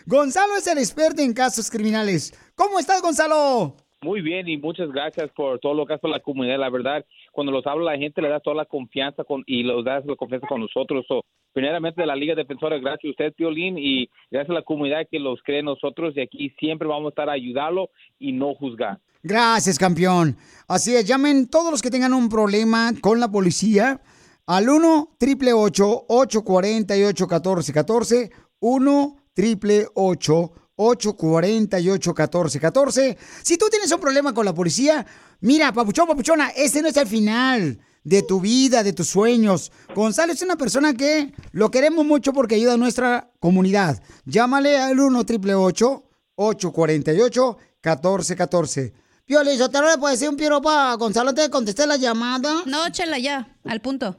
Gonzalo 0.07 0.57
es 0.57 0.66
el 0.69 0.78
experto 0.78 1.20
en 1.20 1.35
casos 1.35 1.69
criminales. 1.70 2.32
¿Cómo 2.55 2.78
estás, 2.78 3.03
Gonzalo? 3.03 3.77
Muy 4.03 4.20
bien 4.20 4.49
y 4.49 4.57
muchas 4.57 4.91
gracias 4.91 5.31
por 5.31 5.61
todo 5.61 5.74
lo 5.74 5.87
que 5.87 5.95
hace 5.95 6.09
la 6.09 6.19
comunidad. 6.19 6.59
La 6.59 6.70
verdad, 6.70 7.05
cuando 7.31 7.53
los 7.53 7.65
habla 7.69 7.93
la 7.93 7.99
gente 7.99 8.20
le 8.20 8.29
da 8.29 8.41
toda 8.41 8.57
la 8.57 8.65
confianza 8.65 9.23
con, 9.23 9.45
y 9.47 9.62
los 9.62 9.85
da 9.85 10.01
la 10.01 10.16
confianza 10.16 10.49
con 10.49 10.61
nosotros. 10.61 11.05
So, 11.07 11.24
primeramente 11.53 12.01
de 12.01 12.09
la 12.09 12.16
Liga 12.16 12.35
Defensora, 12.35 12.79
gracias 12.79 13.05
a 13.05 13.11
usted, 13.11 13.33
Piolín, 13.33 13.79
y 13.79 14.11
gracias 14.29 14.51
a 14.51 14.55
la 14.55 14.62
comunidad 14.62 15.07
que 15.09 15.20
los 15.20 15.41
cree 15.45 15.61
en 15.61 15.66
nosotros. 15.66 16.15
Y 16.16 16.20
aquí 16.20 16.51
siempre 16.59 16.89
vamos 16.89 17.07
a 17.07 17.09
estar 17.11 17.29
a 17.31 17.35
ayudarlo 17.35 17.91
y 18.19 18.33
no 18.33 18.55
juzgar. 18.55 18.99
Gracias, 19.23 19.79
campeón. 19.79 20.37
Así 20.66 20.97
es, 20.97 21.07
llamen 21.07 21.49
todos 21.49 21.70
los 21.70 21.81
que 21.81 21.91
tengan 21.91 22.12
un 22.12 22.29
problema 22.29 22.93
con 23.01 23.20
la 23.20 23.31
policía 23.31 24.01
al 24.47 24.69
1 24.69 25.11
888 25.20 26.07
848 26.09 27.27
1414 27.27 28.31
1 28.59 29.16
888 29.37 29.93
848 29.95 30.62
1414 30.91 33.19
Si 33.43 33.57
tú 33.57 33.67
tienes 33.71 33.91
un 33.93 34.01
problema 34.01 34.35
con 34.35 34.45
la 34.45 34.55
policía, 34.55 35.07
mira, 35.41 35.73
papuchón, 35.73 36.07
papuchona, 36.07 36.51
este 36.51 36.83
no 36.83 36.89
es 36.89 36.97
el 36.97 37.07
final 37.07 37.81
de 38.05 38.23
tu 38.23 38.41
vida, 38.41 38.83
de 38.83 38.93
tus 38.93 39.09
sueños. 39.09 39.71
Gonzalo 39.95 40.33
es 40.33 40.43
una 40.43 40.57
persona 40.57 40.95
que 40.95 41.33
lo 41.53 41.71
queremos 41.71 42.05
mucho 42.05 42.33
porque 42.33 42.57
ayuda 42.57 42.75
a 42.75 42.79
nuestra 42.79 43.31
comunidad. 43.39 44.03
Llámale 44.25 44.79
al 44.79 44.99
1 44.99 45.21
888 45.21 46.05
848 46.35 47.59
1414 47.85 48.93
Pioli, 49.25 49.57
¿yo 49.57 49.71
te 49.71 49.81
le 49.81 49.99
puedo 49.99 50.13
decir 50.13 50.29
un 50.29 50.37
piropo 50.37 50.69
a 50.69 50.97
Gonzalo 50.97 51.33
te 51.33 51.49
contesté 51.49 51.87
la 51.87 51.97
llamada? 51.97 52.63
No, 52.67 52.89
chela 52.91 53.19
ya, 53.19 53.57
al 53.65 53.81
punto. 53.81 54.17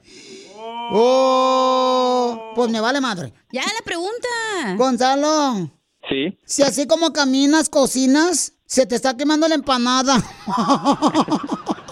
Oh, 0.91 2.53
pues 2.56 2.72
me 2.72 2.80
vale 2.80 3.02
madre. 3.02 3.34
Ya 3.52 3.64
la 3.64 3.81
pregunta. 3.84 4.27
Gonzalo, 4.77 5.69
Sí. 6.09 6.38
si 6.45 6.63
así 6.63 6.85
como 6.85 7.13
caminas, 7.13 7.69
cocinas, 7.69 8.53
se 8.65 8.85
te 8.85 8.95
está 8.95 9.15
quemando 9.15 9.47
la 9.47 9.55
empanada. 9.55 10.17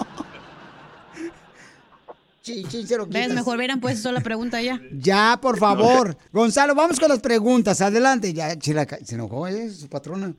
¿Ves? 3.08 3.34
Mejor 3.34 3.58
hubieran 3.58 3.80
puesto 3.80 4.12
la 4.12 4.22
pregunta 4.22 4.62
ya. 4.62 4.80
Ya, 4.92 5.38
por 5.42 5.58
favor. 5.58 6.18
Gonzalo, 6.32 6.76
vamos 6.76 7.00
con 7.00 7.10
las 7.10 7.20
preguntas. 7.20 7.82
Adelante. 7.82 8.34
Ya, 8.34 8.58
chila, 8.58 8.86
se 9.04 9.16
enojó, 9.16 9.48
¿eh? 9.48 9.70
Su 9.70 9.88
patrona. 9.88 10.34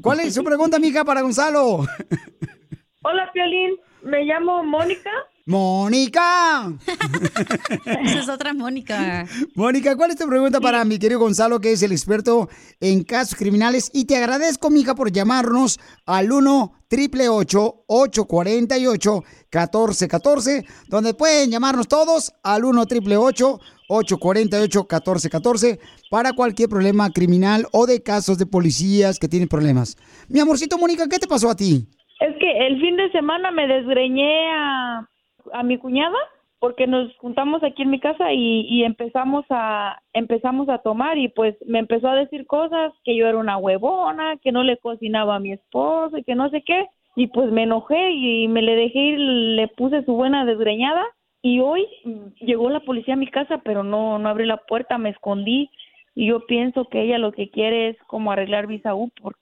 ¿Cuál 0.00 0.20
es 0.20 0.34
su 0.34 0.42
pregunta, 0.42 0.78
mija, 0.78 1.04
para 1.04 1.20
Gonzalo? 1.20 1.78
Hola, 3.02 3.30
Piolín. 3.32 3.76
Me 4.02 4.24
llamo 4.24 4.64
Mónica. 4.64 5.10
¡Mónica! 5.46 6.72
Esa 8.04 8.20
es 8.20 8.28
otra 8.28 8.54
Mónica. 8.54 9.26
Mónica, 9.56 9.96
¿cuál 9.96 10.10
es 10.10 10.16
tu 10.16 10.28
pregunta 10.28 10.60
para 10.60 10.84
mi 10.84 10.98
querido 10.98 11.18
Gonzalo, 11.18 11.60
que 11.60 11.72
es 11.72 11.82
el 11.82 11.90
experto 11.90 12.48
en 12.80 13.02
casos 13.02 13.36
criminales? 13.36 13.90
Y 13.92 14.04
te 14.04 14.16
agradezco, 14.16 14.70
mija, 14.70 14.94
por 14.94 15.10
llamarnos 15.10 15.80
al 16.06 16.30
1 16.30 16.72
888 16.92 17.84
848 17.86 19.24
1414 19.50 20.64
donde 20.88 21.14
pueden 21.14 21.50
llamarnos 21.50 21.88
todos 21.88 22.32
al 22.42 22.64
1 22.64 22.82
888 22.82 23.60
848 23.88 24.80
1414 24.80 25.80
para 26.10 26.32
cualquier 26.34 26.68
problema 26.68 27.10
criminal 27.10 27.66
o 27.72 27.86
de 27.86 28.02
casos 28.02 28.38
de 28.38 28.46
policías 28.46 29.18
que 29.18 29.28
tienen 29.28 29.48
problemas. 29.48 29.96
Mi 30.28 30.40
amorcito 30.40 30.78
Mónica, 30.78 31.08
¿qué 31.08 31.18
te 31.18 31.26
pasó 31.26 31.50
a 31.50 31.56
ti? 31.56 31.88
Es 32.20 32.36
que 32.38 32.66
el 32.66 32.80
fin 32.80 32.96
de 32.96 33.10
semana 33.10 33.50
me 33.50 33.66
desgreñé 33.66 34.52
a, 34.52 35.08
a 35.52 35.62
mi 35.62 35.78
cuñada 35.78 36.16
porque 36.58 36.86
nos 36.86 37.12
juntamos 37.16 37.62
aquí 37.64 37.82
en 37.82 37.90
mi 37.90 37.98
casa 37.98 38.32
y, 38.32 38.60
y 38.68 38.84
empezamos 38.84 39.44
a 39.50 40.00
empezamos 40.12 40.68
a 40.68 40.78
tomar 40.78 41.18
y 41.18 41.28
pues 41.28 41.56
me 41.66 41.80
empezó 41.80 42.08
a 42.08 42.14
decir 42.14 42.46
cosas 42.46 42.92
que 43.04 43.16
yo 43.16 43.26
era 43.26 43.36
una 43.38 43.56
huevona, 43.56 44.36
que 44.40 44.52
no 44.52 44.62
le 44.62 44.76
cocinaba 44.76 45.36
a 45.36 45.40
mi 45.40 45.52
esposo 45.52 46.18
y 46.18 46.22
que 46.24 46.34
no 46.36 46.50
sé 46.50 46.62
qué 46.62 46.86
y 47.16 47.26
pues 47.26 47.50
me 47.50 47.64
enojé 47.64 48.12
y 48.12 48.46
me 48.48 48.62
le 48.62 48.76
dejé 48.76 48.98
ir, 48.98 49.18
le 49.18 49.68
puse 49.68 50.04
su 50.04 50.12
buena 50.14 50.44
desgreñada 50.44 51.04
y 51.42 51.58
hoy 51.60 51.86
mm, 52.04 52.44
llegó 52.44 52.70
la 52.70 52.80
policía 52.80 53.14
a 53.14 53.16
mi 53.18 53.26
casa 53.26 53.60
pero 53.64 53.82
no 53.82 54.18
no 54.20 54.28
abrí 54.28 54.46
la 54.46 54.58
puerta, 54.58 54.98
me 54.98 55.10
escondí 55.10 55.68
y 56.14 56.28
yo 56.28 56.46
pienso 56.46 56.84
que 56.84 57.02
ella 57.02 57.18
lo 57.18 57.32
que 57.32 57.50
quiere 57.50 57.88
es 57.88 57.96
como 58.06 58.30
arreglar 58.30 58.68
mi 58.68 58.78
Saúl 58.78 59.10
porque 59.20 59.40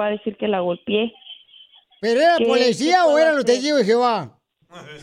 va 0.00 0.06
a 0.06 0.10
decir 0.10 0.36
que 0.38 0.48
la 0.48 0.60
golpeé. 0.60 1.12
¿Pero 2.00 2.20
era 2.20 2.36
¿Qué- 2.38 2.46
policía 2.46 2.94
qué 2.94 3.00
o 3.02 3.12
puedo 3.12 3.18
era 3.18 3.32
los 3.34 3.44
testigos 3.44 3.80
de 3.80 3.84
Jehová? 3.84 4.38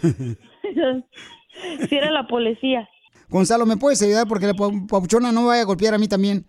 si 1.89 1.95
era 1.95 2.11
la 2.11 2.27
policía. 2.27 2.87
Gonzalo, 3.29 3.65
¿me 3.65 3.77
puedes 3.77 4.01
ayudar? 4.01 4.27
Porque 4.27 4.47
la 4.47 4.53
pa- 4.53 4.69
papuchona 4.89 5.31
no 5.31 5.47
vaya 5.47 5.61
a 5.61 5.65
golpear 5.65 5.93
a 5.93 5.97
mí 5.97 6.07
también. 6.07 6.45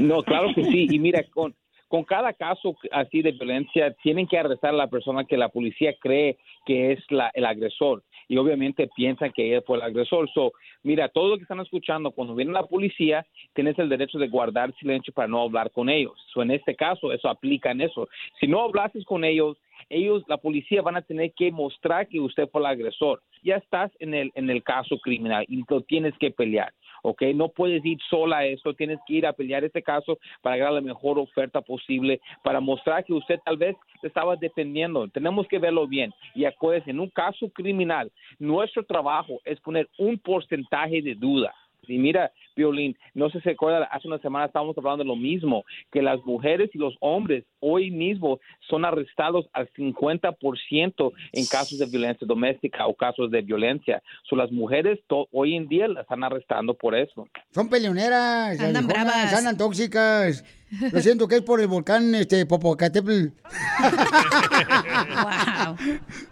No, 0.00 0.22
claro 0.22 0.48
que 0.54 0.64
sí. 0.64 0.86
Y 0.90 0.98
mira, 0.98 1.24
con, 1.32 1.54
con 1.88 2.04
cada 2.04 2.32
caso 2.34 2.76
así 2.92 3.22
de 3.22 3.32
violencia, 3.32 3.94
tienen 4.02 4.26
que 4.26 4.38
arrestar 4.38 4.70
a 4.74 4.76
la 4.76 4.88
persona 4.90 5.24
que 5.24 5.36
la 5.36 5.48
policía 5.48 5.94
cree 6.00 6.38
que 6.66 6.92
es 6.92 7.00
la, 7.10 7.30
el 7.34 7.44
agresor. 7.46 8.04
Y 8.30 8.36
obviamente 8.36 8.88
piensan 8.94 9.32
que 9.32 9.56
él 9.56 9.64
fue 9.66 9.76
el 9.76 9.82
agresor. 9.82 10.30
So, 10.30 10.52
mira, 10.84 11.08
todo 11.08 11.30
lo 11.30 11.36
que 11.36 11.42
están 11.42 11.58
escuchando, 11.58 12.12
cuando 12.12 12.36
viene 12.36 12.52
la 12.52 12.62
policía, 12.62 13.26
tienes 13.54 13.76
el 13.80 13.88
derecho 13.88 14.18
de 14.18 14.28
guardar 14.28 14.72
silencio 14.76 15.12
para 15.12 15.26
no 15.26 15.42
hablar 15.42 15.72
con 15.72 15.88
ellos. 15.88 16.12
So, 16.32 16.40
en 16.40 16.52
este 16.52 16.76
caso, 16.76 17.12
eso 17.12 17.28
aplica 17.28 17.72
en 17.72 17.80
eso. 17.80 18.08
Si 18.38 18.46
no 18.46 18.60
hablases 18.60 19.04
con 19.04 19.24
ellos, 19.24 19.56
ellos, 19.88 20.22
la 20.28 20.36
policía, 20.36 20.80
van 20.80 20.94
a 20.94 21.02
tener 21.02 21.32
que 21.32 21.50
mostrar 21.50 22.06
que 22.06 22.20
usted 22.20 22.48
fue 22.52 22.60
el 22.60 22.68
agresor. 22.68 23.20
Ya 23.42 23.56
estás 23.56 23.90
en 23.98 24.14
el, 24.14 24.30
en 24.36 24.48
el 24.48 24.62
caso 24.62 25.00
criminal 25.00 25.44
y 25.48 25.64
lo 25.68 25.80
tienes 25.80 26.16
que 26.18 26.30
pelear. 26.30 26.72
¿Ok? 27.02 27.22
No 27.34 27.48
puedes 27.48 27.84
ir 27.84 27.98
sola 28.08 28.38
a 28.38 28.44
esto, 28.44 28.74
tienes 28.74 28.98
que 29.06 29.14
ir 29.14 29.26
a 29.26 29.32
pelear 29.32 29.64
este 29.64 29.82
caso 29.82 30.18
para 30.42 30.56
ganar 30.56 30.74
la 30.74 30.80
mejor 30.80 31.18
oferta 31.18 31.60
posible, 31.60 32.20
para 32.42 32.60
mostrar 32.60 33.04
que 33.04 33.12
usted 33.12 33.38
tal 33.44 33.56
vez 33.56 33.76
estaba 34.02 34.36
defendiendo. 34.36 35.08
Tenemos 35.08 35.46
que 35.48 35.58
verlo 35.58 35.86
bien. 35.86 36.12
Y 36.34 36.44
acuérdense, 36.44 36.90
en 36.90 37.00
un 37.00 37.10
caso 37.10 37.48
criminal, 37.50 38.10
nuestro 38.38 38.84
trabajo 38.84 39.40
es 39.44 39.60
poner 39.60 39.88
un 39.98 40.18
porcentaje 40.18 41.02
de 41.02 41.14
duda. 41.14 41.54
Y 41.86 41.98
mira, 41.98 42.30
Violín, 42.56 42.96
no 43.14 43.28
sé 43.30 43.38
si 43.38 43.44
se 43.44 43.50
acuerda, 43.50 43.84
hace 43.90 44.08
una 44.08 44.18
semana 44.18 44.46
estábamos 44.46 44.76
hablando 44.78 45.04
de 45.04 45.08
lo 45.08 45.16
mismo, 45.16 45.64
que 45.92 46.02
las 46.02 46.18
mujeres 46.24 46.70
y 46.74 46.78
los 46.78 46.94
hombres 47.00 47.44
hoy 47.60 47.90
mismo 47.90 48.40
son 48.68 48.84
arrestados 48.84 49.46
al 49.52 49.68
50% 49.72 51.12
en 51.32 51.46
casos 51.46 51.78
de 51.78 51.86
violencia 51.86 52.26
doméstica 52.26 52.86
o 52.86 52.94
casos 52.94 53.30
de 53.30 53.42
violencia. 53.42 54.02
So, 54.28 54.36
las 54.36 54.50
mujeres 54.50 54.98
hoy 55.32 55.56
en 55.56 55.68
día 55.68 55.88
las 55.88 56.02
están 56.02 56.24
arrestando 56.24 56.74
por 56.74 56.94
eso. 56.94 57.28
Son 57.52 57.68
peleoneras, 57.68 58.58
Andan 58.60 58.86
bravas. 58.86 59.34
andan 59.34 59.56
tóxicas. 59.56 60.44
Lo 60.92 61.00
siento 61.00 61.26
que 61.26 61.36
es 61.36 61.42
por 61.42 61.60
el 61.60 61.66
volcán 61.66 62.14
este 62.14 62.46
Popocatépetl. 62.46 63.28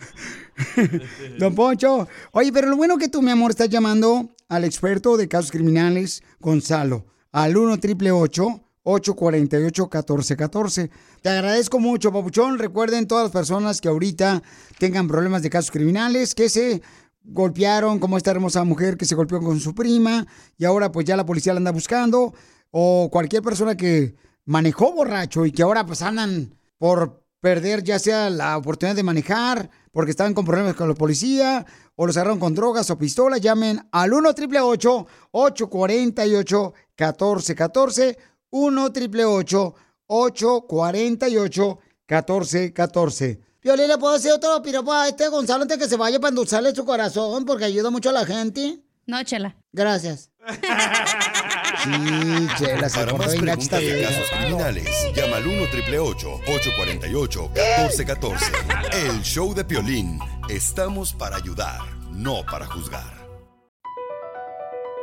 Don 1.39 1.55
Poncho. 1.55 2.09
Oye, 2.33 2.53
pero 2.53 2.69
lo 2.69 2.77
bueno 2.77 2.99
que 2.99 3.09
tú, 3.09 3.23
mi 3.23 3.31
amor, 3.31 3.51
estás 3.51 3.69
llamando 3.69 4.31
al 4.49 4.65
experto 4.65 5.17
de 5.17 5.29
casos 5.29 5.51
criminales, 5.51 6.23
Gonzalo, 6.41 7.07
al 7.33 7.57
1 7.57 7.75
888 7.75 8.65
848 8.83 9.83
1414 9.85 10.91
Te 11.21 11.29
agradezco 11.29 11.79
mucho, 11.79 12.11
Papuchón. 12.11 12.59
Recuerden 12.59 13.07
todas 13.07 13.25
las 13.25 13.33
personas 13.33 13.81
que 13.81 13.89
ahorita 13.89 14.43
tengan 14.79 15.07
problemas 15.07 15.43
de 15.43 15.51
casos 15.51 15.71
criminales, 15.71 16.35
que 16.35 16.49
se 16.49 16.81
golpearon, 17.23 17.99
como 17.99 18.17
esta 18.17 18.31
hermosa 18.31 18.65
mujer 18.65 18.97
que 18.97 19.05
se 19.05 19.15
golpeó 19.15 19.41
con 19.41 19.61
su 19.61 19.75
prima 19.75 20.27
y 20.57 20.65
ahora 20.65 20.91
pues 20.91 21.05
ya 21.05 21.17
la 21.17 21.27
policía 21.27 21.53
la 21.53 21.59
anda 21.59 21.73
buscando, 21.73 22.33
o 22.71 23.11
cualquier 23.13 23.43
persona 23.43 23.77
que 23.77 24.15
manejó 24.47 24.93
borracho 24.93 25.45
y 25.45 25.53
que 25.53 25.63
ahora 25.63 25.85
pues 25.85 26.01
andan 26.01 26.55
por 26.79 27.28
perder 27.41 27.83
ya 27.83 27.99
sea 27.99 28.31
la 28.31 28.57
oportunidad 28.57 28.97
de 28.97 29.03
manejar 29.03 29.71
porque 29.93 30.11
estaban 30.11 30.35
con 30.35 30.45
problemas 30.45 30.75
con 30.75 30.89
la 30.89 30.95
policía 30.95 31.65
o 31.97 32.07
los 32.07 32.17
agarraron 32.17 32.39
con 32.39 32.55
drogas 32.55 32.91
o 32.91 32.99
pistolas, 32.99 33.41
llamen 33.41 33.81
al 33.93 34.13
1 34.13 34.29
888 34.31 35.07
848 35.33 36.75
1414 36.97 38.19
1 38.51 38.85
888 38.85 39.75
848 40.07 41.79
1414 42.09 43.49
Piolín, 43.61 43.89
¿le 43.89 43.99
puedo 43.99 44.15
decir 44.15 44.31
otro 44.31 44.63
piropo 44.63 44.93
a 44.93 45.09
este 45.09 45.29
Gonzalo 45.29 45.63
antes 45.63 45.79
que 45.79 45.89
se 45.89 45.97
vaya 45.97 46.21
para 46.21 46.29
endulzarle 46.29 46.73
su 46.75 46.85
corazón? 46.85 47.45
Porque 47.45 47.65
ayuda 47.65 47.91
mucho 47.91 48.11
a 48.11 48.13
la 48.13 48.25
gente. 48.25 48.81
No, 49.07 49.23
chela. 49.25 49.57
Gracias. 49.73 50.31
Sí, 51.89 52.49
Chela, 52.59 52.89
se 52.89 52.99
Para 52.99 53.15
más 53.15 53.35
preguntas 53.35 53.81
de 53.81 54.03
casos 54.03 54.31
criminales, 54.31 55.09
llama 55.15 55.37
al 55.37 55.47
1 55.47 55.63
848 55.63 57.51
1414 57.55 58.53
El 58.93 59.23
show 59.23 59.55
de 59.55 59.65
Piolín. 59.65 60.21
Estamos 60.49 61.15
para 61.15 61.37
ayudar, 61.37 61.81
no 62.13 62.45
para 62.45 62.67
juzgar. 62.67 63.17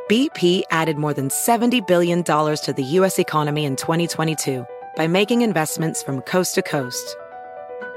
BP 0.08 0.64
added 0.70 0.98
more 0.98 1.14
than 1.14 1.30
$70 1.30 1.88
billion 1.88 2.24
to 2.24 2.74
the 2.76 2.84
U.S. 3.00 3.18
economy 3.18 3.66
in 3.66 3.76
2022 3.76 4.64
by 4.96 5.08
making 5.08 5.42
investments 5.42 6.04
from 6.04 6.22
coast 6.22 6.54
to 6.56 6.62
coast. 6.62 7.18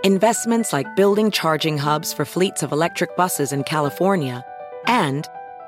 Investments 0.03 0.73
like 0.73 0.87
building 0.97 1.31
charging 1.31 1.77
hubs 1.77 2.15
for 2.15 2.25
fleets 2.25 2.63
of 2.63 2.73
electric 2.73 3.15
buses 3.17 3.53
in 3.53 3.63
California 3.65 4.43
and 4.87 5.29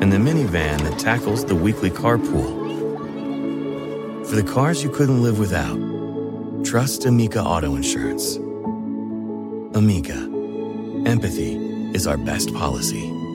and 0.00 0.12
the 0.12 0.16
minivan 0.16 0.78
that 0.82 0.98
tackles 0.98 1.44
the 1.44 1.54
weekly 1.54 1.90
carpool. 1.90 2.64
For 4.26 4.36
the 4.36 4.42
cars 4.42 4.82
you 4.82 4.90
couldn't 4.90 5.22
live 5.22 5.38
without, 5.38 5.76
trust 6.64 7.04
Amica 7.04 7.42
Auto 7.42 7.74
Insurance. 7.76 8.36
Amica, 9.76 10.16
empathy 11.06 11.56
is 11.94 12.06
our 12.06 12.16
best 12.16 12.52
policy. 12.54 13.25